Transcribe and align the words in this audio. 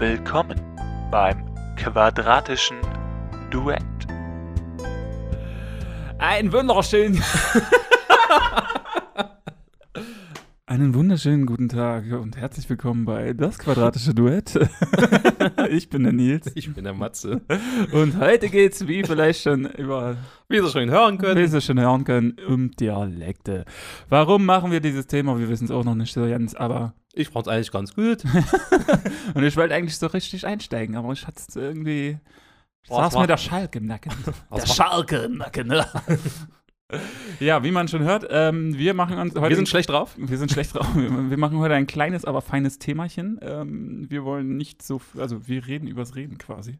Willkommen 0.00 0.58
beim 1.10 1.44
quadratischen 1.76 2.78
Duett. 3.50 3.82
Ein 6.16 6.50
wunderschönen. 6.50 7.22
Einen 10.80 10.94
wunderschönen 10.94 11.44
guten 11.44 11.68
Tag 11.68 12.10
und 12.10 12.38
herzlich 12.38 12.66
willkommen 12.70 13.04
bei 13.04 13.34
Das 13.34 13.58
Quadratische 13.58 14.14
Duett. 14.14 14.58
ich 15.70 15.90
bin 15.90 16.04
der 16.04 16.14
Nils. 16.14 16.50
Ich 16.54 16.72
bin 16.72 16.84
der 16.84 16.94
Matze. 16.94 17.42
Und 17.92 18.18
heute 18.18 18.48
geht's, 18.48 18.86
wie 18.88 19.04
vielleicht 19.04 19.42
schon 19.42 19.66
über, 19.66 20.16
Wie 20.48 20.58
Sie 20.58 20.70
schon 20.70 20.88
hören 20.88 21.18
wie 21.18 21.18
können. 21.18 21.46
Sie 21.46 21.60
schon 21.60 21.78
hören 21.78 22.04
können, 22.04 22.34
um 22.48 22.70
Dialekte. 22.70 23.66
Warum 24.08 24.46
machen 24.46 24.72
wir 24.72 24.80
dieses 24.80 25.06
Thema? 25.06 25.38
Wir 25.38 25.50
wissen 25.50 25.66
es 25.66 25.70
auch 25.70 25.84
noch 25.84 25.94
nicht 25.94 26.14
so 26.14 26.26
ganz, 26.26 26.54
aber. 26.54 26.94
Ich 27.12 27.28
fand's 27.28 27.48
eigentlich 27.48 27.72
ganz 27.72 27.94
gut. 27.94 28.24
Und 29.34 29.44
ich 29.44 29.58
wollte 29.58 29.74
eigentlich 29.74 29.98
so 29.98 30.06
richtig 30.06 30.46
einsteigen, 30.46 30.96
aber 30.96 31.12
ich 31.12 31.26
hatte 31.26 31.42
irgendwie. 31.56 32.18
Was 32.88 33.12
Saß 33.12 33.20
mir 33.20 33.26
der 33.26 33.36
Schalk 33.36 33.76
im 33.76 33.84
Nacken. 33.84 34.12
Der 34.50 34.66
Schalke 34.66 35.16
im 35.16 35.36
Nacken, 35.36 35.68
ne? 35.68 35.86
Ja, 37.40 37.62
wie 37.64 37.70
man 37.70 37.88
schon 37.88 38.02
hört, 38.02 38.26
ähm, 38.30 38.76
wir 38.76 38.94
machen 38.94 39.18
uns 39.18 39.34
heute. 39.34 39.48
Wir 39.50 39.56
sind 39.56 39.68
schlecht 39.68 39.88
drauf. 39.90 40.14
Wir 40.18 40.38
sind 40.38 40.50
schlecht 40.52 40.74
drauf. 40.74 40.88
Wir 40.94 41.30
wir 41.30 41.36
machen 41.38 41.58
heute 41.58 41.74
ein 41.74 41.86
kleines, 41.86 42.24
aber 42.24 42.42
feines 42.42 42.78
Themachen. 42.78 43.38
Ähm, 43.42 44.06
wir 44.10 44.24
wollen 44.24 44.56
nicht 44.56 44.82
so, 44.82 45.00
also 45.16 45.46
wir 45.48 45.66
reden 45.66 45.86
übers 45.86 46.14
Reden 46.16 46.38
quasi. 46.38 46.78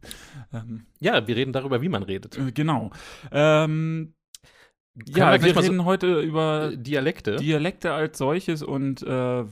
Ähm, 0.53 0.85
Ja, 0.99 1.25
wir 1.27 1.35
reden 1.35 1.53
darüber, 1.53 1.81
wie 1.81 1.89
man 1.89 2.03
redet. 2.03 2.37
äh, 2.37 2.51
genau. 2.51 2.91
Ähm, 3.31 4.13
ja, 5.07 5.35
gleich 5.37 5.43
wir 5.43 5.53
mal 5.55 5.61
so- 5.63 5.69
reden 5.71 5.85
heute 5.85 6.19
über 6.19 6.71
Äh, 6.73 6.77
Dialekte. 6.77 7.37
Dialekte 7.37 7.93
als 7.93 8.17
solches 8.17 8.61
und 8.61 9.01
äh, 9.03 9.07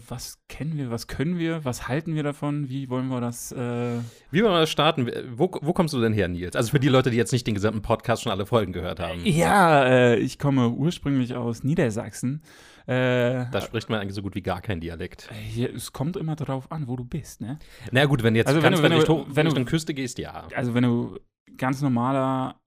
was 0.09 0.38
kennen 0.49 0.77
wir, 0.77 0.91
was 0.91 1.07
können 1.07 1.38
wir, 1.39 1.63
was 1.63 1.88
halten 1.88 2.13
wir 2.16 2.23
davon, 2.23 2.67
wie 2.70 2.89
wollen 2.89 3.07
wir 3.07 3.21
das? 3.21 3.52
Äh, 3.53 3.99
Wie 4.31 4.44
wollen 4.44 4.53
wir 4.53 4.59
das 4.59 4.70
starten? 4.70 5.09
Wo, 5.35 5.49
wo 5.61 5.71
kommst 5.73 5.94
du 5.94 6.02
denn 6.02 6.11
her, 6.13 6.27
Nils? 6.27 6.55
Also 6.55 6.72
für 6.72 6.80
die 6.80 6.89
Leute, 6.89 7.09
die 7.09 7.17
jetzt 7.17 7.31
nicht 7.31 7.47
den 7.47 7.55
gesamten 7.55 7.81
Podcast 7.81 8.23
schon 8.23 8.31
alle 8.33 8.45
Folgen 8.45 8.73
gehört 8.73 8.99
haben. 8.99 9.22
ja, 9.25 9.86
äh, 9.86 10.16
ich 10.17 10.39
komme 10.39 10.69
ursprünglich 10.69 11.36
aus 11.36 11.64
Niedersachsen. 11.64 12.42
Äh, 12.86 13.45
Da 13.52 13.61
spricht 13.61 13.89
man 13.89 13.99
eigentlich 14.02 14.16
so 14.16 14.21
gut 14.23 14.36
wie 14.36 14.42
gar 14.42 14.61
kein 14.61 14.81
Dialekt. 14.81 15.30
hier, 15.47 15.73
es 15.73 15.94
kommt 15.94 16.17
immer 16.17 16.36
darauf 16.36 16.71
an, 16.71 16.88
wo 16.88 16.95
du 16.97 17.05
bist, 17.05 17.39
ne? 17.39 17.59
Na 17.92 18.03
gut, 18.05 18.23
wenn 18.23 18.33
du 18.33 18.39
jetzt 18.39 18.47
Also 18.47 18.61
wenn 18.64 18.71
ganz 18.71 18.77
du- 18.77 18.83
wenn 18.83 18.92
weit 18.97 19.08
du- 19.08 19.25
wenn 19.30 19.45
du- 19.45 19.52
Richtung 19.52 19.66
Küste 19.66 19.94
gehst, 19.94 20.17
ja. 20.17 20.47
also 20.55 20.73
wenn 20.73 20.83
du 20.83 21.19
ganz 21.55 21.81
normaler 21.81 22.59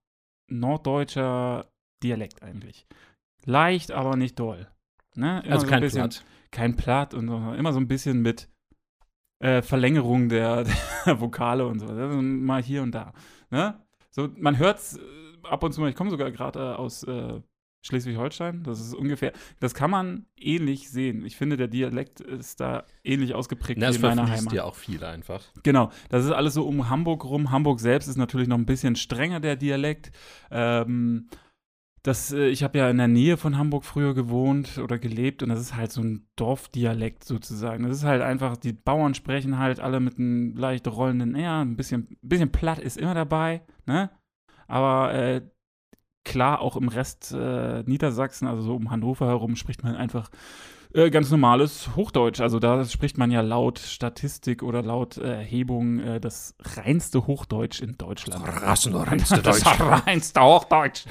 norddeutscher 0.49 1.65
Dialekt 2.03 2.43
eigentlich. 2.43 2.85
Leicht, 3.45 3.91
aber 3.91 4.15
nicht 4.15 4.39
doll. 4.39 4.67
Ne? 5.15 5.41
Immer 5.43 5.53
Also 5.53 5.59
so 5.61 5.67
ein 5.67 5.69
kein 5.69 5.81
bisschen, 5.81 6.01
Platt. 6.01 6.23
Kein 6.51 6.75
Platt 6.75 7.13
und 7.13 7.27
so, 7.27 7.53
immer 7.53 7.73
so 7.73 7.79
ein 7.79 7.87
bisschen 7.87 8.21
mit 8.21 8.49
äh, 9.39 9.61
Verlängerung 9.61 10.29
der, 10.29 10.65
der 11.05 11.19
Vokale 11.19 11.65
und 11.67 11.79
so. 11.79 11.87
Also 11.87 12.21
mal 12.21 12.61
hier 12.63 12.83
und 12.83 12.93
da. 12.93 13.13
Ne? 13.49 13.79
So, 14.11 14.29
man 14.37 14.57
hört 14.57 14.79
es 14.79 14.99
ab 15.43 15.63
und 15.63 15.73
zu 15.73 15.81
mal, 15.81 15.89
ich 15.89 15.95
komme 15.95 16.09
sogar 16.09 16.31
gerade 16.31 16.59
äh, 16.59 16.73
aus 16.75 17.03
äh, 17.03 17.41
Schleswig-Holstein, 17.85 18.63
das 18.63 18.79
ist 18.79 18.93
ungefähr, 18.95 19.33
das 19.59 19.73
kann 19.73 19.91
man 19.91 20.25
ähnlich 20.37 20.89
sehen. 20.89 21.25
Ich 21.25 21.35
finde, 21.35 21.57
der 21.57 21.67
Dialekt 21.67 22.21
ist 22.21 22.61
da 22.61 22.85
ähnlich 23.03 23.35
ausgeprägt 23.35 23.77
Na, 23.81 23.91
wie 23.91 23.95
in 23.95 24.01
meiner 24.01 24.29
Heimat. 24.29 24.53
ja 24.53 24.63
auch 24.63 24.75
viel 24.75 25.03
einfach. 25.03 25.43
Genau, 25.63 25.91
das 26.07 26.23
ist 26.23 26.31
alles 26.31 26.53
so 26.53 26.65
um 26.65 26.89
Hamburg 26.89 27.25
rum. 27.25 27.51
Hamburg 27.51 27.81
selbst 27.81 28.07
ist 28.07 28.15
natürlich 28.15 28.47
noch 28.47 28.57
ein 28.57 28.65
bisschen 28.65 28.95
strenger, 28.95 29.41
der 29.41 29.57
Dialekt. 29.57 30.11
Ähm, 30.49 31.27
das, 32.03 32.33
äh, 32.33 32.47
ich 32.47 32.63
habe 32.63 32.77
ja 32.77 32.89
in 32.89 32.97
der 32.97 33.07
Nähe 33.07 33.37
von 33.37 33.57
Hamburg 33.57 33.85
früher 33.85 34.13
gewohnt 34.13 34.77
oder 34.77 34.99
gelebt 34.99 35.41
und 35.41 35.49
das 35.49 35.59
ist 35.59 35.75
halt 35.75 35.91
so 35.91 36.01
ein 36.01 36.27
Dorfdialekt 36.35 37.23
sozusagen. 37.23 37.83
Das 37.87 37.97
ist 37.97 38.03
halt 38.03 38.21
einfach, 38.21 38.57
die 38.57 38.73
Bauern 38.73 39.13
sprechen 39.13 39.57
halt 39.57 39.79
alle 39.79 39.99
mit 39.99 40.17
einem 40.17 40.55
leicht 40.55 40.87
rollenden 40.87 41.33
R, 41.33 41.61
ein 41.61 41.77
bisschen, 41.77 42.17
bisschen 42.21 42.51
platt 42.51 42.79
ist 42.79 42.97
immer 42.97 43.13
dabei, 43.13 43.61
ne? 43.85 44.11
Aber 44.67 45.13
äh, 45.13 45.41
klar, 46.25 46.61
auch 46.61 46.75
im 46.75 46.89
Rest 46.89 47.33
äh, 47.33 47.83
Niedersachsen, 47.83 48.47
also 48.47 48.61
so 48.61 48.75
um 48.75 48.91
Hannover 48.91 49.27
herum, 49.27 49.55
spricht 49.55 49.83
man 49.83 49.95
einfach 49.95 50.29
äh, 50.93 51.09
ganz 51.09 51.31
normales 51.31 51.95
Hochdeutsch. 51.95 52.39
Also 52.39 52.59
da 52.59 52.85
spricht 52.85 53.17
man 53.17 53.31
ja 53.31 53.41
laut 53.41 53.79
Statistik 53.79 54.61
oder 54.61 54.81
laut 54.83 55.17
äh, 55.17 55.37
Erhebung 55.37 55.99
äh, 55.99 56.19
das 56.19 56.55
reinste 56.59 57.27
Hochdeutsch 57.27 57.81
in 57.81 57.97
Deutschland. 57.97 58.45
Das 58.45 58.65
reinste 58.93 59.41
Das 59.41 59.65
reinste 59.79 60.41
Hochdeutsch. 60.41 61.05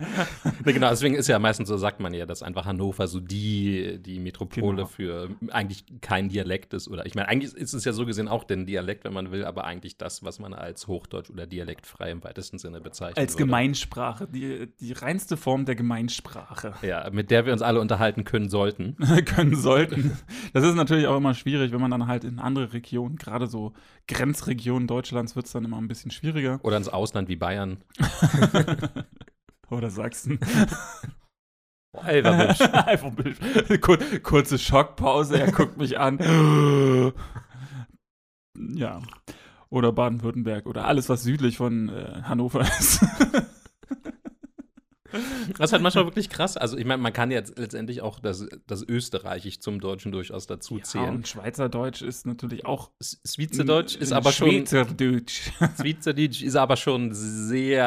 Ne, 0.64 0.72
genau, 0.74 0.90
deswegen 0.90 1.14
ist 1.14 1.26
ja 1.28 1.38
meistens 1.38 1.68
so, 1.68 1.76
sagt 1.76 2.00
man 2.00 2.12
ja, 2.12 2.26
dass 2.26 2.42
einfach 2.42 2.66
Hannover 2.66 3.06
so 3.06 3.20
die, 3.20 3.98
die 3.98 4.18
Metropole 4.18 4.76
Genau. 4.76 4.86
für 4.86 5.30
eigentlich 5.50 5.84
kein 6.00 6.28
Dialekt 6.28 6.74
ist. 6.74 6.88
Oder 6.88 7.06
ich 7.06 7.14
meine, 7.14 7.28
eigentlich 7.28 7.54
ist 7.54 7.72
es 7.72 7.84
ja 7.84 7.92
so 7.92 8.04
gesehen 8.04 8.28
auch 8.28 8.44
den 8.44 8.66
Dialekt, 8.66 9.04
wenn 9.04 9.12
man 9.12 9.30
will, 9.32 9.44
aber 9.44 9.64
eigentlich 9.64 9.96
das, 9.96 10.22
was 10.22 10.38
man 10.38 10.52
als 10.52 10.86
Hochdeutsch 10.86 11.30
oder 11.30 11.46
dialektfrei 11.46 12.10
im 12.10 12.22
weitesten 12.22 12.58
Sinne 12.58 12.80
bezeichnet. 12.80 13.18
Als 13.18 13.36
Gemeinsprache, 13.36 14.26
die, 14.26 14.68
die 14.80 14.92
reinste 14.92 15.36
Form 15.36 15.64
der 15.64 15.76
Gemeinsprache. 15.76 16.74
Ja, 16.82 17.08
mit 17.10 17.30
der 17.30 17.46
wir 17.46 17.52
uns 17.52 17.62
alle 17.62 17.80
unterhalten 17.80 18.24
können 18.24 18.48
sollten. 18.50 18.96
können 19.24 19.56
sollten. 19.56 20.16
Das 20.52 20.64
ist 20.64 20.74
natürlich 20.74 21.06
auch 21.06 21.16
immer 21.16 21.34
schwierig, 21.34 21.72
wenn 21.72 21.80
man 21.80 21.90
dann 21.90 22.06
halt 22.06 22.24
in 22.24 22.38
andere 22.38 22.72
Regionen, 22.72 23.16
gerade 23.16 23.46
so 23.46 23.72
Grenzregionen 24.08 24.86
Deutschlands, 24.86 25.36
wird 25.36 25.46
es 25.46 25.52
dann 25.52 25.64
immer 25.64 25.78
ein 25.78 25.88
bisschen 25.88 26.10
schwieriger. 26.10 26.60
Oder 26.62 26.76
ins 26.76 26.88
Ausland 26.88 27.28
wie 27.28 27.36
Bayern. 27.36 27.78
Oder 29.70 29.90
Sachsen. 29.90 30.38
Einfach 31.92 33.10
Bild. 33.12 33.80
Kur 33.80 33.98
kurze 34.22 34.58
Schockpause, 34.58 35.40
er 35.40 35.50
guckt 35.50 35.76
mich 35.76 35.98
an. 35.98 37.12
ja. 38.56 39.00
Oder 39.70 39.92
Baden-Württemberg 39.92 40.66
oder 40.66 40.84
alles, 40.84 41.08
was 41.08 41.22
südlich 41.22 41.56
von 41.56 41.88
äh, 41.88 42.22
Hannover 42.22 42.60
ist. 42.60 43.04
Das 45.58 45.68
ist 45.70 45.72
halt 45.72 45.82
manchmal 45.82 46.04
wirklich 46.06 46.28
krass. 46.30 46.56
Also, 46.56 46.76
ich 46.76 46.84
meine, 46.84 47.02
man 47.02 47.12
kann 47.12 47.30
jetzt 47.30 47.58
letztendlich 47.58 48.00
auch 48.02 48.20
das, 48.20 48.46
das 48.66 48.82
Österreichisch 48.82 49.60
zum 49.60 49.80
Deutschen 49.80 50.12
durchaus 50.12 50.46
dazu 50.46 50.78
Ja, 50.78 50.82
zählen. 50.84 51.14
und 51.16 51.28
Schweizerdeutsch 51.28 52.02
ist 52.02 52.26
natürlich 52.26 52.64
auch. 52.66 52.90
Schweizerdeutsch 53.00 53.96
ist 53.96 54.12
aber 54.12 54.32
schon. 54.32 54.50
Schweizerdeutsch. 54.50 55.50
Schweizerdeutsch 55.80 56.42
ist 56.42 56.56
aber 56.56 56.76
schon 56.76 57.10
sehr. 57.12 57.80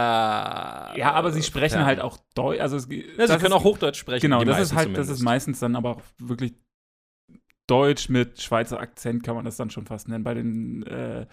Ja, 0.95 1.11
aber 1.13 1.31
sie 1.31 1.43
sprechen 1.43 1.75
fern. 1.75 1.85
halt 1.85 1.99
auch 2.01 2.17
Deutsch. 2.35 2.59
Also 2.59 2.77
es, 2.77 2.87
Ja, 3.17 3.27
sie 3.27 3.37
können 3.37 3.53
auch 3.53 3.63
Hochdeutsch 3.63 3.97
sprechen. 3.97 4.21
Genau, 4.21 4.43
das 4.43 4.59
ist 4.59 4.75
halt, 4.75 4.89
das 4.89 5.07
ist 5.07 5.19
zumindest. 5.19 5.23
meistens 5.23 5.59
dann 5.59 5.75
aber 5.75 5.91
auch 5.91 6.01
wirklich 6.19 6.53
Deutsch 7.67 8.09
mit 8.09 8.41
Schweizer 8.41 8.79
Akzent, 8.79 9.23
kann 9.23 9.35
man 9.35 9.45
das 9.45 9.55
dann 9.55 9.69
schon 9.69 9.85
fast 9.85 10.09
nennen. 10.09 10.23
Bei 10.23 10.33
den 10.33 10.83
äh, 10.83 11.25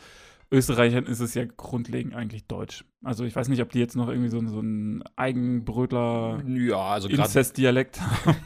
Österreichern 0.53 1.05
ist 1.07 1.21
es 1.21 1.35
ja 1.35 1.45
grundlegend 1.45 2.15
eigentlich 2.15 2.47
Deutsch. 2.47 2.85
Also 3.05 3.25
ich 3.25 3.35
weiß 3.37 3.49
nicht, 3.49 3.63
ob 3.63 3.71
die 3.71 3.79
jetzt 3.79 3.95
noch 3.97 4.09
irgendwie 4.09 4.29
so, 4.31 4.41
so 4.49 4.59
einen 4.59 5.03
Eigenbrötler 5.17 6.43
Ja, 6.47 6.77
also 6.79 7.09
Inzest-Dialekt 7.09 8.01
haben. 8.01 8.37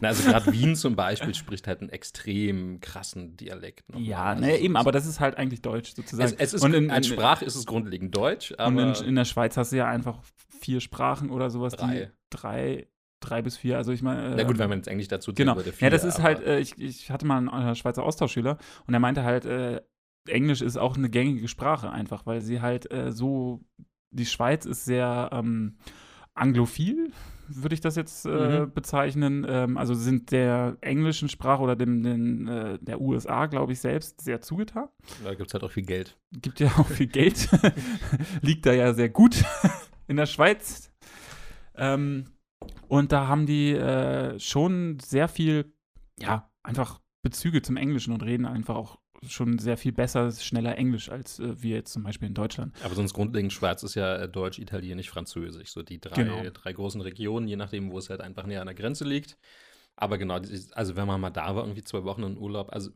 Na, 0.00 0.08
also 0.08 0.28
gerade 0.28 0.52
Wien 0.52 0.74
zum 0.76 0.96
Beispiel 0.96 1.34
spricht 1.34 1.66
halt 1.66 1.80
einen 1.80 1.90
extrem 1.90 2.80
krassen 2.80 3.36
Dialekt. 3.36 3.92
noch. 3.92 4.00
ja, 4.00 4.24
Also 4.24 4.42
ne, 4.42 4.54
es 4.54 4.60
eben, 4.60 4.74
ist- 4.74 4.80
aber 4.80 4.92
das 4.92 5.06
ist 5.06 5.20
halt 5.20 5.36
eigentlich 5.36 5.62
Deutsch 5.62 5.94
sozusagen. 5.94 6.24
es, 6.24 6.32
es 6.38 6.54
ist 6.54 6.64
und 6.64 6.74
in, 6.74 6.90
als 6.90 7.06
in, 7.08 7.12
Sprache 7.14 7.44
ist 7.44 7.54
es 7.56 7.66
grundlegend 7.66 8.16
Deutsch, 8.16 8.52
und 8.52 8.78
in, 8.78 8.94
in 9.06 9.14
der 9.14 9.24
Schweiz 9.24 9.56
hast 9.56 9.72
du 9.72 9.76
ja 9.76 9.86
einfach 9.86 10.18
vier 10.60 10.80
Sprachen 10.80 11.30
oder 11.30 11.50
sowas. 11.50 11.74
Drei. 11.74 11.94
Die, 12.06 12.10
drei, 12.30 12.88
drei 13.20 13.42
bis 13.42 13.56
vier. 13.56 13.76
Also 13.76 13.92
ich 13.92 14.02
meine. 14.02 14.34
na 14.34 14.42
gut, 14.44 14.58
wenn 14.58 14.68
man 14.70 14.78
jetzt 14.78 14.88
Englisch 14.88 15.08
dazu 15.08 15.32
zählen 15.32 15.46
Genau. 15.48 15.56
würde. 15.56 15.70
ja, 15.70 15.76
vier, 15.76 15.90
das 15.90 16.04
ist 16.04 16.20
halt, 16.22 16.42
äh, 16.42 16.58
ich, 16.58 16.78
ich 16.80 17.10
hatte 17.10 17.26
mal 17.26 17.36
einen 17.48 17.68
äh, 17.68 17.74
Schweizer 17.74 18.02
Austauschschüler 18.02 18.58
und 18.86 18.94
er 18.94 19.00
meinte 19.00 19.22
halt, 19.24 19.44
äh, 19.44 19.80
Englisch 20.26 20.62
ist 20.62 20.76
auch 20.76 20.96
eine 20.96 21.10
gängige 21.10 21.48
Sprache 21.48 21.90
einfach, 21.90 22.26
weil 22.26 22.40
sie 22.40 22.60
halt 22.60 22.90
äh, 22.92 23.12
so, 23.12 23.60
die 24.10 24.26
Schweiz 24.26 24.64
ist 24.66 24.84
sehr 24.84 25.30
ähm, 25.32 25.76
anglophil, 26.34 27.12
würde 27.48 27.74
ich 27.74 27.80
das 27.80 27.94
jetzt 27.96 28.24
äh, 28.24 28.60
Mhm. 28.60 28.72
bezeichnen. 28.72 29.46
Ähm, 29.48 29.76
also 29.76 29.92
sind 29.94 30.30
der 30.32 30.78
englischen 30.80 31.28
Sprache 31.28 31.62
oder 31.62 31.76
dem, 31.76 32.02
den, 32.02 32.48
äh, 32.48 32.78
der 32.80 33.00
USA, 33.00 33.46
glaube 33.46 33.72
ich, 33.72 33.80
selbst 33.80 34.22
sehr 34.22 34.40
zugetan. 34.40 34.88
Da 35.22 35.34
gibt 35.34 35.48
es 35.48 35.54
halt 35.54 35.62
auch 35.62 35.70
viel 35.70 35.84
Geld. 35.84 36.16
Gibt 36.32 36.60
ja 36.60 36.68
auch 36.78 36.86
viel 36.88 37.06
Geld, 37.06 37.48
liegt 38.40 38.64
da 38.66 38.72
ja 38.72 38.94
sehr 38.94 39.10
gut 39.10 39.44
in 40.08 40.16
der 40.16 40.26
Schweiz. 40.26 40.90
Ähm, 41.76 42.24
und 42.88 43.12
da 43.12 43.28
haben 43.28 43.44
die 43.46 43.72
äh, 43.72 44.38
schon 44.40 44.98
sehr 45.00 45.28
viel, 45.28 45.74
ja, 46.18 46.50
einfach 46.62 47.00
Bezüge 47.22 47.60
zum 47.62 47.76
Englischen 47.76 48.12
und 48.14 48.22
reden 48.22 48.46
einfach 48.46 48.74
auch 48.76 48.98
schon 49.26 49.58
sehr 49.58 49.76
viel 49.76 49.92
besser, 49.92 50.30
schneller 50.32 50.76
Englisch 50.76 51.08
als 51.08 51.38
äh, 51.38 51.62
wir 51.62 51.76
jetzt 51.76 51.92
zum 51.92 52.02
Beispiel 52.02 52.28
in 52.28 52.34
Deutschland. 52.34 52.74
Aber 52.82 52.94
sonst 52.94 53.14
grundlegend 53.14 53.52
Schweiz 53.52 53.82
ist 53.82 53.94
ja 53.94 54.16
äh, 54.16 54.28
Deutsch, 54.28 54.58
Italienisch, 54.58 55.10
Französisch. 55.10 55.70
So 55.70 55.82
die 55.82 56.00
drei, 56.00 56.22
Genau. 56.22 56.42
drei 56.50 56.72
großen 56.72 57.00
Regionen, 57.00 57.48
je 57.48 57.56
nachdem, 57.56 57.90
wo 57.90 57.98
es 57.98 58.10
halt 58.10 58.20
einfach 58.20 58.46
näher 58.46 58.60
an 58.60 58.66
der 58.66 58.74
Grenze 58.74 59.04
liegt. 59.04 59.36
Aber 59.96 60.18
genau, 60.18 60.40
also 60.72 60.96
wenn 60.96 61.06
man 61.06 61.20
mal 61.20 61.30
da 61.30 61.54
war, 61.54 61.62
irgendwie 61.64 61.84
zwei 61.84 62.04
Wochen 62.04 62.24
in 62.24 62.36
Urlaub, 62.36 62.72
also 62.72 62.90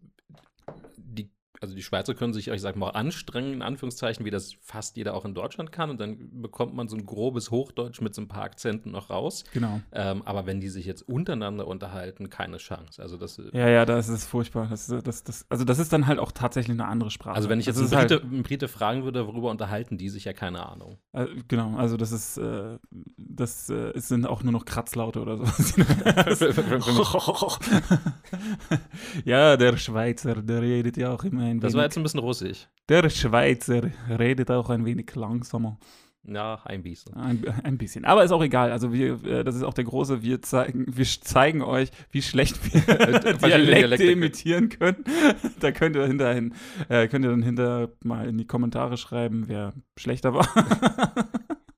die 0.97 1.31
also 1.61 1.75
die 1.75 1.83
Schweizer 1.83 2.15
können 2.15 2.33
sich, 2.33 2.49
ich 2.49 2.61
sag 2.61 2.77
mal, 2.77 2.91
anstrengen, 2.91 3.55
in 3.55 3.63
Anführungszeichen, 3.63 4.25
wie 4.25 4.31
das 4.31 4.55
fast 4.61 4.97
jeder 4.97 5.15
auch 5.15 5.25
in 5.25 5.35
Deutschland 5.35 5.73
kann. 5.73 5.91
Und 5.91 6.01
dann 6.01 6.43
bekommt 6.43 6.75
man 6.75 6.89
so 6.89 6.97
ein 6.97 7.07
grobes 7.07 7.51
Hochdeutsch 7.51 8.01
mit 8.01 8.15
so 8.15 8.23
ein 8.23 8.29
paar 8.29 8.45
Akzenten 8.45 8.93
noch 8.93 9.11
raus. 9.11 9.45
Genau. 9.53 9.81
Ähm, 9.93 10.23
aber 10.25 10.47
wenn 10.47 10.61
die 10.61 10.69
sich 10.69 10.87
jetzt 10.87 11.03
untereinander 11.03 11.67
unterhalten, 11.67 12.31
keine 12.31 12.59
Chance. 12.59 13.03
Also 13.03 13.17
das. 13.17 13.41
Ja, 13.53 13.69
ja, 13.69 13.85
das 13.85 14.09
ist 14.09 14.25
furchtbar. 14.25 14.69
Das, 14.71 14.87
das, 14.87 15.25
das, 15.25 15.47
also 15.49 15.65
das 15.65 15.79
ist 15.79 15.93
dann 15.93 16.07
halt 16.07 16.19
auch 16.19 16.33
tatsächlich 16.33 16.75
eine 16.75 16.87
andere 16.87 17.11
Sprache. 17.11 17.37
Also 17.37 17.49
wenn 17.49 17.61
ich 17.61 17.67
jetzt 17.67 17.77
einen 17.77 17.87
ist 17.87 17.95
Brite, 17.95 18.15
halt, 18.15 18.25
einen 18.25 18.43
Brite 18.43 18.69
fragen 18.69 19.05
würde, 19.05 19.27
worüber 19.27 19.51
unterhalten 19.51 19.99
die 19.99 20.09
sich, 20.09 20.25
ja 20.25 20.33
keine 20.33 20.67
Ahnung. 20.67 20.99
äh, 21.13 21.27
genau, 21.49 21.77
also 21.77 21.97
das 21.97 22.13
ist, 22.13 22.39
äh, 22.39 22.79
das 23.17 23.69
äh, 23.71 23.93
sind 23.97 24.27
auch 24.27 24.43
nur 24.43 24.53
noch 24.53 24.65
Kratzlaute 24.65 25.21
oder 25.21 25.39
so. 25.39 25.45
ja, 29.25 29.57
der 29.57 29.77
Schweizer, 29.77 30.43
der 30.43 30.63
redet 30.63 30.97
ja 30.97 31.13
auch 31.13 31.25
immer 31.25 31.48
ein 31.51 31.61
Das 31.61 31.75
war 31.75 31.85
jetzt 31.85 31.97
ein 31.97 32.03
bisschen 32.03 32.21
russisch. 32.21 32.69
Der 32.89 33.09
Schweizer 33.11 33.91
redet 34.09 34.51
auch 34.51 34.71
ein 34.71 34.85
wenig 34.85 35.15
langsamer. 35.15 35.79
Ja, 36.25 36.61
ein 36.65 36.83
bisschen. 36.83 37.15
Ein, 37.15 37.43
ein 37.63 37.79
bisschen. 37.79 38.05
Aber 38.05 38.23
ist 38.23 38.33
auch 38.33 38.43
egal. 38.43 38.71
Also 38.71 38.93
wir, 38.93 39.25
äh, 39.25 39.45
das 39.45 39.55
ist 39.55 39.63
auch 39.63 39.73
der 39.73 39.85
große, 39.85 40.23
wir 40.23 40.43
zeigen, 40.43 40.85
wir 40.89 41.07
zeigen 41.07 41.63
euch, 41.63 41.91
wie 42.11 42.23
schlecht 42.23 42.59
wir 42.73 42.81
Dialekte, 42.97 43.47
Dialekte 43.47 43.97
können. 43.97 44.11
imitieren 44.11 44.69
können. 44.69 45.05
da 45.61 45.73
könnt 45.73 45.97
ihr 45.97 46.07
hinterhin, 46.07 46.55
äh, 46.89 47.09
könnt 47.09 47.25
ihr 47.25 47.31
dann 47.31 47.43
hinter 47.43 47.91
mal 48.05 48.29
in 48.29 48.37
die 48.37 48.47
Kommentare 48.47 48.97
schreiben, 48.99 49.45
wer 49.47 49.73
schlechter 49.97 50.35
war. 50.35 50.49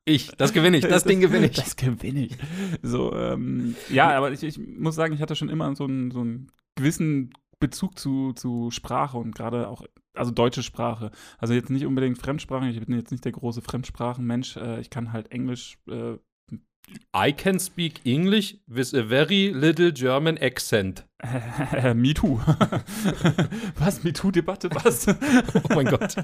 Ich, 0.06 0.28
das 0.36 0.52
gewinne 0.52 0.78
ich, 0.78 0.88
das, 0.88 1.04
Ding 1.04 1.20
gewinne 1.20 1.46
ich. 1.46 1.56
Das 1.56 1.76
gewinne 1.76 2.24
ich. 2.24 2.36
So, 2.82 3.14
ähm, 3.14 3.76
ja, 3.90 4.10
aber 4.10 4.32
ich, 4.32 4.42
ich 4.42 4.58
muss 4.58 4.96
sagen, 4.96 5.14
ich 5.14 5.20
hatte 5.20 5.36
schon 5.36 5.48
immer 5.48 5.76
so 5.76 5.84
einen, 5.84 6.10
so 6.10 6.20
einen 6.20 6.50
gewissen 6.74 7.32
Bezug 7.60 7.98
zu, 7.98 8.32
zu 8.32 8.70
Sprache 8.70 9.18
und 9.18 9.34
gerade 9.34 9.68
auch, 9.68 9.82
also 10.14 10.30
deutsche 10.30 10.62
Sprache. 10.62 11.10
Also 11.38 11.54
jetzt 11.54 11.70
nicht 11.70 11.86
unbedingt 11.86 12.18
Fremdsprachen, 12.18 12.68
ich 12.68 12.84
bin 12.84 12.96
jetzt 12.96 13.12
nicht 13.12 13.24
der 13.24 13.32
große 13.32 13.62
Fremdsprachenmensch. 13.62 14.56
Äh, 14.56 14.80
ich 14.80 14.90
kann 14.90 15.12
halt 15.12 15.30
Englisch 15.30 15.78
äh, 15.88 16.16
I 17.14 17.32
can 17.32 17.60
speak 17.60 18.04
English 18.04 18.56
with 18.66 18.94
a 18.94 19.02
very 19.04 19.52
little 19.54 19.92
German 19.92 20.38
accent. 20.38 21.04
Me 21.94 22.14
too. 22.14 22.38
Was? 23.78 24.02
Me 24.02 24.12
too-Debatte? 24.12 24.70
Was? 24.72 25.06
Oh 25.70 25.74
mein 25.74 25.86
Gott. 25.86 26.16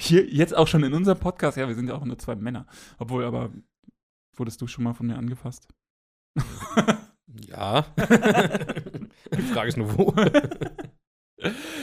Hier, 0.00 0.26
jetzt 0.26 0.54
auch 0.54 0.66
schon 0.66 0.82
in 0.82 0.92
unserem 0.92 1.18
Podcast. 1.18 1.56
Ja, 1.56 1.68
wir 1.68 1.74
sind 1.74 1.88
ja 1.88 1.94
auch 1.94 2.04
nur 2.04 2.18
zwei 2.18 2.34
Männer. 2.34 2.66
Obwohl, 2.98 3.24
aber 3.24 3.50
wurdest 4.34 4.60
du 4.60 4.66
schon 4.66 4.84
mal 4.84 4.94
von 4.94 5.06
mir 5.06 5.16
angefasst? 5.16 5.68
Ja. 7.48 7.86
Die 9.36 9.42
Frage 9.42 9.68
ist 9.68 9.76
nur 9.76 9.96
wo. 9.96 10.14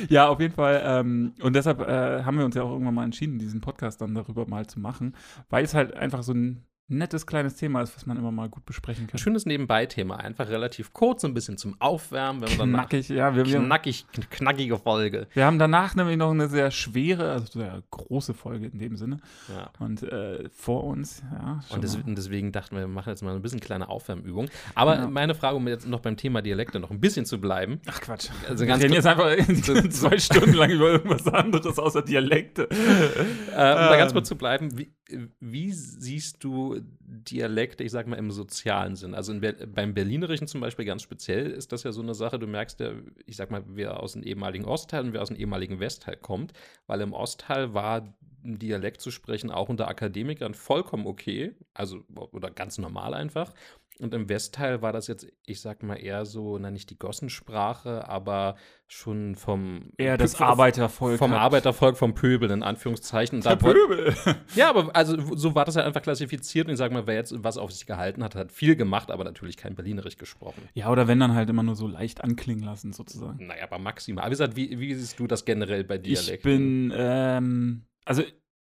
Ja, 0.09 0.27
auf 0.27 0.39
jeden 0.39 0.53
Fall. 0.53 0.81
Ähm, 0.83 1.33
und 1.41 1.55
deshalb 1.55 1.81
äh, 1.81 2.23
haben 2.23 2.37
wir 2.37 2.45
uns 2.45 2.55
ja 2.55 2.63
auch 2.63 2.71
irgendwann 2.71 2.95
mal 2.95 3.03
entschieden, 3.03 3.39
diesen 3.39 3.61
Podcast 3.61 4.01
dann 4.01 4.15
darüber 4.15 4.47
mal 4.47 4.67
zu 4.67 4.79
machen, 4.79 5.15
weil 5.49 5.63
es 5.63 5.73
halt 5.73 5.93
einfach 5.93 6.23
so 6.23 6.33
ein 6.33 6.65
nettes 6.89 7.25
kleines 7.25 7.55
Thema 7.55 7.81
ist, 7.81 7.95
was 7.95 8.05
man 8.05 8.17
immer 8.17 8.31
mal 8.31 8.49
gut 8.49 8.65
besprechen 8.65 9.05
Ein 9.05 9.07
kann. 9.07 9.17
schönes 9.17 9.45
Nebenbei-Thema. 9.45 10.17
Einfach 10.17 10.49
relativ 10.49 10.93
kurz, 10.93 11.23
ein 11.23 11.33
bisschen 11.33 11.57
zum 11.57 11.75
Aufwärmen. 11.79 12.41
Wenn 12.41 12.57
man 12.57 12.71
Knackig, 12.73 13.09
ja. 13.09 13.35
Wir, 13.35 13.43
knackig, 13.43 14.05
knackige 14.29 14.77
Folge. 14.77 15.27
wir 15.33 15.45
haben 15.45 15.57
danach 15.59 15.95
nämlich 15.95 16.17
noch 16.17 16.31
eine 16.31 16.49
sehr 16.49 16.69
schwere, 16.71 17.31
also 17.31 17.45
sehr 17.59 17.81
große 17.89 18.33
Folge 18.33 18.67
in 18.67 18.79
dem 18.79 18.95
Sinne. 18.97 19.17
Ja. 19.49 19.71
Und 19.79 20.03
äh, 20.03 20.49
vor 20.49 20.83
uns, 20.83 21.23
ja. 21.31 21.61
Und 21.69 21.83
des, 21.83 21.97
mal. 21.97 22.03
und 22.05 22.17
deswegen 22.17 22.51
dachten 22.51 22.75
wir, 22.75 22.81
wir 22.83 22.87
machen 22.87 23.09
jetzt 23.09 23.23
mal 23.23 23.33
ein 23.35 23.41
bisschen 23.41 23.59
kleine 23.61 23.87
Aufwärmübung. 23.89 24.49
Aber 24.75 24.97
Genau. 24.97 25.09
meine 25.09 25.33
Frage, 25.35 25.55
um 25.57 25.67
jetzt 25.67 25.87
noch 25.87 26.01
beim 26.01 26.17
Thema 26.17 26.41
Dialekte 26.41 26.79
noch 26.79 26.91
ein 26.91 26.99
bisschen 26.99 27.25
zu 27.25 27.39
bleiben. 27.41 27.79
Ach 27.87 27.99
Quatsch. 28.01 28.29
Also 28.47 28.65
wir 28.67 28.75
reden 28.75 28.93
jetzt 28.93 29.07
einfach 29.07 29.35
zwei 29.89 30.17
Stunden 30.17 30.53
lang 30.53 30.69
über 30.69 30.91
irgendwas 30.91 31.25
anderes 31.27 31.79
außer 31.79 32.01
Dialekte. 32.03 32.67
Äh, 32.69 32.75
um 32.75 33.55
da 33.55 33.95
ganz 33.97 34.11
Ähm. 34.11 34.15
kurz 34.15 34.27
zu 34.27 34.35
bleiben, 34.37 34.77
wie, 34.77 34.93
wie 35.39 35.71
siehst 35.71 36.43
du 36.43 36.79
Dialekte, 36.99 37.83
ich 37.83 37.91
sag 37.91 38.07
mal, 38.07 38.15
im 38.15 38.31
sozialen 38.31 38.95
Sinn? 38.95 39.13
Also 39.13 39.37
Ber 39.39 39.53
beim 39.53 39.93
Berlinerischen 39.93 40.47
zum 40.47 40.61
Beispiel 40.61 40.85
ganz 40.85 41.01
speziell 41.01 41.51
ist 41.51 41.71
das 41.71 41.83
ja 41.83 41.91
so 41.91 42.01
eine 42.01 42.13
Sache, 42.13 42.39
du 42.39 42.47
merkst 42.47 42.79
ja, 42.79 42.93
ich 43.25 43.35
sag 43.35 43.51
mal, 43.51 43.63
wer 43.67 43.99
aus 43.99 44.13
dem 44.13 44.23
ehemaligen 44.23 44.65
Ostteil 44.65 45.03
und 45.03 45.13
wer 45.13 45.21
aus 45.21 45.27
dem 45.27 45.37
ehemaligen 45.37 45.79
Westteil 45.79 46.15
kommt, 46.15 46.53
weil 46.87 47.01
im 47.01 47.13
Ostteil 47.13 47.73
war 47.73 48.13
ein 48.43 48.59
Dialekt 48.59 49.01
zu 49.01 49.11
sprechen 49.11 49.51
auch 49.51 49.69
unter 49.69 49.87
Akademikern 49.87 50.53
vollkommen 50.53 51.07
okay, 51.07 51.55
also 51.73 52.03
oder 52.31 52.51
ganz 52.51 52.77
normal 52.77 53.13
einfach. 53.13 53.53
Und 53.99 54.13
im 54.15 54.27
Westteil 54.27 54.81
war 54.81 54.91
das 54.91 55.07
jetzt, 55.07 55.27
ich 55.45 55.61
sag 55.61 55.83
mal, 55.83 55.95
eher 55.95 56.25
so, 56.25 56.57
na 56.57 56.71
nicht 56.71 56.89
die 56.89 56.97
Gossensprache, 56.97 58.07
aber 58.09 58.55
schon 58.87 59.35
vom 59.35 59.91
Eher 59.97 60.17
das 60.17 60.35
vom- 60.35 60.47
Arbeitervolk. 60.47 61.19
vom 61.19 61.31
hat- 61.31 61.39
Arbeitervolk, 61.39 61.95
vom 61.97 62.13
Pöbel 62.15 62.49
in 62.49 62.63
Anführungszeichen. 62.63 63.37
Und 63.37 63.45
Der 63.45 63.55
Pöbel. 63.55 64.15
ja, 64.55 64.69
aber 64.69 64.95
also 64.95 65.35
so 65.35 65.53
war 65.55 65.65
das 65.65 65.75
halt 65.75 65.85
einfach 65.85 66.01
klassifiziert 66.01 66.67
und 66.67 66.73
ich 66.73 66.79
sag 66.79 66.91
mal, 66.91 67.05
wer 67.07 67.15
jetzt 67.15 67.33
was 67.43 67.57
auf 67.57 67.71
sich 67.71 67.85
gehalten 67.85 68.23
hat, 68.23 68.33
hat 68.35 68.51
viel 68.51 68.75
gemacht, 68.75 69.11
aber 69.11 69.23
natürlich 69.23 69.57
kein 69.57 69.75
Berlinerisch 69.75 70.17
gesprochen. 70.17 70.67
Ja, 70.73 70.89
oder 70.91 71.07
wenn 71.07 71.19
dann 71.19 71.35
halt 71.35 71.49
immer 71.49 71.63
nur 71.63 71.75
so 71.75 71.87
leicht 71.87 72.23
anklingen 72.23 72.63
lassen, 72.63 72.93
sozusagen. 72.93 73.45
Naja, 73.45 73.63
aber 73.63 73.77
maximal. 73.77 74.23
Aber 74.23 74.31
wie 74.31 74.33
gesagt, 74.33 74.55
wie, 74.55 74.79
wie 74.79 74.93
siehst 74.95 75.19
du 75.19 75.27
das 75.27 75.45
generell 75.45 75.83
bei 75.83 75.97
Dialekten? 75.99 76.33
Ich 76.35 76.41
bin, 76.41 76.93
ähm, 76.95 77.85
also 78.05 78.23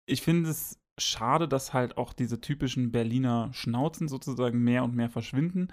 ich 0.07 0.21
finde 0.23 0.51
es 0.51 0.79
schade, 0.99 1.49
dass 1.49 1.73
halt 1.73 1.97
auch 1.99 2.13
diese 2.13 2.41
typischen 2.41 2.93
Berliner 2.93 3.51
Schnauzen 3.53 4.09
sozusagen 4.09 4.59
mehr 4.61 4.85
und 4.85 4.95
mehr 4.95 5.11
verschwinden. 5.11 5.69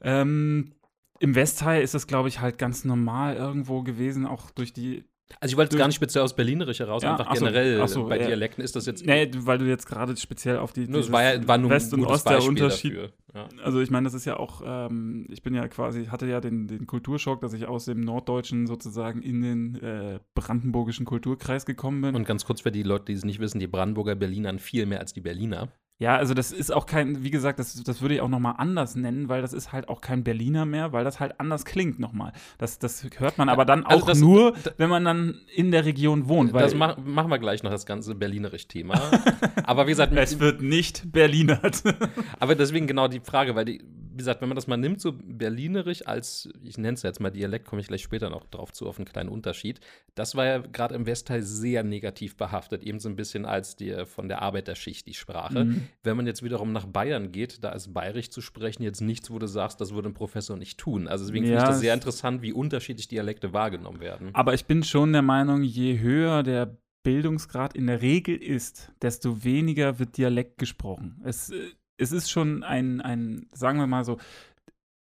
Ähm, 0.00 0.74
Im 1.18 1.34
Westteil 1.34 1.82
ist 1.82 1.94
es, 1.94 2.06
glaube 2.06 2.28
ich, 2.28 2.40
halt 2.40 2.58
ganz 2.58 2.84
normal 2.84 3.36
irgendwo 3.36 3.82
gewesen, 3.82 4.26
auch 4.26 4.50
durch 4.50 4.72
die 4.72 5.04
Also 5.38 5.52
ich 5.52 5.56
wollte 5.56 5.74
jetzt 5.74 5.78
gar 5.78 5.86
nicht 5.86 5.96
speziell 5.96 6.24
aus 6.24 6.34
Berlinerisch 6.34 6.80
heraus, 6.80 7.02
Ja, 7.02 7.12
einfach 7.12 7.26
ach 7.28 7.36
so, 7.36 7.44
generell 7.44 7.86
so, 7.88 8.06
bei 8.06 8.18
ja. 8.18 8.26
Dialekten 8.26 8.64
ist 8.64 8.74
das 8.74 8.86
jetzt. 8.86 9.06
Nee, 9.06 9.30
weil 9.36 9.58
du 9.58 9.66
jetzt 9.66 9.86
gerade 9.86 10.16
speziell 10.16 10.58
auf 10.58 10.72
die 10.72 10.82
es 10.82 10.88
dieses 10.88 11.12
war, 11.12 11.22
ja, 11.22 11.46
war 11.46 11.58
nur 11.58 11.70
West 11.70 11.94
und 11.94 12.04
Ost 12.04 12.26
der 12.26 12.32
Beispiel 12.32 12.48
Unterschied. 12.50 12.96
dafür. 12.96 13.12
Ja. 13.34 13.48
Also 13.62 13.80
ich 13.80 13.90
meine, 13.90 14.04
das 14.04 14.14
ist 14.14 14.24
ja 14.24 14.38
auch, 14.38 14.62
ähm, 14.64 15.26
ich 15.30 15.42
bin 15.42 15.54
ja 15.54 15.68
quasi, 15.68 16.06
hatte 16.06 16.26
ja 16.26 16.40
den, 16.40 16.66
den 16.66 16.86
Kulturschock, 16.86 17.40
dass 17.40 17.52
ich 17.52 17.66
aus 17.66 17.84
dem 17.84 18.00
Norddeutschen 18.00 18.66
sozusagen 18.66 19.22
in 19.22 19.40
den 19.42 19.74
äh, 19.76 20.18
brandenburgischen 20.34 21.06
Kulturkreis 21.06 21.64
gekommen 21.64 22.02
bin. 22.02 22.16
Und 22.16 22.26
ganz 22.26 22.44
kurz 22.44 22.62
für 22.62 22.72
die 22.72 22.82
Leute, 22.82 23.06
die 23.06 23.12
es 23.12 23.24
nicht 23.24 23.38
wissen, 23.38 23.60
die 23.60 23.68
Brandenburger 23.68 24.16
Berlinern 24.16 24.58
viel 24.58 24.86
mehr 24.86 25.00
als 25.00 25.12
die 25.12 25.20
Berliner. 25.20 25.68
Ja, 26.00 26.16
also 26.16 26.34
das 26.34 26.50
ist 26.50 26.72
auch 26.72 26.86
kein, 26.86 27.22
wie 27.22 27.30
gesagt, 27.30 27.58
das, 27.58 27.74
das 27.84 28.00
würde 28.00 28.14
ich 28.16 28.20
auch 28.22 28.28
nochmal 28.28 28.54
anders 28.58 28.96
nennen, 28.96 29.28
weil 29.28 29.42
das 29.42 29.52
ist 29.52 29.70
halt 29.70 29.88
auch 29.88 30.00
kein 30.00 30.24
Berliner 30.24 30.64
mehr, 30.64 30.92
weil 30.92 31.04
das 31.04 31.20
halt 31.20 31.38
anders 31.38 31.64
klingt 31.64 31.98
nochmal. 32.00 32.32
Das, 32.58 32.78
das 32.78 33.06
hört 33.18 33.36
man 33.38 33.48
aber 33.50 33.64
dann 33.66 33.84
Also 33.84 34.02
auch 34.02 34.06
das- 34.08 34.18
nur, 34.18 34.54
wenn 34.78 34.88
man 34.90 35.04
dann 35.04 35.40
in 35.54 35.70
der 35.70 35.84
Region 35.84 36.26
wohnt. 36.26 36.52
Weil 36.54 36.62
das 36.62 36.74
mach, 36.74 36.96
machen 36.96 37.30
wir 37.30 37.38
gleich 37.38 37.62
noch, 37.62 37.70
das 37.70 37.84
ganze 37.86 38.14
Berlinerisch-Thema. 38.14 38.94
Aber 39.64 39.86
wie 39.86 39.90
gesagt, 39.90 40.12
es 40.16 40.40
wird 40.40 40.62
nicht 40.62 41.12
Berlinert. 41.12 41.82
Aber 42.40 42.54
deswegen 42.54 42.86
genau 42.86 43.06
die 43.06 43.20
Frage, 43.20 43.54
weil 43.54 43.66
die, 43.66 43.82
wie 44.12 44.16
gesagt, 44.16 44.40
wenn 44.40 44.48
man 44.48 44.56
das 44.56 44.66
mal 44.66 44.76
nimmt, 44.76 45.00
so 45.00 45.12
Berlinerisch 45.12 46.06
als, 46.06 46.48
ich 46.64 46.78
nenne 46.78 46.94
es 46.94 47.02
jetzt 47.02 47.20
mal 47.20 47.30
Dialekt, 47.30 47.66
komme 47.66 47.80
ich 47.82 47.88
gleich 47.88 48.02
später 48.02 48.30
noch 48.30 48.46
drauf 48.46 48.72
zu, 48.72 48.88
auf 48.88 48.98
einen 48.98 49.04
kleinen 49.06 49.28
Unterschied. 49.28 49.80
Das 50.14 50.34
war 50.34 50.44
ja 50.46 50.58
gerade 50.58 50.94
im 50.94 51.06
Westteil 51.06 51.42
sehr 51.42 51.82
negativ 51.84 52.36
behaftet, 52.36 52.82
eben 52.82 53.00
so 53.00 53.08
ein 53.08 53.16
bisschen 53.16 53.44
als 53.44 53.76
die 53.76 54.04
von 54.06 54.28
der 54.28 54.42
Arbeiterschicht 54.42 55.06
die 55.06 55.14
Sprache. 55.14 55.64
Mhm. 55.66 55.86
Wenn 56.02 56.16
man 56.16 56.26
jetzt 56.26 56.42
wiederum 56.42 56.72
nach 56.72 56.86
Bayern 56.86 57.32
geht, 57.32 57.62
da 57.64 57.70
ist 57.72 57.92
bayerisch 57.92 58.30
zu 58.30 58.40
sprechen 58.40 58.82
jetzt 58.82 59.00
nichts, 59.00 59.30
wo 59.30 59.38
du 59.38 59.46
sagst, 59.46 59.80
das 59.80 59.92
würde 59.94 60.08
ein 60.08 60.14
Professor 60.14 60.56
nicht 60.56 60.78
tun. 60.78 61.08
Also 61.08 61.24
deswegen 61.24 61.44
finde 61.44 61.58
Ja, 61.58 61.64
ich 61.64 61.68
das 61.70 61.80
sehr 61.80 61.92
es- 61.92 61.98
interessant, 61.98 62.42
wie 62.42 62.52
unterschiedlich 62.52 63.08
Dialekte 63.08 63.52
wahrgenommen 63.52 64.00
werden. 64.00 64.30
Aber 64.34 64.54
ich 64.54 64.66
bin 64.66 64.82
schon 64.82 65.12
der 65.12 65.22
Meinung, 65.22 65.62
je 65.62 65.98
höher 66.00 66.42
der 66.42 66.76
Bildungsgrad 67.02 67.74
in 67.74 67.86
der 67.86 68.02
Regel 68.02 68.36
ist, 68.36 68.92
desto 69.02 69.42
weniger 69.44 69.98
wird 69.98 70.16
Dialekt 70.18 70.58
gesprochen. 70.58 71.20
Es, 71.24 71.50
äh, 71.50 71.70
es 71.96 72.12
ist 72.12 72.30
schon 72.30 72.62
ein, 72.62 73.00
ein, 73.00 73.46
sagen 73.52 73.78
wir 73.78 73.86
mal 73.86 74.04
so, 74.04 74.18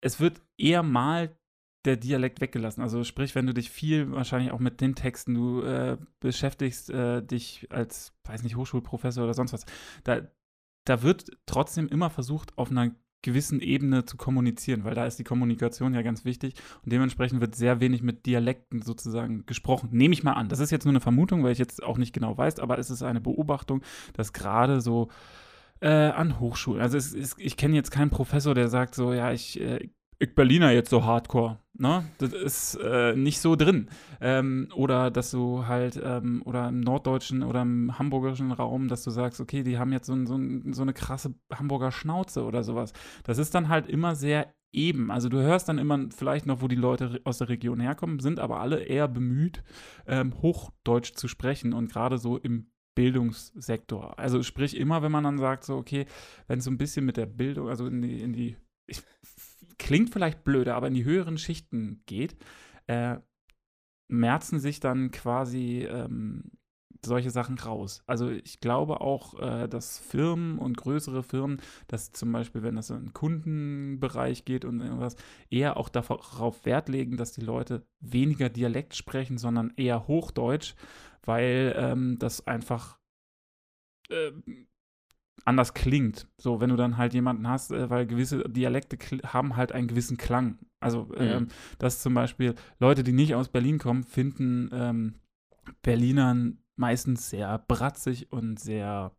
es 0.02 0.20
wird 0.20 0.42
eher 0.58 0.84
mal 0.84 1.36
der 1.86 1.96
Dialekt 1.98 2.42
weggelassen. 2.42 2.82
Also 2.82 3.04
sprich, 3.04 3.36
wenn 3.36 3.48
du 3.48 3.54
dich 3.54 3.70
viel 3.70 4.12
wahrscheinlich 4.12 4.52
auch 4.52 4.60
mit 4.60 4.82
den 4.82 4.96
Texten, 4.96 5.34
du 5.34 5.62
äh, 5.62 5.98
beschäftigst 6.20 6.90
äh, 6.90 7.22
dich 7.22 7.68
als, 7.72 8.14
weiß 8.26 8.44
nicht, 8.44 8.56
Hochschulprofessor 8.56 9.24
oder 9.24 9.34
sonst 9.34 9.54
was, 9.54 9.66
da, 10.04 10.22
da 10.90 11.04
wird 11.04 11.32
trotzdem 11.46 11.88
immer 11.88 12.10
versucht, 12.10 12.58
auf 12.58 12.72
einer 12.72 12.92
gewissen 13.22 13.60
Ebene 13.60 14.06
zu 14.06 14.18
kommunizieren, 14.18 14.86
weil 14.86 14.96
da 14.96 15.06
ist 15.06 15.20
die 15.20 15.24
Kommunikation 15.24 15.94
ja 15.94 16.02
ganz 16.02 16.24
wichtig 16.24 16.56
und 16.84 16.92
dementsprechend 16.94 17.42
wird 17.42 17.54
sehr 17.54 17.82
wenig 17.82 18.02
mit 18.02 18.26
Dialekten 18.26 18.82
sozusagen 18.82 19.46
gesprochen. 19.46 19.90
Nehme 19.92 20.14
ich 20.14 20.24
mal 20.24 20.34
an. 20.34 20.48
Das 20.48 20.60
ist 20.60 20.72
jetzt 20.72 20.86
nur 20.86 20.94
eine 20.94 21.02
Vermutung, 21.02 21.44
weil 21.44 21.52
ich 21.52 21.58
jetzt 21.58 21.84
auch 21.84 21.98
nicht 21.98 22.14
genau 22.14 22.38
weiß, 22.38 22.60
aber 22.60 22.80
es 22.80 22.90
ist 22.90 23.04
eine 23.04 23.20
Beobachtung, 23.20 23.82
dass 24.14 24.32
gerade 24.32 24.80
so 24.80 25.10
äh, 25.82 25.90
an 25.90 26.40
Hochschulen, 26.40 26.82
also 26.82 26.98
es 26.98 27.14
ist, 27.14 27.36
ich 27.38 27.58
kenne 27.58 27.76
jetzt 27.76 27.92
keinen 27.92 28.10
Professor, 28.10 28.56
der 28.56 28.70
sagt 28.70 28.96
so, 28.96 29.14
ja, 29.14 29.32
ich, 29.32 29.60
äh, 29.60 29.90
ich 30.20 30.36
Berliner 30.36 30.72
jetzt 30.72 30.90
so 30.90 31.04
hardcore. 31.04 31.60
Ne? 31.74 32.04
Das 32.18 32.34
ist 32.34 32.76
äh, 32.76 33.16
nicht 33.16 33.40
so 33.40 33.56
drin. 33.56 33.90
Ähm, 34.20 34.68
oder 34.76 35.12
dass 35.12 35.32
du 35.32 35.66
halt, 35.66 36.00
ähm, 36.04 36.42
oder 36.46 36.68
im 36.68 36.82
norddeutschen 36.82 37.42
oder 37.42 37.62
im 37.62 37.98
hamburgischen 37.98 38.52
Raum, 38.52 38.90
dass 38.90 39.04
du 39.04 39.12
sagst, 39.12 39.40
okay, 39.40 39.64
die 39.64 39.78
haben 39.78 39.94
jetzt 39.94 40.08
so, 40.08 40.26
so, 40.26 40.38
so 40.72 40.82
eine 40.82 40.94
krasse 40.94 41.34
Hamburger 41.54 41.92
Schnauze 41.92 42.44
oder 42.44 42.64
sowas. 42.64 42.92
Das 43.24 43.38
ist 43.38 43.56
dann 43.56 43.70
halt 43.70 43.88
immer 43.88 44.16
sehr 44.16 44.54
eben. 44.74 45.10
Also 45.10 45.30
du 45.30 45.40
hörst 45.40 45.70
dann 45.70 45.78
immer 45.78 46.10
vielleicht 46.16 46.46
noch, 46.46 46.62
wo 46.62 46.68
die 46.68 46.76
Leute 46.76 47.22
aus 47.24 47.38
der 47.38 47.50
Region 47.50 47.80
herkommen, 47.80 48.20
sind 48.20 48.40
aber 48.40 48.60
alle 48.60 48.84
eher 48.84 49.08
bemüht, 49.08 49.64
ähm, 50.06 50.34
Hochdeutsch 50.42 51.14
zu 51.16 51.30
sprechen 51.30 51.74
und 51.74 51.92
gerade 51.92 52.18
so 52.18 52.38
im 52.38 52.72
Bildungssektor. 52.94 54.20
Also 54.20 54.44
sprich 54.44 54.76
immer, 54.76 55.02
wenn 55.02 55.14
man 55.14 55.24
dann 55.24 55.38
sagt, 55.38 55.64
so, 55.64 55.78
okay, 55.78 56.06
wenn 56.48 56.60
es 56.60 56.66
so 56.66 56.72
ein 56.72 56.78
bisschen 56.78 57.06
mit 57.06 57.16
der 57.16 57.26
Bildung, 57.26 57.70
also 57.70 57.88
in 57.88 58.02
die, 58.02 58.22
in 58.22 58.34
die 58.34 58.58
ich, 58.90 59.02
klingt 59.80 60.12
vielleicht 60.12 60.44
blöder, 60.44 60.76
aber 60.76 60.88
in 60.88 60.94
die 60.94 61.06
höheren 61.06 61.38
Schichten 61.38 62.04
geht, 62.06 62.38
äh, 62.88 63.18
merzen 64.08 64.60
sich 64.60 64.80
dann 64.80 65.12
quasi 65.12 65.88
ähm, 65.90 66.52
solche 67.06 67.32
Sachen 67.32 67.58
raus. 67.58 68.04
Also 68.08 68.30
ich 68.30 68.60
glaube 68.60 69.02
auch, 69.02 69.40
äh, 69.40 69.68
dass 69.68 70.00
Firmen 70.00 70.58
und 70.60 70.78
größere 70.78 71.24
Firmen, 71.24 71.62
dass 71.88 72.12
zum 72.12 72.32
Beispiel, 72.32 72.64
wenn 72.64 72.76
das 72.76 72.90
in 72.90 72.98
den 72.98 73.14
Kundenbereich 73.14 74.46
geht 74.46 74.66
und 74.66 74.82
irgendwas, 74.82 75.16
eher 75.50 75.78
auch 75.78 75.90
darauf 75.90 76.66
Wert 76.66 76.90
legen, 76.90 77.18
dass 77.18 77.32
die 77.32 77.42
Leute 77.42 77.86
weniger 78.00 78.50
Dialekt 78.50 78.96
sprechen, 78.96 79.38
sondern 79.38 79.74
eher 79.78 80.08
Hochdeutsch, 80.08 80.76
weil 81.24 81.74
ähm, 81.78 82.18
das 82.20 82.46
einfach 82.48 83.00
äh, 84.10 84.32
anders 85.50 85.74
klingt. 85.74 86.28
So, 86.38 86.62
wenn 86.62 86.70
du 86.70 86.76
dann 86.76 86.98
halt 86.98 87.14
jemanden 87.14 87.48
hast, 87.48 87.72
äh, 87.72 87.90
weil 87.90 88.06
gewisse 88.06 88.48
Dialekte 88.48 88.98
haben 89.26 89.56
halt 89.58 89.72
einen 89.72 89.88
gewissen 89.88 90.18
Klang. 90.18 90.60
Also, 90.80 91.06
mhm. 91.06 91.16
ähm, 91.20 91.48
dass 91.80 92.02
zum 92.02 92.14
Beispiel 92.14 92.56
Leute, 92.80 93.04
die 93.04 93.12
nicht 93.12 93.36
aus 93.36 93.50
Berlin 93.50 93.80
kommen, 93.80 94.04
finden 94.04 94.70
ähm, 94.72 95.16
Berlinern 95.82 96.60
meistens 96.76 97.30
sehr 97.30 97.58
bratzig 97.68 98.32
und 98.32 98.60
sehr. 98.60 99.12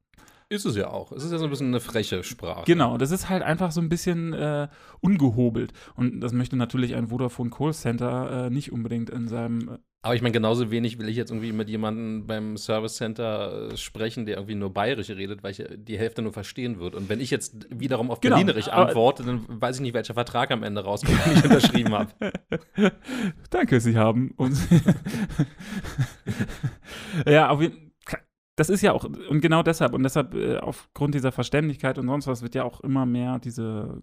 Ist 0.49 0.65
es 0.65 0.75
ja 0.75 0.89
auch. 0.89 1.13
Es 1.13 1.23
ist 1.23 1.31
ja 1.31 1.39
so 1.39 1.45
ein 1.45 1.51
bisschen 1.51 1.69
eine 1.69 1.81
freche 1.81 2.25
Sprache. 2.25 2.65
Genau, 2.65 2.97
das 2.97 3.11
ist 3.11 3.29
halt 3.29 3.43
einfach 3.43 3.71
so 3.71 3.81
ein 3.81 3.89
bisschen 3.89 4.33
äh, 4.33 4.69
ungehobelt. 5.01 5.73
Und 5.95 6.21
das 6.21 6.33
möchte 6.33 6.57
natürlich 6.57 6.97
ein 6.97 7.09
Vodafone 7.09 7.51
Call 7.51 7.73
Center 7.73 8.47
äh, 8.47 8.51
nicht 8.51 8.73
unbedingt 8.73 9.11
in 9.11 9.29
seinem. 9.29 9.79
Äh 10.03 10.07
aber 10.07 10.15
ich 10.15 10.23
meine, 10.23 10.33
genauso 10.33 10.71
wenig 10.71 10.99
will 10.99 11.09
ich 11.09 11.17
jetzt 11.17 11.31
irgendwie 11.31 11.53
mit 11.53 11.69
jemandem 11.69 12.27
beim 12.27 12.57
Service 12.57 12.97
Center 12.97 13.71
äh, 13.71 13.77
sprechen, 13.77 14.27
der 14.27 14.37
irgendwie 14.37 14.55
nur 14.55 14.73
bayerisch 14.73 15.11
redet, 15.11 15.43
weil 15.43 15.53
ich 15.53 15.65
die 15.75 15.99
Hälfte 15.99 16.23
nur 16.23 16.33
verstehen 16.33 16.81
wird. 16.81 16.95
Und 16.95 17.09
wenn 17.09 17.21
ich 17.21 17.31
jetzt 17.31 17.67
wiederum 17.71 18.11
auf 18.11 18.21
genau, 18.21 18.37
Berlinerisch 18.37 18.69
antworte, 18.69 19.25
dann 19.25 19.45
weiß 19.49 19.77
ich 19.77 19.83
nicht, 19.83 19.95
welcher 19.95 20.15
Vertrag 20.15 20.51
am 20.51 20.63
Ende 20.63 20.83
rauskommt, 20.83 21.19
den 21.27 21.33
ich 21.35 21.45
unterschrieben 21.45 21.93
habe. 21.93 22.33
Danke, 23.51 23.81
Sie 23.81 23.97
haben 23.97 24.33
uns. 24.37 24.67
ja, 27.27 27.51
auf 27.51 27.61
jeden 27.61 27.91
das 28.61 28.69
ist 28.69 28.83
ja 28.83 28.93
auch, 28.93 29.05
und 29.05 29.41
genau 29.41 29.63
deshalb, 29.63 29.95
und 29.95 30.03
deshalb 30.03 30.35
äh, 30.35 30.59
aufgrund 30.59 31.15
dieser 31.15 31.33
Verständlichkeit 31.33 31.97
und 31.97 32.09
sonst 32.09 32.27
was 32.27 32.43
wird 32.43 32.55
ja 32.55 32.63
auch 32.63 32.83
immer 32.83 33.07
mehr 33.07 33.39
diese 33.39 34.03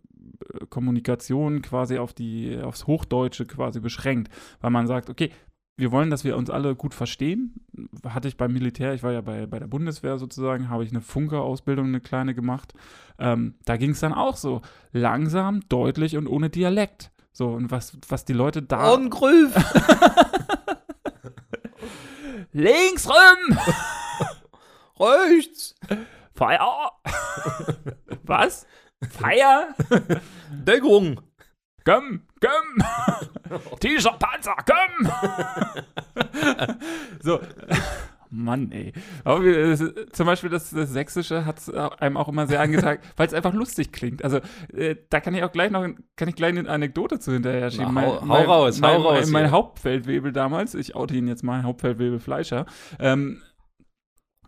äh, 0.51 0.65
Kommunikation 0.65 1.61
quasi 1.61 1.99
auf 1.99 2.11
die, 2.11 2.57
aufs 2.57 2.87
Hochdeutsche 2.87 3.45
quasi 3.45 3.79
beschränkt, 3.79 4.33
weil 4.59 4.71
man 4.71 4.87
sagt, 4.87 5.11
okay, 5.11 5.29
wir 5.77 5.91
wollen, 5.91 6.09
dass 6.09 6.23
wir 6.23 6.35
uns 6.35 6.49
alle 6.49 6.75
gut 6.75 6.95
verstehen. 6.95 7.61
Hatte 8.03 8.27
ich 8.27 8.35
beim 8.35 8.51
Militär, 8.51 8.93
ich 8.95 9.03
war 9.03 9.11
ja 9.11 9.21
bei, 9.21 9.45
bei 9.45 9.59
der 9.59 9.67
Bundeswehr 9.67 10.17
sozusagen, 10.17 10.69
habe 10.69 10.83
ich 10.83 10.89
eine 10.89 11.01
Funkerausbildung, 11.01 11.85
eine 11.85 12.01
kleine 12.01 12.33
gemacht. 12.33 12.73
Ähm, 13.19 13.53
da 13.65 13.77
ging 13.77 13.91
es 13.91 13.99
dann 13.99 14.13
auch 14.13 14.37
so 14.37 14.61
langsam, 14.91 15.61
deutlich 15.69 16.17
und 16.17 16.27
ohne 16.27 16.49
Dialekt. 16.49 17.11
So, 17.31 17.49
und 17.49 17.69
was, 17.69 17.95
was 18.09 18.25
die 18.25 18.33
Leute 18.33 18.63
da. 18.63 18.91
Ungrüf! 18.93 19.53
Links 22.51 23.07
rum! 23.07 23.59
Rechts! 24.99 25.75
Feier! 26.33 26.91
Was? 28.23 28.65
Feier? 29.09 29.75
Deckung! 30.51 31.21
Komm, 31.87 32.19
komm! 32.41 33.59
T-Shirt, 33.79 34.19
Panzer, 34.19 34.55
komm! 34.65 35.09
so. 37.23 37.39
Mann, 38.29 38.73
ey. 38.73 38.91
Aber 39.23 39.41
äh, 39.45 39.77
zum 40.11 40.25
Beispiel 40.25 40.49
das, 40.49 40.71
das 40.71 40.89
Sächsische 40.89 41.45
hat 41.45 41.59
es 41.59 41.69
einem 41.69 42.17
auch 42.17 42.27
immer 42.27 42.45
sehr 42.45 42.59
angetan, 42.59 42.97
weil 43.15 43.27
es 43.27 43.33
einfach 43.33 43.53
lustig 43.53 43.93
klingt. 43.93 44.21
Also 44.21 44.41
äh, 44.73 44.97
da 45.09 45.21
kann 45.21 45.33
ich 45.33 45.43
auch 45.43 45.51
gleich 45.53 45.71
noch, 45.71 45.87
kann 46.17 46.27
ich 46.27 46.35
gleich 46.35 46.57
eine 46.57 46.69
Anekdote 46.69 47.19
zu 47.19 47.31
hinterher 47.31 47.71
schieben. 47.71 47.93
Na, 47.93 48.01
hau, 48.01 48.19
mein, 48.21 48.47
hau 48.47 48.51
raus, 48.51 48.79
mein, 48.81 48.97
hau 48.97 49.01
raus. 49.03 49.29
Mein, 49.29 49.43
mein 49.43 49.51
Hauptfeldwebel 49.51 50.33
damals, 50.33 50.75
ich 50.75 50.93
oute 50.93 51.15
ihn 51.15 51.29
jetzt 51.29 51.43
mal, 51.43 51.63
Hauptfeldwebel 51.63 52.19
Fleischer, 52.19 52.65
ähm, 52.99 53.41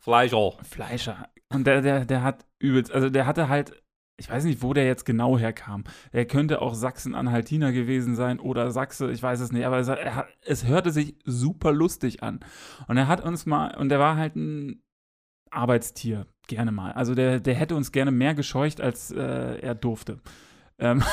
Fleischer. 0.01 0.58
Fleischer. 0.69 1.29
Und 1.48 1.65
der, 1.65 1.81
der, 1.81 2.03
der 2.03 2.22
hat 2.22 2.46
übelst, 2.60 2.91
also 2.91 3.10
der 3.10 3.25
hatte 3.25 3.48
halt, 3.48 3.81
ich 4.19 4.29
weiß 4.29 4.43
nicht, 4.43 4.61
wo 4.61 4.73
der 4.73 4.85
jetzt 4.85 5.05
genau 5.05 5.38
herkam. 5.38 5.83
Er 6.11 6.25
könnte 6.25 6.61
auch 6.61 6.75
Sachsen-Anhaltiner 6.75 7.71
gewesen 7.71 8.15
sein 8.15 8.39
oder 8.39 8.71
Sachse, 8.71 9.11
ich 9.11 9.23
weiß 9.23 9.39
es 9.39 9.51
nicht, 9.51 9.65
aber 9.65 9.79
es, 9.79 9.88
er, 9.88 10.27
es 10.41 10.65
hörte 10.65 10.91
sich 10.91 11.15
super 11.25 11.71
lustig 11.71 12.21
an. 12.21 12.41
Und 12.88 12.97
er 12.97 13.07
hat 13.07 13.23
uns 13.23 13.45
mal, 13.45 13.75
und 13.77 13.91
er 13.91 13.99
war 13.99 14.17
halt 14.17 14.35
ein 14.35 14.83
Arbeitstier, 15.49 16.27
gerne 16.47 16.71
mal. 16.71 16.91
Also 16.91 17.15
der, 17.15 17.39
der 17.39 17.55
hätte 17.55 17.75
uns 17.75 17.91
gerne 17.91 18.11
mehr 18.11 18.35
gescheucht, 18.35 18.81
als 18.81 19.11
äh, 19.11 19.59
er 19.59 19.75
durfte. 19.75 20.19
Ähm 20.77 21.03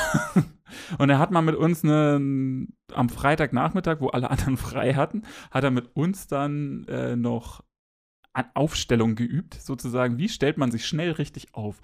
und 0.98 1.08
er 1.08 1.18
hat 1.18 1.30
mal 1.30 1.42
mit 1.42 1.54
uns 1.54 1.84
eine, 1.84 2.66
am 2.92 3.08
Freitagnachmittag, 3.08 4.00
wo 4.00 4.08
alle 4.08 4.30
anderen 4.30 4.56
frei 4.56 4.94
hatten, 4.94 5.22
hat 5.50 5.64
er 5.64 5.70
mit 5.70 5.94
uns 5.94 6.26
dann 6.26 6.84
äh, 6.88 7.16
noch 7.16 7.62
Aufstellung 8.54 9.14
geübt, 9.14 9.54
sozusagen, 9.54 10.18
wie 10.18 10.28
stellt 10.28 10.58
man 10.58 10.70
sich 10.70 10.86
schnell 10.86 11.12
richtig 11.12 11.54
auf. 11.54 11.80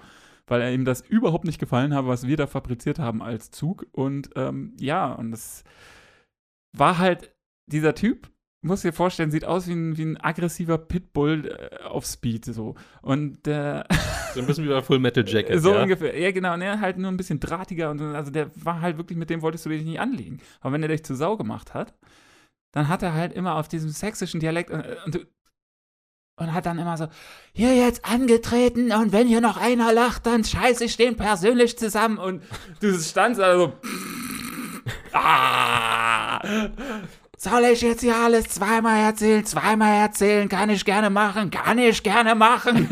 Weil 0.47 0.61
er 0.61 0.73
ihm 0.73 0.85
das 0.85 1.01
überhaupt 1.03 1.45
nicht 1.45 1.59
gefallen 1.59 1.95
habe, 1.95 2.09
was 2.09 2.27
wir 2.27 2.37
da 2.37 2.47
fabriziert 2.47 2.99
haben 2.99 3.23
als 3.23 3.51
Zug. 3.51 3.87
Und 3.93 4.31
ähm, 4.37 4.77
ja, 4.79 5.13
und 5.13 5.31
das 5.31 5.65
war 6.77 6.99
halt 6.99 7.35
dieser 7.67 7.95
Typ, 7.95 8.31
muss 8.63 8.83
dir 8.83 8.93
vorstellen, 8.93 9.31
sieht 9.31 9.45
aus 9.45 9.67
wie 9.67 9.73
ein, 9.73 9.97
wie 9.97 10.05
ein 10.05 10.21
aggressiver 10.21 10.79
Pitbull 10.79 11.47
äh, 11.49 11.83
auf 11.85 12.07
Speed 12.07 12.45
so. 12.45 12.77
Und 13.03 13.47
äh, 13.49 13.83
so 14.35 14.41
ein 14.41 14.47
bisschen 14.47 14.65
wie 14.65 14.69
bei 14.69 14.83
Full 14.83 15.01
Metal 15.01 15.25
Jacket. 15.27 15.61
So 15.61 15.75
ja? 15.75 15.83
ungefähr. 15.83 16.19
Ja, 16.19 16.31
genau. 16.31 16.55
Und 16.55 16.63
er 16.63 16.81
halt 16.81 16.97
nur 16.99 17.11
ein 17.11 17.17
bisschen 17.17 17.41
drahtiger 17.41 17.91
und 17.91 18.01
also 18.01 18.31
der 18.31 18.51
war 18.55 18.81
halt 18.81 18.99
wirklich, 18.99 19.19
mit 19.19 19.31
dem 19.31 19.43
wolltest 19.43 19.67
du 19.67 19.71
dich 19.71 19.85
nicht 19.85 20.01
anlegen. 20.01 20.41
Aber 20.61 20.73
wenn 20.73 20.83
er 20.83 20.89
dich 20.89 21.05
zu 21.05 21.15
Sau 21.17 21.37
gemacht 21.37 21.75
hat, 21.75 21.95
dann 22.73 22.89
hat 22.89 23.03
er 23.03 23.15
halt 23.15 23.33
immer 23.33 23.57
auf 23.57 23.69
diesem 23.69 23.91
sächsischen 23.91 24.41
Dialekt 24.41 24.71
und, 24.71 24.85
und 25.05 25.15
du, 25.17 25.27
und 26.43 26.53
hat 26.53 26.67
dann 26.67 26.79
immer 26.79 26.97
so, 26.97 27.07
hier 27.53 27.75
jetzt 27.75 28.05
angetreten 28.05 28.93
und 28.93 29.13
wenn 29.13 29.27
hier 29.27 29.41
noch 29.41 29.57
einer 29.57 29.93
lacht, 29.93 30.27
dann 30.27 30.45
scheiße 30.45 30.85
ich 30.85 30.97
den 30.97 31.17
persönlich 31.17 31.79
zusammen. 31.79 32.19
Und 32.19 32.43
du 32.81 32.99
standst 32.99 33.41
also 33.41 33.73
ah, 35.13 36.41
soll 37.43 37.65
ich 37.65 37.83
jetzt 37.83 38.03
hier 38.03 38.17
alles 38.17 38.49
zweimal 38.49 39.01
erzählen? 39.01 39.45
Zweimal 39.45 40.01
erzählen, 40.01 40.49
kann 40.49 40.71
ich 40.71 40.85
gerne 40.85 41.11
machen, 41.11 41.51
kann 41.51 41.77
ich 41.77 42.03
gerne 42.05 42.37
machen. 42.37 42.89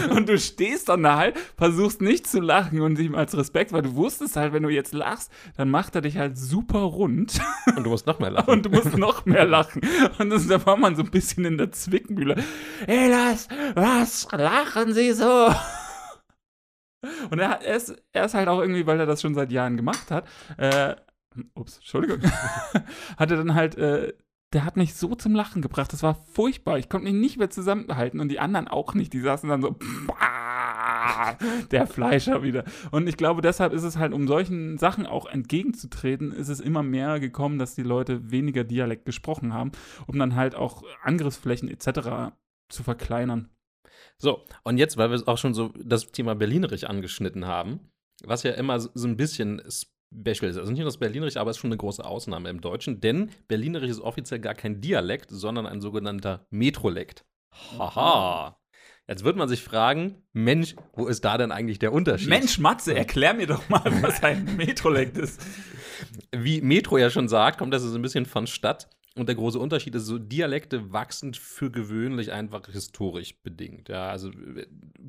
und 0.10 0.28
du 0.28 0.38
stehst 0.38 0.90
dann 0.90 1.02
da 1.02 1.16
halt, 1.16 1.38
versuchst 1.56 2.02
nicht 2.02 2.26
zu 2.26 2.40
lachen 2.40 2.82
und 2.82 2.98
ihm 2.98 3.14
als 3.14 3.34
Respekt, 3.36 3.72
weil 3.72 3.82
du 3.82 3.96
wusstest 3.96 4.36
halt, 4.36 4.52
wenn 4.52 4.64
du 4.64 4.68
jetzt 4.68 4.92
lachst, 4.92 5.32
dann 5.56 5.70
macht 5.70 5.94
er 5.94 6.02
dich 6.02 6.18
halt 6.18 6.36
super 6.36 6.80
rund. 6.80 7.40
Und 7.74 7.84
du 7.84 7.90
musst 7.90 8.06
noch 8.06 8.18
mehr 8.18 8.30
lachen. 8.30 8.50
und 8.52 8.66
du 8.66 8.70
musst 8.70 8.98
noch 8.98 9.24
mehr 9.24 9.46
lachen. 9.46 9.80
Und 10.18 10.28
das, 10.28 10.46
da 10.46 10.64
war 10.66 10.76
man 10.76 10.94
so 10.94 11.02
ein 11.02 11.10
bisschen 11.10 11.46
in 11.46 11.56
der 11.56 11.72
Zwickmühle. 11.72 12.36
Ey, 12.86 13.06
Elas, 13.06 13.48
was 13.74 14.28
lachen 14.30 14.92
Sie 14.92 15.12
so? 15.12 15.48
Und 17.30 17.38
er, 17.38 17.62
er, 17.62 17.76
ist, 17.76 17.94
er 18.12 18.26
ist 18.26 18.34
halt 18.34 18.48
auch 18.48 18.60
irgendwie, 18.60 18.86
weil 18.86 19.00
er 19.00 19.06
das 19.06 19.22
schon 19.22 19.34
seit 19.34 19.52
Jahren 19.52 19.76
gemacht 19.76 20.10
hat, 20.10 20.26
äh, 20.58 20.96
ups, 21.54 21.76
Entschuldigung, 21.76 22.20
hatte 23.16 23.36
dann 23.36 23.54
halt, 23.54 23.76
äh, 23.76 24.12
der 24.52 24.64
hat 24.64 24.76
mich 24.76 24.94
so 24.94 25.14
zum 25.14 25.34
Lachen 25.34 25.60
gebracht. 25.60 25.92
Das 25.92 26.02
war 26.02 26.14
furchtbar. 26.14 26.78
Ich 26.78 26.88
konnte 26.88 27.06
mich 27.06 27.20
nicht 27.20 27.36
mehr 27.36 27.50
zusammenhalten 27.50 28.20
und 28.20 28.28
die 28.28 28.38
anderen 28.38 28.68
auch 28.68 28.94
nicht. 28.94 29.12
Die 29.12 29.20
saßen 29.20 29.48
dann 29.48 29.60
so, 29.60 29.76
der 31.70 31.86
Fleischer 31.86 32.42
wieder. 32.42 32.64
Und 32.90 33.08
ich 33.08 33.16
glaube, 33.16 33.42
deshalb 33.42 33.72
ist 33.72 33.82
es 33.82 33.98
halt, 33.98 34.12
um 34.12 34.28
solchen 34.28 34.78
Sachen 34.78 35.06
auch 35.06 35.26
entgegenzutreten, 35.26 36.32
ist 36.32 36.48
es 36.48 36.60
immer 36.60 36.82
mehr 36.82 37.18
gekommen, 37.18 37.58
dass 37.58 37.74
die 37.74 37.82
Leute 37.82 38.30
weniger 38.30 38.64
Dialekt 38.64 39.04
gesprochen 39.04 39.52
haben, 39.52 39.72
um 40.06 40.18
dann 40.18 40.36
halt 40.36 40.54
auch 40.54 40.84
Angriffsflächen 41.02 41.68
etc. 41.68 42.32
zu 42.68 42.82
verkleinern. 42.82 43.50
So, 44.18 44.44
und 44.62 44.78
jetzt, 44.78 44.96
weil 44.96 45.10
wir 45.10 45.28
auch 45.28 45.38
schon 45.38 45.54
so 45.54 45.72
das 45.82 46.12
Thema 46.12 46.34
Berlinerisch 46.34 46.84
angeschnitten 46.84 47.46
haben, 47.46 47.90
was 48.24 48.42
ja 48.44 48.52
immer 48.52 48.78
so 48.80 49.06
ein 49.06 49.16
bisschen 49.16 49.60
Ist. 50.24 50.58
Also 50.58 50.70
nicht 50.70 50.80
nur 50.80 50.86
das 50.86 50.98
Berlinerisch, 50.98 51.36
aber 51.36 51.50
es 51.50 51.56
ist 51.56 51.60
schon 51.60 51.68
eine 51.68 51.78
große 51.78 52.04
Ausnahme 52.04 52.48
im 52.48 52.60
Deutschen, 52.60 53.00
denn 53.00 53.30
Berlinerisch 53.48 53.90
ist 53.90 54.00
offiziell 54.00 54.40
gar 54.40 54.54
kein 54.54 54.80
Dialekt, 54.80 55.30
sondern 55.30 55.66
ein 55.66 55.80
sogenannter 55.80 56.46
Metrolekt. 56.50 57.24
Haha. 57.78 58.58
Jetzt 59.08 59.22
wird 59.22 59.36
man 59.36 59.48
sich 59.48 59.62
fragen, 59.62 60.22
Mensch, 60.32 60.74
wo 60.94 61.06
ist 61.06 61.24
da 61.24 61.38
denn 61.38 61.52
eigentlich 61.52 61.78
der 61.78 61.92
Unterschied? 61.92 62.28
Mensch, 62.28 62.58
Matze, 62.58 62.94
erklär 62.94 63.34
mir 63.34 63.46
doch 63.46 63.68
mal, 63.68 63.84
was 64.02 64.22
ein 64.22 64.56
Metrolekt 64.56 65.16
ist. 65.16 65.40
Wie 66.32 66.60
Metro 66.60 66.98
ja 66.98 67.08
schon 67.08 67.28
sagt, 67.28 67.58
kommt 67.58 67.72
das 67.72 67.82
so 67.82 67.94
ein 67.94 68.02
bisschen 68.02 68.26
von 68.26 68.46
Stadt. 68.46 68.88
Und 69.14 69.28
der 69.28 69.36
große 69.36 69.58
Unterschied 69.58 69.94
ist 69.94 70.04
so, 70.04 70.18
Dialekte 70.18 70.92
wachsen 70.92 71.32
für 71.32 71.70
gewöhnlich 71.70 72.32
einfach 72.32 72.66
historisch 72.70 73.40
bedingt. 73.42 73.88
Ja, 73.88 74.08
also 74.08 74.30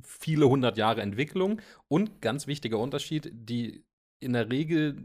viele 0.02 0.48
hundert 0.48 0.78
Jahre 0.78 1.02
Entwicklung. 1.02 1.60
Und 1.90 2.22
ganz 2.22 2.48
wichtiger 2.48 2.80
Unterschied, 2.80 3.30
die 3.34 3.84
in 4.20 4.34
der 4.34 4.50
Regel 4.50 4.96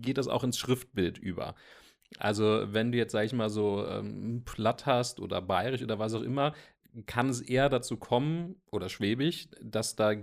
geht 0.00 0.18
das 0.18 0.28
auch 0.28 0.44
ins 0.44 0.58
Schriftbild 0.58 1.18
über. 1.18 1.54
Also, 2.18 2.64
wenn 2.72 2.92
du 2.92 2.98
jetzt, 2.98 3.12
sag 3.12 3.24
ich 3.24 3.32
mal, 3.32 3.50
so 3.50 3.86
ähm, 3.86 4.42
platt 4.44 4.86
hast 4.86 5.20
oder 5.20 5.42
bayerisch 5.42 5.82
oder 5.82 5.98
was 5.98 6.14
auch 6.14 6.22
immer, 6.22 6.54
kann 7.06 7.28
es 7.28 7.40
eher 7.40 7.68
dazu 7.68 7.96
kommen, 7.96 8.56
oder 8.70 8.88
schwäbisch, 8.88 9.48
dass 9.60 9.94
da 9.94 10.14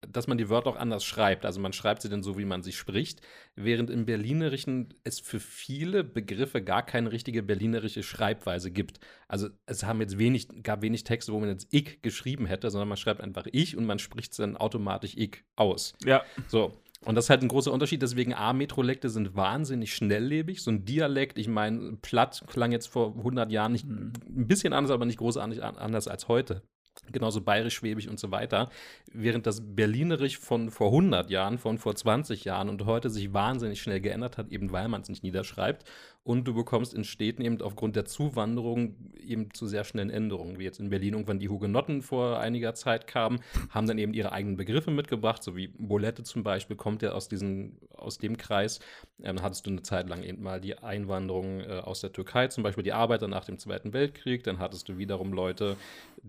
dass 0.00 0.26
man 0.26 0.38
die 0.38 0.48
Wörter 0.48 0.70
auch 0.70 0.76
anders 0.76 1.04
schreibt. 1.04 1.44
Also 1.44 1.60
man 1.60 1.72
schreibt 1.72 2.02
sie 2.02 2.08
dann 2.08 2.22
so, 2.22 2.38
wie 2.38 2.44
man 2.44 2.62
sie 2.62 2.72
spricht, 2.72 3.20
während 3.56 3.90
im 3.90 4.06
Berlinerischen 4.06 4.94
es 5.04 5.18
für 5.18 5.40
viele 5.40 6.04
Begriffe 6.04 6.62
gar 6.62 6.84
keine 6.84 7.10
richtige 7.10 7.42
berlinerische 7.42 8.02
Schreibweise 8.02 8.70
gibt. 8.70 9.00
Also 9.26 9.48
es 9.66 9.84
haben 9.84 10.00
jetzt 10.00 10.18
wenig, 10.18 10.48
gab 10.62 10.82
wenig 10.82 11.04
Texte, 11.04 11.32
wo 11.32 11.40
man 11.40 11.48
jetzt 11.48 11.66
ich 11.70 12.00
geschrieben 12.00 12.46
hätte, 12.46 12.70
sondern 12.70 12.88
man 12.88 12.96
schreibt 12.96 13.20
einfach 13.20 13.46
ich 13.50 13.76
und 13.76 13.86
man 13.86 13.98
spricht 13.98 14.32
es 14.32 14.38
dann 14.38 14.56
automatisch 14.56 15.14
ich 15.16 15.44
aus. 15.56 15.94
Ja. 16.04 16.22
So. 16.46 16.80
Und 17.04 17.14
das 17.14 17.26
ist 17.26 17.30
halt 17.30 17.42
ein 17.42 17.48
großer 17.48 17.72
Unterschied. 17.72 18.02
Deswegen 18.02 18.34
A-Metrolekte 18.34 19.08
sind 19.08 19.36
wahnsinnig 19.36 19.94
schnelllebig. 19.94 20.62
So 20.62 20.70
ein 20.70 20.84
Dialekt, 20.84 21.38
ich 21.38 21.48
meine, 21.48 21.96
platt 22.02 22.42
klang 22.48 22.72
jetzt 22.72 22.88
vor 22.88 23.16
100 23.16 23.50
Jahren 23.50 23.72
nicht 23.72 23.86
mhm. 23.86 24.12
ein 24.28 24.46
bisschen 24.46 24.72
anders, 24.72 24.90
aber 24.90 25.06
nicht 25.06 25.18
großartig 25.18 25.62
anders 25.62 26.08
als 26.08 26.28
heute 26.28 26.62
genauso 27.10 27.40
bayerisch, 27.40 27.74
schwäbisch 27.74 28.08
und 28.08 28.20
so 28.20 28.30
weiter, 28.30 28.70
während 29.12 29.46
das 29.46 29.62
Berlinerisch 29.74 30.38
von 30.38 30.70
vor 30.70 30.88
100 30.88 31.30
Jahren, 31.30 31.58
von 31.58 31.78
vor 31.78 31.94
20 31.94 32.44
Jahren 32.44 32.68
und 32.68 32.84
heute 32.84 33.10
sich 33.10 33.32
wahnsinnig 33.32 33.80
schnell 33.80 34.00
geändert 34.00 34.38
hat, 34.38 34.50
eben 34.50 34.72
weil 34.72 34.88
man 34.88 35.00
es 35.00 35.08
nicht 35.08 35.22
niederschreibt 35.22 35.84
und 36.28 36.44
du 36.46 36.52
bekommst 36.52 36.92
in 36.92 37.04
Städten 37.04 37.40
eben 37.40 37.62
aufgrund 37.62 37.96
der 37.96 38.04
Zuwanderung 38.04 38.96
eben 39.18 39.50
zu 39.54 39.66
sehr 39.66 39.84
schnellen 39.84 40.10
Änderungen, 40.10 40.58
wie 40.58 40.64
jetzt 40.64 40.78
in 40.78 40.90
Berlin 40.90 41.14
irgendwann 41.14 41.38
die 41.38 41.48
Hugenotten 41.48 42.02
vor 42.02 42.38
einiger 42.38 42.74
Zeit 42.74 43.06
kamen, 43.06 43.40
haben 43.70 43.86
dann 43.86 43.96
eben 43.96 44.12
ihre 44.12 44.32
eigenen 44.32 44.58
Begriffe 44.58 44.90
mitgebracht, 44.90 45.42
so 45.42 45.56
wie 45.56 45.68
Bolette 45.68 46.24
zum 46.24 46.42
Beispiel 46.42 46.76
kommt 46.76 47.00
ja 47.00 47.12
aus, 47.12 47.28
diesen, 47.28 47.78
aus 47.96 48.18
dem 48.18 48.36
Kreis. 48.36 48.80
Ähm, 49.22 49.38
dann 49.38 49.42
hattest 49.42 49.66
du 49.66 49.70
eine 49.70 49.82
Zeit 49.82 50.08
lang 50.08 50.22
eben 50.22 50.42
mal 50.42 50.60
die 50.60 50.76
Einwanderung 50.78 51.60
äh, 51.60 51.80
aus 51.82 52.00
der 52.00 52.12
Türkei, 52.12 52.48
zum 52.48 52.62
Beispiel 52.62 52.84
die 52.84 52.92
Arbeiter 52.92 53.28
nach 53.28 53.44
dem 53.44 53.58
Zweiten 53.58 53.92
Weltkrieg, 53.92 54.42
dann 54.42 54.58
hattest 54.58 54.88
du 54.88 54.98
wiederum 54.98 55.32
Leute, 55.32 55.76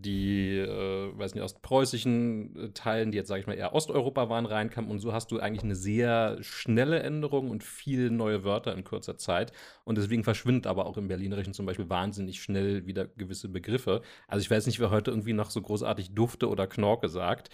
die, 0.01 0.58
äh, 0.58 1.18
weiß 1.18 1.34
nicht, 1.34 1.44
aus 1.44 1.62
preußischen 1.62 2.56
äh, 2.56 2.70
Teilen, 2.70 3.12
die 3.12 3.18
jetzt, 3.18 3.27
sage 3.27 3.41
ich 3.41 3.48
mal, 3.48 3.53
eher 3.53 3.74
Osteuropa 3.74 4.29
waren, 4.29 4.46
reinkamen 4.46 4.89
und 4.89 5.00
so 5.00 5.13
hast 5.13 5.32
du 5.32 5.39
eigentlich 5.39 5.63
eine 5.63 5.75
sehr 5.75 6.38
schnelle 6.41 7.00
Änderung 7.01 7.50
und 7.50 7.63
viele 7.63 8.12
neue 8.12 8.44
Wörter 8.44 8.74
in 8.74 8.84
kurzer 8.84 9.18
Zeit. 9.18 9.51
Und 9.84 9.98
deswegen 9.98 10.24
verschwindet 10.24 10.68
aber 10.68 10.86
auch 10.86 10.98
im 10.98 11.08
Berlinerischen 11.08 11.53
zum 11.53 11.65
Beispiel 11.65 11.89
wahnsinnig 11.89 12.41
schnell 12.41 12.86
wieder 12.86 13.06
gewisse 13.06 13.50
Begriffe. 13.50 14.01
Also 14.27 14.41
ich 14.41 14.51
weiß 14.51 14.65
nicht, 14.68 14.79
wer 14.79 14.91
heute 14.91 15.12
irgendwie 15.12 15.34
noch 15.34 15.50
so 15.50 15.62
großartig 15.62 16.13
Dufte 16.13 16.50
oder 16.50 16.68
Knorke 16.68 17.10
sagt. 17.10 17.50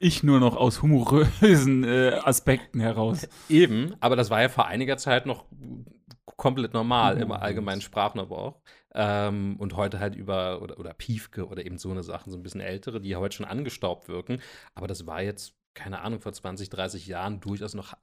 Ich 0.00 0.22
nur 0.22 0.40
noch 0.40 0.56
aus 0.56 0.82
humorösen 0.82 1.84
äh, 1.84 2.18
Aspekten 2.24 2.80
heraus. 2.80 3.28
Eben, 3.48 3.94
aber 4.00 4.16
das 4.16 4.30
war 4.30 4.42
ja 4.42 4.48
vor 4.48 4.66
einiger 4.66 4.96
Zeit 4.96 5.24
noch 5.24 5.44
komplett 6.36 6.72
normal 6.72 7.16
mhm. 7.16 7.22
im 7.22 7.32
allgemeinen 7.32 7.80
Sprachgebrauch. 7.80 8.60
Ähm, 8.94 9.56
und 9.58 9.76
heute 9.76 10.00
halt 10.00 10.14
über, 10.14 10.62
oder, 10.62 10.78
oder 10.78 10.94
Piefke 10.94 11.46
oder 11.46 11.64
eben 11.64 11.78
so 11.78 11.90
eine 11.90 12.02
Sachen, 12.02 12.30
so 12.30 12.38
ein 12.38 12.42
bisschen 12.42 12.60
ältere, 12.60 13.00
die 13.00 13.16
heute 13.16 13.36
schon 13.36 13.46
angestaubt 13.46 14.08
wirken. 14.08 14.40
Aber 14.74 14.86
das 14.86 15.06
war 15.06 15.22
jetzt, 15.22 15.54
keine 15.74 16.00
Ahnung, 16.00 16.20
vor 16.20 16.32
20, 16.32 16.70
30 16.70 17.06
Jahren 17.06 17.40
durchaus 17.40 17.74
noch 17.74 17.94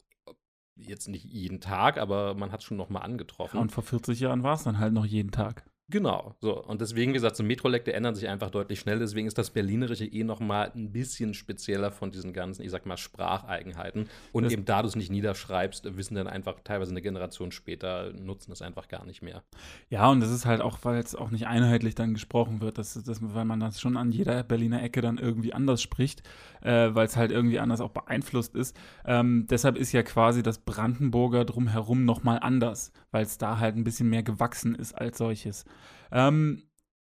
jetzt 0.75 1.07
nicht 1.07 1.23
jeden 1.23 1.61
Tag, 1.61 1.97
aber 1.97 2.35
man 2.35 2.51
hat 2.51 2.59
es 2.59 2.65
schon 2.65 2.77
noch 2.77 2.89
mal 2.89 2.99
angetroffen. 2.99 3.59
und 3.59 3.71
vor 3.71 3.83
40 3.83 4.19
Jahren 4.19 4.43
war 4.43 4.55
es 4.55 4.63
dann 4.63 4.79
halt 4.79 4.93
noch 4.93 5.05
jeden 5.05 5.31
Tag. 5.31 5.65
Genau, 5.87 6.33
so. 6.41 6.63
Und 6.63 6.81
deswegen, 6.81 7.11
wie 7.11 7.13
gesagt, 7.13 7.35
so 7.35 7.43
Metrolekte 7.43 7.93
ändern 7.93 8.15
sich 8.15 8.27
einfach 8.27 8.49
deutlich 8.49 8.79
schnell. 8.79 8.97
Deswegen 8.97 9.27
ist 9.27 9.37
das 9.37 9.51
Berlinerische 9.51 10.05
eh 10.05 10.23
noch 10.23 10.39
mal 10.39 10.71
ein 10.73 10.91
bisschen 10.91 11.35
spezieller 11.35 11.91
von 11.91 12.09
diesen 12.09 12.33
ganzen, 12.33 12.63
ich 12.63 12.71
sag 12.71 12.87
mal, 12.87 12.97
Spracheigenheiten. 12.97 14.09
Und 14.31 14.45
das 14.45 14.53
eben 14.53 14.65
da 14.65 14.81
du 14.81 14.87
es 14.87 14.95
nicht 14.95 15.11
niederschreibst, 15.11 15.95
wissen 15.95 16.15
dann 16.15 16.25
einfach 16.25 16.55
teilweise 16.63 16.89
eine 16.89 17.03
Generation 17.03 17.51
später, 17.51 18.11
nutzen 18.13 18.51
es 18.51 18.63
einfach 18.63 18.87
gar 18.87 19.05
nicht 19.05 19.21
mehr. 19.21 19.43
Ja, 19.89 20.09
und 20.09 20.21
das 20.21 20.31
ist 20.31 20.47
halt 20.47 20.61
auch, 20.61 20.79
weil 20.81 20.97
es 20.97 21.13
auch 21.13 21.29
nicht 21.29 21.45
einheitlich 21.45 21.93
dann 21.93 22.15
gesprochen 22.15 22.61
wird, 22.61 22.79
dass, 22.79 22.95
dass, 22.95 23.19
weil 23.21 23.45
man 23.45 23.59
das 23.59 23.79
schon 23.79 23.95
an 23.95 24.11
jeder 24.11 24.41
Berliner 24.41 24.81
Ecke 24.81 25.01
dann 25.01 25.19
irgendwie 25.19 25.53
anders 25.53 25.83
spricht, 25.83 26.23
äh, 26.61 26.95
weil 26.95 27.05
es 27.05 27.15
halt 27.15 27.29
irgendwie 27.29 27.59
anders 27.59 27.79
auch 27.79 27.91
beeinflusst 27.91 28.55
ist. 28.55 28.75
Ähm, 29.05 29.45
deshalb 29.51 29.77
ist 29.77 29.91
ja 29.91 30.01
quasi 30.01 30.41
das 30.41 30.57
Brandenburger 30.57 31.45
drumherum 31.45 32.05
noch 32.05 32.23
mal 32.23 32.37
anders, 32.37 32.91
weil 33.11 33.23
es 33.23 33.37
da 33.37 33.59
halt 33.59 33.75
ein 33.75 33.83
bisschen 33.83 34.09
mehr 34.09 34.23
gewachsen 34.23 34.73
ist 34.73 34.93
als 34.93 35.19
solches. 35.19 35.63
Ähm, 36.11 36.63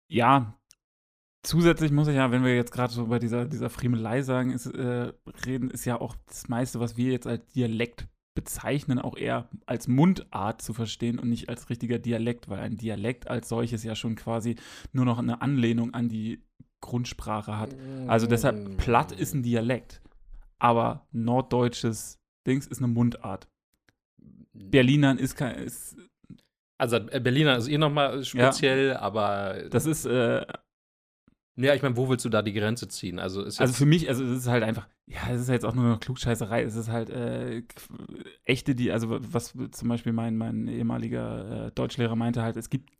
ja, 0.08 0.58
zusätzlich 1.42 1.92
muss 1.92 2.08
ich 2.08 2.16
ja, 2.16 2.30
wenn 2.30 2.44
wir 2.44 2.54
jetzt 2.54 2.72
gerade 2.72 2.92
so 2.92 3.06
bei 3.06 3.18
dieser, 3.18 3.44
dieser 3.46 3.70
Friemelei 3.70 4.22
sagen, 4.22 4.50
ist, 4.50 4.66
äh, 4.66 5.12
reden, 5.46 5.70
ist 5.70 5.84
ja 5.84 6.00
auch 6.00 6.16
das 6.26 6.48
meiste, 6.48 6.80
was 6.80 6.96
wir 6.96 7.12
jetzt 7.12 7.26
als 7.26 7.46
Dialekt 7.46 8.08
bezeichnen, 8.34 8.98
auch 8.98 9.16
eher 9.16 9.48
als 9.64 9.86
Mundart 9.86 10.60
zu 10.60 10.74
verstehen 10.74 11.18
und 11.18 11.28
nicht 11.28 11.48
als 11.48 11.70
richtiger 11.70 11.98
Dialekt, 11.98 12.48
weil 12.48 12.58
ein 12.60 12.76
Dialekt 12.76 13.28
als 13.28 13.48
solches 13.48 13.84
ja 13.84 13.94
schon 13.94 14.16
quasi 14.16 14.56
nur 14.92 15.04
noch 15.04 15.18
eine 15.18 15.40
Anlehnung 15.40 15.94
an 15.94 16.08
die 16.08 16.42
Grundsprache 16.80 17.58
hat. 17.58 17.74
Also 18.08 18.26
deshalb, 18.26 18.76
platt 18.76 19.12
ist 19.12 19.34
ein 19.34 19.42
Dialekt, 19.42 20.02
aber 20.58 21.06
norddeutsches 21.12 22.18
Dings 22.46 22.66
ist 22.66 22.78
eine 22.78 22.88
Mundart. 22.88 23.48
Berlinern 24.52 25.18
ist, 25.18 25.36
kein, 25.36 25.56
ist 25.56 25.96
also 26.78 26.96
äh, 26.96 27.20
Berliner 27.20 27.56
ist 27.56 27.68
eh 27.68 27.78
nochmal 27.78 28.24
speziell, 28.24 28.88
ja. 28.88 29.00
aber. 29.00 29.64
Das 29.70 29.86
ist. 29.86 30.04
Äh, 30.06 30.44
ja, 31.56 31.72
ich 31.72 31.82
meine, 31.82 31.96
wo 31.96 32.08
willst 32.08 32.24
du 32.24 32.28
da 32.28 32.42
die 32.42 32.52
Grenze 32.52 32.88
ziehen? 32.88 33.20
Also, 33.20 33.44
also 33.44 33.66
für 33.66 33.86
mich, 33.86 34.08
also 34.08 34.24
es 34.24 34.38
ist 34.38 34.48
halt 34.48 34.64
einfach, 34.64 34.88
ja, 35.06 35.20
es 35.30 35.42
ist 35.42 35.48
jetzt 35.48 35.64
auch 35.64 35.74
nur 35.74 35.84
noch 35.84 36.00
Klugscheißerei. 36.00 36.64
Es 36.64 36.74
ist 36.74 36.88
halt 36.88 37.10
äh, 37.10 37.62
echte, 38.44 38.74
die, 38.74 38.90
also 38.90 39.18
was 39.20 39.54
zum 39.70 39.88
Beispiel 39.88 40.12
mein, 40.12 40.36
mein 40.36 40.66
ehemaliger 40.66 41.66
äh, 41.66 41.70
Deutschlehrer 41.70 42.16
meinte 42.16 42.42
halt, 42.42 42.56
es 42.56 42.70
gibt 42.70 42.90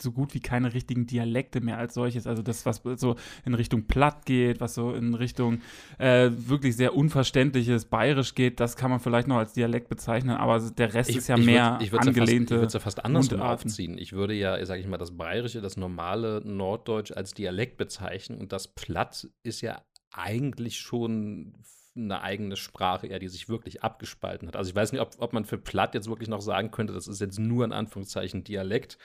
so 0.00 0.12
gut 0.12 0.34
wie 0.34 0.40
keine 0.40 0.74
richtigen 0.74 1.06
Dialekte 1.06 1.60
mehr 1.60 1.78
als 1.78 1.94
solches. 1.94 2.26
Also 2.26 2.42
das, 2.42 2.66
was 2.66 2.82
so 2.96 3.16
in 3.44 3.54
Richtung 3.54 3.86
Platt 3.86 4.26
geht, 4.26 4.60
was 4.60 4.74
so 4.74 4.92
in 4.92 5.14
Richtung 5.14 5.60
äh, 5.98 6.30
wirklich 6.30 6.76
sehr 6.76 6.94
unverständliches 6.94 7.84
Bayerisch 7.86 8.34
geht, 8.34 8.60
das 8.60 8.76
kann 8.76 8.90
man 8.90 9.00
vielleicht 9.00 9.28
noch 9.28 9.36
als 9.36 9.52
Dialekt 9.52 9.88
bezeichnen, 9.88 10.36
aber 10.36 10.60
der 10.60 10.94
Rest 10.94 11.10
ich, 11.10 11.18
ist 11.18 11.28
ja 11.28 11.36
mehr 11.36 11.78
würd, 11.80 11.82
ich 11.82 11.92
angelehnte. 11.92 12.54
Ja 12.54 12.58
ich 12.58 12.60
würde 12.60 12.66
es 12.66 12.72
ja 12.74 12.80
fast 12.80 13.04
andersrum 13.04 13.40
aufziehen. 13.40 13.98
Ich 13.98 14.12
würde 14.12 14.34
ja, 14.34 14.64
sage 14.66 14.80
ich 14.80 14.86
mal, 14.86 14.98
das 14.98 15.16
Bayerische, 15.16 15.60
das 15.60 15.76
normale 15.76 16.42
Norddeutsch 16.44 17.12
als 17.12 17.34
Dialekt 17.34 17.76
bezeichnen 17.76 18.38
und 18.38 18.52
das 18.52 18.68
Platt 18.68 19.28
ist 19.42 19.60
ja 19.60 19.82
eigentlich 20.12 20.78
schon 20.78 21.54
eine 21.94 22.22
eigene 22.22 22.56
Sprache 22.56 23.06
eher, 23.06 23.18
die 23.18 23.28
sich 23.28 23.48
wirklich 23.48 23.82
abgespalten 23.82 24.48
hat. 24.48 24.56
Also 24.56 24.70
ich 24.70 24.76
weiß 24.76 24.92
nicht, 24.92 25.00
ob, 25.00 25.14
ob 25.18 25.32
man 25.32 25.44
für 25.44 25.58
Platt 25.58 25.94
jetzt 25.94 26.08
wirklich 26.08 26.28
noch 26.28 26.40
sagen 26.40 26.70
könnte, 26.70 26.94
das 26.94 27.06
ist 27.06 27.20
jetzt 27.20 27.38
nur 27.38 27.64
in 27.64 27.72
Anführungszeichen 27.72 28.44
Dialekt 28.44 28.98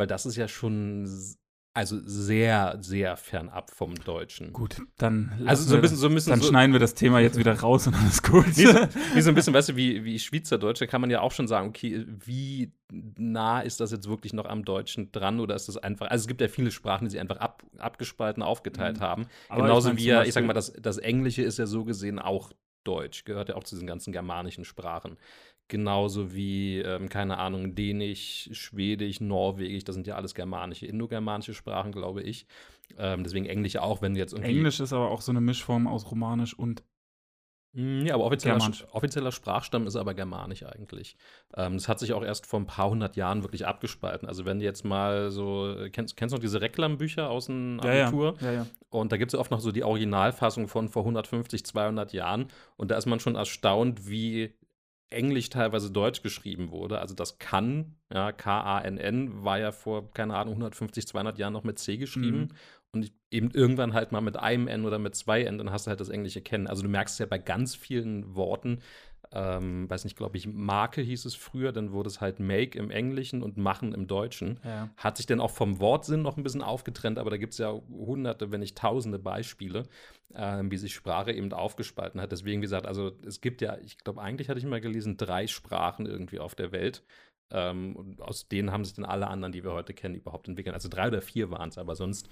weil 0.00 0.06
das 0.06 0.24
ist 0.24 0.36
ja 0.36 0.48
schon 0.48 1.06
also 1.74 2.00
sehr, 2.02 2.78
sehr 2.80 3.18
fernab 3.18 3.70
vom 3.70 3.94
Deutschen. 3.96 4.54
Gut, 4.54 4.80
dann, 4.96 5.42
also 5.44 5.62
so 5.62 5.74
ein 5.74 5.82
bisschen, 5.82 5.98
so 5.98 6.08
ein 6.08 6.14
bisschen 6.14 6.30
dann 6.30 6.40
so 6.40 6.48
schneiden 6.48 6.72
wir 6.72 6.80
das 6.80 6.94
Thema 6.94 7.20
jetzt 7.20 7.38
wieder 7.38 7.60
raus 7.60 7.86
und 7.86 7.94
alles 7.94 8.22
gut. 8.22 8.46
Wie 8.56 8.64
so, 8.64 8.78
wie 9.14 9.20
so 9.20 9.28
ein 9.28 9.34
bisschen, 9.34 9.52
weißt 9.52 9.68
du, 9.68 9.76
wie, 9.76 10.02
wie 10.02 10.18
Schweizerdeutsch, 10.18 10.80
da 10.80 10.86
kann 10.86 11.02
man 11.02 11.10
ja 11.10 11.20
auch 11.20 11.32
schon 11.32 11.46
sagen, 11.46 11.68
okay, 11.68 12.06
wie 12.08 12.72
nah 12.90 13.60
ist 13.60 13.78
das 13.78 13.92
jetzt 13.92 14.08
wirklich 14.08 14.32
noch 14.32 14.46
am 14.46 14.64
Deutschen 14.64 15.12
dran 15.12 15.38
oder 15.38 15.54
ist 15.54 15.68
das 15.68 15.76
einfach, 15.76 16.08
also 16.08 16.22
es 16.22 16.28
gibt 16.28 16.40
ja 16.40 16.48
viele 16.48 16.70
Sprachen, 16.70 17.04
die 17.04 17.10
sie 17.10 17.20
einfach 17.20 17.36
ab, 17.36 17.62
abgespalten, 17.76 18.42
aufgeteilt 18.42 18.96
mhm. 18.96 19.02
haben. 19.02 19.26
Aber 19.50 19.64
Genauso 19.64 19.90
ich 19.90 19.94
mein, 19.96 20.02
wie 20.02 20.06
ja, 20.08 20.24
ich 20.24 20.32
sag 20.32 20.46
mal, 20.46 20.54
das, 20.54 20.72
das 20.72 20.96
Englische 20.96 21.42
ist 21.42 21.58
ja 21.58 21.66
so 21.66 21.84
gesehen 21.84 22.18
auch 22.18 22.52
Deutsch, 22.84 23.24
gehört 23.24 23.50
ja 23.50 23.56
auch 23.56 23.64
zu 23.64 23.74
diesen 23.74 23.86
ganzen 23.86 24.12
germanischen 24.12 24.64
Sprachen. 24.64 25.18
Genauso 25.70 26.34
wie, 26.34 26.78
ähm, 26.80 27.08
keine 27.08 27.38
Ahnung, 27.38 27.76
Dänisch, 27.76 28.50
Schwedisch, 28.52 29.20
Norwegisch, 29.20 29.84
das 29.84 29.94
sind 29.94 30.06
ja 30.08 30.16
alles 30.16 30.34
germanische, 30.34 30.84
indogermanische 30.84 31.54
Sprachen, 31.54 31.92
glaube 31.92 32.22
ich. 32.22 32.44
Ähm, 32.98 33.22
deswegen 33.22 33.46
Englisch 33.46 33.76
auch, 33.76 34.02
wenn 34.02 34.16
jetzt 34.16 34.32
irgendwie. 34.32 34.50
Englisch 34.50 34.80
ist 34.80 34.92
aber 34.92 35.12
auch 35.12 35.20
so 35.20 35.30
eine 35.30 35.40
Mischform 35.40 35.86
aus 35.86 36.10
Romanisch 36.10 36.58
und 36.58 36.82
hm, 37.72 38.04
ja, 38.04 38.14
aber 38.14 38.24
offizieller, 38.24 38.58
offizieller, 38.90 39.30
Sprachstamm 39.30 39.86
ist 39.86 39.94
aber 39.94 40.14
germanisch 40.14 40.64
eigentlich. 40.64 41.16
Ähm, 41.56 41.74
das 41.74 41.86
hat 41.86 42.00
sich 42.00 42.12
auch 42.12 42.24
erst 42.24 42.46
vor 42.46 42.58
ein 42.58 42.66
paar 42.66 42.90
hundert 42.90 43.14
Jahren 43.14 43.44
wirklich 43.44 43.64
abgespalten. 43.64 44.26
Also 44.26 44.44
wenn 44.44 44.58
du 44.58 44.64
jetzt 44.64 44.84
mal 44.84 45.30
so, 45.30 45.76
kennst, 45.92 46.16
kennst 46.16 46.32
du 46.32 46.36
noch 46.36 46.42
diese 46.42 46.60
Reklambücher 46.60 47.30
aus 47.30 47.46
dem 47.46 47.78
Abitur? 47.78 48.34
Ja, 48.40 48.46
ja. 48.46 48.52
ja, 48.62 48.66
Und 48.88 49.12
da 49.12 49.16
gibt 49.18 49.32
es 49.32 49.38
oft 49.38 49.52
noch 49.52 49.60
so 49.60 49.70
die 49.70 49.84
Originalfassung 49.84 50.66
von 50.66 50.88
vor 50.88 51.02
150, 51.02 51.64
200 51.64 52.12
Jahren. 52.12 52.48
Und 52.76 52.90
da 52.90 52.96
ist 52.96 53.06
man 53.06 53.20
schon 53.20 53.36
erstaunt, 53.36 54.08
wie 54.08 54.52
Englisch 55.10 55.50
teilweise 55.50 55.90
Deutsch 55.90 56.22
geschrieben 56.22 56.70
wurde. 56.70 57.00
Also 57.00 57.14
das 57.14 57.38
kann, 57.38 57.96
ja, 58.12 58.32
K-A-N-N, 58.32 59.44
war 59.44 59.58
ja 59.58 59.72
vor, 59.72 60.12
keine 60.12 60.36
Ahnung, 60.36 60.54
150, 60.54 61.06
200 61.06 61.38
Jahren 61.38 61.52
noch 61.52 61.64
mit 61.64 61.78
C 61.78 61.96
geschrieben. 61.96 62.38
Mhm. 62.38 62.48
Und 62.92 63.12
eben 63.30 63.50
irgendwann 63.52 63.94
halt 63.94 64.10
mal 64.10 64.20
mit 64.20 64.36
einem 64.36 64.66
N 64.66 64.84
oder 64.84 64.98
mit 64.98 65.14
zwei 65.14 65.42
N, 65.42 65.58
dann 65.58 65.70
hast 65.70 65.86
du 65.86 65.90
halt 65.90 66.00
das 66.00 66.08
englische 66.08 66.40
Kennen. 66.40 66.66
Also 66.66 66.82
du 66.82 66.88
merkst 66.88 67.14
es 67.14 67.18
ja 67.20 67.26
bei 67.26 67.38
ganz 67.38 67.76
vielen 67.76 68.34
Worten, 68.34 68.80
ähm, 69.32 69.88
weiß 69.88 70.04
nicht, 70.04 70.16
glaube 70.16 70.36
ich, 70.36 70.48
Marke 70.48 71.00
hieß 71.00 71.24
es 71.24 71.36
früher, 71.36 71.70
dann 71.70 71.92
wurde 71.92 72.08
es 72.08 72.20
halt 72.20 72.40
Make 72.40 72.76
im 72.76 72.90
Englischen 72.90 73.42
und 73.42 73.56
Machen 73.56 73.94
im 73.94 74.08
Deutschen. 74.08 74.58
Ja. 74.64 74.90
Hat 74.96 75.18
sich 75.18 75.26
dann 75.26 75.40
auch 75.40 75.52
vom 75.52 75.78
Wortsinn 75.78 76.22
noch 76.22 76.36
ein 76.36 76.42
bisschen 76.42 76.62
aufgetrennt, 76.62 77.18
aber 77.18 77.30
da 77.30 77.36
gibt 77.36 77.52
es 77.52 77.58
ja 77.58 77.72
hunderte, 77.90 78.50
wenn 78.50 78.60
nicht 78.60 78.76
tausende 78.76 79.20
Beispiele, 79.20 79.84
äh, 80.34 80.62
wie 80.64 80.76
sich 80.76 80.94
Sprache 80.94 81.32
eben 81.32 81.52
aufgespalten 81.52 82.20
hat. 82.20 82.32
Deswegen, 82.32 82.60
wie 82.60 82.64
gesagt, 82.64 82.86
also 82.86 83.12
es 83.24 83.40
gibt 83.40 83.62
ja, 83.62 83.78
ich 83.78 83.98
glaube, 83.98 84.20
eigentlich 84.20 84.48
hatte 84.48 84.58
ich 84.58 84.66
mal 84.66 84.80
gelesen, 84.80 85.16
drei 85.16 85.46
Sprachen 85.46 86.06
irgendwie 86.06 86.40
auf 86.40 86.56
der 86.56 86.72
Welt. 86.72 87.04
Ähm, 87.52 87.96
und 87.96 88.22
aus 88.22 88.48
denen 88.48 88.70
haben 88.72 88.84
sich 88.84 88.94
dann 88.94 89.04
alle 89.04 89.26
anderen, 89.26 89.52
die 89.52 89.64
wir 89.64 89.72
heute 89.72 89.92
kennen, 89.92 90.14
überhaupt 90.14 90.48
entwickelt. 90.48 90.74
Also 90.74 90.88
drei 90.88 91.08
oder 91.08 91.20
vier 91.20 91.50
waren 91.50 91.68
es, 91.68 91.78
aber 91.78 91.96
sonst 91.96 92.28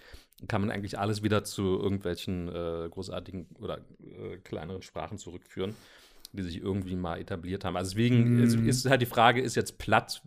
kann 0.46 0.60
man 0.60 0.70
eigentlich 0.70 0.98
alles 0.98 1.22
wieder 1.22 1.42
zu 1.44 1.62
irgendwelchen 1.78 2.48
äh, 2.48 2.88
großartigen 2.88 3.48
oder 3.58 3.78
äh, 4.00 4.36
kleineren 4.38 4.82
Sprachen 4.82 5.18
zurückführen, 5.18 5.74
die 6.32 6.42
sich 6.42 6.58
irgendwie 6.60 6.96
mal 6.96 7.18
etabliert 7.20 7.64
haben. 7.64 7.76
Also 7.76 7.90
deswegen 7.90 8.26
Mhm. 8.26 8.38
ist, 8.38 8.56
ist 8.60 8.86
halt 8.86 9.02
die 9.02 9.06
Frage, 9.06 9.40
ist 9.40 9.54
jetzt 9.56 9.78
platt 9.78 10.22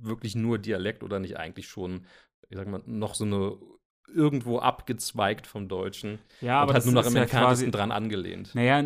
wirklich 0.00 0.34
nur 0.34 0.58
Dialekt 0.58 1.02
oder 1.02 1.18
nicht 1.20 1.36
eigentlich 1.38 1.68
schon, 1.68 2.06
ich 2.48 2.56
sag 2.56 2.68
mal, 2.68 2.82
noch 2.86 3.14
so 3.14 3.24
eine 3.24 3.56
irgendwo 4.08 4.58
abgezweigt 4.58 5.46
vom 5.46 5.68
Deutschen 5.68 6.18
Ja, 6.40 6.60
und 6.60 6.62
aber 6.62 6.74
halt 6.74 6.84
das 6.84 6.84
nur 6.84 6.94
noch 6.94 7.06
ist 7.06 7.14
im 7.14 7.14
ja 7.14 7.26
quasi, 7.26 7.70
dran 7.70 7.92
angelehnt. 7.92 8.54
Naja, 8.54 8.82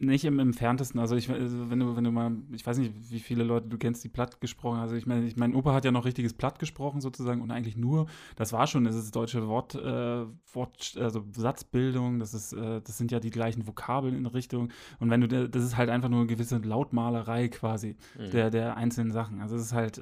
nicht 0.00 0.24
im 0.24 0.38
entferntesten. 0.38 0.98
Also, 1.00 1.14
ich, 1.14 1.30
also 1.30 1.70
wenn, 1.70 1.78
du, 1.78 1.96
wenn 1.96 2.04
du 2.04 2.10
mal, 2.10 2.36
ich 2.52 2.66
weiß 2.66 2.78
nicht, 2.78 2.92
wie 3.10 3.20
viele 3.20 3.44
Leute 3.44 3.68
du 3.68 3.78
kennst, 3.78 4.02
die 4.02 4.08
platt 4.08 4.40
gesprochen 4.40 4.78
Also, 4.80 4.96
ich 4.96 5.06
meine, 5.06 5.24
ich, 5.26 5.36
mein 5.36 5.54
Opa 5.54 5.72
hat 5.72 5.84
ja 5.84 5.92
noch 5.92 6.04
richtiges 6.04 6.34
Platt 6.34 6.58
gesprochen, 6.58 7.00
sozusagen, 7.00 7.40
und 7.42 7.50
eigentlich 7.50 7.76
nur, 7.76 8.06
das 8.36 8.52
war 8.52 8.66
schon, 8.66 8.84
das 8.84 8.96
ist 8.96 9.14
deutsche 9.14 9.46
Wort, 9.46 9.74
äh, 9.76 10.26
Wort 10.52 10.96
also 11.00 11.24
Satzbildung, 11.32 12.18
das, 12.18 12.34
ist, 12.34 12.52
äh, 12.54 12.80
das 12.82 12.98
sind 12.98 13.12
ja 13.12 13.20
die 13.20 13.30
gleichen 13.30 13.66
Vokabeln 13.66 14.16
in 14.16 14.26
Richtung. 14.26 14.70
Und 14.98 15.10
wenn 15.10 15.20
du, 15.20 15.28
da- 15.28 15.46
das 15.46 15.62
ist 15.62 15.76
halt 15.76 15.90
einfach 15.90 16.08
nur 16.08 16.20
eine 16.20 16.28
gewisse 16.28 16.58
Lautmalerei 16.58 17.48
quasi 17.48 17.96
Mhm. 18.18 18.30
der, 18.30 18.50
der 18.50 18.76
einzelnen 18.76 19.12
Sachen. 19.12 19.40
Also, 19.40 19.56
es 19.56 19.62
ist 19.62 19.72
halt. 19.74 20.00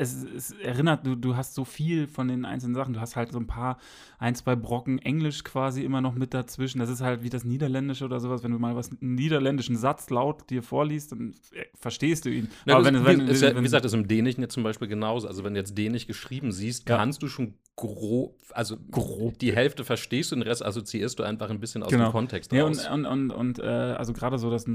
Es, 0.00 0.24
es 0.24 0.52
erinnert, 0.52 1.06
du, 1.06 1.14
du 1.14 1.36
hast 1.36 1.54
so 1.54 1.64
viel 1.64 2.06
von 2.08 2.28
den 2.28 2.44
einzelnen 2.44 2.74
Sachen. 2.74 2.94
Du 2.94 3.00
hast 3.00 3.16
halt 3.16 3.32
so 3.32 3.38
ein 3.38 3.46
paar, 3.46 3.78
ein, 4.18 4.34
zwei 4.34 4.56
Brocken 4.56 4.98
Englisch 4.98 5.44
quasi 5.44 5.82
immer 5.84 6.00
noch 6.00 6.14
mit 6.14 6.32
dazwischen. 6.32 6.78
Das 6.78 6.88
ist 6.88 7.00
halt 7.02 7.22
wie 7.22 7.28
das 7.30 7.44
Niederländische 7.44 8.04
oder 8.04 8.18
sowas. 8.20 8.42
Wenn 8.42 8.52
du 8.52 8.58
mal 8.58 8.74
was 8.76 8.90
einen 8.90 9.14
niederländischen 9.14 9.76
Satz 9.76 10.08
laut 10.10 10.48
dir 10.50 10.62
vorliest, 10.62 11.12
dann 11.12 11.34
äh, 11.52 11.64
verstehst 11.74 12.24
du 12.24 12.30
ihn. 12.30 12.48
Ja, 12.66 12.76
Aber 12.76 12.90
das, 12.90 12.94
wenn, 12.94 13.02
wie, 13.02 13.06
wenn, 13.20 13.28
ist 13.28 13.42
wenn, 13.42 13.56
wie 13.58 13.62
gesagt, 13.62 13.84
das 13.84 13.92
ist 13.92 13.98
im 13.98 14.08
Dänischen 14.08 14.40
jetzt 14.42 14.54
zum 14.54 14.62
Beispiel 14.62 14.88
genauso. 14.88 15.28
Also 15.28 15.44
wenn 15.44 15.54
du 15.54 15.60
jetzt 15.60 15.76
Dänisch 15.76 16.06
geschrieben 16.06 16.50
siehst, 16.52 16.88
Ja. 16.88 16.96
kannst 16.96 17.22
du 17.22 17.28
schon 17.28 17.54
grob, 17.76 18.36
also 18.52 18.76
Grob. 18.90 19.38
die 19.38 19.54
Hälfte 19.54 19.84
verstehst 19.84 20.32
du, 20.32 20.36
den 20.36 20.42
Rest 20.42 20.64
assoziierst 20.64 21.18
du 21.18 21.22
einfach 21.22 21.48
ein 21.50 21.60
bisschen 21.60 21.82
aus 21.82 21.90
Genau. 21.90 22.08
dem 22.08 22.12
Kontext 22.12 22.52
Ja, 22.52 22.64
raus. 22.64 22.86
und, 22.86 23.06
und, 23.06 23.30
und, 23.30 23.30
und 23.32 23.58
äh, 23.58 23.62
also 23.64 24.12
gerade 24.12 24.38
so 24.38 24.50
das, 24.50 24.66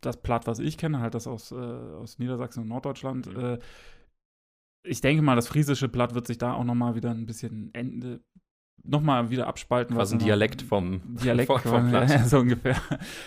das 0.00 0.16
Platt, 0.22 0.46
was 0.46 0.58
ich 0.60 0.78
kenne, 0.78 1.00
halt 1.00 1.14
das 1.14 1.26
aus, 1.26 1.50
äh, 1.50 1.54
aus 1.56 2.18
Niedersachsen 2.18 2.62
und 2.62 2.68
Norddeutschland. 2.68 3.26
Mhm. 3.34 3.40
Äh, 3.44 3.58
ich 4.86 5.00
denke 5.00 5.22
mal, 5.22 5.36
das 5.36 5.48
friesische 5.48 5.88
Platt 5.88 6.14
wird 6.14 6.26
sich 6.26 6.38
da 6.38 6.52
auch 6.54 6.64
noch 6.64 6.74
mal 6.74 6.94
wieder 6.94 7.10
ein 7.10 7.26
bisschen 7.26 7.70
Ende, 7.74 8.20
noch 8.84 9.00
mal 9.02 9.30
wieder 9.30 9.46
abspalten. 9.46 9.96
Quasi 9.96 10.14
ein 10.16 10.18
Dialekt 10.20 10.62
vom, 10.62 11.00
Dialekt 11.22 11.50
vom, 11.52 11.60
vom 11.60 11.88
Platz. 11.90 12.12
ja, 12.12 12.24
so 12.24 12.38
ungefähr. 12.38 12.76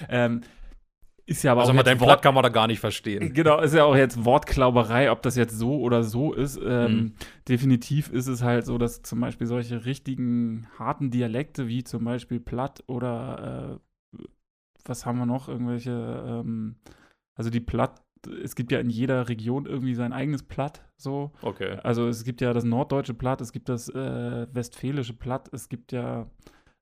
ähm, 0.10 0.42
ist 1.26 1.44
ja 1.44 1.52
aber 1.52 1.62
Also 1.62 1.72
auch 1.72 1.76
mal 1.76 1.82
jetzt 1.82 1.88
dein 1.88 2.00
Wort- 2.00 2.24
kann 2.24 2.34
man 2.34 2.42
da 2.42 2.50
gar 2.50 2.66
nicht 2.66 2.80
verstehen. 2.80 3.34
Genau, 3.36 3.60
ist 3.62 3.76
ja 3.76 3.84
auch 3.84 3.96
jetzt 3.96 4.26
Wortklauberei, 4.26 5.12
ob 5.12 5.22
das 5.22 5.36
jetzt 5.36 5.58
so 5.60 5.80
oder 5.80 6.04
so 6.04 6.34
ist. 6.34 6.60
Ähm, 6.64 6.92
Mhm. 6.96 7.14
Definitiv 7.48 8.10
ist 8.10 8.26
es 8.28 8.42
halt 8.42 8.66
so, 8.66 8.78
dass 8.80 9.04
zum 9.04 9.20
Beispiel 9.20 9.46
solche 9.46 9.86
richtigen 9.86 10.66
harten 10.80 11.12
Dialekte 11.12 11.68
wie 11.68 11.84
zum 11.84 12.04
Beispiel 12.04 12.40
Platt 12.40 12.84
oder 12.88 13.80
äh, 14.18 14.20
was 14.86 15.06
haben 15.06 15.20
wir 15.20 15.26
noch? 15.28 15.50
Irgendwelche, 15.50 15.92
ähm, 16.26 16.78
also 17.36 17.50
die 17.52 17.60
Platt, 17.60 18.02
es 18.28 18.56
gibt 18.56 18.72
ja 18.72 18.80
in 18.80 18.90
jeder 18.90 19.30
Region 19.30 19.66
irgendwie 19.66 19.94
sein 19.96 20.14
eigenes 20.14 20.44
Platt, 20.44 20.84
so. 20.98 21.32
Okay. 21.42 21.78
Also 21.84 22.08
es 22.08 22.24
gibt 22.24 22.42
ja 22.42 22.54
das 22.54 22.64
norddeutsche 22.64 23.14
Platt, 23.14 23.42
es 23.42 23.52
gibt 23.52 23.70
das 23.70 23.90
äh, 23.90 24.48
westfälische 24.54 25.14
Platt, 25.14 25.50
es 25.54 25.70
gibt 25.70 25.92
ja, 25.92 26.30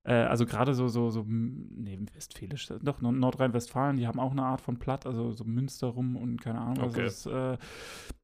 äh, 0.03 0.13
also 0.13 0.45
gerade 0.45 0.73
so, 0.73 0.87
so, 0.87 1.09
so, 1.09 1.25
nee, 1.27 1.99
westfälisch, 2.13 2.67
doch, 2.81 3.01
Nord- 3.01 3.15
Nordrhein-Westfalen, 3.17 3.97
die 3.97 4.07
haben 4.07 4.19
auch 4.19 4.31
eine 4.31 4.43
Art 4.43 4.61
von 4.61 4.79
Platt, 4.79 5.05
also 5.05 5.31
so 5.31 5.43
Münster 5.43 5.87
rum 5.87 6.15
und 6.15 6.41
keine 6.41 6.59
Ahnung, 6.61 6.77
was 6.85 6.93
Okay. 6.95 7.05
ist, 7.05 7.25
äh, 7.27 7.57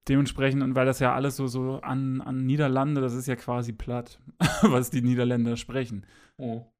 dementsprechend, 0.08 0.63
und 0.63 0.76
weil 0.76 0.86
das 0.86 0.99
ja 0.99 1.13
alles 1.13 1.36
so, 1.36 1.47
so 1.47 1.80
an, 1.82 2.21
an 2.21 2.45
Niederlande, 2.45 3.02
das 3.02 3.13
ist 3.13 3.28
ja 3.28 3.36
quasi 3.36 3.73
Platt, 3.73 4.19
was 4.63 4.89
die 4.89 5.02
Niederländer 5.02 5.58
sprechen. 5.58 6.06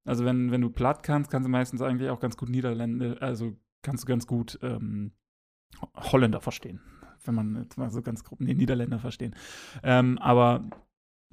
Also 0.04 0.26
wenn, 0.26 0.52
wenn 0.52 0.62
du 0.62 0.70
Platt 0.70 1.04
kannst, 1.04 1.32
kannst 1.32 1.46
du 1.48 1.52
meistens 1.52 1.82
eigentlich 1.82 2.10
auch 2.10 2.20
ganz 2.20 2.36
gut 2.36 2.50
Niederländisch, 2.50 3.22
also 3.22 3.56
kannst 3.82 4.04
du 4.04 4.08
ganz 4.08 4.28
gut 4.28 4.60
ähm, 4.62 5.12
Holländer 5.96 6.42
verstehen. 6.42 6.80
Wenn 7.26 7.36
man 7.36 7.64
jetzt 7.64 7.78
mal 7.78 7.90
so 7.90 8.02
ganz 8.02 8.24
grob, 8.24 8.42
nee, 8.42 8.54
Niederländer 8.54 9.00
verstehen. 9.00 9.36
Ähm, 9.82 10.18
aber 10.20 10.64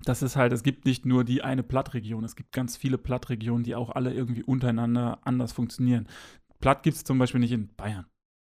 das 0.04 0.22
ist 0.22 0.36
halt, 0.36 0.52
es 0.52 0.62
gibt 0.62 0.84
nicht 0.84 1.04
nur 1.04 1.24
die 1.24 1.42
eine 1.42 1.62
Plattregion, 1.62 2.24
es 2.24 2.36
gibt 2.36 2.52
ganz 2.52 2.76
viele 2.76 2.98
Plattregionen, 2.98 3.64
die 3.64 3.74
auch 3.74 3.90
alle 3.90 4.14
irgendwie 4.14 4.42
untereinander 4.42 5.18
anders 5.24 5.52
funktionieren. 5.52 6.08
Platt 6.60 6.82
gibt 6.82 6.96
es 6.96 7.04
zum 7.04 7.18
Beispiel 7.18 7.40
nicht 7.40 7.52
in 7.52 7.74
Bayern. 7.74 8.06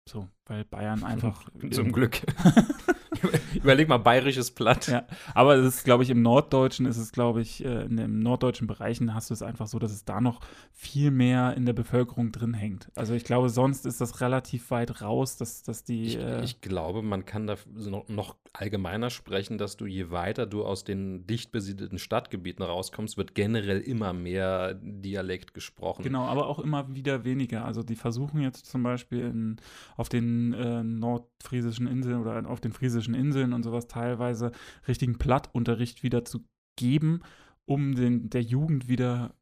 So, 0.10 0.28
weil 0.46 0.66
Bayern 0.66 1.04
einfach. 1.06 1.50
Zum 1.72 1.92
Glück. 1.92 2.22
Überleg 3.54 3.88
mal 3.88 3.98
bayerisches 3.98 4.52
Platt. 4.52 4.88
Ja, 4.88 5.06
aber 5.34 5.56
es 5.56 5.76
ist, 5.76 5.84
glaube 5.84 6.04
ich, 6.04 6.10
im 6.10 6.22
Norddeutschen 6.22 6.86
ist 6.86 6.98
es, 6.98 7.12
glaube 7.12 7.42
ich, 7.42 7.64
äh, 7.64 7.84
in 7.84 7.98
den 7.98 8.20
norddeutschen 8.20 8.68
Bereichen 8.68 9.14
hast 9.14 9.30
du 9.30 9.34
es 9.34 9.42
einfach 9.42 9.68
so, 9.68 9.80
dass 9.80 9.92
es 9.92 10.06
da 10.06 10.22
noch 10.22 10.42
viel 10.72 11.12
mehr 11.12 11.56
in 11.56 11.66
der 11.66 11.74
Bevölkerung 11.74 12.32
drin 12.32 12.54
hängt. 12.54 12.92
Also 12.96 13.14
ich 13.14 13.24
glaube, 13.24 13.50
sonst 13.50 13.86
ist 13.86 14.02
das 14.02 14.22
relativ 14.22 14.72
weit 14.72 15.02
raus, 15.02 15.38
dass, 15.38 15.64
dass 15.64 15.84
die. 15.84 16.04
Ich, 16.04 16.18
äh, 16.18 16.44
ich 16.44 16.62
glaube, 16.62 17.02
man 17.02 17.26
kann 17.26 17.48
da 17.48 17.56
noch, 17.76 18.08
noch 18.10 18.36
allgemeiner 18.54 19.10
sprechen, 19.10 19.58
dass 19.58 19.78
du 19.78 19.86
je 19.86 20.12
weiter 20.12 20.46
du 20.46 20.64
aus 20.64 20.84
den 20.84 21.26
dicht 21.26 21.52
besiedelten 21.52 22.00
Stadtgebieten 22.00 22.64
rauskommst, 22.64 23.18
wird 23.18 23.36
generell 23.36 23.80
immer 23.80 24.14
mehr 24.14 24.74
Dialekt 24.74 25.54
gesprochen. 25.54 26.04
Genau, 26.04 26.26
aber 26.26 26.48
auch 26.48 26.60
immer 26.60 26.94
wieder 26.94 27.24
weniger. 27.24 27.66
Also 27.66 27.84
die 27.84 27.96
versuchen 27.96 28.42
jetzt 28.42 28.66
zum 28.66 28.84
Beispiel 28.84 29.22
in, 29.22 29.58
auf 29.96 30.10
den 30.10 30.54
äh, 30.54 30.84
nordfriesischen 30.84 31.88
Inseln 31.88 32.22
oder 32.22 32.50
auf 32.50 32.60
den 32.60 32.74
friesischen 32.74 33.11
Inseln 33.14 33.54
und 33.54 33.64
sowas 33.64 33.88
teilweise 33.88 34.52
richtigen 34.88 35.18
Plattunterricht 35.18 36.04
wieder 36.04 36.26
zu 36.26 36.44
geben, 36.78 37.22
um 37.66 37.96
den, 37.96 38.30
der 38.30 38.42
Jugend 38.42 38.88
wieder 38.88 39.36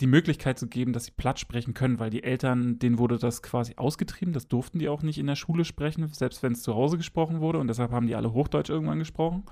die 0.00 0.06
Möglichkeit 0.06 0.58
zu 0.58 0.68
geben, 0.68 0.92
dass 0.92 1.06
sie 1.06 1.12
platt 1.12 1.40
sprechen 1.40 1.72
können, 1.72 1.98
weil 1.98 2.10
die 2.10 2.22
Eltern, 2.22 2.78
denen 2.78 2.98
wurde 2.98 3.18
das 3.18 3.42
quasi 3.42 3.74
ausgetrieben, 3.76 4.34
das 4.34 4.46
durften 4.46 4.78
die 4.78 4.88
auch 4.88 5.02
nicht 5.02 5.18
in 5.18 5.26
der 5.26 5.36
Schule 5.36 5.64
sprechen, 5.64 6.06
selbst 6.08 6.42
wenn 6.42 6.52
es 6.52 6.62
zu 6.62 6.74
Hause 6.74 6.98
gesprochen 6.98 7.40
wurde 7.40 7.58
und 7.58 7.68
deshalb 7.68 7.92
haben 7.92 8.06
die 8.06 8.14
alle 8.14 8.32
Hochdeutsch 8.32 8.68
irgendwann 8.68 8.98
gesprochen. 8.98 9.44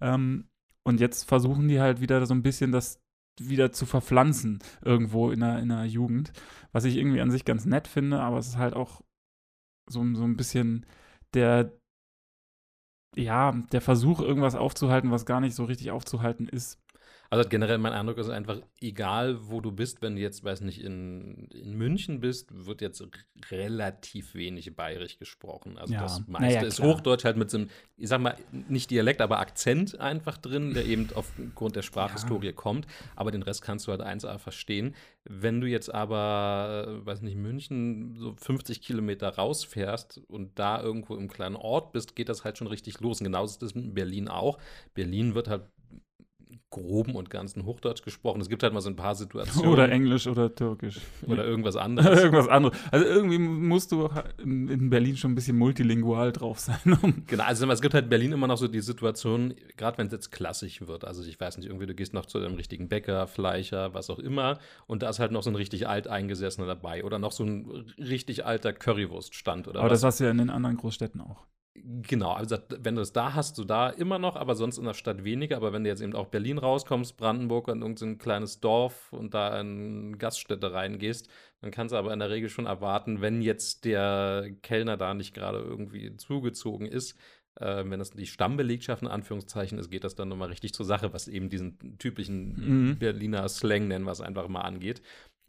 Ähm, 0.00 0.48
und 0.84 0.98
jetzt 0.98 1.24
versuchen 1.24 1.68
die 1.68 1.80
halt 1.80 2.00
wieder 2.00 2.24
so 2.24 2.34
ein 2.34 2.42
bisschen 2.42 2.72
das 2.72 3.00
wieder 3.40 3.72
zu 3.72 3.86
verpflanzen 3.86 4.60
irgendwo 4.82 5.30
in 5.30 5.40
der, 5.40 5.58
in 5.58 5.68
der 5.68 5.84
Jugend, 5.84 6.32
was 6.72 6.84
ich 6.84 6.96
irgendwie 6.96 7.20
an 7.20 7.30
sich 7.30 7.44
ganz 7.44 7.66
nett 7.66 7.86
finde, 7.86 8.20
aber 8.20 8.38
es 8.38 8.48
ist 8.48 8.58
halt 8.58 8.74
auch 8.74 9.02
so, 9.90 10.00
so 10.14 10.24
ein 10.24 10.36
bisschen 10.36 10.86
der, 11.34 11.72
ja, 13.14 13.52
der 13.72 13.80
Versuch, 13.80 14.20
irgendwas 14.20 14.54
aufzuhalten, 14.54 15.10
was 15.10 15.26
gar 15.26 15.40
nicht 15.40 15.54
so 15.54 15.64
richtig 15.64 15.90
aufzuhalten 15.90 16.48
ist. 16.48 16.78
Also 17.32 17.48
generell 17.48 17.78
mein 17.78 17.94
Eindruck 17.94 18.18
ist 18.18 18.28
einfach, 18.28 18.60
egal 18.82 19.48
wo 19.48 19.62
du 19.62 19.72
bist, 19.72 20.02
wenn 20.02 20.16
du 20.16 20.20
jetzt, 20.20 20.44
weiß 20.44 20.60
nicht, 20.60 20.84
in, 20.84 21.48
in 21.54 21.72
München 21.78 22.20
bist, 22.20 22.66
wird 22.66 22.82
jetzt 22.82 23.02
relativ 23.50 24.34
wenig 24.34 24.76
bayerisch 24.76 25.18
gesprochen. 25.18 25.78
Also 25.78 25.94
Ja, 25.94 26.02
das 26.02 26.28
meiste 26.28 26.60
ja, 26.60 26.66
ist. 26.66 26.82
Hochdeutsch 26.82 27.24
halt 27.24 27.38
mit 27.38 27.50
so 27.50 27.56
einem, 27.56 27.70
ich 27.96 28.10
sag 28.10 28.20
mal, 28.20 28.36
nicht 28.68 28.90
Dialekt, 28.90 29.22
aber 29.22 29.38
Akzent 29.38 29.98
einfach 29.98 30.36
drin, 30.36 30.74
der 30.74 30.84
eben 30.84 31.08
aufgrund 31.14 31.74
der 31.74 31.80
Sprachhistorie 31.80 32.52
kommt. 32.52 32.86
Aber 33.16 33.30
den 33.30 33.42
Rest 33.42 33.62
kannst 33.62 33.86
du 33.86 33.92
halt 33.92 34.02
1A 34.02 34.36
verstehen. 34.36 34.94
Wenn 35.24 35.62
du 35.62 35.66
jetzt 35.66 35.88
aber, 35.88 36.84
äh, 36.86 37.06
weiß 37.06 37.22
nicht, 37.22 37.38
München 37.38 38.14
so 38.18 38.34
50 38.36 38.82
Kilometer 38.82 39.30
rausfährst 39.30 40.20
und 40.28 40.58
da 40.58 40.82
irgendwo 40.82 41.16
im 41.16 41.28
kleinen 41.28 41.56
Ort 41.56 41.92
bist, 41.92 42.14
geht 42.14 42.28
das 42.28 42.44
halt 42.44 42.58
schon 42.58 42.66
richtig 42.66 43.00
los. 43.00 43.22
Und 43.22 43.24
genauso 43.24 43.52
ist 43.52 43.62
das 43.62 43.72
in 43.72 43.94
Berlin 43.94 44.28
auch. 44.28 44.58
Berlin 44.92 45.34
wird 45.34 45.48
halt 45.48 45.62
groben 46.70 47.14
und 47.14 47.30
ganzen 47.30 47.64
Hochdeutsch 47.64 48.02
gesprochen. 48.02 48.40
Es 48.40 48.48
gibt 48.48 48.62
halt 48.62 48.72
mal 48.72 48.80
so 48.80 48.88
ein 48.90 48.96
paar 48.96 49.14
Situationen. 49.14 49.70
Oder 49.70 49.90
Englisch 49.90 50.26
oder 50.26 50.54
Türkisch. 50.54 51.00
Oder 51.26 51.44
irgendwas 51.44 51.76
anderes. 51.76 52.20
Irgendwas 52.22 52.48
anderes. 52.48 52.76
Also 52.90 53.06
irgendwie 53.06 53.38
musst 53.38 53.92
du 53.92 54.08
in 54.42 54.68
in 54.68 54.90
Berlin 54.90 55.16
schon 55.16 55.32
ein 55.32 55.34
bisschen 55.34 55.56
multilingual 55.58 56.32
drauf 56.32 56.58
sein. 56.58 56.78
Genau, 57.26 57.44
also 57.44 57.70
es 57.70 57.80
gibt 57.80 57.94
halt 57.94 58.04
in 58.04 58.10
Berlin 58.10 58.32
immer 58.32 58.46
noch 58.46 58.58
so 58.58 58.68
die 58.68 58.80
Situation, 58.80 59.54
gerade 59.76 59.98
wenn 59.98 60.06
es 60.06 60.12
jetzt 60.12 60.32
klassisch 60.32 60.86
wird, 60.86 61.04
also 61.04 61.22
ich 61.22 61.38
weiß 61.38 61.56
nicht, 61.56 61.66
irgendwie 61.66 61.86
du 61.86 61.94
gehst 61.94 62.14
noch 62.14 62.26
zu 62.26 62.38
einem 62.38 62.54
richtigen 62.54 62.88
Bäcker, 62.88 63.26
Fleischer, 63.26 63.94
was 63.94 64.10
auch 64.10 64.18
immer, 64.18 64.58
und 64.86 65.02
da 65.02 65.08
ist 65.08 65.18
halt 65.18 65.32
noch 65.32 65.42
so 65.42 65.50
ein 65.50 65.56
richtig 65.56 65.88
alteingesessener 65.88 66.66
dabei 66.66 67.04
oder 67.04 67.18
noch 67.18 67.32
so 67.32 67.44
ein 67.44 67.92
richtig 67.98 68.44
alter 68.44 68.72
Currywurststand 68.72 69.68
oder 69.68 69.80
aber 69.80 69.90
was. 69.90 70.00
das 70.00 70.06
hast 70.06 70.20
du 70.20 70.24
ja 70.24 70.30
in 70.30 70.38
den 70.38 70.50
anderen 70.50 70.76
Großstädten 70.76 71.20
auch. 71.20 71.44
Genau, 71.74 72.32
also 72.32 72.58
wenn 72.68 72.96
du 72.96 73.00
es 73.00 73.14
da 73.14 73.32
hast, 73.32 73.56
du 73.56 73.64
da 73.64 73.88
immer 73.88 74.18
noch, 74.18 74.36
aber 74.36 74.54
sonst 74.54 74.76
in 74.76 74.84
der 74.84 74.92
Stadt 74.92 75.24
weniger. 75.24 75.56
Aber 75.56 75.72
wenn 75.72 75.84
du 75.84 75.90
jetzt 75.90 76.02
eben 76.02 76.14
auch 76.14 76.26
Berlin 76.26 76.58
rauskommst, 76.58 77.16
Brandenburg 77.16 77.68
und 77.68 77.80
irgendein 77.80 78.18
kleines 78.18 78.60
Dorf 78.60 79.10
und 79.12 79.32
da 79.32 79.58
in 79.58 80.18
Gaststätte 80.18 80.72
reingehst, 80.72 81.30
dann 81.62 81.70
kannst 81.70 81.92
du 81.92 81.96
aber 81.96 82.12
in 82.12 82.18
der 82.18 82.28
Regel 82.28 82.50
schon 82.50 82.66
erwarten, 82.66 83.22
wenn 83.22 83.40
jetzt 83.40 83.86
der 83.86 84.50
Kellner 84.62 84.98
da 84.98 85.14
nicht 85.14 85.32
gerade 85.34 85.60
irgendwie 85.60 86.14
zugezogen 86.18 86.86
ist, 86.86 87.18
äh, 87.56 87.84
wenn 87.86 87.98
das 87.98 88.10
die 88.10 88.26
Stammbelegschaft 88.26 89.02
in 89.02 89.08
Anführungszeichen 89.08 89.78
ist, 89.78 89.90
geht 89.90 90.04
das 90.04 90.14
dann 90.14 90.28
nochmal 90.28 90.48
richtig 90.48 90.74
zur 90.74 90.84
Sache, 90.84 91.12
was 91.14 91.26
eben 91.26 91.48
diesen 91.48 91.96
typischen 91.98 92.90
Mhm. 92.90 92.98
Berliner 92.98 93.48
Slang, 93.48 93.88
nennen 93.88 94.04
wir 94.04 94.12
es 94.12 94.20
einfach 94.20 94.48
mal, 94.48 94.60
angeht. 94.60 95.00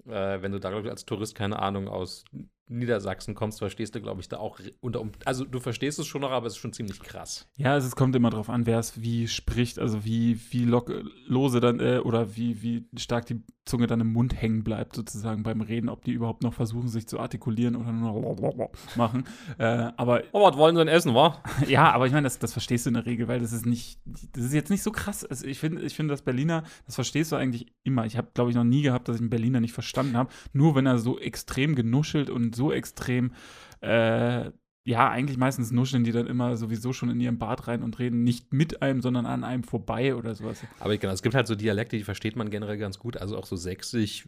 Äh, 0.06 0.42
wenn 0.42 0.52
du 0.52 0.60
da, 0.60 0.70
glaube 0.70 0.86
ich, 0.88 0.92
als 0.92 1.06
Tourist, 1.06 1.36
keine 1.36 1.60
Ahnung, 1.60 1.88
aus 1.88 2.26
Niedersachsen 2.68 3.36
kommst, 3.36 3.60
verstehst 3.60 3.96
du, 3.96 4.02
glaube 4.02 4.22
ich, 4.22 4.30
da 4.30 4.38
auch 4.38 4.60
unter 4.80 5.02
um 5.02 5.12
Also 5.26 5.46
du 5.46 5.60
verstehst 5.60 6.00
es 6.00 6.08
schon 6.08 6.22
noch, 6.22 6.32
aber 6.32 6.48
es 6.48 6.54
ist 6.54 6.60
schon 6.60 6.74
ziemlich 6.74 7.00
krass. 7.00 7.48
Ja, 7.58 7.74
also 7.74 7.88
es 7.88 7.96
kommt 7.96 8.16
immer 8.16 8.30
drauf 8.30 8.50
an, 8.50 8.66
wer 8.66 8.80
es 8.80 9.02
wie 9.02 9.28
spricht, 9.28 9.80
also 9.80 10.06
wie, 10.06 10.40
wie 10.52 10.66
lock, 10.66 10.92
lose 11.28 11.60
dann 11.60 11.80
äh, 11.80 12.00
oder 12.04 12.36
wie, 12.36 12.62
wie 12.62 12.86
stark 12.98 13.26
die 13.26 13.42
Zunge 13.66 13.88
dann 13.88 14.02
im 14.02 14.12
Mund 14.12 14.42
hängen 14.42 14.64
bleibt, 14.64 14.96
sozusagen 14.96 15.44
beim 15.44 15.62
Reden, 15.62 15.88
ob 15.88 16.04
die 16.04 16.12
überhaupt 16.12 16.44
noch 16.44 16.54
versuchen, 16.54 16.90
sich 16.90 17.08
zu 17.08 17.20
artikulieren 17.20 17.76
oder 17.76 17.92
nur 17.92 18.36
noch 18.36 18.72
machen. 18.96 19.26
Äh, 19.58 19.92
aber 19.96 20.24
Oh, 20.32 20.44
was 20.44 20.58
wollen 20.58 20.76
sie 20.76 20.82
denn 20.82 20.94
essen, 20.94 21.14
wa? 21.14 21.42
ja, 21.68 21.92
aber 21.92 22.08
ich 22.08 22.14
meine, 22.14 22.26
das, 22.26 22.40
das 22.40 22.52
verstehst 22.52 22.86
du 22.86 22.90
in 22.90 22.96
der 22.96 23.06
Regel, 23.06 23.28
weil 23.28 23.40
das 23.40 23.54
ist 23.54 23.66
nicht, 23.66 24.00
das 24.34 24.44
ist 24.44 24.54
jetzt 24.54 24.70
nicht 24.70 24.84
so 24.84 24.92
krass. 24.92 25.24
Also 25.24 25.46
ich 25.46 25.60
finde, 25.60 25.82
ich 25.82 25.96
finde, 25.96 26.14
das 26.14 26.22
Berliner, 26.22 26.64
das 26.86 26.96
verstehst 26.96 27.32
du 27.32 27.36
eigentlich 27.36 27.68
immer. 27.84 28.06
Ich 28.06 28.18
habe, 28.18 28.30
glaube 28.34 28.50
ich, 28.50 28.56
noch 28.56 28.64
nie 28.64 28.82
gehabt, 28.82 29.08
dass 29.08 29.16
ich 29.16 29.22
einen 29.22 29.30
Berliner 29.30 29.62
nicht 29.62 29.74
verstanden 29.74 30.18
habe. 30.18 30.30
Nur 30.52 30.76
wenn 30.76 30.86
er 30.86 30.98
so 30.98 31.20
extrem 31.20 31.76
genuschelt 31.76 32.30
und 32.30 32.53
so 32.56 32.72
extrem, 32.72 33.34
äh, 33.82 34.52
ja, 34.86 35.10
eigentlich 35.10 35.38
meistens 35.38 35.72
nuscheln 35.72 36.04
die 36.04 36.12
dann 36.12 36.28
immer 36.28 36.58
sowieso 36.58 36.92
schon 36.92 37.10
in 37.10 37.20
ihrem 37.20 37.38
Bad 37.38 37.68
rein 37.68 37.84
und 37.84 38.00
reden 38.00 38.24
nicht 38.24 38.52
mit 38.52 38.82
einem, 38.82 39.02
sondern 39.02 39.26
an 39.26 39.44
einem 39.44 39.64
vorbei 39.64 40.16
oder 40.16 40.36
sowas. 40.36 40.62
Aber 40.80 40.98
genau, 40.98 41.14
es 41.14 41.22
gibt 41.22 41.36
halt 41.36 41.48
so 41.48 41.56
Dialekte, 41.56 41.98
die 41.98 42.04
versteht 42.04 42.36
man 42.36 42.50
generell 42.50 42.78
ganz 42.78 43.00
gut. 43.00 43.18
Also 43.18 43.38
auch 43.38 43.46
so 43.46 43.56
sächsisch. 43.56 44.28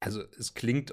Also 0.00 0.22
es 0.36 0.54
klingt 0.54 0.92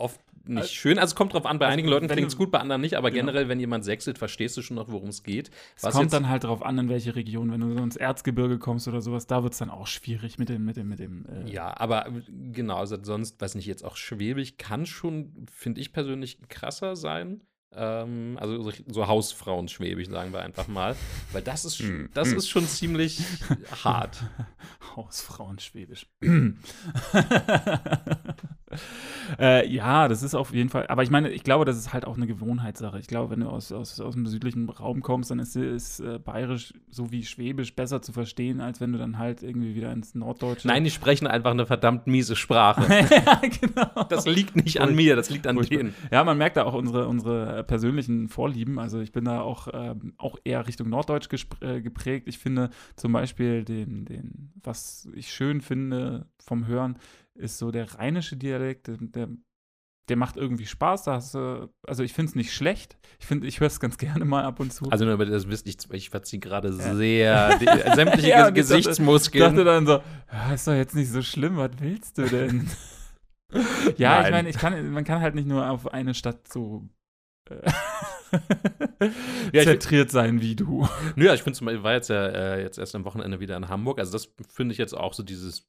oft 0.00 0.20
nicht 0.46 0.58
Also- 0.62 0.70
schön. 0.72 0.98
Also 0.98 1.12
es 1.12 1.14
kommt 1.16 1.34
drauf 1.34 1.44
an, 1.46 1.58
bei 1.58 1.66
Also, 1.66 1.74
einigen 1.74 1.88
Leuten 1.88 2.08
klingt 2.08 2.28
es 2.28 2.36
gut, 2.36 2.50
bei 2.50 2.58
anderen 2.58 2.80
nicht. 2.80 2.94
Aber 2.96 3.10
Genau. 3.10 3.26
generell, 3.26 3.48
wenn 3.48 3.60
jemand 3.60 3.84
sächselt, 3.84 4.16
verstehst 4.18 4.56
du 4.56 4.62
schon 4.62 4.76
noch, 4.76 4.90
worum 4.90 5.10
es 5.10 5.22
geht. 5.22 5.50
Es 5.76 5.82
Was 5.84 5.94
kommt 5.94 6.12
dann 6.14 6.28
halt 6.28 6.44
drauf 6.44 6.62
an, 6.64 6.78
in 6.78 6.88
welche 6.88 7.14
Region. 7.14 7.52
Wenn 7.52 7.60
du 7.60 7.72
so 7.76 7.82
ins 7.82 7.96
Erzgebirge 7.96 8.58
kommst 8.58 8.88
oder 8.88 9.02
sowas, 9.02 9.26
da 9.26 9.42
wird 9.42 9.52
es 9.52 9.58
dann 9.58 9.70
auch 9.70 9.86
schwierig 9.86 10.38
mit 10.38 10.48
dem, 10.48 10.64
mit 10.64 10.76
dem, 10.76 10.88
mit 10.88 10.98
dem. 10.98 11.26
Äh, 11.26 11.50
Ja, 11.50 11.78
aber 11.78 12.06
äh, 12.08 12.12
genau, 12.52 12.76
also 12.78 12.96
sonst, 13.02 13.40
weiß 13.40 13.54
nicht, 13.54 13.66
jetzt 13.66 13.84
auch 13.84 13.96
Schwäbisch 13.96 14.56
kann 14.56 14.86
schon, 14.86 15.46
finde 15.52 15.80
ich 15.82 15.92
persönlich, 15.92 16.38
krasser 16.48 16.96
sein. 16.96 17.42
Ähm, 17.72 18.36
also 18.40 18.62
so, 18.62 18.72
so 18.88 19.06
Hausfrauen-Schwäbisch, 19.06 20.08
sagen 20.08 20.32
wir 20.32 20.42
einfach 20.42 20.66
mal. 20.66 20.96
Weil 21.32 21.42
das 21.42 21.64
ist, 21.64 21.78
Hm, 21.78 22.08
das 22.14 22.30
hm. 22.30 22.38
ist 22.38 22.48
schon 22.48 22.66
ziemlich 22.66 23.22
hart. 23.84 24.22
Hausfrauenschwäbisch. 24.96 26.06
äh, 29.38 29.68
ja, 29.68 30.08
das 30.08 30.22
ist 30.22 30.34
auf 30.34 30.52
jeden 30.52 30.68
Fall. 30.68 30.86
Aber 30.88 31.02
ich 31.02 31.10
meine, 31.10 31.30
ich 31.30 31.44
glaube, 31.44 31.64
das 31.64 31.76
ist 31.76 31.92
halt 31.92 32.04
auch 32.04 32.16
eine 32.16 32.26
Gewohnheitssache. 32.26 32.98
Ich 32.98 33.06
glaube, 33.06 33.30
wenn 33.30 33.40
du 33.40 33.48
aus, 33.48 33.72
aus, 33.72 34.00
aus 34.00 34.14
dem 34.14 34.26
südlichen 34.26 34.68
Raum 34.68 35.02
kommst, 35.02 35.30
dann 35.30 35.38
ist, 35.38 35.56
ist 35.56 36.00
äh, 36.00 36.18
Bayerisch 36.18 36.74
sowie 36.88 37.24
Schwäbisch 37.24 37.74
besser 37.74 38.02
zu 38.02 38.12
verstehen, 38.12 38.60
als 38.60 38.80
wenn 38.80 38.92
du 38.92 38.98
dann 38.98 39.18
halt 39.18 39.42
irgendwie 39.42 39.74
wieder 39.74 39.92
ins 39.92 40.14
Norddeutsche. 40.14 40.66
Nein, 40.68 40.84
die 40.84 40.90
sprechen 40.90 41.26
einfach 41.26 41.50
eine 41.52 41.66
verdammt 41.66 42.06
miese 42.06 42.36
Sprache. 42.36 42.82
ja, 43.10 43.40
genau. 43.60 44.04
Das 44.08 44.26
liegt 44.26 44.56
nicht 44.56 44.80
an 44.80 44.94
mir, 44.94 45.16
das 45.16 45.30
liegt 45.30 45.46
an 45.46 45.56
Furchtbar. 45.56 45.78
denen. 45.78 45.94
Ja, 46.10 46.24
man 46.24 46.38
merkt 46.38 46.56
da 46.56 46.64
auch 46.64 46.74
unsere, 46.74 47.06
unsere 47.08 47.59
äh, 47.60 47.64
persönlichen 47.64 48.28
Vorlieben. 48.28 48.78
Also 48.78 49.00
ich 49.00 49.12
bin 49.12 49.24
da 49.24 49.40
auch, 49.40 49.68
ähm, 49.72 50.14
auch 50.16 50.36
eher 50.44 50.66
Richtung 50.66 50.88
Norddeutsch 50.88 51.28
äh, 51.60 51.80
geprägt. 51.80 52.28
Ich 52.28 52.38
finde 52.38 52.70
zum 52.96 53.12
Beispiel 53.12 53.64
den, 53.64 54.04
den, 54.04 54.52
was 54.62 55.08
ich 55.14 55.32
schön 55.32 55.60
finde 55.60 56.26
vom 56.42 56.66
Hören, 56.66 56.98
ist 57.34 57.58
so 57.58 57.70
der 57.70 57.94
rheinische 57.94 58.36
Dialekt, 58.36 58.88
der, 58.88 58.96
der, 59.00 59.28
der 60.08 60.16
macht 60.16 60.36
irgendwie 60.36 60.66
Spaß. 60.66 61.06
Hast 61.06 61.36
also 61.36 62.02
ich 62.02 62.12
finde 62.12 62.30
es 62.30 62.34
nicht 62.34 62.52
schlecht. 62.52 62.98
Ich 63.18 63.26
finde, 63.26 63.46
ich 63.46 63.60
höre 63.60 63.68
es 63.68 63.80
ganz 63.80 63.98
gerne 63.98 64.24
mal 64.24 64.44
ab 64.44 64.60
und 64.60 64.72
zu. 64.72 64.90
Also 64.90 65.04
nur, 65.04 65.18
das 65.24 65.48
wisst, 65.48 65.66
ich, 65.66 65.76
ich 65.92 66.10
verziehe 66.10 66.40
gerade 66.40 66.72
sehr 66.72 67.58
die, 67.58 67.66
sämtliche 67.94 68.28
Ja, 68.28 68.48
ich 68.48 68.54
Gesichtsmuskeln. 68.54 69.44
Ich 69.44 69.50
dachte 69.50 69.64
dann 69.64 69.86
so, 69.86 70.00
ist 70.52 70.66
doch 70.66 70.74
jetzt 70.74 70.94
nicht 70.94 71.10
so 71.10 71.22
schlimm, 71.22 71.56
was 71.56 71.70
willst 71.78 72.18
du 72.18 72.22
denn? 72.26 72.68
ja, 73.96 74.18
ich 74.18 74.22
Nein. 74.24 74.32
meine, 74.32 74.48
ich 74.48 74.56
kann, 74.56 74.90
man 74.90 75.04
kann 75.04 75.20
halt 75.20 75.34
nicht 75.34 75.48
nur 75.48 75.68
auf 75.68 75.92
eine 75.92 76.14
Stadt 76.14 76.48
so 76.48 76.84
äh, 76.84 76.99
Ja, 79.52 79.62
ich- 79.62 79.64
zentriert 79.64 80.10
sein 80.10 80.40
wie 80.40 80.54
du. 80.54 80.86
Nö, 81.16 81.24
ja, 81.26 81.34
ich 81.34 81.42
finde 81.42 81.58
zum 81.58 81.64
Beispiel, 81.66 81.82
war 81.82 81.94
jetzt 81.94 82.10
ja 82.10 82.26
äh, 82.28 82.62
jetzt 82.62 82.78
erst 82.78 82.94
am 82.94 83.04
Wochenende 83.04 83.40
wieder 83.40 83.56
in 83.56 83.68
Hamburg. 83.68 83.98
Also 83.98 84.12
das 84.12 84.28
finde 84.48 84.72
ich 84.72 84.78
jetzt 84.78 84.96
auch 84.96 85.14
so 85.14 85.22
dieses 85.22 85.66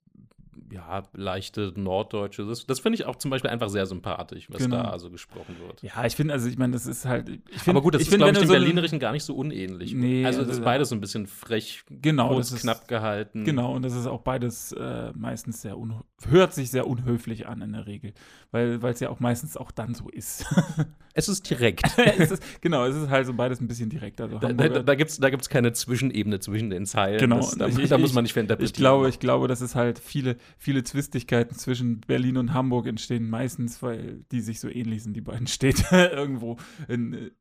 ja, 0.72 1.04
leichte 1.13 1.74
Norddeutsche. 1.76 2.46
Das, 2.46 2.65
das 2.65 2.80
finde 2.80 2.96
ich 2.98 3.06
auch 3.06 3.15
zum 3.15 3.32
Beispiel 3.32 3.50
einfach 3.50 3.70
sehr 3.70 3.86
sympathisch, 3.86 4.48
was 4.50 4.60
Genau. 4.63 4.78
da 4.78 4.91
also 4.91 5.10
gesprochen 5.10 5.56
wird. 5.65 5.82
Ja, 5.82 6.06
ich 6.06 6.15
finde, 6.15 6.34
also 6.34 6.48
ich 6.48 6.58
meine, 6.58 6.74
das 6.74 6.86
ist 6.86 7.06
halt. 7.06 7.30
Ich 7.30 7.60
find, 7.62 7.70
Aber 7.76 7.82
gut, 7.82 7.96
das 7.96 8.02
ich 8.04 8.08
ist, 8.08 8.12
find, 8.13 8.20
glaube 8.24 8.34
ich, 8.34 8.39
dem 8.39 8.48
so 8.48 8.54
Berlinerischen 8.54 9.00
gar 9.00 9.12
nicht 9.12 9.24
so 9.24 9.36
unähnlich. 9.36 9.94
Nee, 9.94 10.26
also 10.26 10.39
das 10.39 10.50
also 10.50 10.60
ist 10.62 10.65
beides 10.65 10.89
so 10.89 10.96
ein 10.96 11.02
bisschen 11.02 11.28
frech, 11.28 11.84
Genau, 11.89 12.30
kurz, 12.30 12.50
das 12.50 12.58
ist- 12.58 12.62
knapp 12.62 12.88
gehalten. 12.88 13.44
Genau, 13.44 13.74
und 13.74 13.82
das 13.84 13.94
ist 13.96 14.06
auch 14.08 14.22
beides 14.22 14.72
äh, 14.74 15.12
meistens 15.15 15.62
sehr 15.62 15.78
unhö 15.78 16.00
hört 16.30 16.54
sich 16.54 16.72
sehr 16.72 16.88
unhöflich 16.88 17.48
an 17.48 17.62
in 17.62 17.74
der 17.74 17.86
Regel, 17.88 18.14
weil 18.52 18.84
es 18.84 19.00
ja 19.00 19.10
auch 19.10 19.20
meistens 19.20 19.58
auch 19.58 19.72
dann 19.72 19.94
so 19.96 20.10
ist. 20.10 20.46
Es 21.14 21.28
ist 21.28 21.50
direkt. 21.50 21.84
es 22.18 22.32
ist 22.32 22.62
genau, 22.62 22.86
es 22.86 22.96
ist 22.96 23.10
halt 23.10 23.26
so 23.28 23.34
beides 23.34 23.60
ein 23.60 23.68
bisschen 23.68 23.90
direkter. 23.90 24.24
Also 24.24 24.40
Da, 24.40 24.48
Hamburger- 24.48 24.76
da, 24.76 24.84
da 24.84 24.96
gibt 24.96 25.10
es 25.12 25.18
da 25.18 25.30
gibt's 25.30 25.50
keine 25.50 25.74
Zwischenebene 25.74 26.40
zwischen 26.40 26.70
den 26.70 26.86
Zeilen. 26.86 27.20
Genau, 27.20 27.36
Das, 27.36 27.52
da, 27.58 27.68
ich- 27.68 27.90
da 27.90 27.98
muss 27.98 28.14
man 28.14 28.24
nicht 28.24 28.32
verinterpretieren. 28.32 28.70
Ich 28.72 28.74
glaube, 28.80 29.10
ich 29.10 29.20
glaube, 29.20 29.48
dass 29.50 29.60
es 29.60 29.76
halt 29.76 30.00
viele, 30.00 30.38
viele 30.58 30.86
Zwistigkeiten 30.86 31.56
zwischen 31.56 32.00
Berlin 32.00 32.38
und 32.38 32.54
Hamburg 32.54 32.88
entstehen, 32.88 33.30
meistens, 33.30 33.84
weil 33.84 34.24
die 34.32 34.40
sich 34.40 34.62
so 34.62 34.70
ähnlich 34.70 35.04
sind, 35.04 35.14
die 35.14 35.20
beiden 35.22 35.48
Städte 35.48 35.84
irgendwo 36.16 36.56
in, 36.88 37.32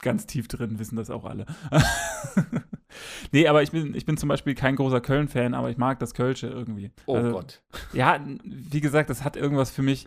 ganz 0.00 0.26
tief 0.26 0.48
drin, 0.48 0.78
wissen 0.78 0.96
das 0.96 1.10
auch 1.10 1.24
alle. 1.24 1.46
nee, 3.32 3.46
aber 3.46 3.62
ich 3.62 3.70
bin, 3.70 3.94
ich 3.94 4.06
bin 4.06 4.16
zum 4.16 4.28
Beispiel 4.28 4.54
kein 4.54 4.76
großer 4.76 5.00
Köln-Fan, 5.00 5.54
aber 5.54 5.70
ich 5.70 5.76
mag 5.76 5.98
das 5.98 6.14
Kölsche 6.14 6.48
irgendwie. 6.48 6.90
Oh 7.06 7.16
Also, 7.16 7.32
Gott. 7.32 7.62
Ja, 7.92 8.20
wie 8.44 8.80
gesagt, 8.80 9.10
das 9.10 9.24
hat 9.24 9.36
irgendwas 9.36 9.70
für 9.70 9.82
mich 9.82 10.06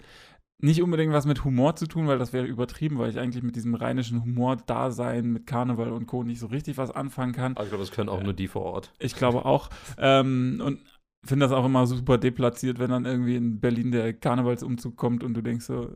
nicht 0.60 0.82
unbedingt 0.82 1.12
was 1.12 1.26
mit 1.26 1.44
Humor 1.44 1.76
zu 1.76 1.88
tun, 1.88 2.08
weil 2.08 2.18
das 2.18 2.32
wäre 2.32 2.46
übertrieben, 2.46 2.98
weil 2.98 3.10
ich 3.10 3.20
eigentlich 3.20 3.44
mit 3.44 3.56
diesem 3.56 3.76
rheinischen 3.76 4.22
Humor-Dasein, 4.24 5.26
mit 5.32 5.46
Karneval 5.46 5.92
und 5.92 6.06
Co. 6.06 6.24
nicht 6.24 6.40
so 6.40 6.48
richtig 6.48 6.78
was 6.78 6.90
anfangen 6.92 7.34
kann. 7.34 7.54
Aber 7.54 7.64
ich 7.64 7.70
glaube, 7.70 7.84
das 7.84 7.92
können 7.92 8.10
auch 8.10 8.24
nur 8.24 8.34
die 8.34 8.48
vor 8.48 8.64
Ort. 8.64 8.94
Ich 9.00 9.16
glaube 9.16 9.46
auch. 9.46 9.70
Ähm, 9.98 10.62
und 10.64 10.80
finde 11.26 11.46
das 11.46 11.54
auch 11.54 11.66
immer 11.66 11.86
super 11.86 12.18
deplatziert, 12.18 12.80
wenn 12.80 12.92
dann 12.92 13.06
irgendwie 13.06 13.36
in 13.36 13.60
Berlin 13.60 13.92
der 13.92 14.14
Karnevalsumzug 14.14 14.96
kommt 14.96 15.24
und 15.24 15.34
du 15.34 15.42
denkst 15.42 15.66
so, 15.66 15.92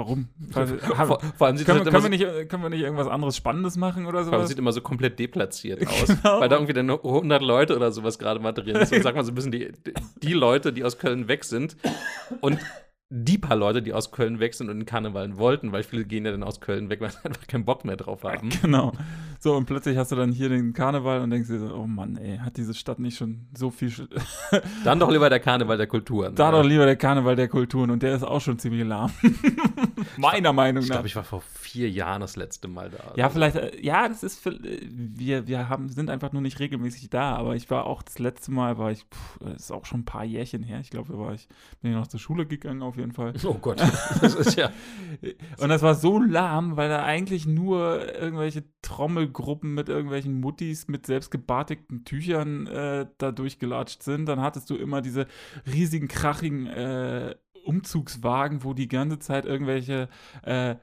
warum? 0.00 0.28
Weil, 0.38 0.66
vor, 0.78 1.20
vor 1.36 1.46
allem 1.46 1.56
sieht 1.56 1.66
können, 1.66 1.84
das 1.84 1.86
wir, 1.86 1.92
halt 1.92 2.02
können, 2.02 2.20
wir 2.20 2.34
nicht, 2.38 2.48
können 2.48 2.62
wir 2.62 2.70
nicht 2.70 2.80
irgendwas 2.80 3.06
anderes 3.06 3.36
Spannendes 3.36 3.76
machen 3.76 4.06
oder 4.06 4.24
so, 4.24 4.30
vor 4.30 4.32
allem 4.32 4.40
sowas? 4.40 4.48
sieht 4.48 4.58
immer 4.58 4.72
so 4.72 4.80
komplett 4.80 5.18
deplatziert 5.18 5.86
aus. 5.86 6.06
Genau. 6.06 6.40
Weil 6.40 6.48
da 6.48 6.56
irgendwie 6.56 6.72
dann 6.72 6.86
nur 6.86 7.04
100 7.04 7.42
Leute 7.42 7.76
oder 7.76 7.92
sowas 7.92 8.18
gerade 8.18 8.40
mal 8.40 8.52
drin 8.52 8.84
sind. 8.86 9.02
Sag 9.02 9.14
mal 9.14 9.24
so 9.24 9.32
ein 9.32 9.34
bisschen 9.34 9.52
die, 9.52 9.72
die 10.22 10.32
Leute, 10.32 10.72
die 10.72 10.84
aus 10.84 10.98
Köln 10.98 11.28
weg 11.28 11.44
sind. 11.44 11.76
Und 12.40 12.58
die 13.12 13.38
paar 13.38 13.56
Leute, 13.56 13.82
die 13.82 13.92
aus 13.92 14.12
Köln 14.12 14.38
weg 14.38 14.54
sind 14.54 14.70
und 14.70 14.78
in 14.78 14.86
Karnevalen 14.86 15.36
wollten, 15.36 15.72
weil 15.72 15.82
viele 15.82 16.04
gehen 16.04 16.24
ja 16.24 16.30
dann 16.30 16.44
aus 16.44 16.60
Köln 16.60 16.88
weg, 16.90 17.00
weil 17.00 17.10
sie 17.10 17.18
einfach 17.24 17.44
keinen 17.48 17.64
Bock 17.64 17.84
mehr 17.84 17.96
drauf 17.96 18.22
haben. 18.24 18.50
Genau. 18.62 18.92
So, 19.40 19.54
und 19.56 19.64
plötzlich 19.66 19.96
hast 19.96 20.12
du 20.12 20.16
dann 20.16 20.32
hier 20.32 20.48
den 20.50 20.74
Karneval 20.74 21.20
und 21.22 21.30
denkst 21.30 21.48
dir 21.48 21.58
so, 21.58 21.74
oh 21.74 21.86
Mann, 21.86 22.16
ey, 22.18 22.36
hat 22.38 22.56
diese 22.58 22.74
Stadt 22.74 22.98
nicht 22.98 23.16
schon 23.16 23.46
so 23.56 23.70
viel. 23.70 23.90
Sch 23.90 24.02
Dann 24.84 25.00
doch 25.00 25.10
lieber 25.10 25.28
der 25.30 25.40
Karneval 25.40 25.76
der 25.78 25.86
Kulturen. 25.86 26.34
da 26.34 26.44
Ja. 26.46 26.50
doch 26.52 26.64
lieber 26.64 26.84
der 26.84 26.96
Karneval 26.96 27.36
der 27.36 27.48
Kulturen 27.48 27.90
und 27.90 28.02
der 28.02 28.14
ist 28.14 28.22
auch 28.22 28.40
schon 28.40 28.58
ziemlich 28.58 28.86
lahm. 28.86 29.10
Meiner 30.16 30.52
Meinung 30.52 30.82
Ich 30.82 30.88
nach. 30.88 30.96
glaube, 30.96 31.08
ich 31.08 31.16
war 31.16 31.24
vor 31.24 31.40
vier 31.70 31.88
Jahren 31.88 32.20
das 32.20 32.36
letzte 32.36 32.66
Mal 32.68 32.90
da. 32.90 33.12
Ja, 33.16 33.30
vielleicht, 33.30 33.56
äh, 33.56 33.80
ja, 33.80 34.08
das 34.08 34.22
ist, 34.22 34.40
für, 34.40 34.50
äh, 34.50 34.80
wir, 34.90 35.46
wir 35.46 35.68
haben, 35.68 35.88
sind 35.88 36.10
einfach 36.10 36.32
nur 36.32 36.42
nicht 36.42 36.58
regelmäßig 36.58 37.10
da, 37.10 37.36
aber 37.36 37.54
ich 37.54 37.70
war 37.70 37.86
auch, 37.86 38.02
das 38.02 38.18
letzte 38.18 38.50
Mal 38.50 38.76
war 38.76 38.90
ich, 38.90 39.04
pff, 39.04 39.38
das 39.38 39.62
ist 39.62 39.70
auch 39.70 39.86
schon 39.86 40.00
ein 40.00 40.04
paar 40.04 40.24
Jährchen 40.24 40.62
her, 40.62 40.80
ich 40.80 40.90
glaube, 40.90 41.12
da 41.12 41.18
war 41.18 41.32
ich, 41.32 41.48
bin 41.80 41.92
ich 41.92 41.96
noch 41.96 42.08
zur 42.08 42.18
Schule 42.18 42.44
gegangen 42.46 42.82
auf 42.82 42.96
jeden 42.96 43.12
Fall. 43.12 43.34
Oh 43.44 43.54
Gott. 43.54 43.80
Das 44.20 44.34
ist 44.34 44.56
ja. 44.56 44.70
Und 45.58 45.68
das 45.68 45.82
war 45.82 45.94
so 45.94 46.18
lahm, 46.20 46.76
weil 46.76 46.88
da 46.88 47.04
eigentlich 47.04 47.46
nur 47.46 48.12
irgendwelche 48.14 48.64
Trommelgruppen 48.82 49.72
mit 49.72 49.88
irgendwelchen 49.88 50.40
Muttis 50.40 50.88
mit 50.88 51.06
selbstgebartigten 51.06 52.04
Tüchern 52.04 52.66
äh, 52.66 53.06
da 53.18 53.32
durchgelatscht 53.32 54.02
sind. 54.02 54.26
Dann 54.26 54.40
hattest 54.40 54.68
du 54.70 54.76
immer 54.76 55.00
diese 55.00 55.26
riesigen, 55.66 56.08
krachigen 56.08 56.66
äh, 56.66 57.34
Umzugswagen, 57.64 58.64
wo 58.64 58.74
die 58.74 58.88
ganze 58.88 59.18
Zeit 59.18 59.44
irgendwelche 59.44 60.08
äh, 60.42 60.76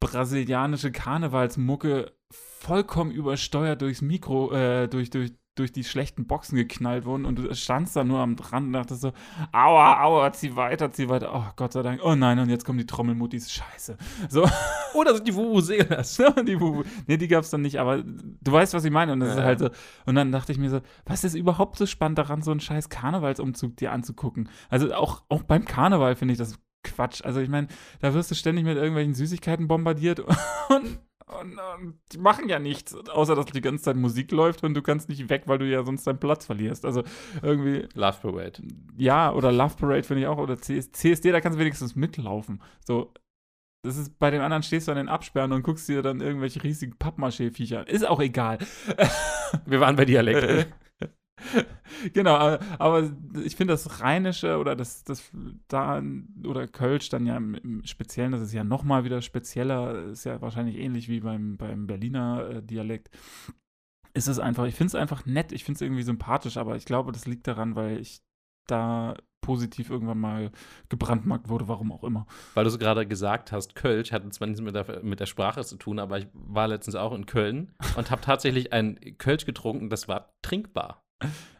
brasilianische 0.00 0.92
Karnevalsmucke 0.92 2.12
vollkommen 2.30 3.10
übersteuert 3.10 3.82
durchs 3.82 4.02
Mikro, 4.02 4.52
äh, 4.52 4.88
durch, 4.88 5.10
durch, 5.10 5.32
durch 5.54 5.72
die 5.72 5.84
schlechten 5.84 6.26
Boxen 6.26 6.56
geknallt 6.56 7.04
wurden 7.04 7.26
und 7.26 7.36
du 7.38 7.54
standst 7.54 7.94
da 7.96 8.04
nur 8.04 8.20
am 8.20 8.36
Rand 8.36 8.68
und 8.68 8.72
dachtest 8.72 9.02
so, 9.02 9.12
aua, 9.52 10.02
aua, 10.02 10.32
zieh 10.32 10.56
weiter, 10.56 10.90
zieh 10.92 11.08
weiter. 11.08 11.30
Oh, 11.34 11.44
Gott 11.56 11.72
sei 11.74 11.82
Dank. 11.82 12.00
Oh 12.02 12.14
nein, 12.14 12.38
und 12.38 12.48
jetzt 12.48 12.64
kommen 12.64 12.78
die 12.78 12.86
Trommelmuttis. 12.86 13.52
Scheiße. 13.52 13.98
So. 14.28 14.48
Oder 14.94 15.14
sind 15.14 15.26
die 15.28 15.34
Vuvuzelas? 15.34 16.16
Die 16.46 16.56
Bubu. 16.56 16.84
Nee, 17.06 17.16
die 17.16 17.28
gab's 17.28 17.50
dann 17.50 17.62
nicht, 17.62 17.78
aber 17.80 18.02
du 18.02 18.52
weißt, 18.52 18.74
was 18.74 18.84
ich 18.84 18.90
meine. 18.90 19.12
Und 19.12 19.20
das 19.20 19.30
Ja, 19.30 19.34
ist 19.40 19.44
halt 19.44 19.58
so. 19.58 19.70
Und 20.06 20.14
dann 20.14 20.32
dachte 20.32 20.52
ich 20.52 20.58
mir 20.58 20.70
so, 20.70 20.80
was 21.06 21.24
ist 21.24 21.34
überhaupt 21.34 21.76
so 21.76 21.86
spannend 21.86 22.18
daran, 22.18 22.42
so 22.42 22.50
einen 22.50 22.60
scheiß 22.60 22.88
Karnevalsumzug 22.90 23.76
dir 23.76 23.92
anzugucken? 23.92 24.48
Also 24.68 24.94
auch, 24.94 25.22
auch 25.28 25.42
beim 25.42 25.64
Karneval 25.64 26.14
finde 26.14 26.32
ich 26.32 26.38
das 26.38 26.58
Quatsch. 26.82 27.22
Also 27.24 27.40
ich 27.40 27.48
meine, 27.48 27.68
da 28.00 28.14
wirst 28.14 28.30
du 28.30 28.34
ständig 28.34 28.64
mit 28.64 28.76
irgendwelchen 28.76 29.14
Süßigkeiten 29.14 29.68
bombardiert 29.68 30.20
und, 30.68 30.98
und, 31.26 31.58
und 31.58 31.98
die 32.12 32.18
machen 32.18 32.48
ja 32.48 32.58
nichts, 32.58 32.94
außer 32.94 33.34
dass 33.34 33.46
die 33.46 33.60
ganze 33.60 33.84
Zeit 33.84 33.96
Musik 33.96 34.32
läuft 34.32 34.64
und 34.64 34.74
du 34.74 34.82
kannst 34.82 35.08
nicht 35.08 35.28
weg, 35.28 35.44
weil 35.46 35.58
du 35.58 35.68
ja 35.68 35.82
sonst 35.84 36.06
deinen 36.06 36.18
Platz 36.20 36.46
verlierst. 36.46 36.84
Also 36.84 37.02
irgendwie, 37.42 37.88
Love 37.94 38.18
Parade. 38.20 38.62
ja, 38.96 39.32
oder 39.32 39.52
Love 39.52 39.76
Parade 39.76 40.02
finde 40.02 40.22
ich 40.22 40.26
auch, 40.26 40.38
oder 40.38 40.56
CS 40.56 40.92
CSD, 40.92 41.32
da 41.32 41.40
kannst 41.40 41.56
du 41.56 41.60
wenigstens 41.60 41.96
mitlaufen. 41.96 42.60
So, 42.86 43.12
das 43.84 43.96
ist, 43.96 44.18
bei 44.18 44.30
den 44.30 44.42
anderen 44.42 44.62
stehst 44.62 44.86
du 44.86 44.92
an 44.92 44.98
den 44.98 45.08
Absperren 45.08 45.52
und 45.52 45.62
guckst 45.62 45.88
dir 45.88 46.02
dann 46.02 46.20
irgendwelche 46.20 46.62
riesigen 46.62 46.94
Pappmaché-Viecher 46.98 47.80
an. 47.80 47.86
Ist 47.86 48.06
auch 48.06 48.20
egal. 48.20 48.58
Wir 49.66 49.80
waren 49.80 49.96
bei 49.96 50.04
Dialekten. 50.04 50.72
genau, 52.12 52.34
aber, 52.34 52.60
aber 52.78 53.10
ich 53.44 53.56
finde 53.56 53.74
das 53.74 54.00
Rheinische 54.00 54.58
oder 54.58 54.76
das, 54.76 55.04
das 55.04 55.30
da 55.68 56.02
oder 56.44 56.66
Kölsch 56.68 57.08
dann 57.08 57.26
ja 57.26 57.36
im, 57.36 57.54
im 57.54 57.84
Speziellen, 57.84 58.32
das 58.32 58.42
ist 58.42 58.52
ja 58.52 58.64
nochmal 58.64 59.04
wieder 59.04 59.22
spezieller, 59.22 60.06
ist 60.06 60.24
ja 60.24 60.40
wahrscheinlich 60.40 60.76
ähnlich 60.76 61.08
wie 61.08 61.20
beim, 61.20 61.56
beim 61.56 61.86
Berliner 61.86 62.48
äh, 62.50 62.62
Dialekt. 62.62 63.10
Ist 64.14 64.28
es 64.28 64.38
einfach, 64.38 64.66
ich 64.66 64.74
finde 64.74 64.88
es 64.88 64.94
einfach 64.94 65.24
nett, 65.24 65.52
ich 65.52 65.64
finde 65.64 65.76
es 65.76 65.80
irgendwie 65.80 66.02
sympathisch, 66.02 66.56
aber 66.56 66.76
ich 66.76 66.84
glaube, 66.84 67.12
das 67.12 67.26
liegt 67.26 67.46
daran, 67.46 67.76
weil 67.76 67.98
ich 67.98 68.22
da 68.66 69.16
positiv 69.40 69.90
irgendwann 69.90 70.20
mal 70.20 70.50
gebrandmarkt 70.88 71.48
wurde, 71.48 71.68
warum 71.68 71.92
auch 71.92 72.04
immer. 72.04 72.26
Weil 72.54 72.64
du 72.64 72.70
es 72.70 72.78
gerade 72.78 73.06
gesagt 73.06 73.52
hast, 73.52 73.74
Kölsch 73.74 74.12
hatte 74.12 74.28
zwar 74.30 74.46
nichts 74.46 74.62
mit 74.62 74.74
der, 74.74 75.02
mit 75.02 75.20
der 75.20 75.26
Sprache 75.26 75.64
zu 75.64 75.76
tun, 75.76 75.98
aber 75.98 76.18
ich 76.18 76.28
war 76.32 76.68
letztens 76.68 76.94
auch 76.94 77.12
in 77.12 77.26
Köln 77.26 77.74
und 77.96 78.10
habe 78.10 78.22
tatsächlich 78.22 78.72
ein 78.72 78.98
Kölsch 79.18 79.44
getrunken, 79.44 79.90
das 79.90 80.08
war 80.08 80.32
trinkbar. 80.42 81.01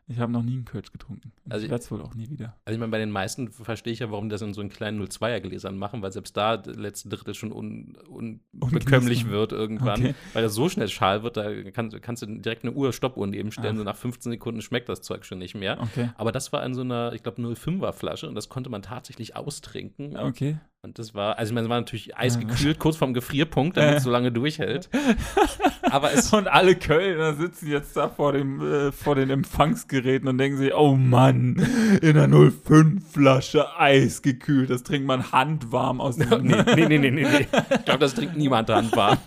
Ich 0.08 0.18
habe 0.18 0.32
noch 0.32 0.42
nie 0.42 0.54
einen 0.54 0.64
Kölsch 0.64 0.90
getrunken. 0.92 1.32
Und 1.44 1.52
Also 1.52 1.64
ich 1.64 1.70
werde 1.70 1.82
es 1.84 1.90
wohl 1.90 2.02
auch 2.02 2.14
nie 2.14 2.28
wieder. 2.28 2.56
Also 2.64 2.74
ich 2.74 2.80
meine, 2.80 2.90
bei 2.90 2.98
den 2.98 3.10
meisten 3.10 3.50
verstehe 3.50 3.92
ich 3.92 4.00
ja, 4.00 4.10
warum 4.10 4.28
die 4.28 4.32
das 4.32 4.42
in 4.42 4.52
so 4.52 4.60
einen 4.60 4.68
kleinen 4.68 5.00
02er 5.00 5.40
Gläsern 5.40 5.78
machen, 5.78 6.02
weil 6.02 6.12
selbst 6.12 6.36
da 6.36 6.56
der 6.56 6.74
letzte 6.74 7.08
Drittel 7.08 7.34
schon 7.34 7.52
un, 7.52 7.96
unbekömmlich 8.08 9.24
Ungenießbar. 9.24 9.30
wird 9.30 9.52
irgendwann. 9.52 10.00
Okay. 10.00 10.14
Weil 10.32 10.42
das 10.42 10.54
so 10.54 10.68
schnell 10.68 10.88
schal 10.88 11.22
wird, 11.22 11.36
da 11.36 11.70
kann, 11.70 11.88
kannst 12.00 12.22
du 12.22 12.26
direkt 12.26 12.64
eine 12.64 12.72
Uhr, 12.72 12.92
Stoppuhr 12.92 13.26
nebenstellen, 13.26 13.76
Ach. 13.76 13.78
so 13.78 13.84
nach 13.84 13.96
15 13.96 14.32
Sekunden 14.32 14.60
schmeckt 14.60 14.88
das 14.88 15.02
Zeug 15.02 15.24
schon 15.24 15.38
nicht 15.38 15.54
mehr. 15.54 15.80
Okay. 15.80 16.10
Aber 16.16 16.32
das 16.32 16.52
war 16.52 16.64
in 16.66 16.74
so 16.74 16.80
einer, 16.82 17.12
ich 17.14 17.22
glaube, 17.22 17.40
05er 17.40 17.92
Flasche 17.92 18.28
und 18.28 18.34
das 18.34 18.48
konnte 18.48 18.70
man 18.70 18.82
tatsächlich 18.82 19.36
austrinken. 19.36 20.16
Okay. 20.16 20.58
Und 20.84 20.98
das 20.98 21.14
war, 21.14 21.38
also 21.38 21.50
ich 21.50 21.54
meine, 21.54 21.66
es 21.66 21.70
war 21.70 21.78
natürlich 21.78 22.16
eisgekühlt, 22.16 22.80
kurz 22.80 22.96
vorm 22.96 23.14
Gefrierpunkt, 23.14 23.76
damit 23.76 23.98
es 23.98 24.02
so 24.02 24.10
lange 24.10 24.32
durchhält. 24.32 24.90
Aber 25.82 26.12
es, 26.12 26.32
Und 26.32 26.48
alle 26.48 26.74
Kölner 26.74 27.34
sitzen 27.34 27.70
jetzt 27.70 27.96
da 27.96 28.08
vor, 28.08 28.32
dem, 28.32 28.60
äh, 28.60 28.90
vor 28.90 29.14
den 29.14 29.30
Empfangsgeräten 29.30 30.26
und 30.26 30.38
denken 30.38 30.58
sich, 30.58 30.74
oh 30.74 30.96
Mann, 30.96 31.64
in 32.02 32.18
einer 32.18 32.36
05-Flasche 32.36 33.78
eisgekühlt, 33.78 34.70
das 34.70 34.82
trinkt 34.82 35.06
man 35.06 35.30
handwarm 35.30 36.00
aus 36.00 36.16
dem 36.16 36.28
nee, 36.42 36.64
nee, 36.74 36.86
nee, 36.86 36.98
nee, 36.98 37.10
nee, 37.12 37.28
nee. 37.28 37.46
Ich 37.76 37.84
glaube, 37.84 38.00
das 38.00 38.14
trinkt 38.14 38.36
niemand 38.36 38.68
handwarm. 38.68 39.18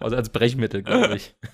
Also 0.00 0.16
als 0.16 0.30
Brechmittel, 0.30 0.82
glaube 0.82 1.14
ich. 1.14 1.36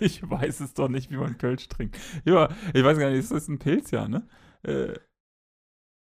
Ich 0.00 0.20
weiß 0.22 0.60
es 0.60 0.74
doch 0.74 0.88
nicht, 0.88 1.10
wie 1.10 1.16
man 1.16 1.38
Kölsch 1.38 1.68
trinkt. 1.68 1.96
Ja, 2.26 2.50
ich 2.74 2.84
weiß 2.84 2.98
gar 2.98 3.08
nicht, 3.08 3.20
ist 3.20 3.32
das 3.32 3.48
ein 3.48 3.58
Pilz, 3.58 3.90
ja, 3.90 4.06
ne? 4.06 4.26
Äh, 4.62 4.92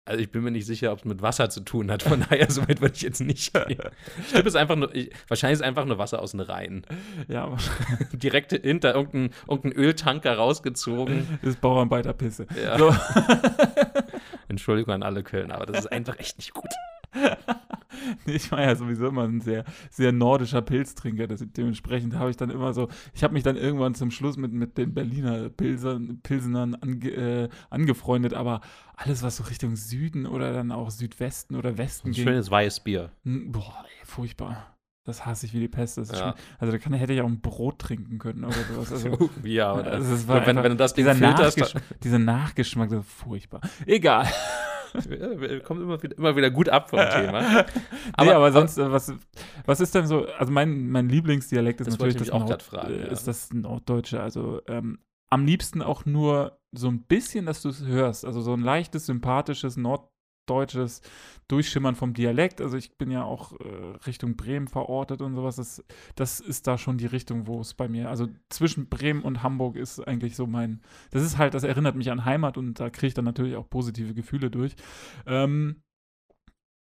Also 0.05 0.21
ich 0.21 0.33
bin 0.33 0.43
mir 0.43 0.51
nicht 0.51 0.67
sicher, 0.67 0.91
ob 0.91 0.99
es 0.99 1.05
mit 1.05 1.23
Wasser 1.23 1.49
zu 1.49 1.61
tun 1.61 1.89
hat. 1.91 2.03
Von 2.03 2.25
daher, 2.29 2.51
so 2.51 2.63
weit 2.63 2.81
würde 2.81 2.95
ich 2.97 3.03
jetzt 3.03 3.21
nicht 3.21 3.53
gehen. 3.67 3.79
Ich 4.21 4.33
tippe 4.33 4.49
es 4.49 4.57
einfach 4.57 4.75
nur, 4.75 4.93
ich, 4.95 5.11
wahrscheinlich 5.29 5.55
ist 5.55 5.61
es 5.61 5.67
einfach 5.67 5.85
nur 5.85 5.99
Wasser 5.99 6.21
aus 6.21 6.33
dem 6.33 6.41
Rhein. 6.41 6.85
ja, 7.29 7.45
aber 7.45 7.59
Direkt 8.13 8.51
hinter 8.53 8.95
irgendein, 8.95 9.31
irgendein 9.49 9.73
Öltanker 9.81 10.35
rausgezogen. 10.37 11.39
das 11.41 11.51
ist 11.51 11.61
Bauernbeiterpisse. 11.61 12.47
Ja. 12.61 12.79
So. 12.79 12.95
Entschuldigung 14.49 14.93
an 14.93 15.03
alle 15.05 15.23
Kölner, 15.23 15.55
aber 15.55 15.67
das 15.67 15.85
ist 15.85 15.93
einfach 15.93 16.19
echt 16.19 16.37
nicht 16.37 16.53
gut. 16.53 16.71
Ich 18.27 18.51
war 18.51 18.61
ja 18.63 18.75
sowieso 18.75 19.07
immer 19.09 19.25
ein 19.25 19.41
sehr, 19.41 19.65
sehr 19.91 20.13
nordischer 20.13 20.63
Pilztrinker. 20.63 21.27
Das, 21.29 21.45
dementsprechend 21.47 22.15
habe 22.17 22.31
ich 22.31 22.37
dann 22.37 22.51
immer 22.51 22.73
so, 22.73 22.89
ich 23.15 23.23
habe 23.23 23.35
mich 23.35 23.43
dann 23.43 23.57
irgendwann 23.57 23.95
zum 23.95 24.11
Schluss 24.11 24.37
mit, 24.37 24.53
mit 24.53 24.77
den 24.79 24.95
Berliner 24.95 25.51
Pilsern, 25.51 26.19
Pilsenern 26.23 26.75
ange, 26.75 27.11
äh, 27.11 27.49
angefreundet, 27.71 28.35
aber 28.35 28.61
alles, 28.97 29.23
was 29.23 29.37
so 29.37 29.45
Richtung 29.45 29.77
Süden 29.77 30.27
oder 30.27 30.53
dann 30.53 30.73
auch 30.73 30.91
Südwesten 30.91 31.55
oder 31.55 31.79
Westen 31.79 32.09
Ein 32.09 32.13
ging, 32.13 32.25
schönes 32.25 32.51
weißes 32.51 32.81
Bier. 32.81 33.13
n- 33.25 33.53
boah, 33.53 33.85
ey, 33.85 34.07
furchtbar. 34.07 34.72
Das 35.05 35.27
hasse 35.27 35.47
ich 35.47 35.53
wie 35.53 35.59
die 35.61 35.69
Pest. 35.69 35.97
Ja. 35.99 36.35
also 36.61 36.71
da 36.73 36.79
kann, 36.79 36.93
hätte 36.93 37.13
ich 37.13 37.21
auch 37.21 37.27
ein 37.27 37.41
Brot 37.41 37.81
trinken 37.81 38.19
können 38.19 38.45
oder 38.45 38.55
sowas. 38.73 38.93
Also, 38.93 39.31
ja, 39.43 39.73
aber 39.73 39.85
also 39.85 40.11
das, 40.13 40.29
war 40.29 40.37
wenn, 40.43 40.51
einfach- 40.51 40.63
wenn 40.63 40.71
du 40.73 40.77
das 40.77 40.95
Ding 40.95 41.05
dieser, 41.07 41.17
filterst, 41.17 41.59
Nachgesch 41.59 41.83
dieser 42.05 42.19
Nachgeschmack, 42.21 42.91
das 42.91 43.01
ist 43.01 43.11
furchtbar. 43.13 43.61
Egal. 43.87 44.29
kommen 45.65 45.83
immer 45.83 46.03
wieder, 46.03 46.17
immer 46.19 46.37
wieder 46.37 46.51
gut 46.51 46.69
ab 46.69 46.91
vom 46.91 46.99
Thema. 47.01 47.41
Aber, 47.43 47.65
Aber- 48.15 48.25
nee, 48.25 48.31
aber 48.33 48.53
sonst, 48.53 48.79
äh, 48.79 48.93
was, 48.93 49.13
was 49.65 49.81
ist 49.81 49.95
denn 49.95 50.07
so, 50.07 50.27
also 50.39 50.53
mein, 50.53 50.89
mein 50.91 51.09
Lieblingsdialekt 51.09 51.81
ist 51.81 51.87
Das 51.89 51.99
natürlich 51.99 52.17
das, 52.17 52.31
auch 52.31 52.47
Nord, 52.47 52.63
fragen, 52.63 52.95
ja. 52.99 53.07
ist 53.07 53.27
das 53.27 53.53
Norddeutsche. 53.53 54.23
Also 54.23 54.61
ähm, 54.69 54.99
am 55.31 55.47
liebsten 55.47 55.81
auch 55.83 56.05
nur 56.05 56.59
so 56.73 56.89
ein 56.89 57.03
bisschen, 57.05 57.47
dass 57.47 57.63
du 57.63 57.71
es 57.71 57.85
hörst. 57.85 58.25
Also 58.27 58.41
so 58.43 58.53
ein 58.53 58.61
leichtes, 58.61 59.07
sympathisches, 59.07 59.77
norddeutsches 60.49 61.03
Durchschimmern 61.49 61.95
vom 61.95 62.15
Dialekt. 62.15 62.61
Also 62.61 62.77
ich 62.77 62.97
bin 62.97 63.11
ja 63.11 63.25
auch 63.25 63.53
äh, 63.61 63.97
Richtung 64.07 64.37
Bremen 64.37 64.69
verortet 64.69 65.23
und 65.23 65.35
sowas. 65.35 65.57
Das, 65.57 65.85
das 66.15 66.41
ist 66.41 66.67
da 66.67 66.79
schon 66.79 66.99
die 66.99 67.07
Richtung, 67.07 67.47
wo 67.47 67.61
es 67.61 67.75
bei 67.75 67.89
mir, 67.89 68.09
also 68.09 68.29
zwischen 68.49 68.89
Bremen 68.89 69.23
und 69.23 69.43
Hamburg 69.43 69.77
ist 69.77 70.01
eigentlich 70.01 70.37
so 70.37 70.47
mein, 70.47 70.83
das 71.11 71.23
ist 71.23 71.39
halt, 71.39 71.55
das 71.55 71.65
erinnert 71.65 71.97
mich 71.97 72.11
an 72.11 72.25
Heimat 72.25 72.57
und 72.57 72.81
da 72.81 72.91
kriege 72.91 73.09
ich 73.09 73.15
dann 73.15 73.25
natürlich 73.25 73.57
auch 73.57 73.69
positive 73.69 74.15
Gefühle 74.15 74.51
durch. 74.51 74.75
Ähm, 75.27 75.83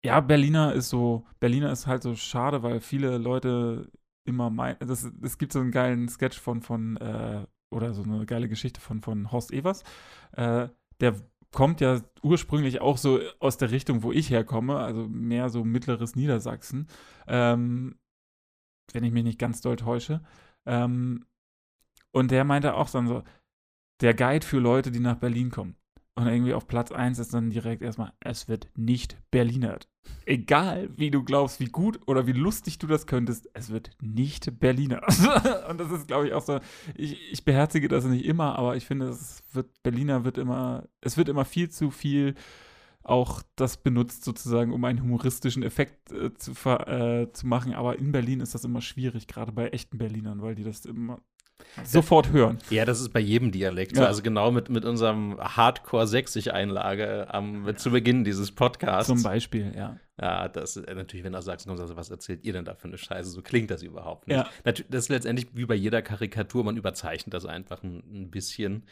ja, 0.05 0.21
Berliner 0.21 0.73
ist 0.73 0.88
so, 0.88 1.27
Berliner 1.40 1.73
ist 1.73 1.87
halt 1.87 2.03
so 2.03 2.14
schade, 2.14 2.62
weil 2.62 2.81
viele 2.81 3.19
Leute 3.19 3.90
immer 4.25 4.51
meinen, 4.51 4.77
es 4.81 5.38
gibt 5.38 5.53
so 5.53 5.61
einen 5.61 5.71
geilen 5.71 6.09
Sketch 6.09 6.38
von, 6.38 6.61
von 6.61 6.97
äh, 6.97 7.47
oder 7.71 7.95
so 7.95 8.03
eine 8.03 8.27
geile 8.27 8.49
Geschichte 8.49 8.81
von, 8.81 9.01
von 9.01 9.33
Horst 9.33 9.53
Evers. 9.53 9.83
Äh, 10.33 10.69
der 11.01 11.14
kommt 11.52 11.80
ja 11.80 12.00
ursprünglich 12.22 12.80
auch 12.80 12.98
so 12.98 13.20
aus 13.40 13.56
der 13.56 13.70
Richtung, 13.70 14.02
wo 14.02 14.12
ich 14.12 14.30
herkomme, 14.30 14.78
also 14.78 15.09
mehr 15.09 15.48
so 15.48 15.64
mittleres 15.64 16.16
Niedersachsen, 16.16 16.88
ähm, 17.26 17.98
wenn 18.92 19.04
ich 19.04 19.12
mich 19.12 19.24
nicht 19.24 19.38
ganz 19.38 19.61
doll 19.61 19.76
täusche. 19.76 20.22
Ähm, 20.66 21.26
und 22.12 22.30
der 22.30 22.44
meinte 22.44 22.74
auch 22.74 22.90
dann 22.90 23.06
so, 23.06 23.22
der 24.00 24.14
Guide 24.14 24.44
für 24.44 24.59
Leute, 24.59 24.90
die 24.90 25.00
nach 25.00 25.16
Berlin 25.16 25.50
kommen. 25.50 25.76
Und 26.18 26.26
irgendwie 26.29 26.55
auf 26.55 26.66
Platz 26.66 26.92
1 26.92 27.18
ist 27.18 27.35
dann 27.35 27.50
direkt 27.50 27.83
erstmal, 27.83 28.12
es 28.20 28.48
wird 28.48 28.68
nicht 28.74 29.18
Berlinert. 29.31 29.87
Egal, 30.24 30.88
wie 30.96 31.11
du 31.11 31.22
glaubst, 31.22 31.61
wie 31.61 31.66
gut 31.66 32.00
oder 32.07 32.26
wie 32.26 32.33
lustig 32.33 32.79
du 32.79 32.87
das 32.87 33.07
könntest, 33.07 33.50
es 33.52 33.70
wird 33.70 33.90
nicht 34.00 34.59
Berliner. 34.59 35.02
Und 35.68 35.79
das 35.79 35.90
ist, 35.90 36.07
glaube 36.07 36.26
ich, 36.29 36.33
auch 36.33 36.42
so, 36.42 36.61
ich, 36.94 37.33
ich 37.33 37.44
beherzige 37.44 37.88
das 37.88 38.05
nicht 38.07 38.24
immer, 38.24 38.59
aber 38.59 38.76
ich 38.76 38.87
finde, 38.87 39.09
es 39.09 39.42
wird, 39.52 39.83
Berliner 39.83 40.24
wird 40.24 40.38
immer, 40.38 40.88
es 41.02 41.18
wird 41.18 41.29
immer 41.29 41.44
viel 41.44 41.68
zu 41.68 41.90
viel 41.90 42.35
auch 43.02 43.42
das 43.55 43.76
benutzt 43.76 44.24
sozusagen, 44.24 44.72
um 44.72 44.85
einen 44.85 45.00
humoristischen 45.00 45.62
Effekt 45.62 46.11
äh, 46.12 46.35
zu, 46.35 46.52
äh, 46.68 47.31
zu 47.33 47.46
machen. 47.46 47.74
Aber 47.74 47.98
in 47.98 48.11
Berlin 48.11 48.40
ist 48.40 48.55
das 48.55 48.64
immer 48.64 48.81
schwierig, 48.81 49.29
gerade 49.29 49.52
bei 49.52 49.68
echten 49.68 49.98
Berlinern, 49.98 50.42
weil 50.42 50.57
die 50.57 50.64
das 50.64 50.85
immer 50.87 51.20
sofort 51.85 52.31
hören. 52.33 52.59
Ja, 52.71 52.85
das 52.85 53.01
ist 53.01 53.12
bei 53.12 53.21
jedem 53.21 53.53
Dialekt. 53.53 53.97
Ja. 53.97 54.07
Also 54.07 54.23
genau 54.23 54.51
mit, 54.51 54.69
mit 54.71 54.85
unserem 54.85 55.37
Hardcore-60-Einlage 55.38 57.33
am 57.33 57.77
zu 57.77 57.90
Beginn 57.90 58.25
dieses 58.25 58.53
Podcasts. 58.53 59.09
Zum 59.09 59.23
Beispiel, 59.23 59.73
ja. 59.77 59.99
Ja, 60.21 60.49
das 60.49 60.77
ist 60.77 60.88
äh, 60.88 60.95
natürlich, 60.95 61.25
wenn 61.25 61.33
du 61.33 61.38
aus 61.38 61.45
Sachsen 61.45 61.69
kommst, 61.69 61.83
also 61.83 61.97
was 61.97 62.11
erzählt 62.11 62.45
ihr 62.45 62.55
denn 62.55 62.64
da 62.64 62.75
für 62.75 62.88
eine 62.88 62.97
Scheiße? 62.97 63.29
So 63.29 63.42
klingt 63.42 63.71
das 63.71 63.83
überhaupt 63.83 64.29
nicht. 64.29 64.37
Ja. 64.37 64.49
Das 64.64 65.05
ist 65.05 65.09
letztendlich 65.11 65.49
wie 65.53 65.66
bei 65.66 65.75
jeder 65.75 66.01
Karikatur, 66.01 66.64
man 66.64 66.77
überzeichnet 66.77 67.35
das 67.35 67.45
einfach 67.45 67.83
ein, 67.83 68.03
ein 68.11 68.31
bisschen. 68.31 68.85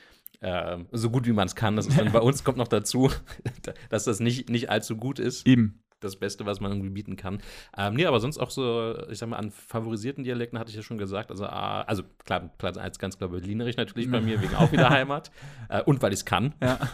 Ähm, 0.42 0.87
so 0.92 1.11
gut 1.11 1.27
wie 1.27 1.33
man 1.33 1.46
es 1.46 1.55
kann. 1.55 1.77
Das 1.77 1.87
ist 1.87 1.98
dann 1.98 2.12
bei 2.12 2.20
uns 2.20 2.44
kommt 2.44 2.59
noch 2.59 2.68
dazu, 2.68 3.11
dass 3.88 4.05
das 4.05 4.20
nicht, 4.20 4.50
nicht 4.50 4.68
allzu 4.68 4.96
gut 4.96 5.18
ist. 5.18 5.46
Eben. 5.46 5.83
Das 6.04 6.16
Beste, 6.16 6.46
was 6.46 6.60
man 6.60 6.70
irgendwie 6.72 6.90
bieten 6.90 7.16
kann. 7.16 7.38
Ähm, 7.76 7.94
nee, 7.94 8.06
aber 8.06 8.20
sonst 8.20 8.38
auch 8.38 8.50
so, 8.50 8.94
ich 9.10 9.18
sag 9.18 9.28
mal, 9.28 9.36
an 9.36 9.50
favorisierten 9.50 10.22
Dialekten 10.24 10.58
hatte 10.58 10.70
ich 10.70 10.76
ja 10.76 10.82
schon 10.82 10.98
gesagt. 10.98 11.30
Also, 11.30 11.46
also 11.46 12.02
klar, 12.24 12.50
Platz 12.58 12.76
1 12.76 12.98
ganz 12.98 13.18
klar 13.18 13.30
Berlinerisch 13.30 13.76
natürlich 13.76 14.10
bei 14.10 14.20
mir, 14.20 14.40
wegen 14.40 14.54
auch 14.54 14.70
wieder 14.72 14.90
Heimat. 14.90 15.30
Äh, 15.68 15.82
und 15.82 16.02
weil 16.02 16.12
ich 16.12 16.20
es 16.20 16.24
kann. 16.24 16.54
Ja. 16.62 16.78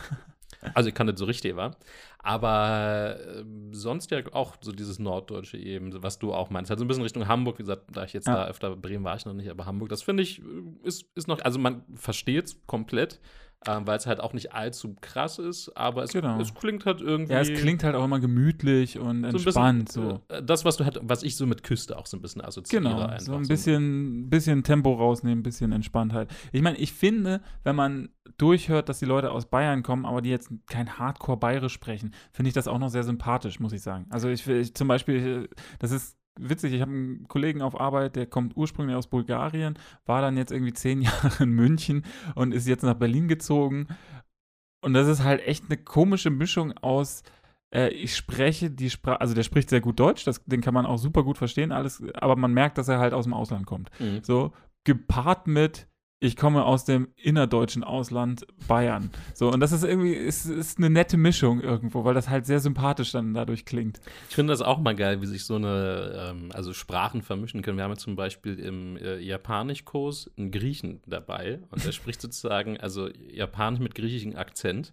Also 0.75 0.91
ich 0.91 0.95
kann 0.95 1.07
nicht 1.07 1.17
so 1.17 1.25
richtig, 1.25 1.57
war. 1.57 1.77
Aber 2.19 3.17
äh, 3.19 3.45
sonst 3.73 4.11
ja 4.11 4.21
auch 4.33 4.57
so 4.61 4.73
dieses 4.73 4.99
Norddeutsche 4.99 5.57
eben, 5.57 6.03
was 6.03 6.19
du 6.19 6.35
auch 6.35 6.51
meinst. 6.51 6.69
Halt 6.71 6.79
so 6.79 6.85
ein 6.85 6.89
bisschen 6.89 7.03
Richtung 7.03 7.27
Hamburg, 7.27 7.59
wie 7.59 7.63
gesagt, 7.63 7.85
da 7.93 8.05
ich 8.05 8.13
jetzt 8.13 8.27
Ja. 8.27 8.35
da 8.35 8.47
öfter, 8.47 8.77
Bremen 8.77 9.05
war 9.05 9.17
ich 9.17 9.25
noch 9.25 9.33
nicht, 9.33 9.49
aber 9.49 9.65
Hamburg, 9.65 9.89
das 9.89 10.03
finde 10.03 10.23
ich, 10.23 10.41
äh, 10.41 10.43
ist, 10.83 11.07
ist 11.15 11.29
noch, 11.29 11.41
also 11.41 11.59
man 11.59 11.83
versteht 11.95 12.45
es 12.45 12.67
komplett, 12.67 13.21
ähm, 13.67 13.87
weil 13.87 13.99
es 13.99 14.07
halt 14.07 14.21
auch 14.21 14.33
nicht 14.33 14.55
allzu 14.55 14.97
krass 15.01 15.39
ist, 15.39 15.77
aber 15.77 16.03
es, 16.05 16.13
Genau. 16.13 16.41
es 16.41 16.55
klingt 16.55 16.87
halt 16.87 17.01
irgendwie. 17.03 17.33
Ja, 17.35 17.41
es 17.41 17.53
klingt 17.53 17.85
halt 17.85 17.95
auch 17.95 18.05
immer 18.05 18.19
gemütlich 18.21 18.99
und 18.99 19.23
so 19.23 19.29
entspannt. 19.37 19.85
bisschen, 19.87 20.03
so. 20.03 20.21
äh, 20.35 20.43
Das, 20.43 20.65
was 20.65 20.77
du 20.79 20.85
halt, 20.85 20.99
was 21.03 21.23
ich 21.23 21.37
so 21.37 21.45
mit 21.47 21.63
Küste 21.63 21.99
auch 21.99 22.07
so 22.07 22.17
ein 22.17 22.23
bisschen 22.23 22.41
assoziiere. 22.43 22.83
Genau, 22.83 23.01
einfach. 23.03 23.19
so 23.21 23.35
ein 23.35 23.47
bisschen, 23.47 24.31
bisschen 24.31 24.63
Tempo 24.63 24.95
rausnehmen, 24.95 25.41
ein 25.41 25.43
bisschen 25.43 25.73
Entspanntheit. 25.73 26.31
Ich 26.53 26.63
meine, 26.63 26.79
ich 26.79 26.93
finde, 26.93 27.43
wenn 27.65 27.77
man 27.77 28.09
durchhört, 28.39 28.89
dass 28.89 28.99
die 29.01 29.05
Leute 29.05 29.31
aus 29.31 29.47
Bayern 29.51 29.83
kommen, 29.83 30.07
aber 30.07 30.23
die 30.23 30.31
jetzt 30.31 30.51
kein 30.67 30.99
Hardcore-Bayerisch 30.99 31.73
sprechen, 31.75 32.15
finde 32.33 32.49
ich 32.49 32.55
das 32.55 32.67
auch 32.69 32.79
noch 32.79 32.89
sehr 32.89 33.03
sympathisch, 33.03 33.61
muss 33.61 33.73
ich 33.73 33.83
sagen. 33.83 34.07
Also 34.09 34.29
ich, 34.31 34.47
ich 34.49 34.75
zum 34.75 34.89
Beispiel, 34.89 35.45
äh, 35.51 35.55
das 35.79 35.91
ist 35.91 36.17
witzig, 36.49 36.73
ich 36.73 36.81
habe 36.81 36.93
einen 36.93 37.29
Kollegen 37.29 37.63
auf 37.63 37.79
Arbeit, 37.79 38.17
der 38.17 38.27
kommt 38.27 38.57
ursprünglich 38.57 38.97
aus 38.97 39.09
Bulgarien, 39.09 39.79
war 40.07 40.23
dann 40.23 40.37
jetzt 40.37 40.53
irgendwie 40.53 40.73
zehn 40.73 41.03
Jahre 41.03 41.45
in 41.45 41.51
München 41.51 42.05
und 42.35 42.53
ist 42.53 42.69
jetzt 42.69 42.83
nach 42.83 42.95
Berlin 42.95 43.29
gezogen. 43.29 43.89
Und 44.83 44.95
das 44.95 45.09
ist 45.09 45.23
halt 45.23 45.47
echt 45.47 45.65
eine 45.69 45.77
komische 45.77 46.31
Mischung 46.31 46.73
aus 46.79 47.23
äh, 47.73 47.89
ich 47.91 48.17
spreche 48.17 48.71
die 48.71 48.91
Sprache, 48.91 49.21
also 49.21 49.35
der 49.35 49.43
spricht 49.43 49.71
sehr 49.71 49.81
gut 49.81 50.01
Deutsch, 50.01 50.25
das, 50.25 50.45
den 50.45 50.61
kann 50.61 50.75
man 50.75 50.87
auch 50.87 50.99
super 50.99 51.23
gut 51.23 51.39
verstehen, 51.39 51.73
alles, 51.73 52.03
aber 52.15 52.37
man 52.37 52.53
merkt, 52.53 52.79
dass 52.79 52.89
er 52.89 52.99
halt 52.99 53.15
aus 53.15 53.25
dem 53.25 53.35
Ausland 53.35 53.67
kommt. 53.67 53.91
Mhm. 54.01 54.21
So, 54.23 54.53
gepaart 54.85 55.47
mit, 55.47 55.87
ich 56.23 56.37
komme 56.37 56.65
aus 56.65 56.85
dem 56.85 57.09
innerdeutschen 57.17 57.83
Ausland 57.83 58.47
Bayern. 58.69 59.11
So, 59.35 59.51
und 59.51 59.61
das 59.61 59.73
ist 59.73 59.85
irgendwie, 59.85 60.13
ist, 60.13 60.45
ist 60.45 60.77
eine 60.77 60.91
nette 60.91 61.17
Mischung 61.17 61.63
irgendwo, 61.63 62.05
weil 62.05 62.13
das 62.13 62.29
halt 62.29 62.45
sehr 62.45 62.61
sympathisch 62.61 63.11
dann 63.11 63.33
dadurch 63.33 63.65
klingt. 63.65 64.01
Ich 64.29 64.35
finde 64.35 64.53
das 64.53 64.61
auch 64.61 64.79
mal 64.79 64.95
geil, 64.95 65.23
wie 65.23 65.27
sich 65.27 65.47
so 65.47 65.57
eine, 65.57 66.31
ähm, 66.31 66.51
also 66.53 66.75
Sprachen 66.75 67.23
vermischen 67.23 67.63
können. 67.63 67.79
Wir 67.79 67.85
haben 67.85 67.93
ja 67.93 67.97
zum 67.97 68.17
Beispiel 68.17 68.59
im 68.59 68.99
äh, 68.99 69.19
Japanischkurs 69.19 70.31
einen 70.37 70.51
Griechen 70.51 71.01
dabei 71.07 71.61
und 71.71 71.87
der 71.87 71.93
spricht 71.93 72.21
sozusagen, 72.21 72.79
also 72.79 73.09
Japanisch 73.09 73.81
mit 73.81 73.95
griechischem 73.95 74.37
Akzent. 74.37 74.93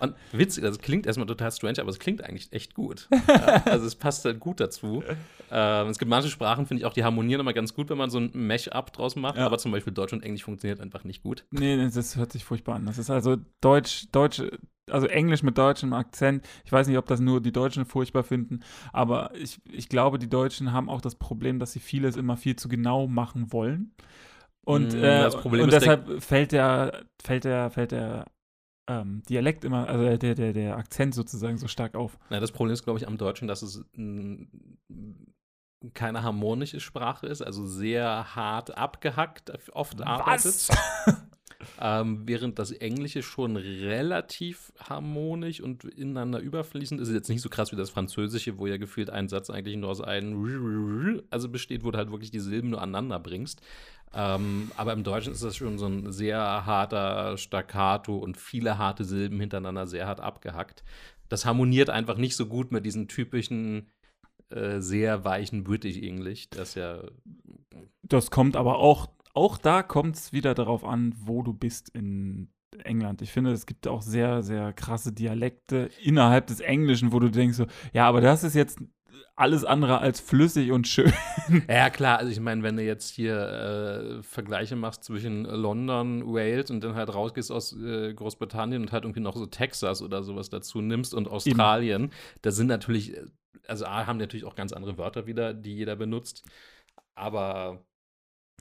Und 0.00 0.14
witzig, 0.32 0.64
das 0.64 0.78
klingt 0.78 1.06
erstmal 1.06 1.26
total 1.26 1.52
strange, 1.52 1.78
aber 1.80 1.90
es 1.90 1.98
klingt 1.98 2.24
eigentlich 2.24 2.52
echt 2.52 2.74
gut. 2.74 3.08
Ja, 3.28 3.62
also 3.66 3.86
es 3.86 3.94
passt 3.94 4.24
halt 4.24 4.40
gut 4.40 4.58
dazu. 4.60 5.02
Ähm, 5.50 5.88
es 5.88 5.98
gibt 5.98 6.08
manche 6.10 6.28
Sprachen, 6.28 6.66
finde 6.66 6.80
ich 6.80 6.86
auch, 6.86 6.92
die 6.92 7.04
harmonieren 7.04 7.40
immer 7.40 7.52
ganz 7.52 7.74
gut, 7.74 7.88
wenn 7.90 7.98
man 7.98 8.10
so 8.10 8.18
ein 8.18 8.30
Mesh-up 8.34 8.92
draus 8.92 9.16
macht, 9.16 9.36
Ja. 9.38 9.46
aber 9.46 9.58
zum 9.58 9.70
Beispiel 9.72 9.92
Deutsch 9.92 10.12
und 10.12 10.22
Englisch 10.22 10.44
funktioniert 10.44 10.80
einfach 10.80 11.04
nicht 11.04 11.22
gut. 11.22 11.44
Nee, 11.50 11.76
nee, 11.76 11.88
das 11.92 12.16
hört 12.16 12.32
sich 12.32 12.44
furchtbar 12.44 12.76
an. 12.76 12.86
Das 12.86 12.98
ist 12.98 13.10
also 13.10 13.36
Deutsch, 13.60 14.06
Deutsch, 14.12 14.42
also 14.90 15.06
Englisch 15.06 15.42
mit 15.42 15.56
deutschem 15.58 15.92
Akzent. 15.92 16.44
Ich 16.64 16.72
weiß 16.72 16.88
nicht, 16.88 16.98
ob 16.98 17.06
das 17.06 17.20
nur 17.20 17.40
die 17.40 17.52
Deutschen 17.52 17.84
furchtbar 17.84 18.24
finden, 18.24 18.60
aber 18.92 19.30
ich, 19.36 19.60
ich 19.70 19.88
glaube, 19.88 20.18
die 20.18 20.28
Deutschen 20.28 20.72
haben 20.72 20.88
auch 20.90 21.00
das 21.00 21.14
Problem, 21.14 21.58
dass 21.58 21.72
sie 21.72 21.80
vieles 21.80 22.16
immer 22.16 22.36
viel 22.36 22.56
zu 22.56 22.68
genau 22.68 23.06
machen 23.06 23.52
wollen. 23.52 23.94
Und, 24.64 24.94
Mm, 24.94 25.04
äh, 25.04 25.26
und 25.44 25.72
deshalb 25.72 26.22
fällt 26.22 26.52
der, 26.52 27.04
fällt 27.22 27.44
der, 27.44 27.70
fällt 27.70 27.90
der 27.92 28.26
ähm, 28.88 29.22
Dialekt 29.28 29.64
immer, 29.64 29.88
also 29.88 30.16
der, 30.16 30.34
der, 30.34 30.52
der 30.52 30.76
Akzent 30.76 31.14
sozusagen 31.14 31.58
so 31.58 31.68
stark 31.68 31.94
auf. 31.94 32.18
Na, 32.30 32.40
das 32.40 32.52
Problem 32.52 32.74
ist, 32.74 32.82
glaube 32.82 32.98
ich, 32.98 33.06
am 33.06 33.16
Deutschen, 33.16 33.48
dass 33.48 33.62
es 33.62 33.84
keine 35.94 36.22
harmonische 36.22 36.80
Sprache 36.80 37.26
ist, 37.26 37.42
also 37.42 37.66
sehr 37.66 38.34
hart 38.34 38.76
abgehackt 38.76 39.52
oft 39.74 40.02
arbeitet. 40.02 40.68
Ähm, 41.80 42.22
während 42.26 42.58
das 42.58 42.72
Englische 42.72 43.22
schon 43.22 43.56
relativ 43.56 44.72
harmonisch 44.78 45.60
und 45.60 45.84
ineinander 45.84 46.40
überfließend 46.40 47.00
ist. 47.00 47.08
Ist 47.08 47.14
jetzt 47.14 47.28
nicht 47.28 47.40
so 47.40 47.48
krass 47.48 47.72
wie 47.72 47.76
das 47.76 47.90
Französische, 47.90 48.58
wo 48.58 48.66
ja 48.66 48.76
gefühlt 48.76 49.10
ein 49.10 49.28
Satz 49.28 49.50
eigentlich 49.50 49.76
nur 49.76 49.90
aus 49.90 50.00
einem 50.00 51.22
also 51.30 51.48
besteht, 51.48 51.84
wo 51.84 51.90
du 51.90 51.98
halt 51.98 52.10
wirklich 52.10 52.30
die 52.30 52.40
Silben 52.40 52.70
nur 52.70 52.82
aneinander 52.82 53.18
bringst. 53.18 53.62
Ähm, 54.14 54.70
aber 54.76 54.92
im 54.92 55.04
Deutschen 55.04 55.32
ist 55.32 55.42
das 55.42 55.56
schon 55.56 55.78
so 55.78 55.86
ein 55.86 56.12
sehr 56.12 56.38
harter 56.38 57.36
Staccato 57.38 58.16
und 58.16 58.36
viele 58.36 58.78
harte 58.78 59.04
Silben 59.04 59.40
hintereinander 59.40 59.86
sehr 59.86 60.06
hart 60.06 60.20
abgehackt. 60.20 60.84
Das 61.28 61.46
harmoniert 61.46 61.88
einfach 61.88 62.18
nicht 62.18 62.36
so 62.36 62.46
gut 62.46 62.72
mit 62.72 62.84
diesen 62.84 63.08
typischen 63.08 63.88
äh, 64.50 64.80
sehr 64.80 65.24
weichen 65.24 65.64
British 65.64 65.96
English, 65.96 66.50
das 66.50 66.74
ja 66.74 67.02
Das 68.02 68.30
kommt 68.30 68.54
aber 68.56 68.78
auch, 68.78 69.08
auch 69.32 69.56
da 69.56 69.82
kommt 69.82 70.16
es 70.16 70.32
wieder 70.32 70.54
darauf 70.54 70.84
an, 70.84 71.14
wo 71.16 71.42
du 71.42 71.54
bist 71.54 71.88
in 71.88 72.50
England. 72.84 73.22
Ich 73.22 73.32
finde, 73.32 73.52
es 73.52 73.64
gibt 73.64 73.86
auch 73.86 74.02
sehr, 74.02 74.42
sehr 74.42 74.72
krasse 74.74 75.12
Dialekte 75.12 75.88
innerhalb 76.02 76.46
des 76.48 76.60
Englischen, 76.60 77.12
wo 77.12 77.18
du 77.18 77.30
denkst 77.30 77.56
so, 77.56 77.66
ja, 77.94 78.06
aber 78.06 78.20
das 78.20 78.44
ist 78.44 78.54
jetzt 78.54 78.78
alles 79.36 79.64
andere 79.64 79.98
als 79.98 80.20
flüssig 80.20 80.70
und 80.72 80.86
schön. 80.86 81.12
Ja, 81.68 81.90
klar, 81.90 82.18
also 82.18 82.30
ich 82.30 82.40
meine, 82.40 82.62
wenn 82.62 82.76
du 82.76 82.82
jetzt 82.82 83.10
hier 83.10 83.36
äh, 83.36 84.22
Vergleiche 84.22 84.76
machst 84.76 85.04
zwischen 85.04 85.44
London, 85.44 86.26
Wales 86.32 86.70
und 86.70 86.82
dann 86.82 86.94
halt 86.94 87.12
rausgehst 87.12 87.50
aus 87.50 87.76
äh, 87.76 88.14
Großbritannien 88.14 88.82
und 88.82 88.92
halt 88.92 89.04
irgendwie 89.04 89.20
noch 89.20 89.36
so 89.36 89.46
Texas 89.46 90.02
oder 90.02 90.22
sowas 90.22 90.50
dazu 90.50 90.80
nimmst 90.80 91.14
und 91.14 91.28
Australien, 91.28 92.12
da 92.42 92.50
sind 92.50 92.68
natürlich, 92.68 93.16
also 93.66 93.86
A, 93.86 94.06
haben 94.06 94.18
natürlich 94.18 94.44
auch 94.44 94.54
ganz 94.54 94.72
andere 94.72 94.98
Wörter 94.98 95.26
wieder, 95.26 95.52
die 95.52 95.74
jeder 95.74 95.96
benutzt, 95.96 96.44
aber 97.14 97.84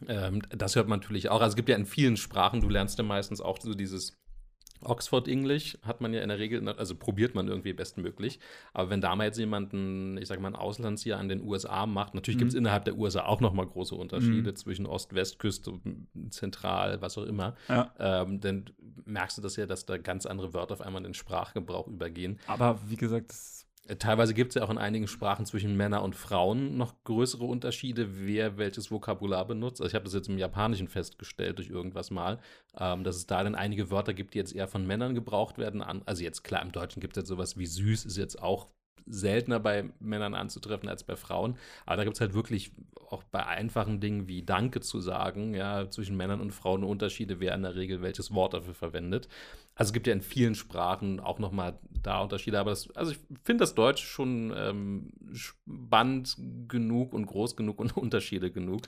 ähm, 0.08 0.42
das 0.50 0.76
hört 0.76 0.88
man 0.88 1.00
natürlich 1.00 1.30
auch. 1.30 1.42
Also 1.42 1.52
es 1.52 1.56
gibt 1.56 1.70
ja 1.70 1.76
in 1.76 1.86
vielen 1.86 2.18
Sprachen, 2.18 2.62
du 2.62 2.70
lernst 2.70 2.98
ja 2.98 3.04
meistens 3.04 3.42
auch 3.42 3.60
so 3.62 3.74
dieses 3.74 4.21
Oxford 4.84 5.28
English 5.28 5.78
hat 5.84 6.02
man 6.02 6.14
ja 6.14 6.22
in 6.22 6.30
der 6.30 6.40
Regel, 6.40 6.68
also 6.70 6.96
probiert 6.96 7.36
man 7.36 7.48
irgendwie 7.48 7.74
bestmöglich. 7.74 8.40
Aber 8.74 8.90
wenn 8.90 9.02
da 9.02 9.16
mal 9.16 9.26
jetzt 9.26 9.38
jemanden, 9.38 10.18
ich 10.18 10.28
sage 10.28 10.42
mal, 10.42 10.50
ein 10.50 10.56
Auslandsjahr 10.56 11.20
an 11.20 11.30
den 11.30 11.42
USA 11.44 11.86
macht, 11.86 12.16
natürlich 12.16 12.38
gibt 12.38 12.50
es 12.50 12.56
Mhm. 12.56 12.60
innerhalb 12.62 12.86
der 12.86 12.98
USA 12.98 13.26
auch 13.26 13.42
nochmal 13.42 13.68
große 13.68 13.96
Unterschiede 13.96 14.52
Mhm. 14.52 14.56
zwischen 14.56 14.86
Ost-West-Küste, 14.86 15.74
Zentral, 16.30 17.02
was 17.02 17.18
auch 17.18 17.26
immer. 17.26 17.56
Ja. 17.70 17.92
Ähm, 18.00 18.40
dann 18.40 18.66
merkst 19.06 19.38
du 19.38 19.42
das 19.42 19.56
ja, 19.56 19.66
dass 19.66 19.86
da 19.86 19.98
ganz 19.98 20.26
andere 20.26 20.54
Wörter 20.54 20.74
auf 20.74 20.82
einmal 20.82 21.00
in 21.02 21.06
den 21.10 21.14
Sprachgebrauch 21.14 21.88
übergehen. 21.88 22.40
Aber 22.48 22.80
wie 22.88 22.96
gesagt, 22.98 23.30
das 23.32 23.61
Teilweise 23.98 24.34
gibt 24.34 24.52
es 24.52 24.56
ja 24.56 24.64
auch 24.64 24.70
in 24.70 24.78
einigen 24.78 25.08
Sprachen 25.08 25.46
zwischen 25.46 25.76
Männern 25.76 26.04
und 26.04 26.16
Frauen 26.16 26.78
noch 26.78 27.04
größere 27.04 27.44
Unterschiede, 27.44 28.26
wer 28.26 28.58
welches 28.58 28.92
Vokabular 28.92 29.46
benutzt. 29.46 29.82
Also 29.82 29.90
ich 29.90 29.96
habe 29.96 30.06
das 30.06 30.14
jetzt 30.14 30.30
im 30.30 30.38
Japanischen 30.38 30.88
festgestellt 30.88 31.58
durch 31.58 31.70
irgendwas 31.70 32.12
mal, 32.12 32.40
ähm, 32.78 33.04
dass 33.04 33.16
es 33.16 33.26
da 33.26 33.44
dann 33.44 33.56
einige 33.56 33.90
Wörter 33.90 34.14
gibt, 34.14 34.34
die 34.34 34.38
jetzt 34.38 34.56
eher 34.56 34.68
von 34.68 34.86
Männern 34.86 35.16
gebraucht 35.16 35.58
werden. 35.58 35.82
Also 35.82 36.24
jetzt 36.24 36.44
klar, 36.44 36.62
im 36.62 36.72
Deutschen 36.72 37.02
gibt 37.02 37.18
es 37.18 37.22
jetzt 37.22 37.30
sowas 37.30 37.58
wie 37.58 37.66
süß, 37.66 38.06
ist 38.06 38.18
jetzt 38.18 38.42
auch 38.42 38.68
seltener 39.06 39.60
bei 39.60 39.90
Männern 40.00 40.34
anzutreffen 40.34 40.90
als 40.90 41.04
bei 41.04 41.16
Frauen. 41.16 41.58
Aber 41.86 41.98
da 41.98 42.04
gibt 42.04 42.16
es 42.16 42.22
halt 42.22 42.34
wirklich 42.34 42.72
auch 43.10 43.24
bei 43.24 43.46
einfachen 43.46 44.00
Dingen 44.00 44.28
wie 44.28 44.44
Danke 44.44 44.80
zu 44.80 45.02
sagen, 45.02 45.54
ja, 45.54 45.90
zwischen 45.90 46.16
Männern 46.16 46.40
und 46.40 46.52
Frauen 46.52 46.84
Unterschiede, 46.84 47.40
wer 47.40 47.54
in 47.54 47.64
der 47.64 47.76
Regel 47.76 48.02
welches 48.02 48.34
Wort 48.34 48.54
dafür 48.54 48.74
verwendet. 48.74 49.28
Also 49.76 49.90
es 49.90 49.94
gibt 49.94 50.08
ja 50.08 50.14
in 50.14 50.22
vielen 50.22 50.56
Sprachen 50.56 51.20
auch 51.20 51.40
nochmal 51.40 51.78
da 52.04 52.22
Unterschiede, 52.22 52.60
aber 52.60 52.72
das, 52.72 52.90
also 52.96 53.12
ich 53.12 53.20
finde 53.44 53.64
das 53.64 53.76
Deutsch 53.76 54.04
schon 54.04 54.54
ähm, 54.56 55.12
spannend 55.34 56.38
genug 56.68 57.14
und 57.14 57.26
groß 57.26 57.56
genug 57.56 57.80
und 57.80 57.98
Unterschiede 57.98 58.52
genug. 58.52 58.84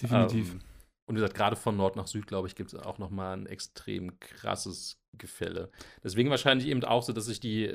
definitiv. 0.00 0.52
Ähm, 0.52 0.60
und 1.06 1.14
wie 1.14 1.20
gesagt, 1.20 1.34
gerade 1.36 1.56
von 1.56 1.76
Nord 1.76 1.96
nach 1.96 2.06
Süd, 2.06 2.26
glaube 2.26 2.48
ich, 2.48 2.54
gibt 2.54 2.72
es 2.72 2.78
auch 2.78 2.98
nochmal 2.98 3.36
ein 3.36 3.46
extrem 3.46 4.18
krasses 4.20 5.00
Gefälle. 5.18 5.70
Deswegen 6.04 6.30
wahrscheinlich 6.30 6.68
eben 6.68 6.84
auch 6.84 7.02
so, 7.02 7.12
dass 7.12 7.26
sich 7.26 7.40
die 7.40 7.72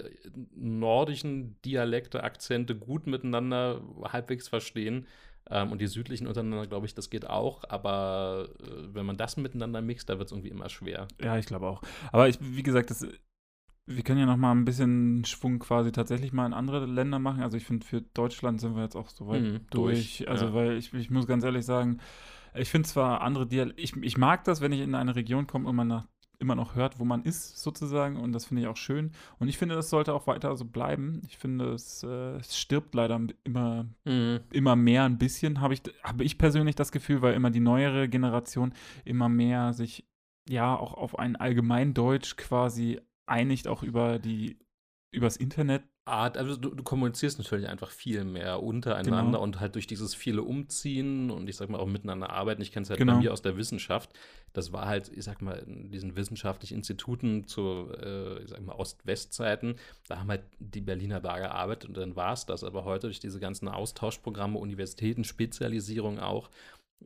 nordischen 0.55 1.59
Dialekte, 1.63 2.23
Akzente 2.23 2.75
gut 2.75 3.07
miteinander 3.07 3.81
halbwegs 4.03 4.47
verstehen. 4.47 5.07
Ähm, 5.49 5.71
und 5.71 5.81
die 5.81 5.87
südlichen 5.87 6.27
untereinander, 6.27 6.67
glaube 6.67 6.85
ich, 6.85 6.93
das 6.93 7.09
geht 7.09 7.27
auch. 7.27 7.63
Aber 7.67 8.49
äh, 8.61 8.93
wenn 8.93 9.05
man 9.05 9.17
das 9.17 9.37
miteinander 9.37 9.81
mixt, 9.81 10.07
da 10.09 10.17
wird 10.19 10.27
es 10.27 10.31
irgendwie 10.31 10.49
immer 10.49 10.69
schwer. 10.69 11.07
Ja, 11.21 11.37
ich 11.37 11.47
glaube 11.47 11.67
auch. 11.67 11.81
Aber 12.11 12.29
ich, 12.29 12.37
wie 12.39 12.61
gesagt, 12.63 12.91
das, 12.91 13.07
wir 13.87 14.03
können 14.03 14.19
ja 14.19 14.25
noch 14.27 14.37
mal 14.37 14.51
ein 14.51 14.65
bisschen 14.65 15.25
Schwung 15.25 15.59
quasi 15.59 15.91
tatsächlich 15.91 16.31
mal 16.31 16.45
in 16.45 16.53
andere 16.53 16.85
Länder 16.85 17.17
machen. 17.19 17.41
Also 17.41 17.57
ich 17.57 17.65
finde, 17.65 17.85
für 17.85 18.01
Deutschland 18.01 18.61
sind 18.61 18.75
wir 18.75 18.83
jetzt 18.83 18.95
auch 18.95 19.09
so 19.09 19.27
weit 19.27 19.41
Mhm, 19.41 19.59
durch. 19.71 20.17
durch, 20.19 20.29
Also, 20.29 20.45
ja. 20.45 20.53
weil 20.53 20.77
ich, 20.77 20.93
ich 20.93 21.09
muss 21.09 21.25
ganz 21.27 21.43
ehrlich 21.43 21.65
sagen, 21.65 21.99
ich 22.53 22.69
finde 22.69 22.87
zwar 22.87 23.21
andere 23.21 23.47
Dialekte, 23.47 23.81
ich, 23.81 23.95
ich 23.97 24.17
mag 24.17 24.43
das, 24.43 24.61
wenn 24.61 24.71
ich 24.71 24.81
in 24.81 24.95
eine 24.95 25.15
Region 25.15 25.47
komme 25.47 25.69
und 25.69 25.75
man 25.75 25.87
nach, 25.87 26.07
immer 26.39 26.55
noch 26.55 26.75
hört, 26.75 26.99
wo 26.99 27.05
man 27.05 27.23
ist, 27.23 27.59
sozusagen. 27.59 28.17
Und 28.17 28.33
das 28.33 28.45
finde 28.45 28.63
ich 28.63 28.67
auch 28.67 28.77
schön. 28.77 29.11
Und 29.39 29.47
ich 29.47 29.57
finde, 29.57 29.75
das 29.75 29.89
sollte 29.89 30.13
auch 30.13 30.27
weiter 30.27 30.55
so 30.57 30.65
bleiben. 30.65 31.21
Ich 31.27 31.37
finde, 31.37 31.73
es, 31.73 32.03
äh, 32.03 32.37
es 32.37 32.57
stirbt 32.57 32.95
leider 32.95 33.21
immer 33.43 33.85
immer 34.51 34.75
mehr 34.75 35.03
ein 35.03 35.17
bisschen, 35.19 35.61
habe 35.61 35.75
ich, 35.75 35.83
habe 36.03 36.23
ich 36.23 36.37
persönlich 36.37 36.75
das 36.75 36.91
Gefühl, 36.91 37.21
weil 37.21 37.35
immer 37.35 37.51
die 37.51 37.59
neuere 37.59 38.09
Generation 38.09 38.73
immer 39.05 39.29
mehr 39.29 39.73
sich 39.73 40.05
ja 40.49 40.75
auch 40.75 40.95
auf 40.95 41.19
ein 41.19 41.35
Allgemeindeutsch 41.35 42.35
quasi 42.35 42.99
einigt, 43.27 43.67
auch 43.67 43.83
über 43.83 44.19
die 44.19 44.57
übers 45.11 45.37
Internet 45.37 45.83
Art, 46.05 46.35
also 46.35 46.55
du, 46.55 46.69
du, 46.69 46.81
kommunizierst 46.81 47.37
natürlich 47.37 47.67
einfach 47.67 47.91
viel 47.91 48.23
mehr 48.23 48.63
untereinander 48.63 49.23
genau. 49.23 49.43
und 49.43 49.59
halt 49.59 49.75
durch 49.75 49.85
dieses 49.85 50.15
viele 50.15 50.41
Umziehen 50.41 51.29
und 51.29 51.47
ich 51.47 51.57
sag 51.57 51.69
mal 51.69 51.77
auch 51.77 51.85
miteinander 51.85 52.31
arbeiten. 52.31 52.61
Ich 52.63 52.71
kenne 52.71 52.83
es 52.83 52.89
halt 52.89 52.97
genau. 52.97 53.13
bei 53.13 53.19
mir 53.19 53.31
aus 53.31 53.43
der 53.43 53.55
Wissenschaft. 53.55 54.09
Das 54.51 54.73
war 54.73 54.87
halt, 54.87 55.11
ich 55.15 55.23
sag 55.23 55.43
mal, 55.43 55.59
in 55.59 55.91
diesen 55.91 56.15
wissenschaftlichen 56.15 56.73
Instituten 56.73 57.45
zu, 57.45 57.91
äh, 58.01 58.41
ich 58.41 58.49
sag 58.49 58.65
mal, 58.65 58.73
Ost-West-Zeiten, 58.73 59.75
da 60.07 60.17
haben 60.17 60.29
halt 60.29 60.43
die 60.57 60.81
Berliner 60.81 61.19
da 61.19 61.37
gearbeitet 61.37 61.87
und 61.87 61.97
dann 61.97 62.15
war 62.15 62.33
es 62.33 62.47
das. 62.47 62.63
Aber 62.63 62.83
heute 62.83 63.05
durch 63.07 63.19
diese 63.19 63.39
ganzen 63.39 63.67
Austauschprogramme, 63.67 64.57
Universitäten, 64.57 65.23
Spezialisierung 65.23 66.19
auch, 66.19 66.49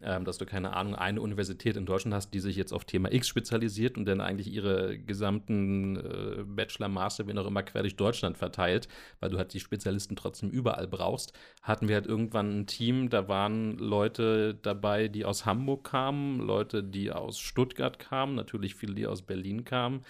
ähm, 0.02 0.26
dass 0.26 0.38
du 0.38 0.46
keine 0.46 0.74
Ahnung, 0.74 0.96
eine 0.96 1.22
Universität 1.22 1.78
in 1.78 1.86
Deutschland 1.86 2.14
hast, 2.14 2.34
die 2.34 2.40
sich 2.40 2.56
jetzt 2.56 2.74
auf 2.74 2.86
Thema 2.86 3.12
X 3.12 3.28
spezialisiert 3.28 3.98
und 3.98 4.06
dann 4.06 4.22
eigentlich 4.22 4.52
ihre 4.52 4.98
gesamten 4.98 5.96
äh, 5.98 6.44
Bachelor, 6.44 6.90
Master, 6.90 7.28
wie 7.28 7.38
auch 7.38 7.48
immer, 7.48 7.64
quer 7.64 7.82
durch 7.82 7.96
Deutschland 7.96 8.38
verteilt, 8.38 8.88
weil 9.20 9.30
du 9.30 9.38
halt 9.38 9.54
die 9.54 9.60
Spezialisten 9.60 10.16
trotzdem 10.16 10.50
überall 10.50 10.88
brauchst, 10.88 11.34
hatten 11.62 11.88
wir 11.88 11.96
halt 11.96 12.08
irgendwann 12.08 12.60
ein 12.60 12.68
Team, 12.68 13.10
da 13.10 13.28
waren 13.28 13.78
Leute 13.78 14.56
dabei, 14.56 15.08
die 15.08 15.26
aus 15.26 15.46
Hamburg 15.46 15.86
kamen, 15.86 16.40
Leute, 16.40 16.84
die 16.84 17.12
aus 17.12 17.40
Stuttgart 17.40 18.00
kamen, 18.00 18.36
natürlich 18.36 18.76
viele, 18.76 18.96
die 18.96 19.08
aus 19.08 19.22
Berlin 19.22 19.64
kamen, 19.64 20.02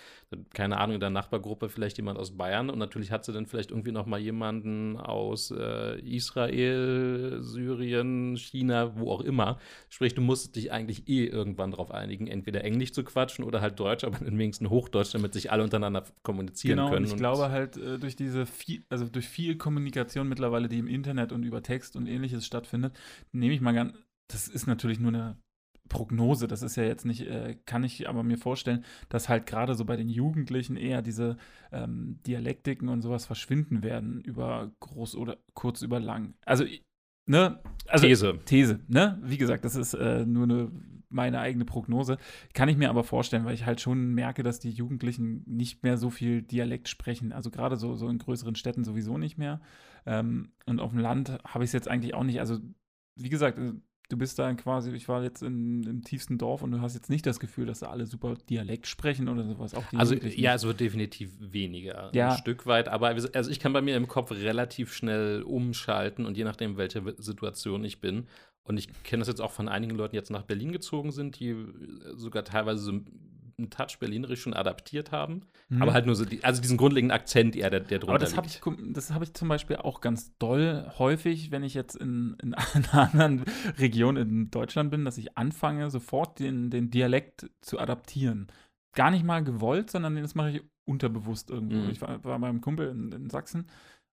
keine 0.53 0.77
Ahnung, 0.77 0.95
in 0.95 0.99
der 0.99 1.09
Nachbargruppe 1.09 1.69
vielleicht 1.69 1.97
jemand 1.97 2.19
aus 2.19 2.37
Bayern 2.37 2.69
und 2.69 2.79
natürlich 2.79 3.11
hat 3.11 3.25
sie 3.25 3.33
dann 3.33 3.45
vielleicht 3.45 3.71
irgendwie 3.71 3.91
noch 3.91 4.05
mal 4.05 4.19
jemanden 4.19 4.97
aus 4.97 5.51
äh, 5.51 5.99
Israel, 6.01 7.39
Syrien, 7.41 8.37
China, 8.37 8.97
wo 8.97 9.11
auch 9.11 9.21
immer. 9.21 9.59
Sprich, 9.89 10.13
du 10.13 10.21
musst 10.21 10.55
dich 10.55 10.71
eigentlich 10.71 11.07
eh 11.07 11.25
irgendwann 11.25 11.71
darauf 11.71 11.91
einigen, 11.91 12.27
entweder 12.27 12.63
Englisch 12.63 12.93
zu 12.93 13.03
quatschen 13.03 13.43
oder 13.43 13.61
halt 13.61 13.79
Deutsch, 13.79 14.03
aber 14.03 14.25
im 14.25 14.37
wenigsten 14.37 14.69
Hochdeutsch, 14.69 15.13
damit 15.13 15.33
sich 15.33 15.51
alle 15.51 15.63
untereinander 15.63 16.03
kommunizieren 16.23 16.77
genau, 16.77 16.89
können. 16.89 17.05
Genau, 17.05 17.15
ich 17.15 17.19
glaube 17.19 17.49
halt 17.49 17.77
äh, 17.77 17.99
durch 17.99 18.15
diese 18.15 18.45
viel, 18.45 18.83
also 18.89 19.05
durch 19.05 19.27
viel 19.27 19.57
Kommunikation 19.57 20.27
mittlerweile, 20.27 20.67
die 20.67 20.79
im 20.79 20.87
Internet 20.87 21.31
und 21.31 21.43
über 21.43 21.61
Text 21.61 21.95
und 21.95 22.07
ähnliches 22.07 22.45
stattfindet, 22.45 22.97
nehme 23.31 23.53
ich 23.53 23.61
mal 23.61 23.73
ganz, 23.73 23.93
das 24.27 24.47
ist 24.47 24.67
natürlich 24.67 24.99
nur 24.99 25.09
eine 25.13 25.37
Prognose, 25.89 26.47
das 26.47 26.61
ist 26.61 26.75
ja 26.75 26.83
jetzt 26.83 27.05
nicht, 27.05 27.21
äh, 27.21 27.57
kann 27.65 27.83
ich 27.83 28.09
aber 28.09 28.23
mir 28.23 28.37
vorstellen, 28.37 28.83
dass 29.09 29.29
halt 29.29 29.45
gerade 29.45 29.75
so 29.75 29.85
bei 29.85 29.95
den 29.95 30.09
Jugendlichen 30.09 30.77
eher 30.77 31.01
diese 31.01 31.37
ähm, 31.71 32.19
Dialektiken 32.25 32.89
und 32.89 33.01
sowas 33.01 33.25
verschwinden 33.25 33.83
werden 33.83 34.21
über 34.21 34.71
groß 34.79 35.15
oder 35.15 35.37
kurz 35.53 35.81
über 35.81 35.99
lang. 35.99 36.33
Also, 36.45 36.65
ne? 37.27 37.59
Also, 37.87 38.07
These. 38.07 38.39
These, 38.45 38.79
ne? 38.87 39.19
Wie 39.23 39.37
gesagt, 39.37 39.65
das 39.65 39.75
ist 39.75 39.93
äh, 39.93 40.25
nur 40.25 40.43
eine, 40.43 40.71
meine 41.09 41.39
eigene 41.39 41.65
Prognose. 41.65 42.17
Kann 42.53 42.69
ich 42.69 42.77
mir 42.77 42.89
aber 42.89 43.03
vorstellen, 43.03 43.45
weil 43.45 43.53
ich 43.53 43.65
halt 43.65 43.79
schon 43.79 44.13
merke, 44.13 44.41
dass 44.41 44.59
die 44.59 44.71
Jugendlichen 44.71 45.43
nicht 45.45 45.83
mehr 45.83 45.97
so 45.97 46.09
viel 46.09 46.41
Dialekt 46.41 46.89
sprechen. 46.89 47.31
Also 47.31 47.51
gerade 47.51 47.77
so, 47.77 47.95
so 47.95 48.09
in 48.09 48.17
größeren 48.17 48.55
Städten 48.55 48.83
sowieso 48.83 49.17
nicht 49.17 49.37
mehr. 49.37 49.61
Ähm, 50.07 50.51
und 50.65 50.79
auf 50.79 50.91
dem 50.91 50.99
Land 50.99 51.37
habe 51.45 51.63
ich 51.63 51.69
es 51.69 51.73
jetzt 51.73 51.87
eigentlich 51.87 52.15
auch 52.15 52.23
nicht. 52.23 52.39
Also, 52.39 52.59
wie 53.17 53.29
gesagt, 53.29 53.59
äh, 53.59 53.73
du 54.09 54.17
bist 54.17 54.37
da 54.39 54.53
quasi, 54.53 54.91
ich 54.91 55.07
war 55.07 55.23
jetzt 55.23 55.41
in, 55.41 55.83
im 55.83 56.03
tiefsten 56.03 56.37
Dorf 56.37 56.61
und 56.61 56.71
du 56.71 56.81
hast 56.81 56.93
jetzt 56.93 57.09
nicht 57.09 57.25
das 57.25 57.39
Gefühl, 57.39 57.65
dass 57.65 57.79
da 57.79 57.89
alle 57.89 58.05
super 58.05 58.35
Dialekt 58.49 58.87
sprechen 58.87 59.27
oder 59.27 59.43
sowas. 59.43 59.73
also 59.95 60.15
ja, 60.15 60.53
es 60.55 60.63
wird 60.63 60.79
definitiv 60.79 61.31
weniger, 61.39 62.11
ja. 62.13 62.31
ein 62.31 62.37
Stück 62.37 62.65
weit. 62.65 62.87
Aber 62.87 63.07
also 63.07 63.51
ich 63.51 63.59
kann 63.59 63.73
bei 63.73 63.81
mir 63.81 63.95
im 63.95 64.07
Kopf 64.07 64.31
relativ 64.31 64.93
schnell 64.93 65.41
umschalten 65.43 66.25
und 66.25 66.37
je 66.37 66.43
nachdem, 66.43 66.77
welche 66.77 67.03
Situation 67.17 67.83
ich 67.83 67.99
bin. 67.99 68.27
Und 68.63 68.77
ich 68.77 68.87
kenne 69.03 69.21
das 69.21 69.27
jetzt 69.27 69.41
auch 69.41 69.51
von 69.51 69.67
einigen 69.67 69.95
Leuten, 69.95 70.13
die 70.13 70.17
jetzt 70.17 70.31
nach 70.31 70.41
Berlin 70.41 70.71
gezogen 70.71 71.11
sind, 71.11 71.39
die 71.39 71.55
sogar 72.15 72.43
teilweise 72.43 72.81
so 72.81 72.99
einen 73.57 73.69
Touch 73.69 73.99
Berlinerisch 73.99 74.41
schon 74.41 74.53
adaptiert 74.53 75.11
haben. 75.11 75.43
Mhm. 75.69 75.81
Aber 75.81 75.93
halt 75.93 76.05
nur 76.05 76.15
so, 76.15 76.25
die, 76.25 76.43
also 76.43 76.61
diesen 76.61 76.77
grundlegenden 76.77 77.15
Akzent 77.15 77.55
eher, 77.55 77.69
der, 77.69 77.79
der 77.79 77.99
drunter 77.99 78.13
Aber 78.13 78.19
das 78.19 78.35
habe 78.35 78.47
ich, 78.47 78.61
das 78.93 79.11
hab 79.11 79.21
ich 79.21 79.33
zum 79.33 79.47
Beispiel 79.47 79.77
auch 79.77 80.01
ganz 80.01 80.37
doll 80.37 80.91
häufig, 80.97 81.51
wenn 81.51 81.63
ich 81.63 81.73
jetzt 81.73 81.95
in, 81.95 82.35
in 82.41 82.53
einer 82.73 82.93
anderen 82.93 83.43
Region 83.77 84.17
in 84.17 84.51
Deutschland 84.51 84.91
bin, 84.91 85.05
dass 85.05 85.17
ich 85.17 85.37
anfange, 85.37 85.89
sofort 85.89 86.39
den, 86.39 86.69
den 86.69 86.89
Dialekt 86.89 87.49
zu 87.61 87.79
adaptieren. 87.79 88.47
Gar 88.93 89.11
nicht 89.11 89.25
mal 89.25 89.43
gewollt, 89.43 89.89
sondern 89.89 90.15
das 90.15 90.35
mache 90.35 90.51
ich 90.51 90.61
unterbewusst 90.85 91.49
irgendwo. 91.49 91.77
Mhm. 91.77 91.89
Ich 91.89 92.01
war, 92.01 92.23
war 92.23 92.33
bei 92.33 92.37
meinem 92.37 92.61
Kumpel 92.61 92.89
in, 92.89 93.11
in 93.11 93.29
Sachsen 93.29 93.67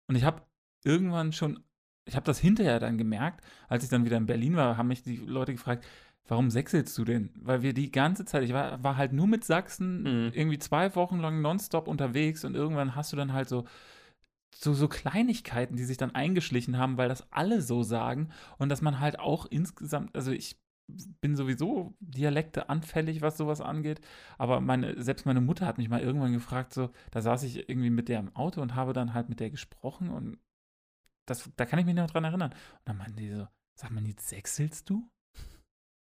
und 0.08 0.16
ich 0.16 0.24
habe 0.24 0.42
irgendwann 0.84 1.34
schon, 1.34 1.64
ich 2.06 2.16
habe 2.16 2.26
das 2.26 2.40
hinterher 2.40 2.80
dann 2.80 2.98
gemerkt, 2.98 3.44
als 3.68 3.84
ich 3.84 3.90
dann 3.90 4.06
wieder 4.06 4.18
in 4.18 4.26
Berlin 4.26 4.56
war, 4.56 4.78
haben 4.78 4.88
mich 4.88 5.04
die 5.04 5.18
Leute 5.18 5.54
gefragt, 5.54 5.86
warum 6.28 6.50
sechselst 6.50 6.98
du 6.98 7.06
denn? 7.06 7.32
Weil 7.36 7.62
wir 7.62 7.74
die 7.74 7.92
ganze 7.92 8.26
Zeit, 8.26 8.44
ich 8.44 8.54
war, 8.54 8.84
war 8.84 8.98
halt 8.98 9.14
nur 9.14 9.28
mit 9.28 9.44
Sachsen 9.44 10.04
mhm. 10.04 10.32
irgendwie 10.34 10.60
zwei 10.60 10.96
Wochen 10.96 11.20
lang 11.20 11.42
nonstop 11.42 11.88
unterwegs 11.88 12.46
und 12.46 12.56
irgendwann 12.56 12.96
hast 12.96 13.12
du 13.12 13.18
dann 13.18 13.34
halt 13.34 13.50
so, 13.50 13.66
so, 14.56 14.74
so 14.74 14.88
Kleinigkeiten, 14.88 15.76
die 15.76 15.84
sich 15.84 15.98
dann 15.98 16.16
eingeschlichen 16.16 16.78
haben, 16.78 16.98
weil 16.98 17.10
das 17.10 17.32
alle 17.32 17.62
so 17.62 17.84
sagen 17.84 18.30
und 18.58 18.70
dass 18.70 18.82
man 18.82 19.00
halt 19.00 19.20
auch 19.20 19.46
insgesamt, 19.46 20.16
also 20.16 20.32
ich 20.32 20.58
bin 21.22 21.36
sowieso 21.36 21.94
Dialekte 22.00 22.70
anfällig, 22.70 23.22
was 23.22 23.38
sowas 23.38 23.62
angeht. 23.62 24.02
Aber 24.38 24.62
meine, 24.62 25.02
selbst 25.02 25.26
meine 25.26 25.42
Mutter 25.42 25.66
hat 25.66 25.78
mich 25.78 25.90
mal 25.90 26.02
irgendwann 26.02 26.34
gefragt, 26.34 26.74
so, 26.74 26.90
da 27.12 27.22
saß 27.22 27.44
ich 27.44 27.70
irgendwie 27.70 27.90
mit 27.90 28.10
der 28.10 28.20
im 28.20 28.36
Auto 28.36 28.62
und 28.62 28.76
habe 28.76 28.94
dann 28.94 29.14
halt 29.14 29.30
mit 29.30 29.40
der 29.40 29.50
gesprochen 29.50 30.10
und 30.10 30.38
das, 31.26 31.50
da 31.56 31.66
kann 31.66 31.80
ich 31.80 31.86
mich 31.86 31.96
noch 31.96 32.10
dran 32.10 32.24
erinnern. 32.24 32.52
Und 32.52 32.82
dann 32.86 32.98
meinte 32.98 33.22
die 33.22 33.30
so, 33.30 33.48
sag 33.76 33.92
mal, 33.92 34.06
jetzt 34.06 34.28
sechselst 34.28 34.90
du? 34.90 35.10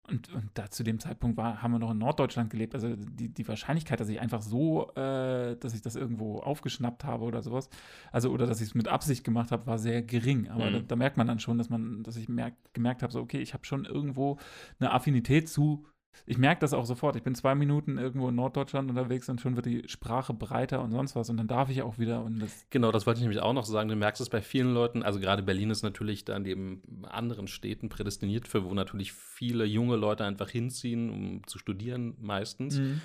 Und, 0.08 0.32
und 0.34 0.50
da 0.54 0.68
zu 0.68 0.82
dem 0.82 0.98
Zeitpunkt 0.98 1.36
war, 1.36 1.62
haben 1.62 1.70
wir 1.70 1.78
noch 1.78 1.92
in 1.92 1.98
Norddeutschland 1.98 2.50
gelebt. 2.50 2.74
Also 2.74 2.96
die, 2.96 3.28
die 3.28 3.46
Wahrscheinlichkeit, 3.46 4.00
dass 4.00 4.08
ich 4.08 4.20
einfach 4.20 4.42
so, 4.42 4.90
äh, 4.96 5.56
dass 5.56 5.74
ich 5.74 5.82
das 5.82 5.94
irgendwo 5.94 6.40
aufgeschnappt 6.40 7.04
habe 7.04 7.24
oder 7.24 7.40
sowas, 7.40 7.70
also 8.10 8.30
oder 8.30 8.46
dass 8.46 8.60
ich 8.60 8.68
es 8.68 8.74
mit 8.74 8.88
Absicht 8.88 9.22
gemacht 9.22 9.52
habe, 9.52 9.66
war 9.66 9.78
sehr 9.78 10.02
gering. 10.02 10.48
Aber 10.48 10.68
mhm. 10.68 10.72
da, 10.72 10.80
da, 10.80 10.96
merkt 10.96 11.18
man 11.18 11.28
dann 11.28 11.38
schon, 11.38 11.56
dass 11.56 11.70
man, 11.70 12.02
dass 12.02 12.16
ich 12.16 12.28
merk, 12.28 12.54
gemerkt 12.72 13.04
habe, 13.04 13.12
so 13.12 13.20
okay, 13.20 13.38
ich 13.38 13.54
habe 13.54 13.64
schon 13.64 13.84
irgendwo 13.84 14.38
eine 14.80 14.90
Affinität 14.90 15.48
zu 15.48 15.86
ich 16.26 16.38
merke 16.38 16.60
das 16.60 16.72
auch 16.72 16.84
sofort. 16.84 17.16
Ich 17.16 17.22
bin 17.22 17.34
zwei 17.34 17.54
Minuten 17.54 17.98
irgendwo 17.98 18.28
in 18.28 18.34
Norddeutschland 18.34 18.88
unterwegs 18.88 19.28
und 19.28 19.40
schon 19.40 19.56
wird 19.56 19.66
die 19.66 19.88
Sprache 19.88 20.34
breiter 20.34 20.82
und 20.82 20.92
sonst 20.92 21.16
was. 21.16 21.30
Und 21.30 21.36
dann 21.36 21.48
darf 21.48 21.68
ich 21.70 21.82
auch 21.82 21.98
wieder. 21.98 22.22
Und 22.22 22.40
das 22.40 22.66
genau, 22.70 22.92
das 22.92 23.06
wollte 23.06 23.18
ich 23.18 23.22
nämlich 23.22 23.40
auch 23.40 23.52
noch 23.52 23.64
sagen. 23.64 23.88
Du 23.88 23.96
merkst 23.96 24.20
es 24.20 24.28
bei 24.28 24.40
vielen 24.40 24.72
Leuten. 24.72 25.02
Also 25.02 25.20
gerade 25.20 25.42
Berlin 25.42 25.70
ist 25.70 25.82
natürlich 25.82 26.24
dann 26.24 26.42
neben 26.42 26.82
anderen 27.04 27.48
Städten 27.48 27.88
prädestiniert 27.88 28.46
für, 28.46 28.64
wo 28.64 28.74
natürlich 28.74 29.12
viele 29.12 29.64
junge 29.64 29.96
Leute 29.96 30.24
einfach 30.24 30.50
hinziehen, 30.50 31.10
um 31.10 31.46
zu 31.46 31.58
studieren 31.58 32.16
meistens. 32.20 32.78
Mhm. 32.78 33.00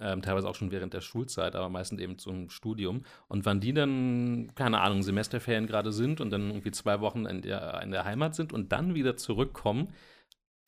Ähm, 0.00 0.22
teilweise 0.22 0.48
auch 0.48 0.54
schon 0.54 0.70
während 0.70 0.94
der 0.94 1.00
Schulzeit, 1.00 1.56
aber 1.56 1.68
meistens 1.68 2.00
eben 2.00 2.18
zum 2.18 2.50
Studium. 2.50 3.02
Und 3.26 3.44
wann 3.46 3.60
die 3.60 3.72
dann, 3.72 4.52
keine 4.54 4.80
Ahnung, 4.80 5.02
Semesterferien 5.02 5.66
gerade 5.66 5.90
sind 5.90 6.20
und 6.20 6.30
dann 6.30 6.50
irgendwie 6.50 6.70
zwei 6.70 7.00
Wochen 7.00 7.26
in 7.26 7.42
der, 7.42 7.80
in 7.82 7.90
der 7.90 8.04
Heimat 8.04 8.36
sind 8.36 8.52
und 8.52 8.70
dann 8.70 8.94
wieder 8.94 9.16
zurückkommen, 9.16 9.88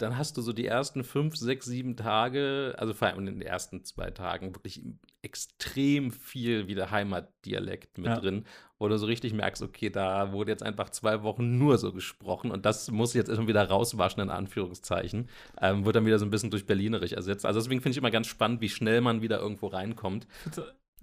dann 0.02 0.16
hast 0.16 0.36
du 0.36 0.42
so 0.42 0.52
die 0.52 0.66
ersten 0.66 1.04
fünf, 1.04 1.36
sechs, 1.36 1.66
sieben 1.66 1.96
Tage, 1.96 2.74
also 2.78 2.94
vor 2.94 3.08
allem 3.08 3.18
in 3.20 3.26
den 3.26 3.42
ersten 3.42 3.84
zwei 3.84 4.10
Tagen, 4.10 4.54
wirklich 4.54 4.82
extrem 5.22 6.10
viel 6.10 6.66
wieder 6.66 6.90
Heimatdialekt 6.90 7.98
mit 7.98 8.06
ja. 8.06 8.16
drin, 8.18 8.44
wo 8.78 8.88
du 8.88 8.98
so 8.98 9.06
richtig 9.06 9.34
merkst, 9.34 9.62
okay, 9.62 9.90
da 9.90 10.32
wurde 10.32 10.50
jetzt 10.50 10.62
einfach 10.62 10.90
zwei 10.90 11.22
Wochen 11.22 11.58
nur 11.58 11.76
so 11.76 11.92
gesprochen 11.92 12.50
und 12.50 12.64
das 12.64 12.90
muss 12.90 13.12
jetzt 13.12 13.28
erstmal 13.28 13.48
wieder 13.48 13.68
rauswaschen, 13.68 14.22
in 14.22 14.30
Anführungszeichen. 14.30 15.28
Ähm, 15.60 15.84
wird 15.84 15.96
dann 15.96 16.06
wieder 16.06 16.18
so 16.18 16.24
ein 16.24 16.30
bisschen 16.30 16.50
durch 16.50 16.66
Berlinerisch 16.66 17.12
ersetzt. 17.12 17.44
Also 17.44 17.60
deswegen 17.60 17.82
finde 17.82 17.92
ich 17.92 17.98
immer 17.98 18.10
ganz 18.10 18.26
spannend, 18.26 18.60
wie 18.62 18.70
schnell 18.70 19.02
man 19.02 19.20
wieder 19.20 19.38
irgendwo 19.38 19.66
reinkommt. 19.66 20.26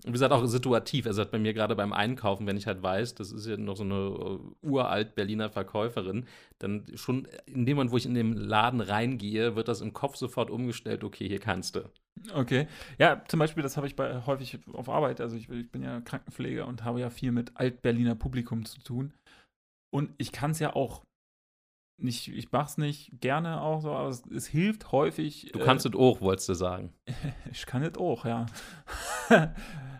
Und 0.03 0.09
wie 0.09 0.11
gesagt, 0.13 0.31
auch 0.31 0.45
situativ. 0.45 1.07
Also 1.07 1.25
bei 1.25 1.39
mir 1.39 1.53
gerade 1.53 1.75
beim 1.75 1.91
Einkaufen, 1.91 2.45
wenn 2.45 2.57
ich 2.57 2.67
halt 2.67 2.83
weiß, 2.83 3.15
das 3.15 3.31
ist 3.31 3.47
ja 3.47 3.57
noch 3.57 3.75
so 3.75 3.83
eine 3.83 4.09
uh, 4.09 4.55
uralt 4.61 5.15
Berliner 5.15 5.49
Verkäuferin, 5.49 6.25
dann 6.59 6.85
schon 6.95 7.27
in 7.45 7.65
dem 7.65 7.77
Moment, 7.77 7.91
wo 7.91 7.97
ich 7.97 8.05
in 8.05 8.13
den 8.13 8.33
Laden 8.33 8.81
reingehe, 8.81 9.55
wird 9.55 9.67
das 9.67 9.81
im 9.81 9.93
Kopf 9.93 10.15
sofort 10.15 10.51
umgestellt, 10.51 11.03
okay, 11.03 11.27
hier 11.27 11.39
kannst 11.39 11.75
du. 11.75 11.89
Okay. 12.33 12.67
Ja, 12.99 13.23
zum 13.27 13.39
Beispiel, 13.39 13.63
das 13.63 13.75
habe 13.75 13.87
ich 13.87 13.95
bei, 13.95 14.25
häufig 14.25 14.59
auf 14.73 14.87
Arbeit. 14.87 15.19
Also 15.19 15.35
ich, 15.35 15.49
ich 15.49 15.71
bin 15.71 15.83
ja 15.83 16.01
Krankenpfleger 16.01 16.67
und 16.67 16.83
habe 16.83 16.99
ja 16.99 17.09
viel 17.09 17.31
mit 17.31 17.51
Alt-Berliner 17.55 18.15
Publikum 18.15 18.65
zu 18.65 18.79
tun. 18.81 19.13
Und 19.91 20.11
ich 20.17 20.31
kann 20.31 20.51
es 20.51 20.59
ja 20.59 20.75
auch 20.75 21.03
nicht, 21.99 22.27
ich 22.27 22.51
mache 22.51 22.67
es 22.67 22.77
nicht 22.77 23.19
gerne 23.19 23.61
auch 23.61 23.81
so, 23.81 23.91
aber 23.91 24.09
es, 24.09 24.23
es 24.27 24.45
hilft 24.45 24.91
häufig. 24.91 25.49
Du 25.51 25.59
kannst 25.59 25.85
äh, 25.85 25.89
es 25.89 25.95
auch, 25.95 26.21
wolltest 26.21 26.49
du 26.49 26.53
sagen. 26.53 26.93
ich 27.51 27.65
kann 27.65 27.81
es 27.81 27.97
auch, 27.97 28.25
ja. 28.25 28.45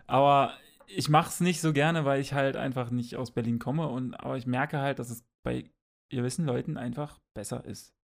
aber 0.08 0.52
ich 0.86 1.08
mache 1.08 1.28
es 1.28 1.40
nicht 1.40 1.60
so 1.60 1.72
gerne, 1.72 2.04
weil 2.04 2.20
ich 2.20 2.32
halt 2.32 2.56
einfach 2.56 2.90
nicht 2.90 3.16
aus 3.16 3.30
Berlin 3.30 3.58
komme 3.58 3.88
und 3.88 4.14
aber 4.14 4.36
ich 4.36 4.46
merke 4.46 4.78
halt, 4.78 4.98
dass 4.98 5.10
es 5.10 5.24
bei 5.44 5.70
gewissen 6.10 6.46
Leuten 6.46 6.76
einfach 6.76 7.20
besser 7.34 7.64
ist. 7.64 7.94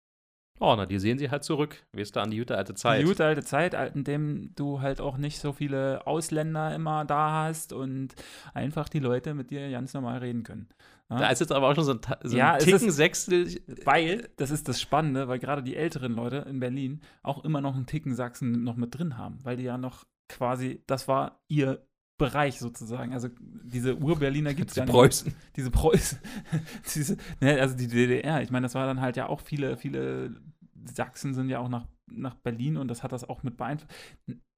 Oh, 0.61 0.75
na, 0.77 0.87
die 0.87 1.01
sehen 1.01 1.19
sie 1.19 1.31
halt 1.31 1.43
zurück. 1.43 1.85
Wie 1.93 2.03
ist 2.03 2.15
da 2.15 2.23
an 2.23 2.31
die 2.31 2.39
gute 2.39 2.57
alte 2.57 2.75
Zeit? 2.75 3.01
Die 3.01 3.07
gute 3.07 3.25
alte 3.25 3.43
Zeit, 3.43 3.75
in 3.97 4.05
dem 4.05 4.55
du 4.55 4.81
halt 4.81 5.01
auch 5.01 5.17
nicht 5.17 5.41
so 5.41 5.53
viele 5.53 6.07
Ausländer 6.07 6.73
immer 6.73 7.05
da 7.05 7.45
hast 7.45 7.73
und 7.73 8.15
einfach 8.53 8.89
die 8.89 9.01
Leute 9.01 9.35
mit 9.35 9.51
dir 9.51 9.69
ganz 9.71 9.95
normal 9.95 10.19
reden 10.19 10.45
können. 10.45 10.69
Ja? 11.11 11.19
Da 11.19 11.29
ist 11.31 11.41
jetzt 11.41 11.51
aber 11.51 11.69
auch 11.69 11.75
schon 11.75 11.85
so 11.85 11.95
ein, 11.95 12.01
so 12.23 12.37
ja, 12.37 12.53
ein 12.53 12.61
Ticken 12.61 12.93
Sechstel. 12.93 13.49
Weil, 13.85 14.29
das 14.37 14.53
ist 14.53 14.69
das 14.69 14.81
Spannende, 14.81 15.27
weil 15.27 15.41
gerade 15.41 15.65
die 15.65 15.75
älteren 15.75 16.15
Leute 16.15 16.47
in 16.49 16.61
Berlin 16.61 17.01
auch 17.25 17.45
immer 17.45 17.61
noch 17.61 17.75
einen 17.75 17.87
Ticken 17.87 18.15
Sachsen 18.15 18.63
noch 18.63 18.77
mit 18.77 18.97
drin 18.97 19.19
haben, 19.19 19.41
weil 19.43 19.57
die 19.57 19.65
ja 19.65 19.77
noch 19.77 20.05
quasi, 20.29 20.85
das 20.87 21.09
war 21.09 21.43
ihr 21.49 21.85
Bereich 22.17 22.59
sozusagen. 22.59 23.13
Also 23.13 23.29
diese 23.41 23.99
Ur-Berliner 23.99 24.55
gibt 24.55 24.71
es 24.71 24.77
ja 24.77 24.85
nicht. 24.85 24.93
Preußen. 24.93 25.35
Diese 25.57 25.71
Preußen, 25.71 26.19
diese, 26.95 27.17
ne, 27.41 27.61
also 27.61 27.77
die 27.77 27.89
DDR. 27.89 28.43
Ich 28.43 28.51
meine, 28.51 28.65
das 28.65 28.75
war 28.75 28.87
dann 28.87 29.01
halt 29.01 29.17
ja 29.17 29.29
auch 29.29 29.41
viele, 29.41 29.77
viele 29.77 30.37
Sachsen 30.85 31.35
sind 31.35 31.49
ja 31.49 31.59
auch 31.59 31.69
nach, 31.69 31.87
nach 32.11 32.35
Berlin 32.37 32.77
und 32.77 32.89
das 32.89 33.03
hat 33.03 33.13
das 33.13 33.29
auch 33.29 33.43
mit 33.43 33.57
beeinflusst. 33.57 33.93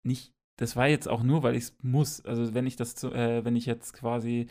Nicht, 0.07 0.33
das 0.59 0.77
war 0.77 0.89
jetzt 0.89 1.09
auch 1.09 1.23
nur, 1.23 1.43
weil 1.43 1.57
ich 1.57 1.65
es 1.65 1.77
muss. 1.83 2.25
Also 2.25 2.55
wenn 2.55 2.67
ich 2.67 2.77
das, 2.77 2.95
zu, 2.95 3.13
äh, 3.13 3.45
wenn 3.45 3.57
ich 3.57 3.67
jetzt 3.67 3.93
quasi 3.93 4.49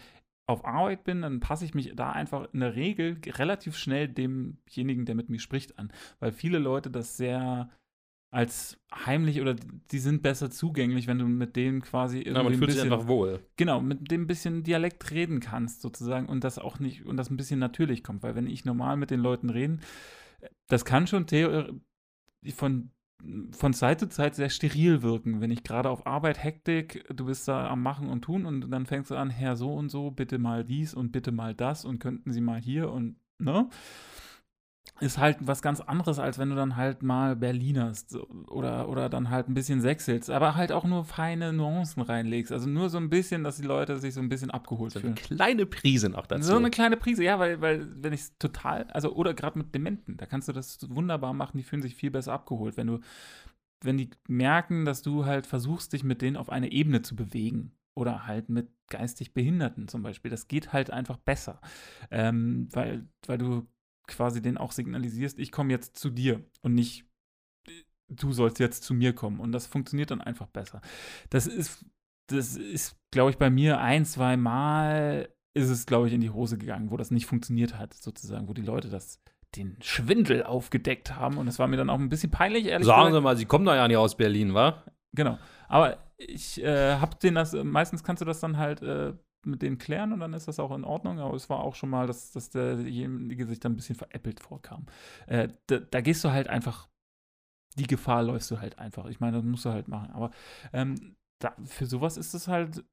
auf 0.48 0.64
Arbeit 0.66 1.04
bin, 1.04 1.22
dann 1.22 1.40
passe 1.40 1.66
ich 1.66 1.74
mich 1.74 1.96
da 1.96 2.12
einfach 2.12 2.48
in 2.54 2.60
der 2.60 2.76
Regel 2.76 3.20
relativ 3.26 3.78
schnell 3.78 4.08
demjenigen, 4.08 5.06
der 5.06 5.16
mit 5.16 5.30
mir 5.30 5.40
spricht, 5.40 5.80
an. 5.80 5.92
Weil 6.20 6.32
viele 6.32 6.60
Leute 6.60 6.92
das 6.92 7.18
sehr 7.18 7.70
als 8.36 8.78
heimlich 8.94 9.40
oder 9.40 9.56
die 9.92 10.00
sind 10.00 10.22
besser 10.22 10.52
zugänglich, 10.52 11.08
wenn 11.08 11.20
du 11.20 11.26
mit 11.26 11.56
denen 11.56 11.82
quasi 11.82 12.18
irgendwie 12.18 12.36
Ja, 12.36 12.44
man 12.44 12.52
ein 12.54 12.58
fühlt 12.60 12.72
sich 12.72 12.82
bisschen, 12.82 12.94
einfach 12.94 13.08
wohl. 13.08 13.40
genau, 13.56 13.80
mit 13.80 14.12
dem 14.12 14.24
ein 14.24 14.28
bisschen 14.28 14.64
Dialekt 14.64 15.10
reden 15.12 15.40
kannst 15.40 15.82
sozusagen 15.82 16.28
und 16.28 16.44
das 16.44 16.60
auch 16.60 16.80
nicht 16.80 17.06
und 17.06 17.16
das 17.16 17.30
ein 17.30 17.38
bisschen 17.38 17.60
natürlich 17.60 18.04
kommt, 18.04 18.24
weil 18.24 18.36
wenn 18.36 18.48
ich 18.48 18.66
normal 18.66 18.98
mit 18.98 19.10
den 19.10 19.22
Leuten 19.22 19.50
reden, 19.50 19.80
das 20.68 20.84
kann 20.84 21.08
schon 21.08 21.26
von 22.56 22.92
von 23.52 23.74
Zeit 23.74 24.02
zu 24.02 24.10
Zeit 24.10 24.36
sehr 24.36 24.50
steril 24.50 25.02
wirken, 25.02 25.40
wenn 25.40 25.50
ich 25.50 25.64
gerade 25.64 25.90
auf 25.90 26.06
Arbeit 26.06 26.44
Hektik, 26.44 27.06
du 27.16 27.26
bist 27.28 27.48
da 27.48 27.70
am 27.70 27.82
Machen 27.82 28.10
und 28.10 28.24
Tun 28.24 28.46
und 28.46 28.70
dann 28.70 28.86
fängst 28.86 29.10
du 29.12 29.16
an, 29.16 29.30
Herr 29.30 29.56
so 29.56 29.74
und 29.74 29.88
so, 29.90 30.12
bitte 30.12 30.38
mal 30.40 30.66
dies 30.66 30.94
und 30.94 31.14
bitte 31.14 31.32
mal 31.32 31.56
das 31.56 31.86
und 31.86 32.00
könnten 32.00 32.34
Sie 32.34 32.42
mal 32.42 32.60
hier 32.60 32.92
und 32.92 33.16
ne? 33.40 33.70
Ist 35.02 35.18
halt 35.18 35.38
was 35.42 35.62
ganz 35.62 35.82
anderes, 35.82 36.20
als 36.20 36.38
wenn 36.40 36.50
du 36.52 36.56
dann 36.56 36.78
halt 36.78 37.04
mal 37.04 37.36
Berlinerst 37.36 38.16
oder, 38.48 38.88
oder 38.88 39.10
dann 39.10 39.30
halt 39.30 39.50
ein 39.50 39.54
bisschen 39.54 39.82
sechselst, 39.82 40.30
aber 40.30 40.56
halt 40.56 40.72
auch 40.72 40.86
nur 40.86 41.04
feine 41.04 41.52
Nuancen 41.52 42.02
reinlegst. 42.02 42.54
Also 42.54 42.70
nur 42.70 42.90
so 42.90 42.98
ein 42.98 43.10
bisschen, 43.10 43.44
dass 43.44 43.58
die 43.58 43.64
Leute 43.66 43.98
sich 44.00 44.14
so 44.14 44.22
ein 44.22 44.30
bisschen 44.30 44.52
abgeholt 44.52 44.94
So 44.94 45.00
eine 45.00 45.16
fühlen. 45.16 45.16
kleine 45.16 45.66
Prise 45.66 46.08
noch 46.10 46.28
dazu. 46.28 46.44
So 46.44 46.56
eine 46.56 46.70
kleine 46.70 46.96
Prise, 46.96 47.26
ja, 47.26 47.40
weil, 47.40 47.60
weil 47.60 47.86
wenn 48.02 48.14
ich 48.14 48.22
es 48.22 48.38
total, 48.38 48.84
also 48.86 49.12
oder 49.14 49.34
gerade 49.34 49.58
mit 49.58 49.76
Dementen, 49.76 50.16
da 50.16 50.26
kannst 50.26 50.48
du 50.48 50.54
das 50.54 50.78
wunderbar 50.90 51.34
machen, 51.34 51.58
die 51.58 51.64
fühlen 51.64 51.82
sich 51.82 51.96
viel 51.96 52.12
besser 52.12 52.32
abgeholt, 52.32 52.78
wenn 52.78 52.88
du, 52.88 53.00
wenn 53.82 53.98
die 53.98 54.12
merken, 54.30 54.86
dass 54.86 55.02
du 55.02 55.26
halt 55.26 55.46
versuchst, 55.46 55.92
dich 55.92 56.06
mit 56.06 56.22
denen 56.22 56.38
auf 56.38 56.50
eine 56.50 56.72
Ebene 56.72 57.02
zu 57.02 57.18
bewegen. 57.18 57.74
Oder 57.98 58.28
halt 58.28 58.50
mit 58.50 58.68
geistig 58.90 59.34
Behinderten 59.34 59.88
zum 59.88 60.04
Beispiel. 60.04 60.30
Das 60.30 60.50
geht 60.50 60.74
halt 60.74 60.92
einfach 60.92 61.16
besser. 61.16 61.62
Ähm, 62.12 62.68
weil, 62.74 63.08
weil 63.26 63.38
du 63.38 63.68
quasi 64.08 64.42
denen 64.42 64.58
auch 64.58 64.72
signalisierst, 64.72 65.40
ich 65.40 65.52
komme 65.52 65.72
jetzt 65.72 65.98
zu 65.98 66.10
dir 66.10 66.44
und 66.62 66.74
nicht 66.74 67.06
du 68.08 68.34
sollst 68.34 68.60
jetzt 68.60 68.84
zu 68.84 68.94
mir 68.94 69.14
kommen. 69.14 69.40
Und 69.40 69.52
das 69.52 69.66
funktioniert 69.68 70.12
dann 70.12 70.22
einfach 70.22 70.48
besser. 70.48 70.82
Das 71.30 71.48
ist, 71.48 71.86
das 72.28 72.56
ist, 72.56 72.98
glaube 73.12 73.32
ich, 73.32 73.38
bei 73.38 73.50
mir 73.50 73.80
ein, 73.80 74.06
zwei 74.06 74.38
Mal 74.38 75.30
ist 75.54 75.70
es, 75.70 75.86
glaube 75.86 76.08
ich, 76.08 76.14
in 76.14 76.22
die 76.22 76.30
Hose 76.30 76.58
gegangen, 76.58 76.92
wo 76.92 76.98
das 76.98 77.12
nicht 77.12 77.26
funktioniert 77.26 77.78
hat, 77.78 77.94
sozusagen, 77.94 78.48
wo 78.48 78.54
die 78.54 78.62
Leute 78.62 78.90
das 78.90 79.22
den 79.56 79.78
Schwindel 79.82 80.44
aufgedeckt 80.44 81.16
haben 81.16 81.38
und 81.38 81.48
es 81.48 81.60
war 81.60 81.68
mir 81.68 81.78
dann 81.78 81.90
auch 81.90 81.98
ein 81.98 82.10
bisschen 82.10 82.30
peinlich, 82.30 82.66
ehrlich 82.66 82.86
Sagen 82.86 83.08
gesagt. 83.08 83.16
Sie 83.16 83.24
mal, 83.24 83.38
Sie 83.38 83.46
kommen 83.46 83.64
doch 83.64 83.74
ja 83.74 83.88
nicht 83.88 83.96
aus 83.96 84.18
Berlin, 84.18 84.54
wa? 84.54 84.84
Genau. 85.14 85.38
Aber 85.70 85.98
ich 86.18 86.62
äh, 86.62 86.96
hab 86.96 87.22
den 87.22 87.36
das, 87.36 87.54
meistens 87.54 88.04
kannst 88.04 88.20
du 88.20 88.26
das 88.26 88.42
dann 88.42 88.58
halt 88.58 88.82
äh, 88.82 89.14
mit 89.46 89.62
denen 89.62 89.78
klären 89.78 90.14
und 90.14 90.20
dann 90.20 90.34
ist 90.34 90.48
das 90.48 90.60
auch 90.60 90.72
in 90.76 90.84
Ordnung. 90.84 91.20
Aber 91.20 91.36
es 91.36 91.50
war 91.50 91.60
auch 91.60 91.76
schon 91.76 91.90
mal, 91.90 92.08
dass, 92.08 92.32
dass 92.32 92.50
derjenige 92.50 93.46
sich 93.46 93.60
dann 93.60 93.74
ein 93.74 93.76
bisschen 93.78 93.96
veräppelt 93.96 94.40
vorkam. 94.40 94.86
Äh, 95.28 95.50
da, 95.68 95.80
da 95.80 96.02
gehst 96.02 96.24
du 96.24 96.32
halt 96.32 96.48
einfach, 96.48 96.88
die 97.78 97.88
Gefahr 97.88 98.24
läufst 98.24 98.52
du 98.52 98.60
halt 98.60 98.80
einfach. 98.80 99.06
Ich 99.08 99.20
meine, 99.20 99.38
das 99.38 99.46
musst 99.46 99.66
du 99.66 99.72
halt 99.72 99.88
machen. 99.88 100.12
Aber 100.12 100.32
ähm, 100.74 101.16
da, 101.40 101.56
für 101.66 101.86
sowas 101.86 102.18
ist 102.18 102.34
es 102.34 102.48
halt 102.48 102.84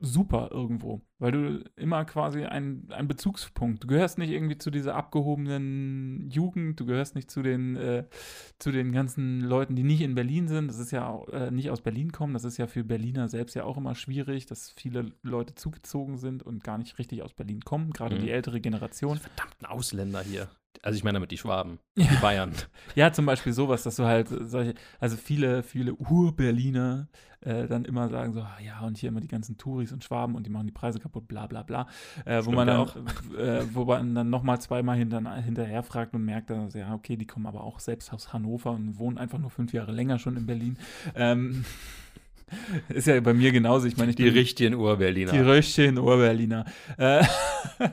super 0.00 0.48
irgendwo, 0.50 1.02
weil 1.18 1.32
du 1.32 1.64
immer 1.76 2.04
quasi 2.06 2.44
ein, 2.44 2.86
ein 2.90 3.06
Bezugspunkt. 3.06 3.84
Du 3.84 3.86
gehörst 3.88 4.16
nicht 4.18 4.30
irgendwie 4.30 4.56
zu 4.58 4.70
dieser 4.70 4.94
abgehobenen 4.96 6.28
Jugend, 6.30 6.80
du 6.80 6.86
gehörst 6.86 7.14
nicht 7.14 7.30
zu 7.30 7.42
den, 7.42 7.76
äh, 7.76 8.04
zu 8.58 8.72
den 8.72 8.92
ganzen 8.92 9.40
Leuten, 9.40 9.76
die 9.76 9.82
nicht 9.82 10.00
in 10.00 10.14
Berlin 10.14 10.48
sind. 10.48 10.68
Das 10.68 10.78
ist 10.78 10.90
ja 10.90 11.06
auch, 11.08 11.28
äh, 11.28 11.50
nicht 11.50 11.70
aus 11.70 11.80
Berlin 11.82 12.12
kommen. 12.12 12.32
Das 12.32 12.44
ist 12.44 12.56
ja 12.56 12.66
für 12.66 12.84
Berliner 12.84 13.28
selbst 13.28 13.54
ja 13.54 13.64
auch 13.64 13.76
immer 13.76 13.94
schwierig, 13.94 14.46
dass 14.46 14.70
viele 14.70 15.12
Leute 15.22 15.54
zugezogen 15.54 16.16
sind 16.16 16.42
und 16.42 16.64
gar 16.64 16.78
nicht 16.78 16.98
richtig 16.98 17.22
aus 17.22 17.34
Berlin 17.34 17.60
kommen, 17.60 17.92
gerade 17.92 18.16
Mhm. 18.16 18.20
die 18.20 18.30
ältere 18.30 18.60
Generation. 18.60 19.18
Verdammten 19.18 19.66
Ausländer 19.66 20.22
hier. 20.22 20.48
Also 20.82 20.96
ich 20.96 21.04
meine 21.04 21.16
damit 21.16 21.30
die 21.30 21.38
Schwaben, 21.38 21.78
die 21.96 22.16
Bayern. 22.22 22.52
Ja, 22.94 23.12
zum 23.12 23.26
Beispiel 23.26 23.52
sowas, 23.52 23.82
dass 23.82 23.96
du 23.96 24.04
halt 24.04 24.28
solche, 24.28 24.74
also 24.98 25.16
viele, 25.16 25.62
viele 25.62 25.94
Ur-Berliner 25.94 27.08
äh, 27.42 27.66
dann 27.66 27.84
immer 27.84 28.08
sagen 28.08 28.32
so, 28.32 28.40
ah, 28.40 28.58
ja, 28.64 28.80
und 28.80 28.98
hier 28.98 29.08
immer 29.10 29.20
die 29.20 29.28
ganzen 29.28 29.56
Touris 29.56 29.92
und 29.92 30.04
Schwaben 30.04 30.34
und 30.34 30.44
die 30.44 30.50
machen 30.50 30.66
die 30.66 30.72
Preise 30.72 30.98
kaputt, 30.98 31.28
bla 31.28 31.46
bla 31.46 31.62
bla. 31.62 31.86
Äh, 32.24 32.44
wo 32.44 32.52
man 32.52 32.68
ja 32.68 32.74
dann, 32.74 32.82
auch. 32.82 32.96
äh, 33.38 33.74
wo 33.74 33.84
man 33.84 34.14
dann 34.14 34.30
nochmal 34.30 34.60
zweimal 34.60 34.96
hinter, 34.96 35.34
hinterher 35.36 35.82
fragt 35.82 36.14
und 36.14 36.24
merkt 36.24 36.50
dann, 36.50 36.70
so, 36.70 36.78
ja, 36.78 36.94
okay, 36.94 37.16
die 37.16 37.26
kommen 37.26 37.46
aber 37.46 37.62
auch 37.62 37.78
selbst 37.78 38.12
aus 38.12 38.32
Hannover 38.32 38.72
und 38.72 38.98
wohnen 38.98 39.18
einfach 39.18 39.38
nur 39.38 39.50
fünf 39.50 39.72
Jahre 39.72 39.92
länger 39.92 40.18
schon 40.18 40.36
in 40.36 40.46
Berlin. 40.46 40.76
Ähm, 41.14 41.64
ist 42.88 43.06
ja 43.06 43.18
bei 43.20 43.34
mir 43.34 43.52
genauso. 43.52 43.86
Ich 43.86 43.96
meine, 43.96 44.10
ich 44.10 44.16
Die 44.16 44.24
bin 44.24 44.32
richtigen 44.34 44.74
Urberliner. 44.74 45.32
die 45.32 45.38
Röschchen 45.38 45.98
Ur-Berliner. 45.98 46.64
Äh, 46.98 47.22
ja 47.80 47.92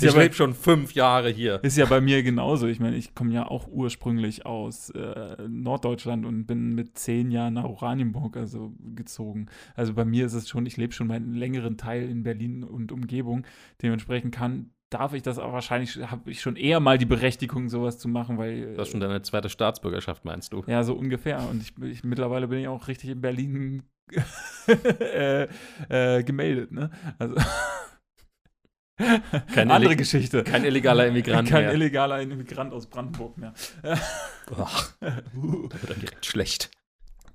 ich 0.00 0.14
bei- 0.14 0.22
lebe 0.24 0.34
schon 0.34 0.54
fünf 0.54 0.92
Jahre 0.94 1.30
hier. 1.30 1.60
ist 1.62 1.76
ja 1.76 1.86
bei 1.86 2.00
mir 2.00 2.22
genauso. 2.22 2.66
Ich 2.66 2.80
meine, 2.80 2.96
ich 2.96 3.14
komme 3.14 3.32
ja 3.32 3.46
auch 3.46 3.68
ursprünglich 3.68 4.46
aus 4.46 4.90
äh, 4.90 5.36
Norddeutschland 5.48 6.24
und 6.26 6.46
bin 6.46 6.74
mit 6.74 6.98
zehn 6.98 7.30
Jahren 7.30 7.54
nach 7.54 7.64
Oranienburg 7.64 8.36
also 8.36 8.74
gezogen. 8.94 9.46
Also 9.74 9.94
bei 9.94 10.04
mir 10.04 10.26
ist 10.26 10.34
es 10.34 10.48
schon, 10.48 10.66
ich 10.66 10.76
lebe 10.76 10.92
schon 10.92 11.06
meinen 11.06 11.34
längeren 11.34 11.76
Teil 11.76 12.08
in 12.08 12.22
Berlin 12.22 12.64
und 12.64 12.92
Umgebung. 12.92 13.44
Dementsprechend 13.82 14.34
kann, 14.34 14.70
darf 14.94 15.12
ich 15.12 15.22
das 15.22 15.38
auch 15.38 15.52
wahrscheinlich, 15.52 15.98
habe 16.10 16.30
ich 16.30 16.40
schon 16.40 16.56
eher 16.56 16.78
mal 16.80 16.98
die 16.98 17.04
Berechtigung, 17.04 17.68
sowas 17.68 17.98
zu 17.98 18.08
machen, 18.08 18.38
weil. 18.38 18.74
Das 18.76 18.88
ist 18.88 18.92
schon 18.92 19.00
deine 19.00 19.22
zweite 19.22 19.48
Staatsbürgerschaft, 19.48 20.24
meinst 20.24 20.52
du? 20.52 20.62
ja, 20.66 20.84
so 20.84 20.94
ungefähr. 20.94 21.40
Und 21.50 21.62
ich, 21.62 21.72
ich 21.82 22.04
mittlerweile 22.04 22.48
bin 22.48 22.60
ich 22.60 22.68
auch 22.68 22.86
richtig 22.86 23.10
in 23.10 23.20
Berlin 23.20 23.82
äh, 24.68 25.48
äh, 25.88 26.22
gemeldet, 26.22 26.72
ne? 26.72 26.90
Also. 27.18 27.34
Kein 29.52 29.72
Andere 29.72 29.96
Geschichte. 29.96 30.44
Kein 30.44 30.64
illegaler 30.64 31.08
Immigrant 31.08 31.48
Kein 31.48 31.64
mehr. 31.64 31.72
illegaler 31.72 32.20
Immigrant 32.20 32.72
aus 32.72 32.86
Brandenburg 32.86 33.36
mehr. 33.36 33.52
Ach, 34.56 34.92
da 35.00 35.16
wird 35.26 35.90
dann 35.90 36.00
direkt 36.00 36.24
schlecht. 36.24 36.70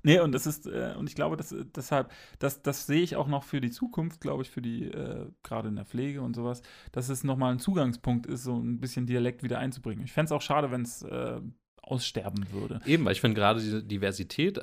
Nee, 0.02 0.20
und 0.20 0.32
das 0.32 0.46
ist, 0.46 0.66
äh, 0.66 0.94
und 0.98 1.08
ich 1.08 1.14
glaube, 1.14 1.36
dass, 1.36 1.52
äh, 1.52 1.64
deshalb, 1.74 2.10
das, 2.38 2.62
das 2.62 2.86
sehe 2.86 3.02
ich 3.02 3.16
auch 3.16 3.28
noch 3.28 3.44
für 3.44 3.60
die 3.60 3.70
Zukunft, 3.70 4.20
glaube 4.20 4.42
ich, 4.42 4.50
für 4.50 4.62
die, 4.62 4.84
äh, 4.84 5.30
gerade 5.42 5.68
in 5.68 5.76
der 5.76 5.84
Pflege 5.84 6.22
und 6.22 6.34
sowas, 6.34 6.62
dass 6.92 7.08
es 7.08 7.24
nochmal 7.24 7.52
ein 7.52 7.58
Zugangspunkt 7.58 8.26
ist, 8.26 8.44
so 8.44 8.56
ein 8.56 8.80
bisschen 8.80 9.06
Dialekt 9.06 9.42
wieder 9.42 9.58
einzubringen. 9.58 10.04
Ich 10.04 10.12
fände 10.12 10.26
es 10.26 10.32
auch 10.32 10.42
schade, 10.42 10.70
wenn 10.70 10.82
es 10.82 11.02
äh, 11.02 11.40
aussterben 11.82 12.50
würde. 12.52 12.80
Eben, 12.86 13.04
weil 13.04 13.12
ich 13.12 13.20
finde 13.20 13.34
gerade 13.34 13.60
diese 13.60 13.82
Diversität 13.82 14.60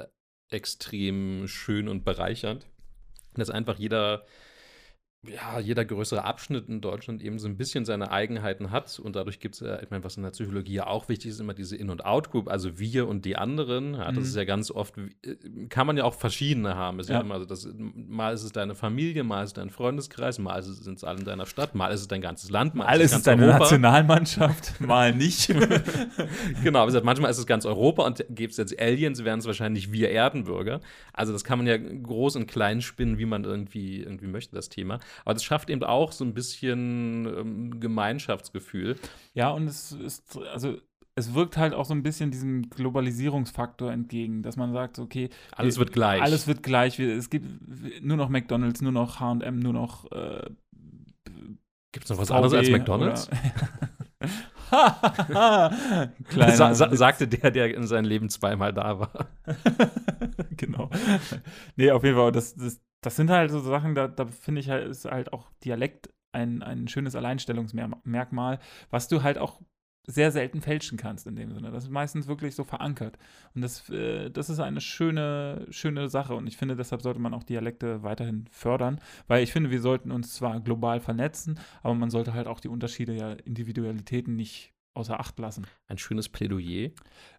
extrem 0.49 1.47
schön 1.47 1.87
und 1.87 2.03
bereichernd. 2.03 2.67
Dass 3.33 3.49
einfach 3.49 3.77
jeder, 3.77 4.25
ja, 5.25 5.59
jeder 5.59 5.83
größere 5.83 6.23
Abschnitt 6.23 6.69
in 6.69 6.79
Deutschland 6.79 7.21
eben 7.21 7.37
so 7.39 7.47
ein 7.47 7.57
bisschen 7.57 7.83
seine 7.85 8.11
Eigenheiten 8.11 8.71
hat. 8.71 8.97
Und 8.99 9.15
dadurch 9.15 9.39
gibt 9.39 9.55
es 9.55 9.61
ja, 9.61 9.81
ich 9.81 9.89
meine, 9.89 10.03
was 10.03 10.15
in 10.15 10.23
der 10.23 10.29
Psychologie 10.29 10.75
ja 10.75 10.87
auch 10.87 11.09
wichtig 11.09 11.31
ist, 11.31 11.39
immer 11.39 11.53
diese 11.53 11.75
In- 11.75 11.89
und 11.89 12.05
Out-Group, 12.05 12.47
also 12.49 12.79
wir 12.79 13.07
und 13.07 13.25
die 13.25 13.35
anderen. 13.35 13.95
Ja, 13.95 14.05
das 14.07 14.15
Mhm. 14.17 14.21
ist 14.23 14.35
ja 14.35 14.43
ganz 14.45 14.71
oft, 14.71 14.93
äh, 14.97 15.35
kann 15.69 15.85
man 15.87 15.97
ja 15.97 16.03
auch 16.05 16.13
verschiedene 16.13 16.75
haben. 16.75 16.99
Ist 16.99 17.09
ja. 17.09 17.15
Ja. 17.15 17.21
immer 17.21 17.39
so, 17.39 17.45
das, 17.45 17.67
mal 17.77 18.33
ist 18.33 18.43
es 18.43 18.51
deine 18.51 18.75
Familie, 18.75 19.23
mal 19.23 19.43
ist 19.43 19.49
es 19.49 19.53
dein 19.55 19.69
Freundeskreis, 19.69 20.37
mal 20.39 20.61
sind 20.63 20.97
es 20.97 21.03
alle 21.03 21.19
in 21.19 21.25
deiner 21.25 21.45
Stadt, 21.47 21.73
mal 21.75 21.89
ist 21.89 22.01
es 22.01 22.07
dein 22.07 22.21
ganzes 22.21 22.49
Land, 22.51 22.75
mal, 22.75 22.85
ganz 22.97 23.11
ist 23.11 23.27
deine 23.27 23.43
Europa. 23.45 23.59
Nationalmannschaft, 23.59 24.79
mal 24.81 25.13
nicht. 25.13 25.53
Genau, 26.63 26.83
wie 26.83 26.87
gesagt, 26.87 27.05
manchmal 27.05 27.31
ist 27.31 27.37
es 27.37 27.45
ganz 27.45 27.65
Europa 27.65 28.03
und 28.05 28.23
gibt 28.29 28.51
es 28.51 28.57
jetzt 28.57 28.79
Aliens, 28.79 29.23
wären 29.23 29.39
es 29.39 29.45
wahrscheinlich 29.45 29.91
wir 29.91 30.09
Erdenbürger. 30.09 30.81
Also 31.13 31.33
das 31.33 31.43
kann 31.43 31.59
man 31.59 31.67
ja 31.67 31.77
groß 31.77 32.35
und 32.35 32.47
klein 32.47 32.81
spinnen, 32.81 33.17
wie 33.17 33.25
man 33.25 33.43
irgendwie, 33.43 34.01
irgendwie 34.01 34.27
möchte, 34.27 34.55
das 34.55 34.69
Thema. 34.69 34.99
Aber 35.25 35.33
das 35.33 35.43
schafft 35.43 35.69
eben 35.69 35.83
auch 35.83 36.11
so 36.11 36.23
ein 36.25 36.33
bisschen 36.33 37.25
ähm, 37.25 37.79
Gemeinschaftsgefühl. 37.79 38.97
ja, 39.33 39.49
und 39.49 39.67
es 39.67 39.91
ist, 39.91 40.37
also, 40.51 40.77
es 41.15 41.33
wirkt 41.33 41.57
halt 41.57 41.73
auch 41.73 41.85
so 41.85 41.93
ein 41.95 42.03
bisschen 42.03 42.29
diesem 42.29 42.69
Globalisierungsfaktor 42.69 43.91
entgegen, 43.91 44.43
dass 44.43 44.55
man 44.55 44.71
sagt, 44.71 44.99
okay, 44.99 45.29
Alles 45.51 45.75
wir- 45.75 45.79
wird 45.79 45.93
gleich. 45.93 46.21
Alles 46.21 46.47
wird 46.47 46.61
gleich. 46.63 46.99
Wir, 46.99 47.15
es 47.15 47.29
gibt 47.29 47.47
nur 48.03 48.17
noch 48.17 48.29
McDonalds, 48.29 48.81
nur 48.81 48.91
noch 48.91 49.19
HM, 49.19 49.59
nur 49.59 49.73
noch 49.73 50.11
äh, 50.11 50.49
Gibt 51.91 52.03
es 52.05 52.09
noch 52.11 52.19
was 52.19 52.29
anderes 52.29 52.53
als 52.53 52.67
VW 52.67 52.77
McDonalds? 52.77 53.29
Kleiner 56.29 56.51
Sa 56.55 56.73
sa 56.73 56.95
sagte 56.95 57.27
der, 57.27 57.51
der 57.51 57.73
in 57.75 57.87
seinem 57.87 58.05
Leben 58.05 58.29
zweimal 58.29 58.73
da 58.73 58.99
war. 58.99 59.27
genau. 60.57 60.89
Nee, 61.75 61.91
auf 61.91 62.03
jeden 62.03 62.15
Fall, 62.17 62.31
das, 62.31 62.55
das, 62.55 62.79
das 63.07 63.15
sind 63.15 63.29
halt 63.29 63.51
so 63.51 63.61
Sachen, 63.61 63.95
da, 63.95 64.09
da 64.09 64.25
finde 64.25 64.59
ich 64.59 64.69
halt, 64.69 64.85
ist 64.85 65.05
halt 65.05 65.31
auch 65.31 65.49
Dialekt 65.63 66.09
ein, 66.33 66.61
ein 66.61 66.89
schönes 66.89 67.15
Alleinstellungsmerkmal, 67.15 68.59
was 68.89 69.07
du 69.07 69.23
halt 69.23 69.37
auch 69.37 69.61
sehr 70.09 70.31
selten 70.31 70.59
fälschen 70.61 70.97
kannst 70.97 71.25
in 71.25 71.37
dem 71.37 71.53
Sinne. 71.53 71.71
Das 71.71 71.85
ist 71.85 71.89
meistens 71.89 72.27
wirklich 72.27 72.53
so 72.53 72.65
verankert. 72.65 73.17
Und 73.55 73.61
das, 73.61 73.89
äh, 73.89 74.29
das 74.29 74.49
ist 74.49 74.59
eine 74.59 74.81
schöne, 74.81 75.67
schöne 75.69 76.09
Sache. 76.09 76.33
Und 76.35 76.47
ich 76.47 76.57
finde, 76.57 76.75
deshalb 76.75 77.01
sollte 77.01 77.19
man 77.21 77.33
auch 77.33 77.43
Dialekte 77.43 78.03
weiterhin 78.03 78.45
fördern, 78.51 78.99
weil 79.27 79.41
ich 79.41 79.53
finde, 79.53 79.71
wir 79.71 79.81
sollten 79.81 80.11
uns 80.11 80.33
zwar 80.33 80.59
global 80.59 80.99
vernetzen, 80.99 81.59
aber 81.81 81.93
man 81.95 82.09
sollte 82.09 82.33
halt 82.33 82.47
auch 82.47 82.59
die 82.59 82.69
Unterschiede, 82.69 83.13
ja, 83.13 83.31
Individualitäten 83.33 84.35
nicht 84.35 84.73
außer 84.93 85.19
Acht 85.19 85.37
lassen. 85.39 85.67
Ein 85.87 85.97
schönes 85.97 86.27
Plädoyer. 86.27 86.89
Äh, 86.89 86.91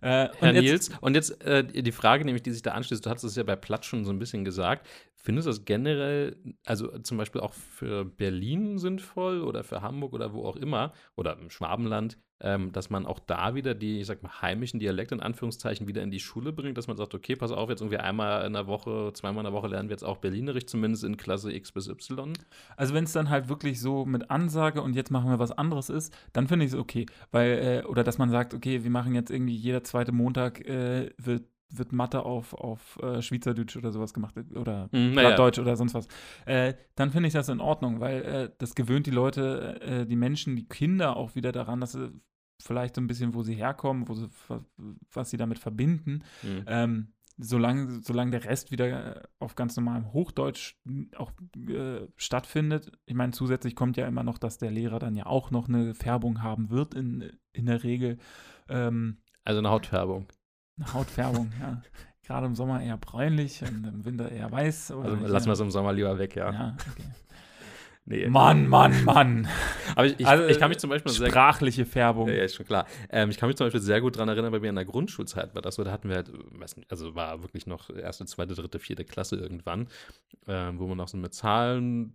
Herr 0.03 0.31
und 0.41 0.55
jetzt- 0.55 0.63
Nils, 0.63 0.91
und 1.01 1.15
jetzt 1.15 1.43
äh, 1.43 1.65
die 1.65 1.93
Frage, 1.93 2.25
nämlich, 2.25 2.43
die 2.43 2.53
sich 2.53 2.63
da 2.63 2.73
anschließt, 2.73 3.05
du 3.05 3.11
hast 3.11 3.25
es 3.25 3.35
ja 3.35 3.43
bei 3.43 3.57
Platt 3.57 3.85
schon 3.85 4.05
so 4.05 4.13
ein 4.13 4.19
bisschen 4.19 4.45
gesagt. 4.45 4.87
Findest 5.29 5.47
du 5.47 5.51
das 5.51 5.67
generell, 5.67 6.39
also 6.65 6.89
zum 7.01 7.19
Beispiel 7.19 7.43
auch 7.43 7.53
für 7.53 8.07
Berlin 8.07 8.79
sinnvoll 8.79 9.43
oder 9.43 9.63
für 9.63 9.83
Hamburg 9.83 10.15
oder 10.15 10.33
wo 10.33 10.47
auch 10.47 10.57
immer 10.57 10.95
oder 11.17 11.39
im 11.39 11.51
Schwabenland, 11.51 12.17
ähm, 12.41 12.73
dass 12.73 12.89
man 12.89 13.05
auch 13.05 13.19
da 13.19 13.55
wieder 13.55 13.75
die, 13.75 14.01
ich 14.01 14.07
sag 14.07 14.23
mal, 14.23 14.41
heimischen 14.41 14.81
Dialekte 14.81 15.15
in 15.15 15.21
Anführungszeichen 15.21 15.87
wieder 15.87 16.01
in 16.01 16.11
die 16.11 16.19
Schule 16.19 16.51
bringt, 16.55 16.79
dass 16.79 16.87
man 16.87 16.97
sagt, 16.97 17.15
okay, 17.15 17.37
pass 17.37 17.53
auf, 17.53 17.69
jetzt 17.69 17.83
irgendwie 17.83 17.99
einmal 17.99 18.47
in 18.47 18.55
der 18.55 18.67
Woche, 18.69 19.13
zweimal 19.13 19.45
in 19.45 19.53
der 19.53 19.53
Woche 19.53 19.69
lernen 19.69 19.91
wir 19.91 19.93
jetzt 19.97 20.03
auch 20.03 20.17
Berlinerisch, 20.17 20.65
zumindest 20.65 21.05
in 21.05 21.19
Klasse 21.19 21.53
X 21.53 21.73
bis 21.73 21.89
Y. 21.89 22.33
Also 22.79 22.95
wenn 22.95 23.05
es 23.05 23.13
dann 23.13 23.29
halt 23.29 23.51
wirklich 23.51 23.83
so 23.83 24.07
mit 24.07 24.31
Ansage 24.31 24.81
und 24.81 24.97
jetzt 24.97 25.11
machen 25.11 25.29
wir 25.29 25.39
was 25.39 25.53
anderes 25.53 25.91
ist, 25.91 26.17
dann 26.33 26.49
finde 26.49 26.65
ich 26.65 26.73
es 26.73 26.79
okay. 26.79 27.05
Weil, 27.33 27.83
äh, 27.83 27.87
oder 27.87 28.03
dass 28.03 28.17
man 28.17 28.31
sagt, 28.31 28.55
okay, 28.55 28.83
wir 28.83 28.91
machen 28.91 29.15
jetzt 29.15 29.31
irgendwie 29.31 29.57
jeder 29.57 29.85
zweite 29.85 30.13
Montag 30.13 30.67
äh, 30.67 31.11
wird, 31.19 31.43
wird 31.71 31.93
Mathe 31.93 32.23
auf, 32.25 32.55
auf 32.55 32.99
äh, 33.03 33.21
Schweizerdeutsch 33.21 33.77
oder 33.77 33.93
sowas 33.93 34.15
gemacht 34.15 34.35
oder 34.55 34.89
Mhm, 34.93 35.13
naja. 35.15 35.29
Plattdeutsch 35.29 35.59
oder 35.59 35.77
sonst 35.77 35.95
was. 35.95 36.09
Äh, 36.47 36.75
dann 36.95 37.11
finde 37.11 37.27
ich 37.29 37.35
das 37.35 37.49
in 37.49 37.61
Ordnung, 37.61 38.01
weil 38.01 38.23
äh, 38.23 38.51
das 38.59 38.75
gewöhnt 38.75 39.07
die 39.07 39.11
Leute, 39.13 39.81
äh, 39.81 40.07
die 40.07 40.17
Menschen, 40.17 40.57
die 40.57 40.67
Kinder 40.67 41.17
auch 41.17 41.35
wieder 41.35 41.53
daran, 41.53 41.81
dass 41.81 41.93
sie 41.93 42.11
vielleicht 42.61 42.95
so 42.97 43.01
ein 43.01 43.07
bisschen, 43.07 43.35
wo 43.35 43.43
sie 43.43 43.55
herkommen, 43.55 44.09
wo 44.09 44.15
sie, 44.15 44.29
was 45.13 45.31
sie 45.31 45.37
damit 45.37 45.59
verbinden. 45.59 46.25
Mhm. 46.43 46.65
Ähm, 46.67 47.13
solange, 47.37 48.01
solange 48.03 48.33
der 48.33 48.45
Rest 48.45 48.73
wieder 48.73 49.17
äh, 49.17 49.23
auf 49.39 49.55
ganz 49.55 49.77
normalem 49.77 50.13
Hochdeutsch 50.13 50.75
auch 51.17 51.31
äh, 51.69 52.09
stattfindet. 52.17 52.91
Ich 53.07 53.15
meine, 53.15 53.33
zusätzlich 53.33 53.77
kommt 53.77 53.97
ja 53.97 54.07
immer 54.09 54.25
noch, 54.25 54.39
dass 54.39 54.59
der 54.59 54.71
Lehrer 54.73 54.99
dann 54.99 55.15
ja 55.15 55.27
auch 55.27 55.51
noch 55.51 55.69
eine 55.69 55.95
Färbung 55.95 56.43
haben 56.43 56.71
wird 56.71 56.95
in, 56.95 57.31
in 57.53 57.67
der 57.67 57.85
Regel. 57.85 58.19
Ähm, 58.69 59.19
Also 59.45 59.59
eine 59.61 59.71
Hautfärbung. 59.71 60.27
Eine 60.79 60.93
Hautfärbung, 60.95 61.53
ja. 61.61 61.83
Gerade 62.27 62.47
im 62.47 62.55
Sommer 62.55 62.83
eher 62.83 62.99
bräunlich 62.99 63.63
und 63.63 63.87
im 63.87 64.05
Winter 64.05 64.31
eher 64.31 64.53
weiß. 64.53 64.91
Also 64.91 65.27
lassen 65.27 65.47
wir 65.47 65.53
es 65.53 65.61
im 65.61 65.71
Sommer 65.71 65.95
lieber 65.95 66.19
weg, 66.19 66.37
ja. 66.37 66.53
Ja, 66.53 66.77
okay. 66.93 67.05
Nee. 68.11 68.27
Mann, 68.27 68.67
Mann, 68.67 69.05
Mann. 69.05 69.49
Aber 69.95 70.07
ich, 70.07 70.19
ich, 70.19 70.27
Also, 70.27 70.47
ich 70.47 70.59
kann 70.59 70.71
mich 70.71 70.79
zum 70.79 70.89
Beispiel 70.89 71.13
sehr 71.13 71.29
Sprachliche 71.29 71.85
Färbung. 71.85 72.27
Ja, 72.27 72.43
ist 72.43 72.55
schon 72.55 72.65
klar. 72.65 72.87
Ähm, 73.11 73.29
ich 73.29 73.37
kann 73.37 73.49
mich 73.49 73.57
zum 73.59 73.67
Beispiel 73.67 73.83
sehr 73.83 74.01
gut 74.01 74.17
daran 74.17 74.31
erinnern, 74.31 74.51
bei 74.51 74.61
mir 74.61 74.71
in 74.71 74.77
der 74.77 74.87
Grundschulzeit 74.87 75.55
war 75.55 75.61
das 75.61 75.75
so, 75.75 75.85
da 75.85 75.93
hatten 75.93 76.09
wir 76.09 76.17
halt, 76.17 76.33
nicht, 76.59 76.91
also 76.91 77.15
war 77.15 77.43
wirklich 77.43 77.67
noch 77.67 77.91
erste, 77.91 78.25
zweite, 78.25 78.55
dritte, 78.55 78.79
vierte 78.79 79.05
Klasse 79.05 79.37
irgendwann, 79.37 79.89
ähm, 80.47 80.79
wo 80.79 80.87
man 80.87 80.97
noch 80.97 81.09
so 81.09 81.19
mit 81.19 81.35
Zahlen, 81.35 82.15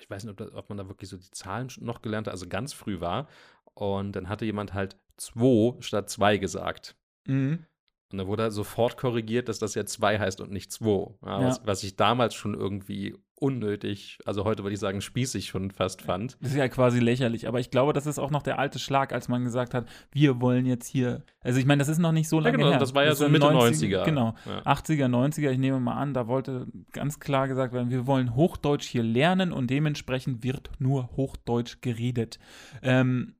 ich 0.00 0.10
weiß 0.10 0.24
nicht, 0.24 0.32
ob, 0.32 0.36
das, 0.36 0.52
ob 0.52 0.68
man 0.68 0.78
da 0.78 0.88
wirklich 0.88 1.08
so 1.08 1.16
die 1.16 1.30
Zahlen 1.30 1.68
noch 1.78 2.02
gelernt 2.02 2.26
hat, 2.26 2.32
also 2.32 2.48
ganz 2.48 2.72
früh 2.72 2.98
war. 2.98 3.28
Und 3.74 4.16
dann 4.16 4.28
hatte 4.28 4.44
jemand 4.44 4.74
halt 4.74 4.96
2 5.18 5.80
statt 5.80 6.10
2 6.10 6.38
gesagt. 6.38 6.96
Mhm. 7.26 7.66
Und 8.14 8.18
da 8.18 8.26
wurde 8.26 8.50
sofort 8.50 8.96
korrigiert, 8.96 9.48
dass 9.48 9.58
das 9.58 9.74
ja 9.74 9.84
2 9.84 10.18
heißt 10.18 10.40
und 10.40 10.50
nicht 10.52 10.72
2. 10.72 11.14
Ja, 11.24 11.40
Ja. 11.40 11.46
was, 11.48 11.60
was 11.66 11.82
ich 11.82 11.96
damals 11.96 12.34
schon 12.34 12.54
irgendwie 12.54 13.14
unnötig, 13.36 14.18
also 14.24 14.44
heute 14.44 14.62
würde 14.62 14.74
ich 14.74 14.80
sagen 14.80 15.00
spießig 15.00 15.48
schon 15.48 15.70
fast 15.72 16.00
fand. 16.02 16.38
Das 16.40 16.52
ist 16.52 16.56
ja 16.56 16.68
quasi 16.68 17.00
lächerlich, 17.00 17.46
aber 17.48 17.58
ich 17.60 17.70
glaube, 17.70 17.92
das 17.92 18.06
ist 18.06 18.18
auch 18.18 18.30
noch 18.30 18.42
der 18.42 18.58
alte 18.58 18.78
Schlag, 18.78 19.12
als 19.12 19.28
man 19.28 19.42
gesagt 19.44 19.74
hat, 19.74 19.86
wir 20.12 20.40
wollen 20.40 20.64
jetzt 20.66 20.86
hier. 20.86 21.24
Also 21.40 21.58
ich 21.58 21.66
meine, 21.66 21.80
das 21.80 21.88
ist 21.88 21.98
noch 21.98 22.12
nicht 22.12 22.28
so 22.28 22.36
Ja, 22.36 22.44
lange 22.44 22.58
genau, 22.58 22.70
her. 22.70 22.78
das 22.78 22.94
war 22.94 23.04
ja 23.04 23.10
ist 23.12 23.18
so 23.18 23.28
Mitte 23.28 23.46
90er, 23.46 24.02
90er. 24.02 24.04
Genau. 24.04 24.34
Ja. 24.46 24.60
80er, 24.62 25.08
90er, 25.08 25.50
ich 25.50 25.58
nehme 25.58 25.80
mal 25.80 25.94
an, 25.96 26.14
da 26.14 26.26
wollte 26.28 26.68
ganz 26.92 27.18
klar 27.20 27.48
gesagt 27.48 27.74
werden, 27.74 27.90
wir 27.90 28.06
wollen 28.06 28.34
Hochdeutsch 28.36 28.86
hier 28.86 29.02
lernen 29.02 29.52
und 29.52 29.68
dementsprechend 29.68 30.42
wird 30.44 30.70
nur 30.78 31.10
Hochdeutsch 31.16 31.78
geredet. 31.82 32.38
Ähm, 32.82 33.34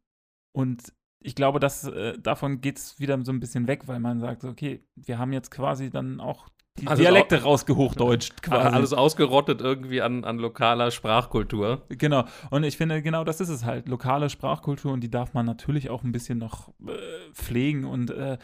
und 0.52 0.92
ich 1.24 1.34
glaube, 1.34 1.58
dass, 1.58 1.84
äh, 1.84 2.18
davon 2.18 2.60
geht 2.60 2.78
es 2.78 3.00
wieder 3.00 3.18
so 3.24 3.32
ein 3.32 3.40
bisschen 3.40 3.66
weg, 3.66 3.88
weil 3.88 3.98
man 3.98 4.20
sagt, 4.20 4.44
okay, 4.44 4.84
wir 4.94 5.18
haben 5.18 5.32
jetzt 5.32 5.50
quasi 5.50 5.90
dann 5.90 6.20
auch 6.20 6.48
die 6.78 6.86
Also 6.86 7.02
Dialekte 7.02 7.42
rausgehochdeutscht 7.42 8.42
quasi. 8.42 8.74
Alles 8.74 8.92
ausgerottet 8.92 9.60
irgendwie 9.60 10.02
an, 10.02 10.24
an 10.24 10.38
lokaler 10.38 10.90
Sprachkultur. 10.90 11.86
Genau. 11.88 12.24
Und 12.50 12.64
ich 12.64 12.76
finde, 12.76 13.00
genau 13.00 13.24
das 13.24 13.40
ist 13.40 13.48
es 13.48 13.64
halt. 13.64 13.88
Lokale 13.88 14.28
Sprachkultur 14.28 14.92
und 14.92 15.00
die 15.00 15.10
darf 15.10 15.32
man 15.32 15.46
natürlich 15.46 15.88
auch 15.88 16.04
ein 16.04 16.12
bisschen 16.12 16.38
noch 16.38 16.68
äh, 16.86 16.92
pflegen 17.32 17.84
und 17.84 18.10
äh, 18.10 18.36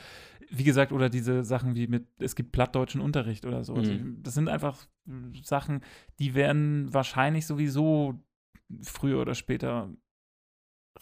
wie 0.49 0.65
gesagt, 0.65 0.91
oder 0.93 1.11
diese 1.11 1.45
Sachen 1.45 1.75
wie 1.75 1.87
mit, 1.87 2.07
es 2.19 2.35
gibt 2.35 2.51
plattdeutschen 2.51 3.01
Unterricht 3.01 3.45
oder 3.45 3.63
so. 3.63 3.75
Mhm. 3.75 4.23
das 4.23 4.35
sind 4.35 4.49
einfach 4.49 4.77
Sachen, 5.43 5.81
die 6.19 6.35
werden 6.35 6.93
wahrscheinlich 6.93 7.47
sowieso 7.47 8.19
früher 8.83 9.21
oder 9.21 9.35
später 9.35 9.91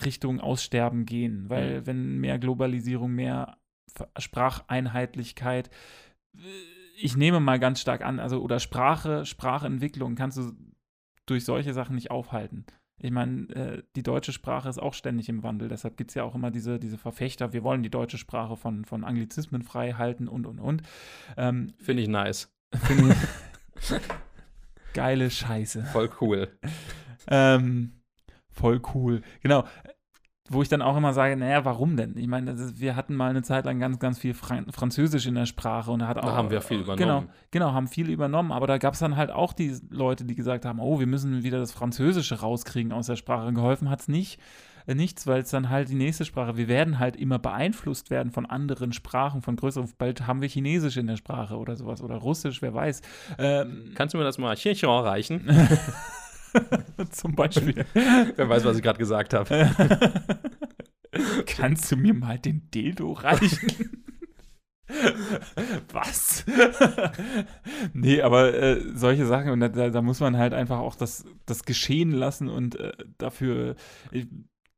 Richtung 0.04 0.40
Aussterben 0.40 1.04
gehen, 1.06 1.48
weil 1.48 1.80
Mhm. 1.80 1.86
wenn 1.86 2.18
mehr 2.18 2.38
Globalisierung, 2.38 3.12
mehr 3.12 3.58
Spracheinheitlichkeit, 4.18 5.68
äh, 6.36 6.40
ich 7.00 7.16
nehme 7.16 7.38
mal 7.40 7.58
ganz 7.58 7.80
stark 7.80 8.04
an, 8.04 8.18
also 8.20 8.40
oder 8.42 8.58
Sprache, 8.58 9.24
Sprachentwicklung 9.24 10.14
kannst 10.16 10.38
du 10.38 10.52
durch 11.26 11.44
solche 11.44 11.72
Sachen 11.72 11.94
nicht 11.94 12.10
aufhalten. 12.10 12.64
Ich 13.00 13.12
meine, 13.12 13.48
äh, 13.54 13.82
die 13.94 14.02
deutsche 14.02 14.32
Sprache 14.32 14.68
ist 14.68 14.78
auch 14.82 14.94
ständig 14.94 15.28
im 15.28 15.44
Wandel, 15.44 15.68
deshalb 15.68 15.96
gibt 15.96 16.10
es 16.10 16.14
ja 16.16 16.24
auch 16.24 16.34
immer 16.34 16.50
diese, 16.50 16.80
diese 16.80 16.98
Verfechter, 16.98 17.52
wir 17.52 17.62
wollen 17.62 17.84
die 17.84 17.90
deutsche 17.90 18.18
Sprache 18.18 18.56
von, 18.56 18.84
von 18.84 19.04
Anglizismen 19.04 19.62
frei 19.62 19.92
halten 19.92 20.26
und 20.26 20.46
und 20.46 20.58
und. 20.58 20.82
Ähm, 21.36 21.72
Finde 21.78 22.02
ich 22.02 22.08
nice. 22.08 22.52
finde 22.84 23.12
ich- 23.80 23.94
Geile 24.94 25.30
Scheiße. 25.30 25.84
Voll 25.84 26.10
cool. 26.20 26.58
Ähm, 27.28 27.92
voll 28.58 28.80
cool. 28.94 29.22
Genau. 29.42 29.64
Wo 30.50 30.62
ich 30.62 30.70
dann 30.70 30.80
auch 30.80 30.96
immer 30.96 31.12
sage, 31.12 31.36
naja, 31.36 31.66
warum 31.66 31.96
denn? 31.98 32.16
Ich 32.16 32.26
meine, 32.26 32.52
ist, 32.52 32.80
wir 32.80 32.96
hatten 32.96 33.14
mal 33.14 33.28
eine 33.28 33.42
Zeit 33.42 33.66
lang 33.66 33.78
ganz, 33.80 33.98
ganz 33.98 34.18
viel 34.18 34.32
Fran 34.32 34.64
Französisch 34.72 35.26
in 35.26 35.34
der 35.34 35.44
Sprache 35.44 35.90
und 35.90 35.98
da 35.98 36.08
hat 36.08 36.16
auch. 36.16 36.24
Da 36.24 36.34
haben 36.36 36.50
wir 36.50 36.62
viel 36.62 36.78
Genau, 36.84 36.94
übernommen. 36.94 37.28
genau, 37.50 37.72
haben 37.72 37.86
viel 37.86 38.08
übernommen, 38.08 38.50
aber 38.50 38.66
da 38.66 38.78
gab 38.78 38.94
es 38.94 39.00
dann 39.00 39.16
halt 39.16 39.30
auch 39.30 39.52
die 39.52 39.76
Leute, 39.90 40.24
die 40.24 40.34
gesagt 40.34 40.64
haben, 40.64 40.80
oh, 40.80 40.98
wir 41.00 41.06
müssen 41.06 41.42
wieder 41.42 41.58
das 41.58 41.72
Französische 41.72 42.40
rauskriegen 42.40 42.92
aus 42.92 43.08
der 43.08 43.16
Sprache. 43.16 43.52
Geholfen 43.52 43.90
hat 43.90 44.00
es 44.00 44.08
nicht. 44.08 44.40
äh, 44.86 44.94
Nichts, 44.94 45.26
weil 45.26 45.42
es 45.42 45.50
dann 45.50 45.68
halt 45.68 45.90
die 45.90 45.94
nächste 45.96 46.24
Sprache, 46.24 46.56
wir 46.56 46.66
werden 46.66 46.98
halt 46.98 47.16
immer 47.16 47.38
beeinflusst 47.38 48.08
werden 48.08 48.32
von 48.32 48.46
anderen 48.46 48.94
Sprachen, 48.94 49.42
von 49.42 49.54
größeren, 49.54 49.90
bald 49.98 50.26
haben 50.26 50.40
wir 50.40 50.48
Chinesisch 50.48 50.96
in 50.96 51.08
der 51.08 51.16
Sprache 51.16 51.58
oder 51.58 51.76
sowas 51.76 52.00
oder 52.00 52.14
Russisch, 52.16 52.62
wer 52.62 52.72
weiß. 52.72 53.02
Ähm, 53.38 53.92
Kannst 53.94 54.14
du 54.14 54.18
mir 54.18 54.24
das 54.24 54.38
mal 54.38 54.54
Chinchon 54.56 55.04
reichen? 55.04 55.42
zum 57.10 57.34
Beispiel. 57.34 57.84
Wer 57.94 58.48
weiß, 58.48 58.64
was 58.64 58.76
ich 58.76 58.82
gerade 58.82 58.98
gesagt 58.98 59.34
habe. 59.34 59.70
Kannst 61.46 61.90
du 61.90 61.96
mir 61.96 62.14
mal 62.14 62.38
den 62.38 62.70
Dildo 62.70 63.12
reichen? 63.12 63.98
Was? 65.92 66.44
nee, 67.92 68.22
aber 68.22 68.54
äh, 68.54 68.80
solche 68.94 69.26
Sachen, 69.26 69.50
und 69.50 69.60
da, 69.60 69.68
da, 69.68 70.02
muss 70.02 70.20
man 70.20 70.36
halt 70.36 70.54
einfach 70.54 70.78
auch 70.78 70.94
das, 70.94 71.24
das 71.46 71.64
geschehen 71.64 72.10
lassen 72.10 72.48
und 72.48 72.76
äh, 72.76 72.92
dafür, 73.18 73.76
äh, 74.12 74.24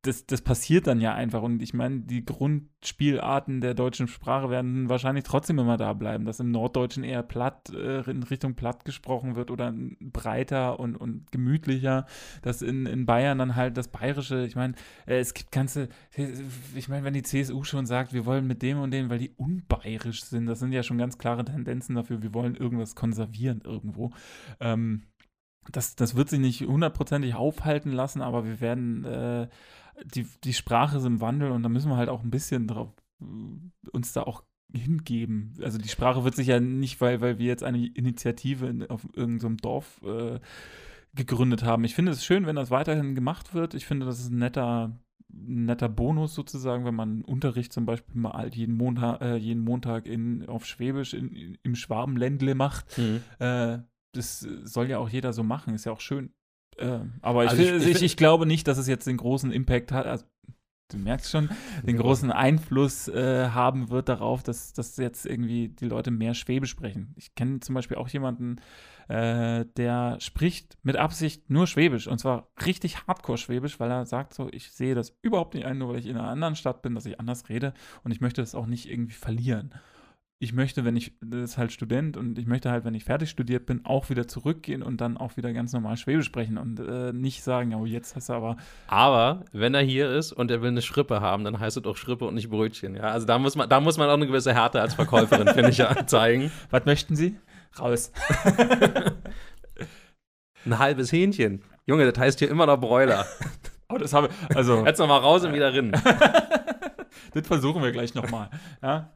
das, 0.02 0.24
das 0.24 0.40
passiert 0.40 0.86
dann 0.86 1.00
ja 1.00 1.14
einfach. 1.14 1.42
Und 1.42 1.60
ich 1.62 1.74
meine, 1.74 2.00
die 2.00 2.24
Grundspielarten 2.24 3.60
der 3.60 3.74
deutschen 3.74 4.08
Sprache 4.08 4.48
werden 4.48 4.88
wahrscheinlich 4.88 5.24
trotzdem 5.24 5.58
immer 5.58 5.76
da 5.76 5.92
bleiben, 5.92 6.24
dass 6.24 6.40
im 6.40 6.50
Norddeutschen 6.50 7.04
eher 7.04 7.22
platt, 7.22 7.70
äh, 7.70 8.08
in 8.10 8.22
Richtung 8.22 8.54
platt 8.54 8.86
gesprochen 8.86 9.36
wird 9.36 9.50
oder 9.50 9.74
breiter 10.00 10.80
und, 10.80 10.96
und 10.96 11.30
gemütlicher, 11.32 12.06
dass 12.40 12.62
in, 12.62 12.86
in 12.86 13.04
Bayern 13.04 13.38
dann 13.38 13.56
halt 13.56 13.76
das 13.76 13.88
Bayerische, 13.88 14.46
ich 14.46 14.56
meine, 14.56 14.74
äh, 15.06 15.18
es 15.18 15.34
gibt 15.34 15.52
ganze, 15.52 15.88
ich 16.74 16.88
meine, 16.88 17.04
wenn 17.04 17.14
die 17.14 17.22
CSU 17.22 17.62
schon 17.64 17.84
sagt, 17.84 18.14
wir 18.14 18.24
wollen 18.24 18.46
mit 18.46 18.62
dem 18.62 18.78
und 18.78 18.92
dem, 18.92 19.10
weil 19.10 19.18
die 19.18 19.34
unbayerisch 19.36 20.24
sind, 20.24 20.46
das 20.46 20.60
sind 20.60 20.72
ja 20.72 20.82
schon 20.82 20.98
ganz 20.98 21.18
klare 21.18 21.44
Tendenzen 21.44 21.94
dafür, 21.94 22.22
wir 22.22 22.32
wollen 22.32 22.54
irgendwas 22.54 22.94
konservieren 22.94 23.60
irgendwo. 23.64 24.12
Ähm, 24.60 25.02
das, 25.70 25.94
das 25.94 26.16
wird 26.16 26.28
sich 26.28 26.40
nicht 26.40 26.62
hundertprozentig 26.62 27.34
aufhalten 27.34 27.92
lassen, 27.92 28.22
aber 28.22 28.44
wir 28.44 28.60
werden, 28.60 29.04
äh, 29.04 29.48
die, 30.04 30.26
die 30.44 30.52
Sprache 30.52 30.98
ist 30.98 31.04
im 31.04 31.20
Wandel 31.20 31.50
und 31.50 31.62
da 31.62 31.68
müssen 31.68 31.90
wir 31.90 31.96
halt 31.96 32.08
auch 32.08 32.22
ein 32.22 32.30
bisschen 32.30 32.66
drauf, 32.66 32.92
äh, 33.20 33.24
uns 33.92 34.12
da 34.12 34.22
auch 34.22 34.44
hingeben. 34.72 35.54
Also 35.62 35.78
die 35.78 35.88
Sprache 35.88 36.24
wird 36.24 36.36
sich 36.36 36.46
ja 36.46 36.60
nicht, 36.60 37.00
weil, 37.00 37.20
weil 37.20 37.38
wir 37.38 37.46
jetzt 37.46 37.64
eine 37.64 37.86
Initiative 37.86 38.66
in, 38.66 38.86
auf 38.88 39.06
irgendeinem 39.14 39.56
Dorf 39.56 40.00
äh, 40.04 40.38
gegründet 41.14 41.64
haben. 41.64 41.84
Ich 41.84 41.94
finde 41.94 42.12
es 42.12 42.24
schön, 42.24 42.46
wenn 42.46 42.56
das 42.56 42.70
weiterhin 42.70 43.14
gemacht 43.14 43.54
wird. 43.54 43.74
Ich 43.74 43.86
finde, 43.86 44.06
das 44.06 44.20
ist 44.20 44.30
ein 44.30 44.38
netter, 44.38 44.96
netter 45.28 45.88
Bonus 45.88 46.34
sozusagen, 46.34 46.84
wenn 46.84 46.94
man 46.94 47.22
Unterricht 47.22 47.72
zum 47.72 47.84
Beispiel 47.84 48.20
mal 48.20 48.48
jeden 48.54 48.76
Montag, 48.76 49.20
äh, 49.20 49.36
jeden 49.36 49.62
Montag 49.62 50.06
in, 50.06 50.46
auf 50.46 50.66
Schwäbisch 50.66 51.14
in, 51.14 51.34
in, 51.34 51.58
im 51.62 51.74
Schwabenländle 51.74 52.54
macht. 52.54 52.96
Mhm. 52.96 53.22
Äh, 53.38 53.78
das 54.12 54.40
soll 54.40 54.88
ja 54.88 54.98
auch 54.98 55.08
jeder 55.08 55.32
so 55.32 55.42
machen, 55.42 55.74
ist 55.74 55.84
ja 55.84 55.92
auch 55.92 56.00
schön. 56.00 56.32
Äh, 56.80 57.00
aber 57.22 57.44
ich, 57.44 57.50
Also 57.50 57.62
ich- 57.62 57.72
ich, 57.86 57.86
ich 57.96 58.02
ich, 58.02 58.16
glaube 58.16 58.46
nicht, 58.46 58.66
dass 58.68 58.78
es 58.78 58.86
jetzt 58.88 59.06
den 59.06 59.16
großen 59.16 59.52
Impact 59.52 59.92
hat. 59.92 60.06
Also, 60.06 60.24
du 60.90 60.96
merkst 60.98 61.30
schon, 61.30 61.48
den 61.86 61.96
großen 61.96 62.32
Einfluss 62.32 63.06
äh, 63.08 63.48
haben 63.50 63.90
wird 63.90 64.08
darauf, 64.08 64.42
dass, 64.42 64.72
dass 64.72 64.96
jetzt 64.96 65.24
irgendwie 65.24 65.68
die 65.68 65.84
Leute 65.86 66.10
mehr 66.10 66.34
Schwäbisch 66.34 66.70
sprechen. 66.70 67.14
Ich 67.16 67.34
kenne 67.36 67.60
zum 67.60 67.74
Beispiel 67.76 67.96
auch 67.96 68.08
jemanden, 68.08 68.56
äh, 69.08 69.66
der 69.76 70.16
spricht 70.20 70.78
mit 70.82 70.96
Absicht 70.96 71.48
nur 71.50 71.66
Schwäbisch 71.68 72.08
und 72.08 72.18
zwar 72.18 72.48
richtig 72.66 73.06
Hardcore-Schwäbisch, 73.06 73.78
weil 73.78 73.90
er 73.90 74.04
sagt 74.06 74.34
so, 74.34 74.48
ich 74.50 74.72
sehe 74.72 74.94
das 74.96 75.16
überhaupt 75.22 75.54
nicht 75.54 75.64
ein, 75.66 75.78
nur 75.78 75.90
weil 75.90 75.98
ich 75.98 76.06
in 76.06 76.16
einer 76.16 76.28
anderen 76.28 76.56
Stadt 76.56 76.82
bin, 76.82 76.94
dass 76.96 77.06
ich 77.06 77.20
anders 77.20 77.48
rede 77.48 77.72
und 78.02 78.10
ich 78.12 78.20
möchte 78.20 78.40
das 78.42 78.54
auch 78.56 78.66
nicht 78.66 78.88
irgendwie 78.90 79.14
verlieren 79.14 79.74
ich 80.42 80.54
möchte, 80.54 80.86
wenn 80.86 80.96
ich, 80.96 81.12
das 81.20 81.42
ist 81.42 81.58
halt 81.58 81.70
Student 81.70 82.16
und 82.16 82.38
ich 82.38 82.46
möchte 82.46 82.70
halt, 82.70 82.86
wenn 82.86 82.94
ich 82.94 83.04
fertig 83.04 83.28
studiert 83.28 83.66
bin, 83.66 83.84
auch 83.84 84.08
wieder 84.08 84.26
zurückgehen 84.26 84.82
und 84.82 85.02
dann 85.02 85.18
auch 85.18 85.36
wieder 85.36 85.52
ganz 85.52 85.74
normal 85.74 85.98
Schwäbisch 85.98 86.24
sprechen 86.24 86.56
und 86.56 86.80
äh, 86.80 87.12
nicht 87.12 87.42
sagen, 87.42 87.74
oh, 87.74 87.84
jetzt 87.84 88.16
hast 88.16 88.30
du 88.30 88.32
aber. 88.32 88.56
Aber 88.86 89.44
wenn 89.52 89.74
er 89.74 89.82
hier 89.82 90.10
ist 90.10 90.32
und 90.32 90.50
er 90.50 90.62
will 90.62 90.70
eine 90.70 90.80
Schrippe 90.80 91.20
haben, 91.20 91.44
dann 91.44 91.60
heißt 91.60 91.76
es 91.76 91.82
doch 91.82 91.98
Schrippe 91.98 92.24
und 92.24 92.36
nicht 92.36 92.48
Brötchen. 92.48 92.94
Ja, 92.96 93.02
also 93.02 93.26
da 93.26 93.38
muss 93.38 93.54
man, 93.54 93.68
da 93.68 93.80
muss 93.80 93.98
man 93.98 94.08
auch 94.08 94.14
eine 94.14 94.26
gewisse 94.26 94.54
Härte 94.54 94.80
als 94.80 94.94
Verkäuferin, 94.94 95.48
finde 95.54 95.68
ich, 95.68 95.76
ja, 95.76 96.06
zeigen. 96.06 96.50
Was 96.70 96.86
möchten 96.86 97.16
Sie? 97.16 97.36
Raus. 97.78 98.10
Ein 100.64 100.78
halbes 100.78 101.12
Hähnchen. 101.12 101.62
Junge, 101.84 102.10
das 102.10 102.18
heißt 102.18 102.38
hier 102.38 102.48
immer 102.48 102.64
noch 102.66 102.80
Bräuler. 102.80 103.26
Oh, 103.92 103.98
das 103.98 104.12
habe 104.12 104.28
also. 104.54 104.86
Jetzt 104.86 105.00
nochmal 105.00 105.18
raus 105.18 105.42
und 105.42 105.52
wieder 105.52 105.74
rein. 105.74 105.90
das 107.34 107.44
versuchen 107.44 107.82
wir 107.82 107.90
gleich 107.90 108.14
nochmal. 108.14 108.48
Ja? 108.80 109.10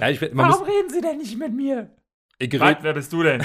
Ja, 0.00 0.08
ich, 0.08 0.20
man 0.20 0.48
Warum 0.48 0.60
muss, 0.60 0.68
reden 0.68 0.90
Sie 0.90 1.00
denn 1.00 1.18
nicht 1.18 1.38
mit 1.38 1.52
mir? 1.52 1.90
ich 2.38 2.52
red, 2.60 2.78
wer 2.82 2.94
bist 2.94 3.12
du 3.12 3.22
denn? 3.22 3.44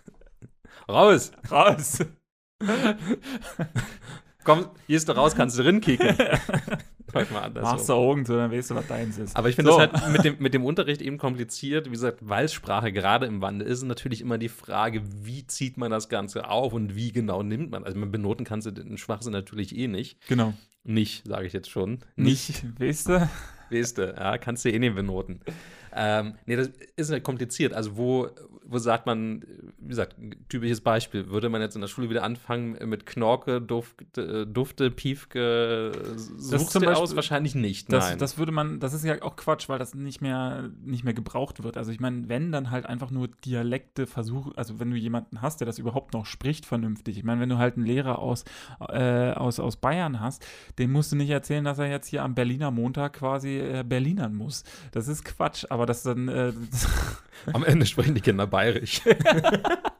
raus. 0.88 1.32
Raus. 1.50 1.98
Komm, 4.44 4.66
hier 4.86 4.96
ist 4.96 5.08
du 5.08 5.12
raus, 5.12 5.34
kannst 5.36 5.58
du 5.58 5.62
drin 5.62 5.80
kicken. 5.80 6.16
Machst 7.60 7.88
du 7.88 7.92
Augen 7.92 8.24
zu, 8.24 8.34
dann 8.36 8.50
weißt 8.50 8.70
du, 8.70 8.74
was 8.74 8.86
deins 8.86 9.18
ist. 9.18 9.36
Aber 9.36 9.48
ich 9.48 9.56
finde 9.56 9.70
So. 9.72 9.78
das 9.78 10.02
halt 10.02 10.12
mit 10.12 10.24
dem, 10.24 10.36
mit 10.38 10.54
dem 10.54 10.64
Unterricht 10.64 11.02
eben 11.02 11.18
kompliziert. 11.18 11.86
Wie 11.86 11.90
gesagt, 11.90 12.18
weil 12.22 12.48
Sprache 12.48 12.90
gerade 12.90 13.26
im 13.26 13.42
Wandel 13.42 13.68
ist, 13.68 13.78
ist 13.78 13.84
natürlich 13.84 14.20
immer 14.22 14.38
die 14.38 14.48
Frage, 14.48 15.02
wie 15.22 15.46
zieht 15.46 15.76
man 15.76 15.90
das 15.90 16.08
Ganze 16.08 16.48
auf 16.48 16.72
und 16.72 16.96
wie 16.96 17.12
genau 17.12 17.42
nimmt 17.42 17.70
man. 17.70 17.84
Also 17.84 17.98
man 17.98 18.10
benoten 18.10 18.44
kannst 18.46 18.66
du 18.66 18.70
den 18.70 18.96
Schwachsinn 18.96 19.32
natürlich 19.32 19.76
eh 19.76 19.88
nicht. 19.88 20.26
Genau. 20.26 20.54
Nicht, 20.84 21.26
sage 21.26 21.46
ich 21.46 21.52
jetzt 21.52 21.70
schon. 21.70 21.98
Nicht, 22.16 22.64
weißt 22.80 23.08
du? 23.10 23.28
Weißt 23.72 23.98
du, 23.98 24.14
ja, 24.16 24.38
kannst 24.38 24.64
du 24.64 24.70
eh 24.70 24.78
nicht 24.78 24.94
benoten. 24.94 25.40
Ähm, 25.94 26.34
nee, 26.46 26.56
das 26.56 26.70
ist 26.96 27.10
halt 27.10 27.24
kompliziert. 27.24 27.72
Also, 27.72 27.96
wo, 27.96 28.28
wo 28.64 28.78
sagt 28.78 29.06
man, 29.06 29.44
wie 29.78 29.88
gesagt, 29.88 30.16
typisches 30.48 30.80
Beispiel, 30.80 31.28
würde 31.28 31.48
man 31.48 31.60
jetzt 31.60 31.74
in 31.74 31.80
der 31.80 31.88
Schule 31.88 32.08
wieder 32.08 32.22
anfangen 32.22 32.76
mit 32.88 33.06
Knorke, 33.06 33.60
Duft, 33.60 34.16
äh, 34.16 34.46
Dufte, 34.46 34.90
Piefke, 34.90 35.92
suchst 36.16 36.74
du 36.74 36.88
aus? 36.88 37.14
Wahrscheinlich 37.16 37.54
nicht, 37.54 37.92
Das, 37.92 38.10
nein. 38.10 38.18
das 38.18 38.38
würde 38.38 38.52
man, 38.52 38.80
das 38.80 38.94
ist 38.94 39.04
ja 39.04 39.20
auch 39.22 39.36
Quatsch, 39.36 39.68
weil 39.68 39.78
das 39.78 39.94
nicht 39.94 40.20
mehr, 40.20 40.70
nicht 40.84 41.04
mehr 41.04 41.14
gebraucht 41.14 41.62
wird. 41.62 41.76
Also 41.76 41.92
ich 41.92 42.00
meine, 42.00 42.28
wenn 42.28 42.52
dann 42.52 42.70
halt 42.70 42.86
einfach 42.86 43.10
nur 43.10 43.28
Dialekte 43.44 44.06
versuchen, 44.06 44.52
also 44.56 44.80
wenn 44.80 44.90
du 44.90 44.96
jemanden 44.96 45.42
hast, 45.42 45.60
der 45.60 45.66
das 45.66 45.78
überhaupt 45.78 46.14
noch 46.14 46.26
spricht 46.26 46.64
vernünftig. 46.64 47.18
Ich 47.18 47.24
meine, 47.24 47.40
wenn 47.40 47.48
du 47.48 47.58
halt 47.58 47.76
einen 47.76 47.86
Lehrer 47.86 48.18
aus, 48.18 48.44
äh, 48.88 49.32
aus, 49.32 49.60
aus 49.60 49.76
Bayern 49.76 50.20
hast, 50.20 50.46
dem 50.78 50.92
musst 50.92 51.12
du 51.12 51.16
nicht 51.16 51.30
erzählen, 51.30 51.64
dass 51.64 51.78
er 51.78 51.90
jetzt 51.90 52.06
hier 52.06 52.22
am 52.22 52.34
Berliner 52.34 52.70
Montag 52.70 53.14
quasi 53.14 53.58
äh, 53.58 53.84
Berlinern 53.86 54.34
muss. 54.34 54.64
Das 54.92 55.08
ist 55.08 55.24
Quatsch, 55.24 55.66
aber 55.68 55.81
das 55.86 56.02
dann, 56.02 56.28
äh, 56.28 56.52
Am 57.52 57.64
Ende 57.64 57.86
sprechen 57.86 58.14
die 58.14 58.20
Kinder 58.20 58.46
bayerisch. 58.46 59.02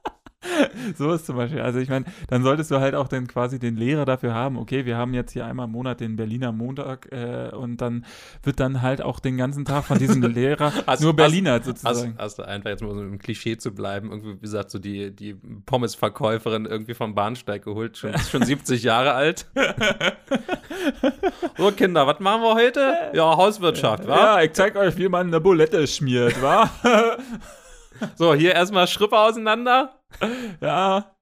so 0.98 1.12
ist 1.12 1.26
zum 1.26 1.36
Beispiel. 1.36 1.60
Also 1.60 1.78
ich 1.78 1.88
meine, 1.88 2.04
dann 2.28 2.42
solltest 2.42 2.70
du 2.70 2.80
halt 2.80 2.94
auch 2.94 3.08
dann 3.08 3.26
quasi 3.26 3.58
den 3.58 3.76
Lehrer 3.76 4.04
dafür 4.04 4.34
haben, 4.34 4.56
okay, 4.58 4.84
wir 4.86 4.96
haben 4.96 5.14
jetzt 5.14 5.32
hier 5.32 5.46
einmal 5.46 5.66
im 5.66 5.72
Monat 5.72 6.00
den 6.00 6.16
Berliner 6.16 6.52
Montag 6.52 7.08
äh, 7.12 7.50
und 7.54 7.78
dann 7.80 8.04
wird 8.42 8.60
dann 8.60 8.82
halt 8.82 9.02
auch 9.02 9.20
den 9.20 9.36
ganzen 9.36 9.64
Tag 9.64 9.84
von 9.84 9.98
diesem 9.98 10.22
Lehrer 10.32 10.72
Hast- 10.86 11.02
nur 11.02 11.14
Berliner 11.14 11.52
Hast, 11.58 11.64
sozusagen. 11.66 12.14
hast 12.18 12.38
du 12.38 12.42
einfach 12.46 12.70
jetzt 12.70 12.82
mal 12.82 12.94
so 12.94 13.00
im 13.02 13.18
Klischee 13.18 13.56
zu 13.56 13.72
bleiben, 13.74 14.10
irgendwie, 14.10 14.34
wie 14.36 14.40
gesagt, 14.40 14.70
so 14.70 14.78
die, 14.78 15.10
die 15.14 15.34
Pommesverkäuferin 15.66 16.66
irgendwie 16.66 16.94
vom 16.94 17.14
Bahnsteig 17.14 17.64
geholt, 17.64 17.96
schon, 17.98 18.16
schon 18.18 18.42
70 18.44 18.82
Jahre 18.84 19.12
alt. 19.12 19.46
so, 21.58 21.70
Kinder, 21.72 22.06
was 22.06 22.20
machen 22.20 22.42
wir 22.42 22.54
heute? 22.54 22.94
Ja, 23.14 23.36
Hauswirtschaft, 23.36 24.06
wa? 24.06 24.16
Ja, 24.16 24.42
ich 24.42 24.52
zeig 24.52 24.76
euch, 24.76 24.96
wie 24.96 25.08
man 25.08 25.28
eine 25.28 25.40
Bulette 25.40 25.86
schmiert, 25.86 26.40
wa? 26.42 26.70
So, 28.16 28.34
hier 28.34 28.54
erstmal 28.54 28.86
Schrippe 28.86 29.18
auseinander. 29.18 30.00
ja. 30.60 31.14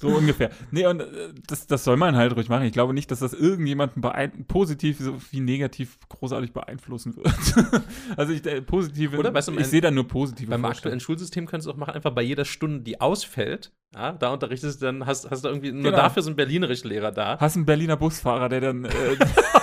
So 0.00 0.08
ungefähr. 0.08 0.50
Nee, 0.70 0.86
und 0.86 1.00
äh, 1.00 1.32
das, 1.46 1.66
das 1.66 1.84
soll 1.84 1.96
man 1.96 2.16
halt 2.16 2.34
ruhig 2.36 2.48
machen. 2.48 2.64
Ich 2.64 2.72
glaube 2.72 2.94
nicht, 2.94 3.10
dass 3.10 3.18
das 3.18 3.32
irgendjemanden 3.32 4.02
positiv 4.46 4.98
so 5.00 5.16
wie 5.30 5.40
negativ 5.40 5.98
großartig 6.08 6.52
beeinflussen 6.52 7.16
wird. 7.16 7.82
also 8.16 8.32
ich 8.32 8.46
äh, 8.46 8.62
positive, 8.62 9.16
Oder 9.18 9.34
weißt 9.34 9.48
du, 9.48 9.58
ich 9.58 9.66
sehe 9.66 9.80
da 9.80 9.90
nur 9.90 10.06
positive 10.06 10.50
Beim 10.50 10.64
aktuellen 10.64 11.00
Schulsystem 11.00 11.46
könntest 11.46 11.66
du 11.66 11.72
auch 11.72 11.76
machen, 11.76 11.94
einfach 11.94 12.12
bei 12.12 12.22
jeder 12.22 12.44
Stunde, 12.44 12.80
die 12.80 13.00
ausfällt, 13.00 13.72
ja, 13.94 14.12
da 14.12 14.32
unterrichtest 14.32 14.80
du 14.82 14.86
dann, 14.86 15.06
hast, 15.06 15.30
hast 15.30 15.44
du 15.44 15.48
irgendwie 15.48 15.72
nur 15.72 15.84
Genau. 15.90 15.96
dafür 15.96 16.22
so 16.22 16.28
einen 16.28 16.36
Berlinerisch-Lehrer 16.36 17.10
da. 17.10 17.38
Hast 17.40 17.56
einen 17.56 17.66
Berliner 17.66 17.96
Busfahrer, 17.96 18.48
der 18.48 18.60
dann 18.60 18.84
äh, 18.84 18.90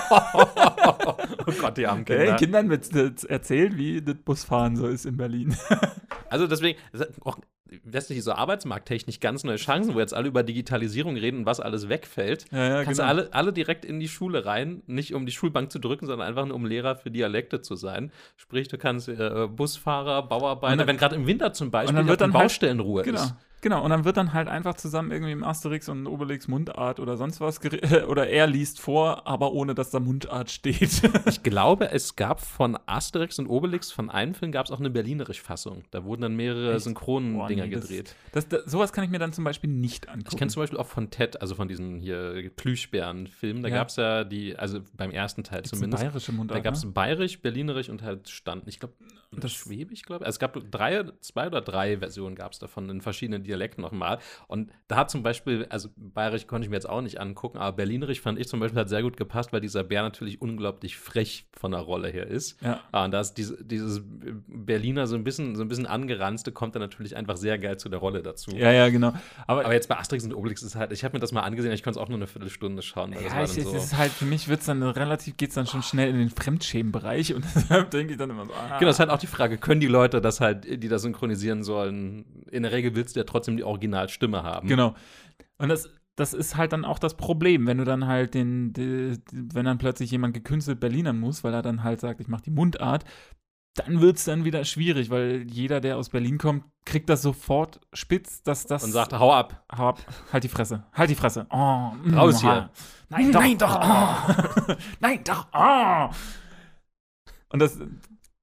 oh 1.47 1.51
Gott, 1.59 1.77
die 1.77 1.88
armen 1.88 2.05
der 2.05 2.17
Kinder. 2.17 2.31
den 2.33 2.38
Kindern 2.38 2.67
mit, 2.67 2.93
mit 2.93 3.23
erzählt, 3.25 3.77
wie 3.77 4.01
das 4.01 4.15
Busfahren 4.15 4.75
so 4.75 4.88
ist 4.88 5.05
in 5.05 5.17
Berlin. 5.17 5.55
Also 6.29 6.47
deswegen, 6.47 6.77
das 6.91 7.07
hat 7.76 7.82
auch 7.88 7.91
letztlich 7.93 8.23
so 8.23 8.32
arbeitsmarkttechnisch 8.34 9.19
ganz 9.19 9.43
neue 9.43 9.57
Chancen, 9.57 9.93
wo 9.95 9.99
jetzt 9.99 10.13
alle 10.13 10.28
über 10.28 10.43
Digitalisierung 10.43 11.15
reden 11.17 11.39
und 11.39 11.45
was 11.45 11.59
alles 11.59 11.89
wegfällt. 11.89 12.45
ja, 12.51 12.67
ja, 12.80 12.84
Kannst 12.84 12.99
du 12.99 13.03
alle, 13.05 13.30
alle 13.34 13.53
direkt 13.53 13.86
in 13.86 13.99
die 13.99 14.07
Schule 14.07 14.45
rein, 14.45 14.82
nicht 14.88 15.13
um 15.13 15.26
die 15.26 15.32
Schulbank 15.32 15.71
zu 15.71 15.80
drücken, 15.80 16.05
sondern 16.05 16.28
einfach 16.28 16.45
nur 16.45 16.55
um 16.55 16.65
Lehrer 16.65 16.95
für 16.95 17.11
Dialekte 17.11 17.61
zu 17.61 17.76
sein. 17.76 18.11
Sprich, 18.38 18.67
du 18.67 18.78
kannst 18.78 19.07
äh, 19.09 19.47
Busfahrer, 19.49 20.23
Bauarbeiter, 20.23 20.78
dann- 20.78 20.88
wenn 20.88 20.97
gerade 20.97 21.15
im 21.15 21.28
Winter 21.28 21.53
zum 21.53 21.71
Beispiel 21.71 21.95
dann 21.95 22.07
wird 22.07 22.21
dann 22.21 22.34
halt- 22.34 22.43
Baustellenruhe 22.43 23.03
Genau. 23.03 23.21
ist. 23.21 23.34
Genau, 23.66 23.84
und 23.84 23.89
dann 23.89 24.05
wird 24.05 24.16
dann 24.16 24.32
halt 24.34 24.47
einfach 24.47 24.76
zusammen 24.76 25.09
irgendwie 25.09 25.32
im 25.32 25.43
Asterix 25.43 25.89
und 25.89 26.05
Obelix 26.05 26.47
Mundart 26.47 26.99
oder 26.99 27.18
sonst 27.18 27.41
was 27.41 27.59
gere- 27.59 28.05
oder 28.05 28.28
er 28.30 28.45
liest 28.45 28.80
vor, 28.80 29.26
aber 29.26 29.53
ohne 29.53 29.74
dass 29.74 29.89
da 29.89 29.99
Mundart 29.99 30.51
steht. 30.51 31.01
Ich 31.28 31.41
glaube, 31.41 31.89
es 31.89 32.16
gab 32.16 32.41
von 32.41 32.78
Asterix 32.86 33.39
und 33.39 33.47
Obelix, 33.47 33.91
von 33.91 34.11
einem 34.11 34.36
Film 34.36 34.51
gab 34.51 34.68
es 34.68 34.72
auch 34.72 34.80
eine 34.80 34.91
Berlinerisch-Fassung. 34.91 35.82
Da 35.89 36.03
wurden 36.03 36.22
dann 36.22 36.36
mehrere 36.36 36.78
Boah, 36.80 37.49
nee, 37.49 37.55
das- 37.72 37.82
gedreht. 37.88 38.16
Das, 38.34 38.47
das, 38.47 38.66
sowas 38.66 38.93
kann 38.93 39.03
ich 39.03 39.09
mir 39.09 39.18
dann 39.18 39.34
zum 39.34 39.43
Beispiel 39.43 39.72
nicht 39.72 40.09
angucken. 40.09 40.30
Ich 40.32 40.38
kenne 40.38 40.51
zum 40.51 40.61
Beispiel 40.61 40.78
auch 40.78 40.86
von 40.86 41.09
Ted, 41.09 41.41
also 41.41 41.55
von 41.55 41.68
diesen 41.68 41.97
hier 41.97 42.51
Plüschbären-Filmen. 42.55 43.63
Da 43.63 43.70
Ja. 43.70 43.76
gab 43.78 43.88
es 43.88 43.95
ja 43.95 44.24
die, 44.24 44.55
also 44.55 44.80
beim 44.95 45.09
ersten 45.09 45.43
Teil 45.43 45.63
Gibt's 45.63 45.72
zumindest. 45.72 46.03
bayerische 46.03 46.32
Da 46.32 46.38
Mundart. 46.38 46.63
gab 46.63 46.76
es 46.76 46.84
ne? 46.84 46.91
Bayerisch, 46.91 47.41
Berlinerisch 47.41 47.89
und 47.89 48.03
halt 48.03 48.30
Stand. 48.30 48.68
Ich 48.68 48.80
glaube, 48.80 48.93
Das- 49.32 49.41
das 49.41 49.51
Schwäbisch, 49.53 50.03
glaube 50.03 50.24
ich. 50.24 50.28
Also 50.28 50.36
es 50.36 50.39
gab 50.39 50.72
drei, 50.72 51.03
zwei 51.22 51.47
oder 51.47 51.61
drei 51.61 51.97
Versionen 51.97 52.36
gab 52.36 52.51
es 52.53 52.59
davon 52.59 52.89
in 52.89 53.01
verschiedenen 53.01 53.41
Dialekten 53.43 53.54
nochmal. 53.77 54.19
Und 54.47 54.71
da 54.87 54.97
hat 54.97 55.09
zum 55.09 55.23
Beispiel, 55.23 55.65
also 55.69 55.89
Bayerisch 55.95 56.47
konnte 56.47 56.65
ich 56.65 56.69
mir 56.69 56.75
jetzt 56.75 56.89
auch 56.89 57.01
nicht 57.01 57.19
angucken, 57.19 57.57
aber 57.57 57.75
Berlinerisch 57.77 58.21
fand 58.21 58.39
ich 58.39 58.47
zum 58.47 58.59
Beispiel 58.59 58.79
hat 58.79 58.89
sehr 58.89 59.01
gut 59.01 59.17
gepasst, 59.17 59.51
weil 59.53 59.61
dieser 59.61 59.83
Bär 59.83 60.03
natürlich 60.03 60.41
unglaublich 60.41 60.97
frech 60.97 61.47
von 61.57 61.71
der 61.71 61.81
Rolle 61.81 62.09
her 62.09 62.27
ist. 62.27 62.61
Ja. 62.61 62.81
Ah, 62.91 63.05
und 63.05 63.11
da 63.11 63.19
ist 63.21 63.33
diese, 63.33 63.63
dieses 63.63 64.01
Berliner 64.47 65.07
so 65.07 65.15
ein 65.15 65.23
bisschen, 65.23 65.55
so 65.55 65.63
ein 65.63 65.67
bisschen 65.67 65.87
angeranzte, 65.87 66.51
kommt 66.51 66.75
dann 66.75 66.81
natürlich 66.81 67.15
einfach 67.15 67.37
sehr 67.37 67.57
geil 67.57 67.77
zu 67.77 67.89
der 67.89 67.99
Rolle 67.99 68.21
dazu. 68.21 68.51
ja, 68.51 68.71
ja, 68.71 68.89
genau. 68.89 69.13
Aber, 69.47 69.65
Aber 69.65 69.73
jetzt 69.73 69.89
bei 69.89 69.97
Asterix 69.97 70.23
und 70.25 70.33
Obelix 70.33 70.61
ist 70.61 70.75
halt, 70.75 70.91
ich 70.91 71.03
habe 71.03 71.15
mir 71.15 71.19
das 71.19 71.31
mal 71.31 71.41
angesehen, 71.41 71.71
ich 71.71 71.83
konnte 71.83 71.99
es 71.99 72.03
auch 72.03 72.09
nur 72.09 72.17
eine 72.17 72.27
Viertelstunde 72.27 72.81
schauen. 72.81 73.11
Das 73.11 73.23
ja, 73.23 73.31
war 73.31 73.43
ich, 73.43 73.57
es 73.57 73.63
so. 73.63 73.75
ist 73.75 73.97
halt, 73.97 74.11
für 74.11 74.25
mich 74.25 74.47
wird's 74.47 74.65
dann 74.65 74.83
relativ, 74.83 75.37
geht's 75.37 75.55
dann 75.55 75.67
schon 75.67 75.83
schnell 75.83 76.09
in 76.09 76.17
den 76.17 76.29
Fremdschämen-Bereich 76.29 77.33
und 77.33 77.43
deshalb 77.55 77.91
denke 77.91 78.13
ich 78.13 78.19
dann 78.19 78.29
immer 78.29 78.45
so, 78.45 78.53
ah, 78.53 78.77
Genau, 78.77 78.89
das 78.89 78.97
ist 78.97 78.99
halt 78.99 79.09
auch 79.09 79.19
die 79.19 79.27
Frage, 79.27 79.57
können 79.57 79.81
die 79.81 79.87
Leute 79.87 80.21
das 80.21 80.41
halt, 80.41 80.65
die 80.65 80.87
das 80.87 81.01
synchronisieren 81.01 81.63
sollen, 81.63 82.25
in 82.51 82.63
der 82.63 82.71
Regel 82.71 82.95
willst 82.95 83.15
du 83.15 83.19
ja 83.19 83.23
trotzdem 83.23 83.34
die 83.41 83.63
Originalstimme 83.63 84.43
haben. 84.43 84.67
Genau. 84.67 84.95
Und 85.57 85.69
das, 85.69 85.89
das 86.15 86.33
ist 86.33 86.55
halt 86.55 86.73
dann 86.73 86.86
auch 86.86 86.99
das 86.99 87.15
Problem, 87.15 87.67
wenn 87.67 87.77
du 87.77 87.83
dann 87.83 88.07
halt 88.07 88.33
den, 88.33 88.73
die, 88.73 89.17
wenn 89.31 89.65
dann 89.65 89.77
plötzlich 89.77 90.11
jemand 90.11 90.33
gekünstelt 90.33 90.79
Berlinern 90.79 91.19
muss, 91.19 91.43
weil 91.43 91.53
er 91.53 91.61
dann 91.61 91.83
halt 91.83 92.01
sagt, 92.01 92.21
ich 92.21 92.27
mache 92.27 92.43
die 92.43 92.51
Mundart, 92.51 93.05
dann 93.75 93.99
wird 93.99 94.17
es 94.17 94.23
dann 94.23 94.45
wieder 94.45 94.63
schwierig, 94.63 95.09
weil 95.09 95.43
jeder, 95.49 95.81
der 95.81 95.97
aus 95.97 96.09
Berlin 96.09 96.38
kommt, 96.38 96.63
kriegt 96.86 97.09
das 97.09 97.21
sofort 97.21 97.81
spitz, 97.91 98.41
dass 98.41 98.65
das. 98.65 98.83
Und 98.86 98.91
sagt, 98.91 99.11
hau 99.13 99.33
ab. 99.33 99.65
Hau 99.75 99.89
ab, 99.89 99.99
halt 100.31 100.45
die 100.45 100.49
Fresse, 100.49 100.86
halt 100.93 101.09
die 101.09 101.15
Fresse. 101.15 101.45
Oh, 101.49 101.91
mm, 101.91 102.13
Raus 102.13 102.41
hier. 102.41 102.69
Nein, 103.09 103.31
doch, 103.33 103.41
nein, 103.41 103.57
doch. 103.57 103.75
Oh. 103.75 104.73
nein, 105.01 105.23
doch. 105.25 105.47
Oh. 105.53 106.09
Und 107.49 107.59
das, 107.59 107.77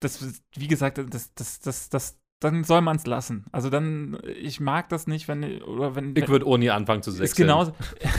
das, 0.00 0.42
wie 0.54 0.68
gesagt, 0.68 0.98
das, 0.98 1.32
das, 1.34 1.60
das, 1.60 1.88
das, 1.88 2.18
dann 2.44 2.64
soll 2.64 2.80
man 2.80 2.96
es 2.96 3.06
lassen. 3.06 3.44
Also 3.52 3.70
dann, 3.70 4.18
ich 4.40 4.60
mag 4.60 4.88
das 4.88 5.06
nicht, 5.06 5.28
wenn, 5.28 5.62
oder 5.62 5.94
wenn. 5.94 6.14
Ich 6.16 6.28
würde 6.28 6.46
ohne 6.46 6.72
anfangen 6.72 7.02
zu 7.02 7.10
ist 7.10 7.16
sechseln. 7.18 7.48
genauso. 7.48 7.72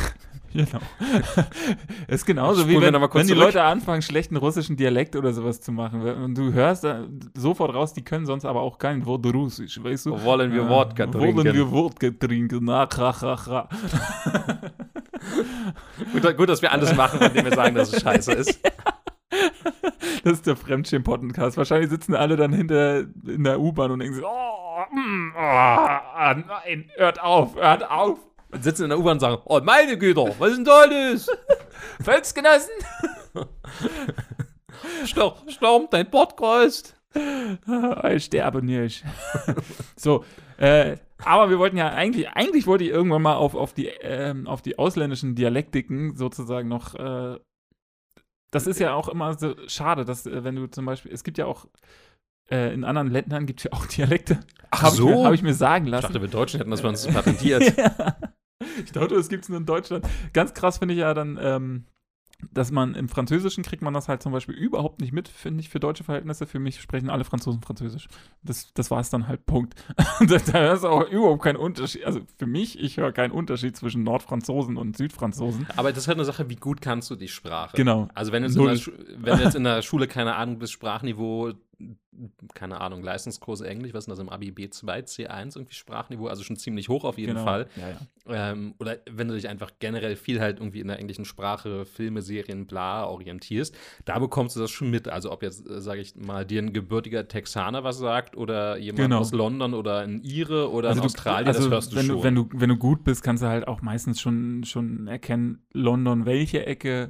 genau. 0.54 0.80
ist 2.08 2.26
genauso 2.26 2.68
wie 2.68 2.80
wenn, 2.82 2.94
wenn 2.94 3.02
die 3.02 3.34
zurück. 3.34 3.38
Leute 3.38 3.64
anfangen, 3.64 4.02
schlechten 4.02 4.38
russischen 4.38 4.78
Dialekt 4.78 5.16
oder 5.16 5.34
sowas 5.34 5.62
zu 5.62 5.72
machen. 5.72 6.02
Und 6.02 6.38
du 6.38 6.54
hörst 6.54 6.84
da 6.84 7.06
sofort 7.36 7.74
raus, 7.74 7.94
die 7.94 8.04
können 8.04 8.26
sonst 8.26 8.46
aber 8.46 8.62
auch 8.62 8.78
kein 8.78 9.06
Wort 9.06 9.26
Russisch, 9.26 9.84
weißt 9.84 10.08
du? 10.08 10.24
Wollen 10.24 10.52
wir 10.52 10.64
Ja, 10.64 10.70
Wodka 10.70 11.08
trinken? 11.08 11.38
Wollen 11.38 11.54
wir 11.54 11.72
Wodka 11.72 12.10
trinken? 12.12 12.60
Na, 12.66 12.84
ra, 12.84 13.10
ra, 13.10 13.34
ra. 13.34 13.70
gut, 16.12 16.38
gut, 16.38 16.50
dass 16.50 16.62
wir 16.62 16.72
alles 16.72 16.96
machen, 16.96 17.20
indem 17.22 17.46
wir 17.46 17.54
sagen, 17.56 17.76
dass 17.76 17.92
es 17.94 18.02
scheiße 18.02 18.34
ist. 18.34 18.60
Das 20.24 20.34
ist 20.34 20.48
der 20.48 20.56
Fremdschämen-Podcast. 20.56 21.58
Wahrscheinlich 21.58 21.90
sitzen 21.90 22.16
alle 22.16 22.36
dann 22.36 22.54
hinter 22.54 23.02
in 23.26 23.44
der 23.44 23.60
U-Bahn 23.60 23.92
und 23.92 24.00
denken 24.00 24.16
so, 24.16 24.26
oh, 24.26 24.86
mm, 24.92 25.34
oh, 25.36 25.40
nein, 25.40 26.90
hört 26.96 27.22
auf, 27.22 27.56
hört 27.56 27.90
auf. 27.90 28.20
Und 28.52 28.64
sitzen 28.64 28.84
in 28.84 28.90
der 28.90 29.00
U-Bahn 29.00 29.14
und 29.14 29.20
sagen, 29.20 29.42
oh 29.46 29.60
meine 29.64 29.98
Güte, 29.98 30.34
was 30.38 30.52
ist 30.52 30.58
denn 30.58 30.66
da 30.66 30.82
alles? 30.82 31.30
Volksgenossen. 32.04 32.74
Stor 35.06 35.38
Sturm, 35.48 35.88
dein 35.90 36.10
Podcast. 36.10 36.96
Ich 38.12 38.26
sterbe 38.26 38.64
nicht. 38.64 39.04
so, 39.96 40.26
äh, 40.58 40.98
aber 41.24 41.50
wir 41.50 41.60
wollten 41.60 41.78
ja 41.78 41.90
eigentlich, 41.90 42.30
eigentlich 42.30 42.68
wollte 42.68 42.84
ich 42.84 42.90
irgendwann 42.90 43.22
mal 43.22 43.36
auf, 43.36 43.56
auf, 43.56 43.74
die, 43.74 43.88
ähm, 43.88 44.48
auf 44.48 44.62
die 44.62 44.78
ausländischen 44.78 45.36
Dialektiken 45.36 46.16
sozusagen 46.16 46.68
noch. 46.68 46.96
Äh, 46.96 47.38
das 48.54 48.68
ist 48.68 48.80
ja 48.80 48.94
auch 48.94 49.10
immer 49.10 49.38
so 49.38 49.56
schade, 49.68 50.06
dass, 50.06 50.26
äh, 50.26 50.44
wenn 50.44 50.56
du 50.56 50.68
zum 50.68 50.86
Beispiel, 50.86 51.12
es 51.12 51.24
gibt 51.24 51.38
ja 51.38 51.46
auch 51.46 51.68
äh, 52.50 52.74
in 52.74 52.84
anderen 52.84 53.10
Ländern 53.12 53.46
gibt 53.46 53.60
es 53.62 53.64
ja 53.66 53.74
auch 53.74 53.86
Dialekte. 53.88 54.40
Ach 54.72 54.84
Habe 54.84 54.96
so? 54.96 55.10
ich, 55.10 55.16
mir- 55.16 55.26
hab 55.26 55.34
ich 55.34 55.44
mir 55.44 55.54
sagen 55.54 55.86
Ich 55.86 55.92
lassen. 55.92 56.08
dachte, 56.08 56.22
wir 56.22 56.30
Deutschen 56.30 56.60
hätten 56.60 56.72
das 56.72 56.82
bei 56.82 56.90
uns 56.90 57.06
patentiert. 57.14 57.78
ja. 57.78 58.16
Ich 58.86 58.92
dachte, 58.94 59.16
es 59.16 59.28
gibt 59.30 59.44
es 59.44 59.50
nur 59.50 59.58
in 59.60 59.66
Deutschland. 59.66 60.08
Ganz 60.34 60.54
krass 60.54 60.78
finde 60.78 60.94
ich 60.94 61.00
ja 61.02 61.14
dann, 61.14 61.38
ähm, 61.42 61.86
dass 62.52 62.72
man 62.72 62.96
im 62.96 63.10
Französischen 63.10 63.64
kriegt 63.64 63.82
man 63.82 63.94
das 63.94 64.08
halt 64.08 64.22
zum 64.22 64.32
Beispiel 64.32 64.56
überhaupt 64.56 65.02
nicht 65.02 65.14
mit, 65.14 65.28
finde 65.28 65.62
ich, 65.62 65.70
für 65.70 65.80
deutsche 65.80 66.04
Verhältnisse. 66.04 66.46
Für 66.46 66.60
mich 66.60 66.82
sprechen 66.82 67.10
alle 67.10 67.24
Franzosen 67.24 67.62
Französisch. 67.62 68.08
Das, 68.44 68.74
das 68.74 68.92
war 68.92 69.00
es 69.00 69.10
dann 69.10 69.28
halt, 69.28 69.46
Punkt. 69.46 69.76
da, 70.52 70.74
ist 70.74 70.84
auch 70.84 71.08
überhaupt 71.10 71.44
kein 71.44 71.56
Unterschied. 71.56 72.06
Also 72.06 72.22
für 72.38 72.48
mich, 72.48 72.80
ich 72.80 72.98
höre 72.98 73.12
keinen 73.12 73.32
Unterschied 73.32 73.78
zwischen 73.78 74.04
Nordfranzosen 74.04 74.78
und 74.78 74.98
Südfranzosen. 74.98 75.68
Aber 75.76 75.90
das 75.90 76.00
ist 76.04 76.08
halt 76.08 76.18
eine 76.18 76.26
Sache, 76.26 76.50
wie 76.50 76.56
gut 76.56 76.82
kannst 76.82 77.10
du 77.10 77.16
die 77.16 77.28
Sprache? 77.28 77.76
Genau. 77.78 78.08
Also 78.14 78.32
wenn, 78.32 78.44
du 78.44 78.70
jetzt 78.70 79.56
in 79.56 79.64
der, 79.64 79.82
Schule, 79.82 80.08
keine 80.08 80.36
Ahnung, 80.36 80.60
bis 80.60 80.72
Sprachniveau, 80.72 81.54
keine 82.54 82.80
Ahnung, 82.82 83.04
Leistungskurse 83.04 83.68
Englisch, 83.68 83.94
was 83.94 84.06
ist 84.06 84.10
das 84.10 84.20
im 84.20 84.30
Abi 84.30 84.52
B2, 84.52 85.04
C1 85.06 85.56
irgendwie 85.56 85.74
Sprachniveau, 85.76 86.28
also 86.28 86.44
schon 86.44 86.56
ziemlich 86.56 86.90
hoch 86.90 87.04
auf 87.04 87.18
jeden 87.18 87.34
genau. 87.34 87.44
Fall. 87.44 87.68
Ja, 87.76 87.90
ja. 87.90 87.98
Ähm, 88.26 88.76
oder 88.80 89.00
wenn 89.12 89.28
du 89.28 89.34
dich 89.34 89.50
einfach 89.50 89.72
generell 89.80 90.16
viel 90.16 90.40
halt 90.40 90.60
irgendwie 90.60 90.80
in 90.80 90.88
der 90.88 90.98
englischen 91.00 91.26
Sprache, 91.26 91.86
Filme, 91.86 92.22
Serien, 92.22 92.68
bla 92.68 93.06
orientierst, 93.06 93.76
da 94.06 94.18
bekommst 94.20 94.56
du 94.56 94.62
das 94.62 94.72
schon 94.72 94.90
mit. 94.90 95.08
Also 95.10 95.32
ob 95.32 95.44
jetzt, 95.44 95.68
äh, 95.70 95.82
sage 95.82 96.00
ich 96.02 96.16
mal, 96.16 96.46
dir 96.46 96.62
ein 96.62 96.72
gebürtiger 96.72 97.28
Texaner 97.28 97.84
was 97.84 97.98
sagt 97.98 98.38
oder 98.38 98.78
jemand 98.78 99.06
Genau. 99.06 99.20
aus 99.20 99.32
London 99.34 99.74
oder 99.74 100.00
ein 100.00 100.22
Ire 100.24 100.72
oder 100.72 100.90
Also 100.90 101.00
in 101.02 101.04
du- 101.04 101.06
Australien, 101.08 101.48
also 101.48 101.60
das 101.64 101.72
hörst 101.72 101.92
du 101.92 101.96
wenn 101.98 102.06
schon. 102.06 102.18
Du, 102.18 102.24
wenn, 102.24 102.36
du, 102.36 102.50
wenn 102.54 102.70
du 102.70 102.78
gut 102.78 103.04
bist, 103.04 103.24
kannst 103.24 103.44
du 103.44 103.48
halt 103.48 103.68
auch 103.68 103.82
meistens 103.82 104.22
schon, 104.22 104.64
schon 104.64 105.08
erkennen, 105.08 105.66
London, 105.74 106.26
welche 106.26 106.66
Ecke, 106.66 107.10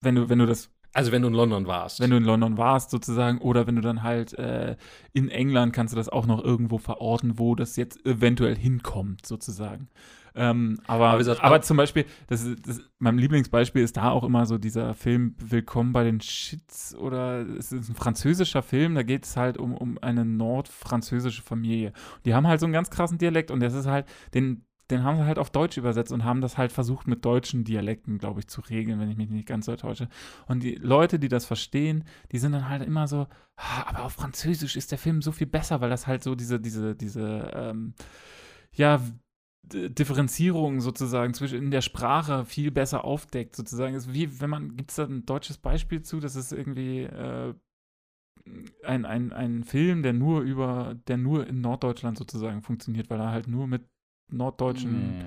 wenn 0.00 0.14
du, 0.14 0.28
wenn 0.30 0.38
du 0.38 0.46
das 0.46 0.70
also 0.94 1.12
wenn 1.12 1.22
du 1.22 1.28
in 1.28 1.34
London 1.34 1.66
warst. 1.66 2.00
wenn 2.00 2.10
du 2.10 2.16
in 2.16 2.24
London 2.24 2.56
warst 2.56 2.90
sozusagen 2.90 3.38
oder 3.38 3.66
wenn 3.66 3.76
du 3.76 3.82
dann 3.82 4.02
halt 4.02 4.32
äh, 4.38 4.76
in 5.12 5.28
England 5.28 5.72
kannst 5.72 5.92
du 5.92 5.96
das 5.96 6.08
auch 6.08 6.26
noch 6.26 6.42
irgendwo 6.42 6.78
verorten, 6.78 7.38
wo 7.38 7.54
das 7.54 7.76
jetzt 7.76 8.04
eventuell 8.06 8.56
hinkommt 8.56 9.26
sozusagen. 9.26 9.88
Ähm, 10.36 10.80
aber, 10.86 10.94
Aber 10.94 11.08
aber, 11.10 11.18
gesagt, 11.18 11.64
zum 11.64 11.76
Beispiel, 11.76 12.06
das 12.26 12.42
ist, 12.42 12.66
das, 12.66 12.80
mein 12.98 13.18
Lieblingsbeispiel 13.18 13.82
ist 13.82 13.96
da 13.96 14.10
auch 14.10 14.24
immer 14.24 14.46
so 14.46 14.58
dieser 14.58 14.94
Film 14.94 15.36
Willkommen 15.38 15.92
bei 15.92 16.02
den 16.02 16.20
Shits 16.20 16.94
oder 16.96 17.46
es 17.56 17.70
ist 17.70 17.88
ein 17.88 17.94
französischer 17.94 18.62
Film, 18.62 18.96
da 18.96 19.04
geht 19.04 19.24
es 19.24 19.36
halt 19.36 19.58
um, 19.58 19.76
um 19.76 19.96
eine 19.98 20.24
nordfranzösische 20.24 21.42
Familie. 21.42 21.92
Die 22.24 22.34
haben 22.34 22.48
halt 22.48 22.58
so 22.58 22.66
einen 22.66 22.72
ganz 22.72 22.90
krassen 22.90 23.18
Dialekt 23.18 23.52
und 23.52 23.60
das 23.60 23.74
ist 23.74 23.86
halt, 23.86 24.06
den, 24.34 24.64
den 24.90 25.02
haben 25.02 25.16
sie 25.16 25.24
halt 25.24 25.38
auf 25.38 25.50
Deutsch 25.50 25.76
übersetzt 25.78 26.12
und 26.12 26.24
haben 26.24 26.40
das 26.40 26.58
halt 26.58 26.72
versucht 26.72 27.06
mit 27.08 27.24
deutschen 27.24 27.64
Dialekten, 27.64 28.18
glaube 28.18 28.40
ich, 28.40 28.48
zu 28.48 28.60
regeln, 28.60 29.00
wenn 29.00 29.10
ich 29.10 29.16
mich 29.16 29.30
nicht 29.30 29.46
ganz 29.48 29.66
so 29.66 29.76
täusche. 29.76 30.08
Und 30.46 30.62
die 30.62 30.74
Leute, 30.76 31.18
die 31.18 31.28
das 31.28 31.46
verstehen, 31.46 32.04
die 32.32 32.38
sind 32.38 32.52
dann 32.52 32.68
halt 32.68 32.82
immer 32.82 33.08
so, 33.08 33.26
"Ah, 33.56 33.84
aber 33.86 34.04
auf 34.04 34.12
Französisch 34.14 34.76
ist 34.76 34.90
der 34.92 34.98
Film 34.98 35.22
so 35.22 35.32
viel 35.32 35.46
besser, 35.46 35.80
weil 35.80 35.90
das 35.90 36.06
halt 36.06 36.22
so 36.22 36.34
diese, 36.34 36.60
diese, 36.60 36.94
diese, 36.94 37.50
ähm, 37.54 37.94
ja, 38.72 39.00
Differenzierung 39.72 40.80
sozusagen 40.80 41.32
zwischen 41.32 41.58
in 41.58 41.70
der 41.70 41.80
Sprache 41.80 42.44
viel 42.44 42.70
besser 42.70 43.04
aufdeckt, 43.04 43.56
sozusagen. 43.56 43.94
Ist 43.94 44.12
wie, 44.12 44.40
wenn 44.40 44.50
man, 44.50 44.76
gibt 44.76 44.90
es 44.90 44.96
da 44.96 45.04
ein 45.04 45.24
deutsches 45.24 45.56
Beispiel 45.58 46.02
zu, 46.02 46.20
das 46.20 46.36
ist 46.36 46.52
irgendwie 46.52 47.04
äh, 47.04 47.54
ein, 48.84 49.06
ein, 49.06 49.32
ein 49.32 49.64
Film, 49.64 50.02
der 50.02 50.12
nur 50.12 50.42
über, 50.42 50.94
der 51.08 51.16
nur 51.16 51.46
in 51.46 51.60
Norddeutschland 51.60 52.18
sozusagen 52.18 52.62
funktioniert, 52.62 53.08
weil 53.10 53.20
er 53.20 53.30
halt 53.30 53.48
nur 53.48 53.66
mit 53.66 53.88
norddeutschen 54.28 55.24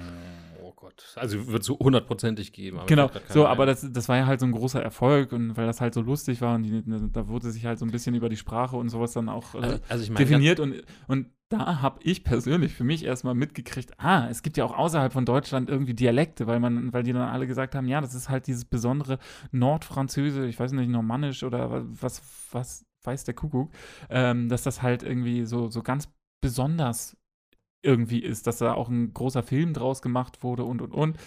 Oh 0.67 0.73
Gott. 0.75 1.13
Also 1.15 1.47
wird 1.47 1.63
so 1.63 1.79
hundertprozentig 1.79 2.51
geben. 2.51 2.81
Genau, 2.87 3.09
so, 3.29 3.47
aber 3.47 3.65
das, 3.65 3.89
das 3.89 4.09
war 4.09 4.17
ja 4.17 4.25
halt 4.25 4.41
so 4.41 4.45
ein 4.45 4.51
großer 4.51 4.81
Erfolg 4.81 5.31
und 5.31 5.55
weil 5.55 5.65
das 5.65 5.79
halt 5.79 5.93
so 5.93 6.01
lustig 6.01 6.41
war 6.41 6.55
und 6.55 6.63
die, 6.63 6.83
da 7.13 7.29
wurde 7.29 7.51
sich 7.51 7.65
halt 7.65 7.79
so 7.79 7.85
ein 7.85 7.91
bisschen 7.91 8.15
über 8.15 8.27
die 8.27 8.35
Sprache 8.35 8.75
und 8.75 8.89
sowas 8.89 9.13
dann 9.13 9.29
auch 9.29 9.55
äh, 9.55 9.59
Also, 9.59 9.79
also 9.87 10.03
ich 10.03 10.09
meine, 10.09 10.25
definiert 10.25 10.59
und, 10.59 10.83
und 11.07 11.27
da 11.47 11.81
habe 11.81 11.99
ich 12.03 12.25
persönlich 12.25 12.73
für 12.73 12.83
mich 12.83 13.05
erstmal 13.05 13.33
mitgekriegt, 13.33 13.93
ah, 13.97 14.27
es 14.29 14.43
gibt 14.43 14.57
ja 14.57 14.65
auch 14.65 14.77
außerhalb 14.77 15.13
von 15.13 15.25
Deutschland 15.25 15.69
irgendwie 15.69 15.93
Dialekte, 15.93 16.47
weil 16.47 16.59
man, 16.59 16.91
weil 16.91 17.03
die 17.03 17.13
dann 17.13 17.29
alle 17.29 17.47
gesagt 17.47 17.73
haben, 17.73 17.87
ja, 17.87 18.01
das 18.01 18.13
ist 18.13 18.27
halt 18.27 18.47
dieses 18.47 18.65
besondere 18.65 19.19
Nordfranzösisch, 19.51 20.49
ich 20.49 20.59
weiß 20.59 20.73
nicht, 20.73 20.89
Normannisch 20.89 21.43
oder 21.43 21.85
was, 22.01 22.21
was 22.51 22.85
weiß 23.03 23.23
der 23.23 23.35
Kuckuck, 23.35 23.71
ähm, 24.09 24.49
dass 24.49 24.63
das 24.63 24.81
halt 24.81 25.03
irgendwie 25.03 25.45
so, 25.45 25.69
so 25.69 25.81
ganz 25.81 26.09
besonders 26.41 27.15
irgendwie 27.81 28.19
ist, 28.19 28.47
dass 28.47 28.57
da 28.57 28.73
auch 28.73 28.89
ein 28.89 29.13
großer 29.13 29.43
Film 29.43 29.73
draus 29.73 30.01
gemacht 30.01 30.43
wurde 30.43 30.63
und 30.63 30.81
und 30.81 30.93
und. 30.93 31.17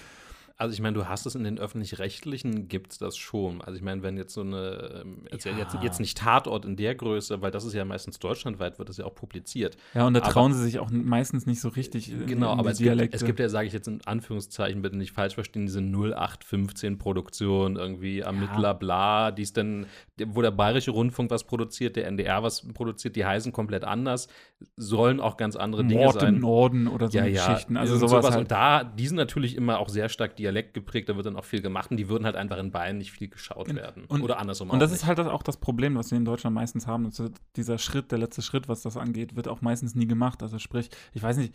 Also 0.60 0.74
ich 0.74 0.82
meine, 0.82 0.94
du 0.94 1.08
hast 1.08 1.24
es 1.24 1.34
in 1.34 1.42
den 1.44 1.58
öffentlich-rechtlichen, 1.58 2.68
gibt 2.68 2.92
es 2.92 2.98
das 2.98 3.16
schon. 3.16 3.62
Also 3.62 3.76
ich 3.76 3.82
meine, 3.82 4.02
wenn 4.02 4.18
jetzt 4.18 4.34
so 4.34 4.42
eine, 4.42 5.02
ähm, 5.06 5.22
jetzt, 5.32 5.46
Ja. 5.46 5.52
jetzt, 5.56 5.74
jetzt 5.82 6.00
nicht 6.00 6.18
Tatort 6.18 6.66
in 6.66 6.76
der 6.76 6.94
Größe, 6.94 7.40
weil 7.40 7.50
das 7.50 7.64
ist 7.64 7.72
ja 7.72 7.84
meistens 7.86 8.18
deutschlandweit, 8.18 8.78
wird 8.78 8.90
das 8.90 8.98
ja 8.98 9.06
auch 9.06 9.14
publiziert. 9.14 9.78
Ja, 9.94 10.06
und 10.06 10.12
da 10.12 10.20
Aber- 10.20 10.30
trauen 10.30 10.52
sie 10.52 10.62
sich 10.62 10.78
auch 10.78 10.90
meistens 10.90 11.46
nicht 11.46 11.62
so 11.62 11.68
richtig 11.70 12.12
Genau, 12.26 12.52
in 12.52 12.58
aber 12.58 12.70
es 12.72 12.78
gibt, 12.78 13.14
es 13.14 13.24
gibt 13.24 13.40
ja, 13.40 13.48
sage 13.48 13.68
ich 13.68 13.72
jetzt 13.72 13.88
in 13.88 14.00
Anführungszeichen, 14.04 14.82
bitte 14.82 14.96
nicht 14.98 15.12
falsch 15.12 15.34
verstehen, 15.34 15.64
diese 15.64 15.80
0815-Produktion, 15.80 17.76
irgendwie 17.76 18.20
Ermittler, 18.20 18.74
bla, 18.74 19.30
die 19.30 19.42
ist 19.42 19.56
dann, 19.56 19.86
wo 20.26 20.42
der 20.42 20.50
Bayerische 20.50 20.90
Rundfunk 20.90 21.30
was 21.30 21.44
produziert, 21.44 21.96
der 21.96 22.06
NDR 22.06 22.42
was 22.42 22.66
produziert, 22.72 23.16
die 23.16 23.24
heißen 23.24 23.52
komplett 23.52 23.84
anders, 23.84 24.28
sollen 24.76 25.20
auch 25.20 25.36
ganz 25.36 25.56
andere 25.56 25.84
Dinge 25.84 26.02
Mord 26.04 26.20
sein. 26.20 26.34
im 26.34 26.40
Norden 26.40 26.86
oder 26.88 27.08
so 27.10 27.18
ja, 27.18 27.24
ja, 27.26 27.46
Geschichten. 27.48 27.76
Also 27.76 27.96
sowas, 27.96 28.26
Und 28.26 28.32
halt. 28.34 28.50
da, 28.50 28.84
die 28.84 29.06
sind 29.06 29.16
natürlich 29.16 29.56
immer 29.56 29.78
auch 29.78 29.88
sehr 29.88 30.08
stark 30.08 30.36
Dialekt 30.50 30.74
geprägt, 30.74 31.08
da 31.08 31.16
wird 31.16 31.26
dann 31.26 31.36
auch 31.36 31.44
viel 31.44 31.62
gemacht 31.62 31.90
und 31.90 31.96
die 31.96 32.08
würden 32.08 32.24
halt 32.24 32.36
einfach 32.36 32.58
in 32.58 32.70
Bayern 32.70 32.98
nicht 32.98 33.12
viel 33.12 33.28
geschaut 33.28 33.68
Und- 33.68 33.76
werden. 33.76 34.04
und- 34.06 34.22
Oder 34.22 34.38
andersrum 34.38 34.70
Und 34.70 34.80
das 34.80 34.90
nicht. 34.90 35.02
ist 35.02 35.06
halt 35.06 35.20
auch 35.20 35.42
das 35.42 35.56
Problem, 35.58 35.94
was 35.94 36.10
wir 36.10 36.18
in 36.18 36.24
Deutschland 36.24 36.54
meistens 36.54 36.86
haben. 36.86 37.04
Also 37.06 37.28
dieser 37.56 37.78
Schritt, 37.78 38.10
der 38.10 38.18
letzte 38.18 38.42
Schritt, 38.42 38.68
was 38.68 38.82
das 38.82 38.96
angeht, 38.96 39.36
wird 39.36 39.48
auch 39.48 39.60
meistens 39.62 39.94
nie 39.94 40.06
gemacht. 40.06 40.42
Also 40.42 40.58
sprich, 40.58 40.90
ich 41.12 41.22
weiß 41.22 41.36
nicht, 41.36 41.54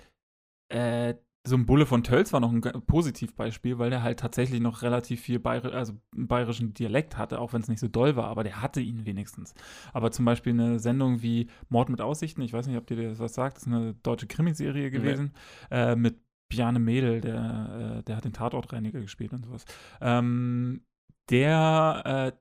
äh, 0.70 1.16
so 1.48 1.56
ein 1.56 1.68
Bulle 1.68 1.86
von 1.86 2.04
Tölz 2.04 2.34
war 2.34 2.40
noch 2.40 2.52
ein 2.52 2.60
Positivbeispiel, 3.06 3.78
weil 3.78 3.92
der 3.92 4.02
halt 4.02 4.20
tatsächlich 4.20 4.60
noch 4.62 4.82
relativ 4.82 5.22
viel 5.22 5.38
Bayer 5.38 5.64
also 5.74 5.94
bayerischen 6.16 6.74
Dialekt 6.74 7.18
hatte, 7.20 7.40
auch 7.40 7.54
wenn 7.54 7.62
es 7.62 7.68
nicht 7.68 7.80
so 7.80 7.88
doll 7.88 8.16
war, 8.16 8.26
aber 8.30 8.44
der 8.44 8.64
hatte 8.64 8.82
ihn 8.82 9.06
wenigstens. 9.06 9.54
Aber 9.94 10.10
zum 10.10 10.26
Beispiel 10.26 10.54
eine 10.54 10.80
Sendung 10.80 11.22
wie 11.22 11.48
Mord 11.70 11.90
mit 11.90 12.02
Aussichten, 12.02 12.42
ich 12.42 12.52
weiß 12.52 12.66
nicht, 12.66 12.78
ob 12.78 12.88
dir 12.88 13.10
das 13.10 13.20
was 13.20 13.36
sagt, 13.36 13.58
das 13.58 13.68
ist 13.68 13.72
eine 13.72 13.94
deutsche 14.02 14.26
Krimiserie 14.26 14.90
gewesen, 14.90 15.34
äh, 15.70 15.96
mit 15.96 16.16
Bjarne 16.50 16.80
Mädel, 16.80 17.22
der, 17.22 17.98
äh, 18.00 18.04
der 18.04 18.18
hat 18.18 18.26
den 18.26 18.34
Tatortreiniger 18.34 19.00
gespielt 19.00 19.34
und 19.34 19.44
sowas. 19.44 19.66
Ähm, 20.02 20.82
der, 21.30 22.34
äh, 22.34 22.38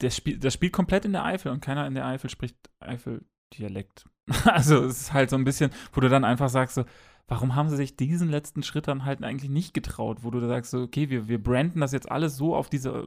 der, 0.00 0.10
spiel, 0.10 0.38
das 0.38 0.54
spielt 0.54 0.72
komplett 0.72 1.04
in 1.04 1.12
der 1.12 1.24
Eifel 1.24 1.50
und 1.50 1.60
keiner 1.60 1.86
in 1.86 1.94
der 1.94 2.06
Eifel 2.06 2.30
spricht 2.30 2.56
Eifel-Dialekt. 2.80 4.08
also 4.44 4.84
es 4.84 5.02
ist 5.02 5.12
halt 5.12 5.30
so 5.30 5.36
ein 5.36 5.44
bisschen, 5.44 5.70
wo 5.92 6.00
du 6.00 6.08
dann 6.08 6.24
einfach 6.24 6.48
sagst 6.48 6.76
so, 6.76 6.84
warum 7.26 7.54
haben 7.54 7.68
sie 7.68 7.76
sich 7.76 7.96
diesen 7.96 8.30
letzten 8.30 8.62
Schritt 8.62 8.88
dann 8.88 9.04
halt 9.04 9.22
eigentlich 9.22 9.50
nicht 9.50 9.74
getraut, 9.74 10.18
wo 10.22 10.30
du 10.30 10.40
sagst 10.46 10.70
so, 10.70 10.82
okay, 10.82 11.10
wir, 11.10 11.28
wir 11.28 11.42
branden 11.42 11.80
das 11.80 11.92
jetzt 11.92 12.10
alles 12.10 12.36
so 12.36 12.54
auf 12.54 12.70
diese 12.70 13.06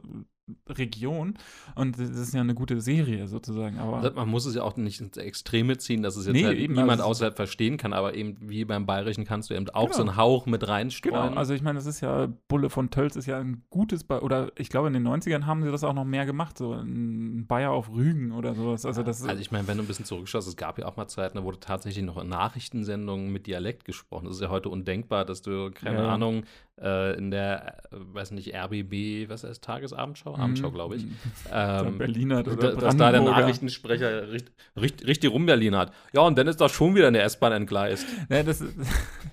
Region 0.68 1.34
und 1.76 1.98
das 1.98 2.10
ist 2.10 2.34
ja 2.34 2.40
eine 2.40 2.54
gute 2.54 2.80
Serie 2.80 3.28
sozusagen, 3.28 3.78
aber 3.78 4.10
Man 4.12 4.28
muss 4.28 4.44
es 4.44 4.54
ja 4.54 4.62
auch 4.62 4.76
nicht 4.76 5.00
ins 5.00 5.16
Extreme 5.16 5.78
ziehen, 5.78 6.02
dass 6.02 6.16
es 6.16 6.26
jetzt 6.26 6.34
Nee, 6.34 6.44
halt 6.44 6.58
eben, 6.58 6.74
niemand 6.74 6.92
also- 7.00 7.04
außerhalb 7.04 7.36
verstehen 7.36 7.76
kann, 7.76 7.92
aber 7.92 8.14
eben 8.14 8.36
wie 8.40 8.64
beim 8.64 8.84
Bayerischen 8.84 9.24
kannst 9.24 9.50
du 9.50 9.54
eben 9.54 9.68
auch 9.70 9.84
Genau. 9.84 9.94
so 9.96 10.02
einen 10.02 10.16
Hauch 10.16 10.46
mit 10.46 10.66
reinstreuen. 10.66 11.14
Genau, 11.28 11.36
also 11.38 11.54
ich 11.54 11.62
meine, 11.62 11.78
das 11.78 11.86
ist 11.86 12.00
ja, 12.00 12.28
Bulle 12.48 12.70
von 12.70 12.90
Tölz 12.90 13.16
ist 13.16 13.26
ja 13.26 13.38
ein 13.38 13.62
gutes, 13.70 14.04
Be 14.04 14.20
oder 14.20 14.50
ich 14.56 14.68
glaube 14.68 14.88
in 14.88 14.94
den 14.94 15.04
90ern 15.06 15.46
haben 15.46 15.62
sie 15.62 15.70
das 15.70 15.84
auch 15.84 15.94
noch 15.94 16.04
mehr 16.04 16.26
gemacht, 16.26 16.58
so 16.58 16.72
ein 16.72 17.46
Bayer 17.46 17.70
auf 17.70 17.88
Rügen 17.90 18.32
oder 18.32 18.54
sowas. 18.54 18.84
Also 18.84 19.02
das 19.02 19.20
ist, 19.20 19.28
Also 19.28 19.40
ich 19.40 19.52
meine, 19.52 19.68
wenn 19.68 19.76
du 19.76 19.84
ein 19.84 19.86
bisschen 19.86 20.04
zurückschaust, 20.04 20.48
es 20.48 20.56
gab 20.56 20.78
ja 20.78 20.86
auch 20.86 20.96
mal 20.96 21.06
Zeiten, 21.08 21.36
da 21.38 21.44
wurde 21.44 21.60
tatsächlich 21.60 22.04
noch 22.04 22.18
in 22.18 22.28
Nachrichtensendungen 22.28 23.30
mit 23.32 23.46
Dialekt 23.46 23.84
gesprochen. 23.84 24.26
Das 24.26 24.36
ist 24.36 24.42
ja 24.42 24.50
heute 24.50 24.68
undenkbar, 24.70 25.24
dass 25.24 25.40
du, 25.42 25.70
keine 25.70 25.98
ja. 25.98 26.08
Ahnung, 26.12 26.42
äh, 26.82 27.16
in 27.16 27.30
der, 27.30 27.78
äh, 27.92 27.96
weiß 28.12 28.32
nicht, 28.32 28.54
RBB, 28.54 29.28
was 29.28 29.44
heißt 29.44 29.62
Tagesabendschau? 29.62 30.36
Abendschau, 30.36 30.70
glaube 30.70 30.96
ich. 30.96 31.06
Ähm, 31.54 31.98
Berliner 31.98 32.40
oder 32.40 32.56
da, 32.56 32.72
dass 32.72 32.96
da 32.96 33.12
der. 33.12 33.20
Nachrichtensprecher 33.20 34.30
richtig, 34.32 34.54
richtig, 34.80 35.06
richtig 35.06 35.30
rum-Berlin 35.30 35.76
hat. 35.76 35.92
Ja, 36.12 36.22
und 36.22 36.36
dann 36.38 36.46
ist 36.46 36.60
das 36.60 36.72
schon 36.72 36.94
wieder 36.94 37.08
eine 37.08 37.20
S-Bahn 37.20 37.52
entgleist. 37.52 38.06
Ne, 38.28 38.44
das 38.44 38.60
ist, 38.60 38.74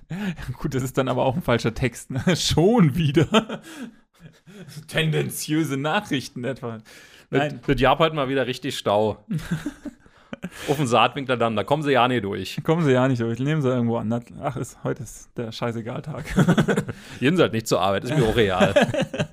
gut, 0.58 0.74
das 0.74 0.82
ist 0.82 0.98
dann 0.98 1.08
aber 1.08 1.24
auch 1.24 1.34
ein 1.34 1.42
falscher 1.42 1.72
Text. 1.72 2.10
Ne? 2.10 2.22
Schon 2.36 2.96
wieder. 2.96 3.62
Tendenziöse 4.88 5.76
Nachrichten 5.76 6.44
etwa. 6.44 6.78
Nein. 7.30 7.60
Mit 7.66 7.80
Japan 7.80 8.14
mal 8.14 8.28
wieder 8.28 8.46
richtig 8.46 8.76
Stau. 8.76 9.24
Auf 10.68 10.76
den 10.76 10.86
Saatwinkler 10.86 11.36
dann, 11.36 11.54
da 11.54 11.64
kommen 11.64 11.82
sie 11.82 11.92
ja 11.92 12.08
nicht 12.08 12.24
durch. 12.24 12.60
Kommen 12.64 12.84
sie 12.84 12.92
ja 12.92 13.06
nicht 13.08 13.20
durch. 13.20 13.38
Nehmen 13.38 13.60
sie 13.60 13.68
irgendwo 13.68 13.96
an. 13.98 14.22
Ach, 14.42 14.56
ist, 14.56 14.78
heute 14.84 15.02
ist 15.02 15.30
der 15.36 15.52
scheißegal-Tag. 15.52 16.24
Jeden 17.20 17.38
halt 17.38 17.52
nicht 17.52 17.68
zur 17.68 17.80
Arbeit, 17.80 18.04
ist 18.04 18.16
mir 18.16 18.24
auch 18.24 18.36
real. 18.36 18.74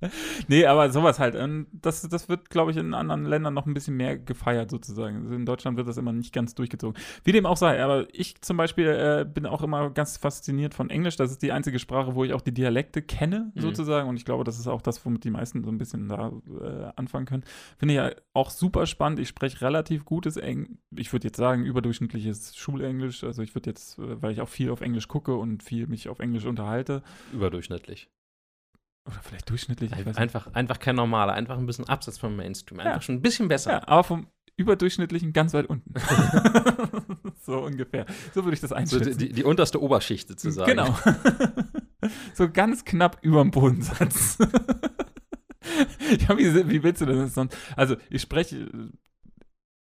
nee, 0.48 0.64
aber 0.66 0.90
sowas 0.90 1.18
halt. 1.18 1.34
ähm, 1.34 1.66
Das, 1.72 2.02
das 2.02 2.28
wird, 2.28 2.50
glaube 2.50 2.70
ich, 2.70 2.76
in 2.76 2.94
anderen 2.94 3.24
Ländern 3.24 3.54
noch 3.54 3.66
ein 3.66 3.74
bisschen 3.74 3.96
mehr 3.96 4.16
gefeiert, 4.16 4.70
sozusagen. 4.70 5.32
In 5.32 5.44
Deutschland 5.46 5.76
wird 5.76 5.88
das 5.88 5.96
immer 5.96 6.12
nicht 6.12 6.32
ganz 6.32 6.54
durchgezogen. 6.54 7.00
Wie 7.24 7.32
dem 7.32 7.46
auch 7.46 7.56
sei, 7.56 7.82
aber 7.82 8.06
ich 8.12 8.40
zum 8.42 8.56
Beispiel 8.56 8.86
äh, 8.86 9.24
bin 9.28 9.46
auch 9.46 9.62
immer 9.62 9.90
ganz 9.90 10.16
fasziniert 10.16 10.74
von 10.74 10.90
Englisch. 10.90 11.16
Das 11.16 11.30
ist 11.30 11.42
die 11.42 11.52
einzige 11.52 11.78
Sprache, 11.78 12.14
wo 12.14 12.24
ich 12.24 12.32
auch 12.32 12.40
die 12.40 12.52
Dialekte 12.54 13.02
kenne, 13.02 13.50
Mhm. 13.54 13.60
sozusagen. 13.60 14.08
Und 14.08 14.16
ich 14.16 14.24
glaube, 14.24 14.44
das 14.44 14.58
ist 14.58 14.66
auch 14.68 14.82
das, 14.82 15.04
womit 15.04 15.24
die 15.24 15.30
meisten 15.30 15.64
so 15.64 15.70
ein 15.70 15.78
bisschen 15.78 16.08
da 16.08 16.32
äh, 16.60 16.90
anfangen 16.96 17.26
können. 17.26 17.44
Finde 17.78 17.94
ich 17.94 17.98
ja 17.98 18.10
auch 18.34 18.50
super 18.50 18.86
spannend. 18.86 19.18
Ich 19.18 19.28
spreche 19.28 19.60
relativ 19.62 20.04
gutes 20.04 20.36
Englisch. 20.36 20.68
Ich 20.96 21.12
würde 21.12 21.26
jetzt 21.28 21.36
sagen, 21.36 21.64
überdurchschnittliches 21.64 22.56
Schulenglisch. 22.56 23.24
Also 23.24 23.42
ich 23.42 23.54
würde 23.54 23.70
jetzt, 23.70 23.98
äh, 23.98 24.22
weil 24.22 24.32
ich 24.32 24.40
auch 24.40 24.48
viel 24.48 24.70
auf 24.70 24.80
Englisch 24.80 25.08
gucke 25.08 25.34
und 25.34 25.62
viel 25.62 25.86
mich 25.86 26.08
auf 26.08 26.18
Englisch 26.20 26.44
unterhalte. 26.44 27.02
Überdurchschnittlich. 27.32 28.08
Oder 29.08 29.20
vielleicht 29.22 29.48
durchschnittlich. 29.50 29.90
ich 29.92 30.04
nicht. 30.06 30.18
Einfach, 30.18 30.52
einfach 30.54 30.78
kein 30.78 30.96
normaler, 30.96 31.32
einfach 31.32 31.56
ein 31.58 31.66
bisschen 31.66 31.88
abseits 31.88 32.18
vom 32.18 32.36
Mainstream. 32.36 32.80
Einfach 32.80 32.96
Ja. 32.96 33.00
schon 33.00 33.16
ein 33.16 33.22
bisschen 33.22 33.48
besser. 33.48 33.72
Ja, 33.72 33.88
aber 33.88 34.04
vom 34.04 34.28
überdurchschnittlichen 34.56 35.32
ganz 35.32 35.54
weit 35.54 35.66
unten. 35.66 35.94
so 37.42 37.58
ungefähr. 37.64 38.06
So 38.34 38.44
würde 38.44 38.54
ich 38.54 38.60
das 38.60 38.70
So 38.70 38.76
einschätzen. 38.76 39.16
die, 39.18 39.28
die, 39.28 39.32
die 39.34 39.44
unterste 39.44 39.80
Oberschicht 39.82 40.28
sozusagen. 40.28 40.70
Genau. 40.70 40.96
so 42.34 42.50
ganz 42.50 42.84
knapp 42.84 43.18
über 43.22 43.40
dem 43.42 43.50
Bodensatz. 43.52 44.38
ja, 46.28 46.36
wie, 46.38 46.68
wie 46.68 46.82
willst 46.82 47.00
du 47.00 47.06
das 47.06 47.34
sonst? 47.34 47.56
Also, 47.76 47.96
ich 48.10 48.22
spreche, 48.22 48.68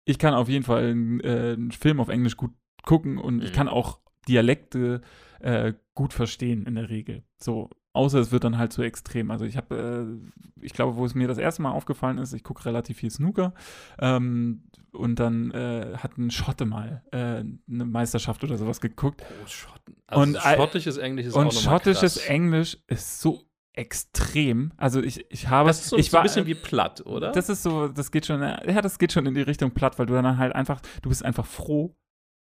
ich 0.06 0.20
kann 0.20 0.34
auf 0.34 0.50
jeden 0.50 0.64
Fall 0.66 0.86
einen, 0.92 1.20
äh, 1.22 1.54
einen 1.54 1.72
Film 1.72 2.00
auf 2.00 2.10
Englisch 2.10 2.38
gut 2.38 2.52
gucken 2.84 3.18
und 3.18 3.44
ich 3.44 3.52
Mhm. 3.52 3.56
kann 3.56 3.68
auch 3.68 4.00
Dialekte 4.28 5.02
äh, 5.40 5.74
gut 5.94 6.14
verstehen 6.14 6.66
in 6.66 6.76
der 6.76 6.90
Regel. 6.90 7.24
So, 7.38 7.70
außer 7.94 8.20
es 8.20 8.32
wird 8.32 8.44
dann 8.44 8.58
halt 8.58 8.74
zu 8.74 8.82
extrem. 8.82 9.32
Also 9.32 9.46
ich 9.46 9.56
habe, 9.56 10.20
äh, 10.60 10.64
ich 10.66 10.74
glaube, 10.74 10.98
wo 10.98 11.06
es 11.06 11.16
mir 11.16 11.28
das 11.28 11.38
erste 11.38 11.62
Mal 11.62 11.72
aufgefallen 11.72 12.18
ist, 12.18 12.34
ich 12.34 12.44
gucke 12.44 12.66
relativ 12.66 12.98
viel 12.98 13.12
Snooker 13.12 13.54
ähm, 14.00 14.64
und 14.92 15.20
dann 15.20 15.52
äh, 15.52 15.98
hat 15.98 16.18
ein 16.18 16.32
Schotte 16.32 16.66
mal 16.66 17.04
äh, 17.12 17.18
eine 17.18 17.86
Meisterschaft 17.86 18.44
oder 18.44 18.58
sowas 18.58 18.82
geguckt 18.82 19.24
Oh, 19.44 19.48
Schotten. 19.48 19.96
Also 20.08 20.22
Und, 20.22 20.38
schottisches 20.38 20.98
Englisch 20.98 21.28
ist 21.28 21.36
auch 21.36 21.42
und 21.42 21.54
schottisches. 21.54 22.18
Englisch 22.18 22.78
ist 22.88 23.22
so 23.22 23.44
extrem. 23.74 24.72
Also 24.78 25.02
ich, 25.02 25.26
ich 25.32 25.48
habe. 25.48 25.68
Das 25.68 25.82
ist 25.82 25.90
so, 25.90 25.98
ich 25.98 26.10
so 26.10 26.18
ein 26.18 26.20
war, 26.20 26.24
bisschen 26.24 26.46
wie 26.46 26.56
platt, 26.56 27.06
oder? 27.06 27.32
Das 27.32 27.50
ist 27.50 27.64
so, 27.64 27.88
das 27.88 28.12
geht 28.12 28.26
schon, 28.26 28.42
ja, 28.42 28.82
das 28.82 29.00
geht 29.00 29.12
schon 29.12 29.26
in 29.26 29.34
die 29.34 29.42
Richtung 29.42 29.72
platt, 29.72 29.98
weil 30.00 30.06
du 30.06 30.14
dann 30.14 30.38
halt 30.38 30.54
einfach, 30.54 30.82
du 31.02 31.10
bist 31.10 31.26
einfach 31.26 31.46
froh, 31.46 31.96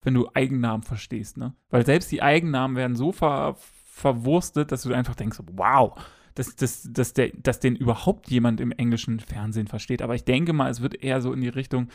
wenn 0.03 0.15
du 0.15 0.29
Eigennamen 0.35 0.83
verstehst, 0.83 1.37
ne? 1.37 1.55
Weil 1.69 1.87
selbst 1.87 2.11
die 2.11 2.23
Eigennamen 2.23 2.77
werden 2.77 2.97
so 2.97 3.13
ver, 3.13 3.57
verwurstet, 4.01 4.73
dass 4.73 4.83
du 4.83 4.93
einfach 4.93 5.15
denkst, 5.15 5.39
wow, 5.53 5.95
dass, 6.35 6.57
dass, 6.57 6.89
dass, 6.91 7.13
der, 7.13 7.31
dass 7.37 7.61
den 7.61 7.77
überhaupt 7.77 8.31
jemand 8.31 8.61
im 8.61 8.73
englischen 8.73 9.21
Fernsehen 9.21 9.67
versteht. 9.67 10.03
Aber 10.03 10.15
ich 10.15 10.25
denke 10.25 10.53
mal, 10.53 10.71
es 10.71 10.81
wird 10.81 11.03
eher 11.03 11.21
so 11.21 11.33
in 11.33 11.41
die 11.41 11.49
Richtung 11.49 11.89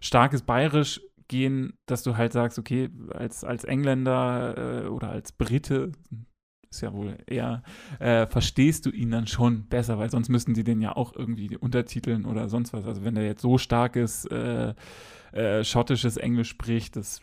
starkes 0.00 0.42
Bayerisch 0.42 1.00
gehen, 1.28 1.74
dass 1.86 2.02
du 2.02 2.16
halt 2.16 2.32
sagst, 2.32 2.58
okay, 2.58 2.90
als, 3.12 3.44
als 3.44 3.64
Engländer 3.64 4.84
äh, 4.84 4.88
oder 4.88 5.10
als 5.10 5.32
Brite, 5.32 5.92
ist 6.70 6.82
ja 6.82 6.92
wohl 6.92 7.18
eher, 7.26 7.62
äh, 7.98 8.26
verstehst 8.26 8.86
du 8.86 8.90
ihn 8.90 9.10
dann 9.10 9.26
schon 9.26 9.66
besser, 9.66 9.98
weil 9.98 10.10
sonst 10.10 10.28
müssten 10.28 10.54
die 10.54 10.64
den 10.64 10.80
ja 10.80 10.94
auch 10.94 11.14
irgendwie 11.14 11.56
untertiteln 11.56 12.24
oder 12.24 12.48
sonst 12.48 12.72
was. 12.72 12.86
Also 12.86 13.04
wenn 13.04 13.16
der 13.16 13.24
jetzt 13.24 13.42
so 13.42 13.58
starkes 13.58 14.24
äh, 14.26 14.74
äh, 15.32 15.64
schottisches 15.64 16.16
Englisch 16.16 16.48
spricht, 16.48 16.96
das 16.96 17.22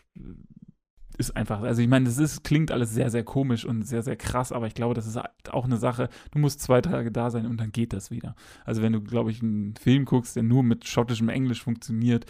ist 1.18 1.36
einfach, 1.36 1.62
also 1.62 1.82
ich 1.82 1.88
meine, 1.88 2.06
das 2.06 2.18
ist, 2.18 2.44
klingt 2.44 2.70
alles 2.70 2.92
sehr, 2.92 3.10
sehr 3.10 3.24
komisch 3.24 3.64
und 3.64 3.82
sehr, 3.82 4.02
sehr 4.02 4.16
krass, 4.16 4.52
aber 4.52 4.66
ich 4.66 4.74
glaube, 4.74 4.94
das 4.94 5.06
ist 5.06 5.18
auch 5.50 5.64
eine 5.64 5.76
Sache, 5.76 6.08
du 6.30 6.38
musst 6.38 6.60
zwei 6.60 6.80
Tage 6.80 7.10
da 7.10 7.30
sein 7.30 7.46
und 7.46 7.60
dann 7.60 7.72
geht 7.72 7.92
das 7.92 8.10
wieder. 8.10 8.34
Also 8.64 8.82
wenn 8.82 8.92
du, 8.92 9.02
glaube 9.02 9.30
ich, 9.30 9.42
einen 9.42 9.74
Film 9.76 10.04
guckst, 10.04 10.36
der 10.36 10.44
nur 10.44 10.62
mit 10.62 10.86
schottischem 10.86 11.28
Englisch 11.28 11.62
funktioniert, 11.62 12.24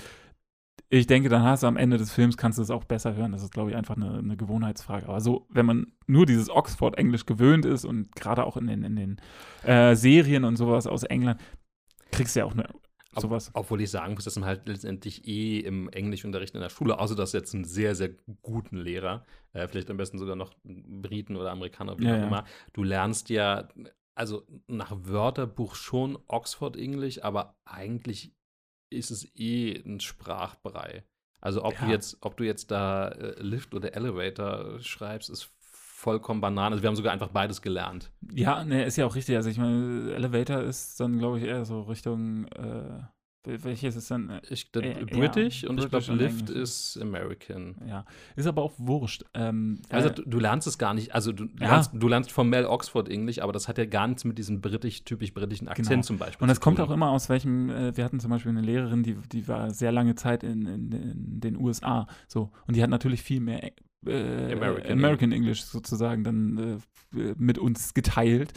ich 0.91 1.07
denke, 1.07 1.29
dann 1.29 1.43
hast 1.43 1.63
du 1.63 1.67
am 1.67 1.77
Ende 1.77 1.99
des 1.99 2.13
Films, 2.13 2.39
kannst 2.39 2.59
du 2.59 2.63
es 2.63 2.71
auch 2.71 2.85
besser 2.85 3.15
hören. 3.15 3.33
Das 3.33 3.43
ist, 3.43 3.53
glaube 3.53 3.71
ich, 3.71 3.77
einfach 3.77 3.97
eine, 3.97 4.19
eine 4.19 4.39
Gewohnheitsfrage. 4.39 5.07
Aber 5.07 5.21
so, 5.21 5.47
wenn 5.51 5.67
man 5.67 5.93
nur 6.07 6.25
dieses 6.25 6.49
Oxford-Englisch 6.49 7.27
gewöhnt 7.27 7.67
ist 7.67 7.85
und 7.85 8.15
gerade 8.17 8.45
auch 8.45 8.57
in 8.57 8.69
den, 8.69 8.85
in 8.85 8.97
den 8.97 9.17
äh, 9.65 9.95
Serien 9.95 10.45
und 10.45 10.57
sowas 10.57 10.87
aus 10.87 11.03
England, 11.03 11.41
kriegst 12.11 12.35
du 12.35 12.41
ja 12.41 12.47
auch 12.47 12.55
eine, 12.55 12.69
sowas. 13.21 13.51
Obwohl 13.55 13.81
ich 13.81 13.91
sagen 13.91 14.15
muss, 14.15 14.25
dass 14.25 14.37
man 14.37 14.45
halt 14.49 14.67
letztendlich 14.69 15.27
eh 15.27 15.61
im 15.61 15.89
Englischunterricht 15.91 16.55
in 16.55 16.61
der 16.61 16.69
Schule, 16.71 16.99
außer 16.99 17.15
dass 17.15 17.33
jetzt 17.33 17.55
einen 17.55 17.65
sehr, 17.65 17.95
sehr 17.95 18.11
guten 18.43 18.77
Lehrer, 18.79 19.25
äh, 19.53 19.67
vielleicht 19.69 19.91
am 19.91 19.97
besten 19.97 20.19
sogar 20.19 20.37
noch 20.37 20.55
Briten 20.65 21.37
oder 21.37 21.51
Amerikaner, 21.51 21.99
wie 21.99 22.05
Ja, 22.05 22.15
auch 22.15 22.19
ja. 22.19 22.27
immer, 22.27 22.45
du 22.73 22.83
lernst 22.83 23.29
ja, 23.31 23.69
also 24.15 24.47
nach 24.67 24.93
Wörterbuch 24.95 25.75
schon 25.75 26.19
Oxford-Englisch, 26.27 27.23
aber 27.23 27.57
eigentlich 27.65 28.33
ist 28.91 29.11
es 29.11 29.29
eh 29.37 29.81
ein 29.85 30.01
Sprachbrei. 30.01 31.05
Also 31.41 31.63
ob 31.65 31.75
Ja. 31.75 31.87
du 31.87 31.93
jetzt, 31.93 32.17
ob 32.23 32.37
du 32.37 32.45
jetzt 32.45 32.71
da 32.71 33.09
äh, 33.11 33.41
Lift 33.43 33.75
oder 33.75 33.95
Elevator 33.95 34.81
schreibst, 34.81 35.31
ist 35.31 35.53
vollkommen 35.99 36.41
Banane. 36.41 36.75
Also 36.75 36.83
wir 36.83 36.89
haben 36.89 36.97
sogar 36.97 37.13
einfach 37.13 37.29
beides 37.29 37.61
gelernt. 37.61 38.11
Ja, 38.33 38.65
ne, 38.65 38.85
ist 38.85 38.97
ja 38.97 39.05
auch 39.07 39.15
richtig. 39.17 39.35
Also 39.37 39.51
ich 39.51 39.59
meine, 39.59 40.13
Elevator 40.15 40.61
ist 40.63 40.99
dann, 41.01 41.19
glaube 41.19 41.39
ich, 41.39 41.45
eher 41.45 41.65
so 41.65 41.83
Richtung, 41.83 42.45
äh, 42.55 43.03
wel- 43.45 43.65
welches 43.65 43.97
ist 43.97 44.09
dann, 44.11 44.31
äh, 44.31 44.41
Ich, 44.49 44.71
Äh, 44.77 45.01
ja, 45.01 45.05
British 45.07 45.65
und 45.65 45.79
ich 45.81 45.89
British 45.89 46.07
glaube 46.07 46.13
und 46.13 46.19
Lift 46.19 46.51
ist 46.51 46.99
American. 47.03 47.77
ja, 47.87 48.05
ist 48.37 48.47
aber 48.47 48.63
auch 48.63 48.75
wurscht. 48.79 49.25
Ähm, 49.35 49.81
Also 49.91 50.09
äh, 50.09 50.15
du, 50.15 50.23
du 50.25 50.39
lernst 50.39 50.69
es 50.69 50.79
gar 50.79 50.95
nicht, 50.95 51.15
also 51.17 51.33
du, 51.33 51.45
Ja. 51.59 51.67
lernst, 51.71 51.91
du 51.95 52.07
lernst 52.09 52.31
formell 52.31 52.67
Oxford 52.67 53.09
Englisch, 53.09 53.41
aber 53.41 53.53
das 53.53 53.67
hat 53.67 53.77
ja 53.79 53.85
gar 53.85 54.07
nichts 54.07 54.25
mit 54.25 54.39
diesem 54.39 54.61
britisch, 54.61 55.03
typisch 55.05 55.35
britischen 55.35 55.67
Akzent 55.67 55.89
Genau. 55.89 56.03
zum 56.03 56.19
Beispiel 56.19 56.45
Und 56.45 56.49
das 56.49 56.61
kommt 56.61 56.79
auch 56.79 56.91
immer 56.91 57.11
aus 57.11 57.29
welchem, 57.29 57.71
äh, 57.71 57.97
wir 57.97 58.05
hatten 58.05 58.21
zum 58.21 58.31
Beispiel 58.31 58.51
eine 58.51 58.61
Lehrerin, 58.63 59.03
die, 59.03 59.15
die 59.33 59.49
war 59.49 59.73
sehr 59.73 59.91
lange 59.91 60.15
Zeit 60.15 60.45
in, 60.45 60.65
in, 60.67 60.93
in 60.93 61.41
den 61.41 61.57
USA, 61.57 62.07
so, 62.29 62.53
und 62.69 62.77
die 62.77 62.83
hat 62.85 62.91
natürlich 62.91 63.23
viel 63.23 63.41
mehr 63.41 63.65
äh, 64.07 64.53
American 64.53 64.93
American, 64.93 65.33
English 65.33 65.63
sozusagen 65.63 66.25
dann 66.25 66.81
äh, 67.15 67.35
mit 67.37 67.59
uns 67.59 67.95
geteilt. 67.95 68.53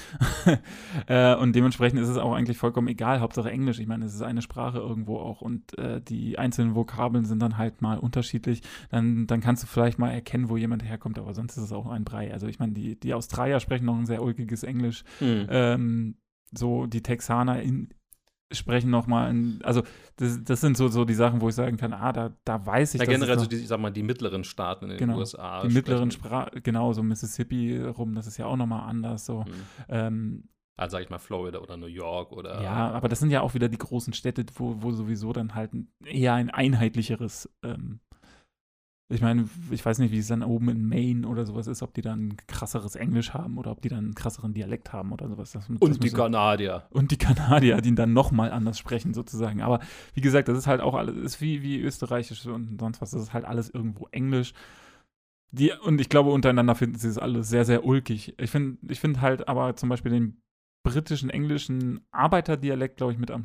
äh, 1.08 1.36
und 1.36 1.56
dementsprechend 1.56 2.00
ist 2.00 2.10
es 2.10 2.18
auch 2.18 2.34
eigentlich 2.34 2.58
vollkommen 2.58 2.88
egal, 2.88 3.20
Hauptsache 3.22 3.50
Englisch. 3.50 3.80
Ich 3.80 3.88
meine, 3.88 4.06
es 4.06 4.14
ist 4.14 4.22
eine 4.22 4.42
Sprache 4.42 4.80
irgendwo 4.80 5.18
auch 5.18 5.42
und 5.42 5.78
äh, 5.78 6.02
die 6.02 6.38
einzelnen 6.38 6.76
Vokabeln 6.76 7.26
sind 7.26 7.42
dann 7.42 7.58
halt 7.58 7.82
mal 7.82 7.98
unterschiedlich. 7.98 8.62
Dann, 8.90 9.28
dann 9.28 9.42
kannst 9.42 9.64
du 9.64 9.68
vielleicht 9.68 10.00
mal 10.00 10.12
erkennen, 10.12 10.50
wo 10.50 10.58
jemand 10.58 10.84
herkommt, 10.84 11.18
aber 11.18 11.34
sonst 11.34 11.58
ist 11.58 11.64
es 11.64 11.72
auch 11.72 11.88
ein 11.88 12.04
Brei. 12.04 12.32
Also 12.34 12.48
ich 12.48 12.60
meine, 12.60 12.74
die, 12.74 13.00
die 13.00 13.14
Australier 13.14 13.60
sprechen 13.60 13.86
noch 13.86 13.98
ein 13.98 14.06
sehr 14.06 14.22
ulkiges 14.22 14.64
Englisch 14.64 15.04
Hm. 15.20 15.48
ähm, 15.50 16.16
so 16.54 16.86
die 16.86 17.02
Texaner 17.02 17.62
in, 17.62 17.90
sprechen 18.52 18.90
nochmal, 18.90 19.34
also 19.64 19.84
das, 20.18 20.44
das 20.44 20.62
sind 20.62 20.78
so, 20.78 20.88
so 20.88 21.06
die 21.06 21.14
Sachen, 21.14 21.42
wo 21.42 21.50
ich 21.50 21.56
sagen 21.56 21.78
kann, 21.78 21.94
ah, 21.94 22.12
da, 22.14 22.32
da 22.44 22.66
weiß 22.66 22.96
ich, 22.96 23.00
ja, 23.00 23.06
generell 23.06 23.36
so 23.38 23.42
noch- 23.44 23.50
die, 23.50 23.58
ich 23.58 23.68
sag 23.68 23.80
mal, 23.80 23.92
die 23.92 24.04
mittleren 24.04 24.44
Staaten 24.44 24.86
in 24.86 24.92
den 24.92 24.98
Genau. 25.00 25.18
USA. 25.18 25.62
die 25.68 25.74
mittleren 25.74 26.12
Sprachen, 26.12 26.62
genau, 26.64 26.94
so 26.94 27.04
Mississippi 27.04 27.78
rum, 27.82 28.16
das 28.16 28.28
ist 28.28 28.38
ja 28.38 28.46
auch 28.46 28.58
nochmal 28.58 28.90
anders, 28.90 29.26
so. 29.26 29.46
Hm. 29.46 29.52
Ähm, 29.90 30.44
Also 30.78 30.94
sag 30.98 31.04
ich 31.04 31.10
mal 31.10 31.20
Florida 31.20 31.60
oder 31.60 31.78
New 31.78 31.86
York 31.88 32.32
oder 32.32 32.62
ja, 32.64 32.92
aber 32.92 33.08
das 33.10 33.20
sind 33.20 33.30
ja 33.30 33.42
auch 33.42 33.54
wieder 33.54 33.70
die 33.70 33.78
großen 33.78 34.14
Städte, 34.14 34.46
wo, 34.56 34.76
wo 34.82 34.92
sowieso 34.92 35.32
dann 35.34 35.54
halt 35.56 35.72
eher 36.06 36.34
ein 36.34 36.50
einheitlicheres, 36.50 37.50
ähm, 37.64 38.00
ich 39.12 39.22
meine, 39.22 39.50
ich 39.72 39.86
weiß 39.86 40.00
nicht, 40.00 40.12
wie 40.12 40.20
es 40.20 40.28
dann 40.28 40.44
oben 40.44 40.70
in 40.70 40.88
Maine 40.88 41.28
oder 41.28 41.46
sowas 41.46 41.68
ist, 41.68 41.84
ob 41.84 41.94
die 41.94 42.02
dann 42.02 42.30
ein 42.30 42.38
krasseres 42.48 42.96
Englisch 42.96 43.34
haben 43.34 43.58
oder 43.58 43.72
ob 43.72 43.82
die 43.82 43.90
dann 43.90 44.06
einen 44.06 44.16
krasseren 44.16 44.54
Dialekt 44.54 44.94
haben 44.94 45.12
oder 45.12 45.28
sowas. 45.28 45.52
Das, 45.52 45.68
das 45.68 45.78
und 45.80 46.04
die 46.04 46.10
Kanadier. 46.10 46.88
und 46.92 47.12
die 47.12 47.18
Kanadier, 47.18 47.82
die 47.82 47.94
dann 47.94 48.14
nochmal 48.14 48.52
anders 48.52 48.80
sprechen, 48.80 49.14
sozusagen. 49.14 49.62
Aber 49.62 49.80
wie 50.14 50.22
gesagt, 50.22 50.48
das 50.48 50.58
ist 50.58 50.68
halt 50.68 50.82
auch 50.82 50.96
alles, 50.96 51.16
ist 51.18 51.42
wie, 51.42 51.62
wie 51.62 51.80
Österreichisch 51.80 52.46
und 52.46 52.80
sonst 52.80 53.02
was. 53.02 53.12
Das 53.12 53.22
ist 53.22 53.34
halt 53.34 53.46
alles 53.46 53.70
irgendwo 53.70 54.08
Englisch. 54.12 54.54
Die, 55.52 55.72
und 55.72 56.00
ich 56.00 56.08
glaube, 56.08 56.32
untereinander 56.32 56.76
finden 56.76 56.98
sie 56.98 57.10
es 57.10 57.18
alles 57.18 57.50
sehr, 57.50 57.66
sehr 57.66 57.86
ulkig. 57.86 58.34
Ich 58.40 58.50
finde 58.50 58.78
ich 58.88 59.02
find 59.02 59.20
halt 59.20 59.50
aber 59.50 59.76
zum 59.76 59.90
Beispiel 59.90 60.12
den 60.12 60.42
britischen, 60.84 61.30
englischen 61.30 62.02
Arbeiterdialekt, 62.12 62.98
glaube 62.98 63.14
ich, 63.14 63.20
mit 63.20 63.32
am 63.32 63.44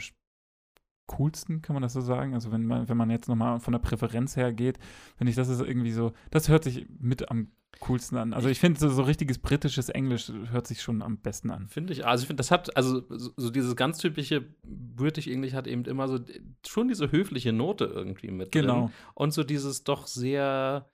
coolsten, 1.07 1.63
kann 1.63 1.75
man 1.75 1.83
das 1.83 1.93
so 1.93 2.01
sagen? 2.01 2.35
Also 2.35 2.53
wenn 2.53 2.67
man, 2.67 2.89
wenn 2.89 2.97
man 2.97 3.11
jetzt 3.11 3.29
nochmal 3.29 3.61
von 3.61 3.73
der 3.73 3.79
Präferenz 3.79 4.37
her 4.37 4.53
geht, 4.53 4.79
finde 5.17 5.31
ich, 5.31 5.37
das 5.37 5.49
ist 5.49 5.61
irgendwie 5.61 5.93
so, 5.93 6.13
das 6.31 6.49
hört 6.49 6.65
sich 6.65 6.87
mit 6.99 7.31
am 7.31 7.49
coolsten 7.81 8.17
an. 8.17 8.33
Also 8.33 8.49
ich 8.49 8.59
finde, 8.59 8.81
so, 8.81 8.89
so 8.89 9.03
richtiges 9.03 9.39
britisches 9.39 9.89
Englisch 9.91 10.33
hört 10.51 10.67
sich 10.67 10.81
schon 10.81 11.03
am 11.03 11.19
besten 11.19 11.51
an. 11.51 11.69
Finde 11.69 11.93
ich, 11.93 12.07
also 12.07 12.23
ich 12.23 12.27
finde, 12.27 12.41
das 12.41 12.51
hat, 12.51 12.75
also 12.77 13.03
so, 13.11 13.31
so 13.37 13.51
dieses 13.51 13.77
ganz 13.77 13.99
typische 13.99 14.45
British 14.65 15.27
English 15.27 15.53
hat 15.53 15.67
eben 15.67 15.85
immer 15.85 16.09
so 16.09 16.19
schon 16.67 16.89
diese 16.89 17.13
höfliche 17.13 17.53
Note 17.53 17.85
irgendwie 17.85 18.31
mit 18.31 18.55
drin. 18.55 18.63
Genau. 18.63 18.91
Und 19.15 19.35
so 19.35 19.45
dieses 19.45 19.85
doch 19.85 20.07
sehr, 20.07 20.89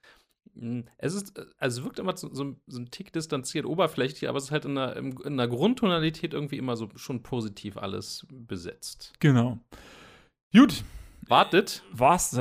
Hm, 0.54 0.84
Es 0.98 1.14
ist, 1.14 1.38
also 1.58 1.80
es 1.80 1.84
wirkt 1.84 1.98
immer 1.98 2.16
so, 2.16 2.32
so, 2.34 2.56
so 2.66 2.78
ein 2.78 2.90
Tick 2.90 3.12
distanziert, 3.12 3.64
oberflächlich, 3.64 4.28
aber 4.28 4.38
es 4.38 4.44
ist 4.44 4.50
halt 4.50 4.64
in 4.64 4.76
einer, 4.76 4.96
in 4.96 5.16
einer 5.24 5.48
Grundtonalität 5.48 6.34
irgendwie 6.34 6.58
immer 6.58 6.76
so 6.76 6.88
schon 6.96 7.22
positiv 7.22 7.76
alles 7.76 8.26
besetzt. 8.30 9.12
Genau. 9.20 9.58
Gut, 10.54 10.84
Wartet, 11.28 11.82
das. 11.96 12.32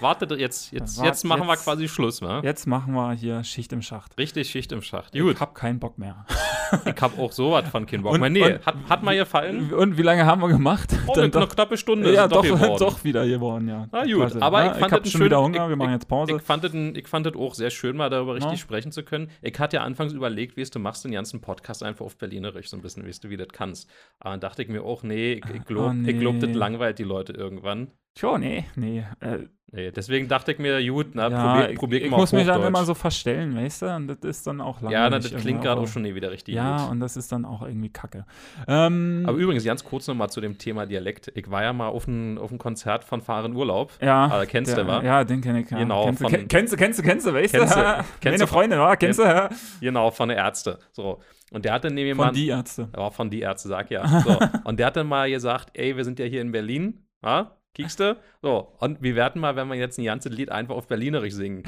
wartet 0.00 0.30
jetzt, 0.38 0.70
jetzt, 0.70 0.98
Wart- 0.98 1.06
jetzt 1.06 1.24
machen 1.24 1.46
wir 1.46 1.54
jetzt- 1.54 1.64
quasi 1.64 1.88
Schluss, 1.88 2.20
wa? 2.20 2.40
Jetzt 2.44 2.66
machen 2.66 2.92
wir 2.92 3.12
hier 3.12 3.42
Schicht 3.42 3.72
im 3.72 3.80
Schacht. 3.82 4.16
Richtig 4.18 4.50
Schicht 4.50 4.70
im 4.70 4.82
Schacht. 4.82 5.14
Ich 5.14 5.22
Gut, 5.22 5.40
hab 5.40 5.54
keinen 5.54 5.80
Bock 5.80 5.96
mehr. 5.98 6.26
ich 6.84 7.00
hab 7.00 7.18
auch 7.18 7.32
sowas 7.32 7.68
von 7.70 7.86
keinen 7.86 8.02
Bock 8.02 8.12
Und- 8.12 8.20
mehr. 8.20 8.30
Nee, 8.30 8.44
und- 8.44 8.66
hat, 8.66 8.74
hat 8.88 9.02
mal 9.02 9.16
gefallen. 9.16 9.72
Und 9.72 9.96
wie 9.96 10.02
lange 10.02 10.26
haben 10.26 10.42
wir 10.42 10.48
gemacht? 10.48 10.94
Oh, 11.06 11.14
Dann 11.14 11.24
eine 11.24 11.30
doch- 11.30 11.48
knappe 11.48 11.76
Stunde 11.78 12.12
ja, 12.12 12.26
es 12.26 12.30
doch, 12.30 12.42
geworden. 12.42 12.76
doch 12.78 13.02
wieder 13.02 13.26
geworden, 13.26 13.66
ja. 13.66 13.88
Na 13.90 14.02
gut, 14.04 14.14
Klasse. 14.16 14.42
aber 14.42 14.64
Ja, 14.64 14.72
ich 14.72 14.78
fand 14.78 14.92
hab 14.92 15.02
das 15.02 15.10
schon 15.10 15.18
schön- 15.20 15.26
wieder 15.26 15.40
Hunger, 15.42 15.64
ich- 15.64 15.68
wir 15.70 15.76
machen 15.76 15.88
ich- 15.90 15.94
jetzt 15.94 16.08
Pause. 16.08 16.36
Ich 16.36 16.42
fand 16.42 16.64
das 16.64 16.74
ich 16.74 17.08
fand 17.08 17.34
auch 17.36 17.54
sehr 17.54 17.70
schön, 17.70 17.96
mal 17.96 18.10
darüber 18.10 18.34
richtig 18.34 18.52
Ja. 18.52 18.56
sprechen 18.58 18.92
zu 18.92 19.02
können. 19.04 19.30
Ich 19.40 19.58
hatte 19.58 19.76
ja 19.76 19.82
anfangs 19.84 20.12
überlegt, 20.12 20.56
wie 20.58 20.60
es 20.60 20.70
du 20.70 20.78
machst 20.78 21.04
den 21.04 21.12
ganzen 21.12 21.40
Podcast 21.40 21.82
einfach 21.82 22.04
auf 22.04 22.16
Berlinerisch, 22.18 22.68
so 22.68 22.76
ein 22.76 22.82
bisschen, 22.82 23.06
wie 23.06 23.10
du, 23.10 23.30
wie 23.30 23.36
du 23.38 23.46
das 23.46 23.52
kannst. 23.54 23.88
Aber 24.20 24.30
dann 24.32 24.40
dachte 24.40 24.62
ich 24.62 24.68
mir 24.68 24.82
auch, 24.82 25.02
nee, 25.02 25.32
ich, 25.32 25.44
ich 25.54 25.64
glaube, 25.64 25.88
Oh, 25.88 25.92
nee. 25.94 26.10
ich 26.12 26.20
glaub, 26.20 26.38
das 26.38 26.52
langweilt 26.54 26.98
die 26.98 27.04
Leute 27.04 27.32
irgendwann. 27.32 27.88
Tja, 28.18 28.38
nee, 28.38 28.64
nee. 28.76 29.04
Äh, 29.20 29.38
Nee, 29.70 29.90
deswegen 29.90 30.28
dachte 30.28 30.52
ich 30.52 30.58
mir, 30.58 30.82
gut, 30.90 31.08
na, 31.12 31.28
ja, 31.28 31.52
probier, 31.60 31.74
probier 31.76 31.98
ich, 31.98 32.04
ich 32.06 32.10
mal 32.10 32.16
muss 32.16 32.32
auf 32.32 32.38
mich 32.38 32.46
dann 32.46 32.62
immer 32.62 32.84
so 32.86 32.94
verstellen, 32.94 33.54
weißt 33.54 33.82
du? 33.82 33.94
Und 33.96 34.06
das 34.06 34.16
ist 34.22 34.46
dann 34.46 34.62
auch 34.62 34.80
langweilig. 34.80 34.92
Ja, 34.94 35.10
na, 35.10 35.18
das 35.18 35.34
klingt 35.42 35.60
gerade 35.60 35.78
auch 35.82 35.86
schon 35.86 36.00
nie 36.00 36.14
wieder 36.14 36.30
richtig 36.30 36.54
Ja, 36.54 36.78
gut. 36.84 36.90
und 36.92 37.00
das 37.00 37.18
ist 37.18 37.30
dann 37.32 37.44
auch 37.44 37.60
irgendwie 37.60 37.90
kacke. 37.90 38.24
Ähm, 38.66 39.24
Aber 39.26 39.36
übrigens, 39.36 39.64
ganz 39.64 39.84
kurz 39.84 40.06
nochmal 40.06 40.30
zu 40.30 40.40
dem 40.40 40.56
Thema 40.56 40.86
Dialekt. 40.86 41.30
Ich 41.34 41.50
war 41.50 41.62
ja 41.62 41.74
mal 41.74 41.88
auf 41.88 42.08
einem 42.08 42.38
auf 42.38 42.50
ein 42.50 42.56
Konzert 42.56 43.04
von 43.04 43.20
Fahren 43.20 43.54
Urlaub. 43.54 43.92
ja, 44.00 44.40
äh, 44.40 44.46
kennst 44.46 44.74
der, 44.74 44.84
du, 44.84 44.88
wa? 44.90 45.02
Ja, 45.02 45.22
den 45.24 45.42
kenne 45.42 45.60
ich. 45.60 45.70
Ja. 45.70 45.76
Genau, 45.80 46.06
Kennst, 46.06 46.20
du, 46.22 46.24
von- 46.24 46.32
ken- 46.32 46.48
kennst 46.48 46.72
du, 46.72 46.76
kennst 46.78 46.98
du, 46.98 47.02
kennst 47.02 47.26
du, 47.26 47.34
weißt 47.34 47.52
Kennst 47.54 47.74
du? 47.76 47.78
du, 47.78 47.84
Meine 47.84 48.04
kennst 48.22 48.40
du 48.42 48.46
von- 48.46 48.54
Freundin, 48.60 48.78
wa? 48.78 48.96
Kennst 48.96 49.18
du? 49.18 49.24
ja? 49.24 49.50
Genau, 49.82 50.10
von 50.10 50.30
der 50.30 50.38
Ärzte. 50.38 50.78
So. 50.92 51.20
Und 51.50 51.66
der 51.66 51.74
hat 51.74 51.84
dann 51.84 51.92
neben 51.92 52.16
Von 52.16 52.24
jemand. 52.24 52.36
die 52.38 52.48
Ärzte. 52.48 52.88
Ja, 52.96 53.10
von 53.10 53.28
die 53.28 53.40
Ärzte, 53.40 53.68
sag 53.68 53.90
ja. 53.90 54.06
So. 54.26 54.38
und 54.64 54.80
der 54.80 54.86
hat 54.86 54.96
dann 54.96 55.08
mal 55.08 55.28
gesagt, 55.28 55.68
ey, 55.74 55.94
wir 55.94 56.04
sind 56.04 56.18
ja 56.18 56.24
hier 56.24 56.40
in 56.40 56.52
Berlin, 56.52 57.02
ja? 57.22 57.50
Kiekst 57.78 58.00
du? 58.00 58.16
So, 58.42 58.72
und 58.80 59.02
wir 59.02 59.14
werden 59.14 59.40
mal, 59.40 59.54
wenn 59.54 59.68
wir 59.68 59.76
jetzt 59.76 59.98
ein 59.98 60.04
ganzes 60.04 60.32
Lied 60.32 60.50
einfach 60.50 60.74
auf 60.74 60.88
Berlinerisch 60.88 61.34
singen. 61.34 61.62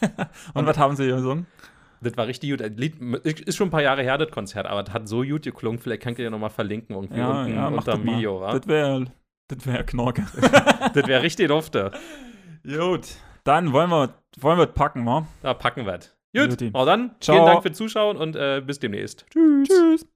Und, 0.54 0.66
was 0.66 0.76
haben 0.76 0.94
sie 0.94 1.04
hier 1.04 1.16
gesungen? 1.16 1.46
Das 2.02 2.14
war 2.18 2.26
richtig 2.26 2.50
gut. 2.50 2.60
Das 2.60 2.72
Lied 2.76 3.00
ist 3.24 3.56
schon 3.56 3.68
ein 3.68 3.70
paar 3.70 3.80
Jahre 3.82 4.02
her, 4.02 4.18
das 4.18 4.30
Konzert, 4.30 4.66
aber 4.66 4.82
das 4.82 4.92
hat 4.92 5.08
so 5.08 5.22
gut 5.22 5.44
geklungen. 5.44 5.78
Vielleicht 5.78 6.02
könnt 6.02 6.18
ihr 6.18 6.24
ja 6.26 6.30
nochmal 6.30 6.50
verlinken 6.50 6.94
irgendwie 6.94 7.18
Ja, 7.18 7.40
unten 7.40 7.54
ja, 7.54 7.68
unter 7.68 7.92
das 7.92 8.00
dem. 8.00 8.04
Video, 8.06 8.40
wa? 8.42 8.52
Das 8.58 8.66
wäre 8.68 9.06
das 9.48 9.66
wär 9.66 9.84
Knorke. 9.84 10.26
Das 10.92 11.06
wäre 11.06 11.22
richtig 11.22 11.48
dufte. 11.48 11.90
Gut. 12.62 13.06
Dann 13.44 13.72
wollen 13.72 13.88
wir, 13.88 14.14
wollen 14.38 14.58
wir 14.58 14.66
packen, 14.66 15.06
wa? 15.06 15.26
Da 15.42 15.54
packen 15.54 15.86
wir. 15.86 15.94
Gut, 15.94 16.10
Juti. 16.34 16.70
na 16.74 16.84
dann, 16.84 17.14
Ciao. 17.20 17.36
vielen 17.36 17.46
Dank 17.46 17.62
fürs 17.62 17.76
Zuschauen 17.78 18.18
und 18.18 18.36
äh, 18.36 18.60
bis 18.64 18.78
demnächst. 18.78 19.24
Tschüss. 19.30 19.68
Tschüss. 19.68 20.15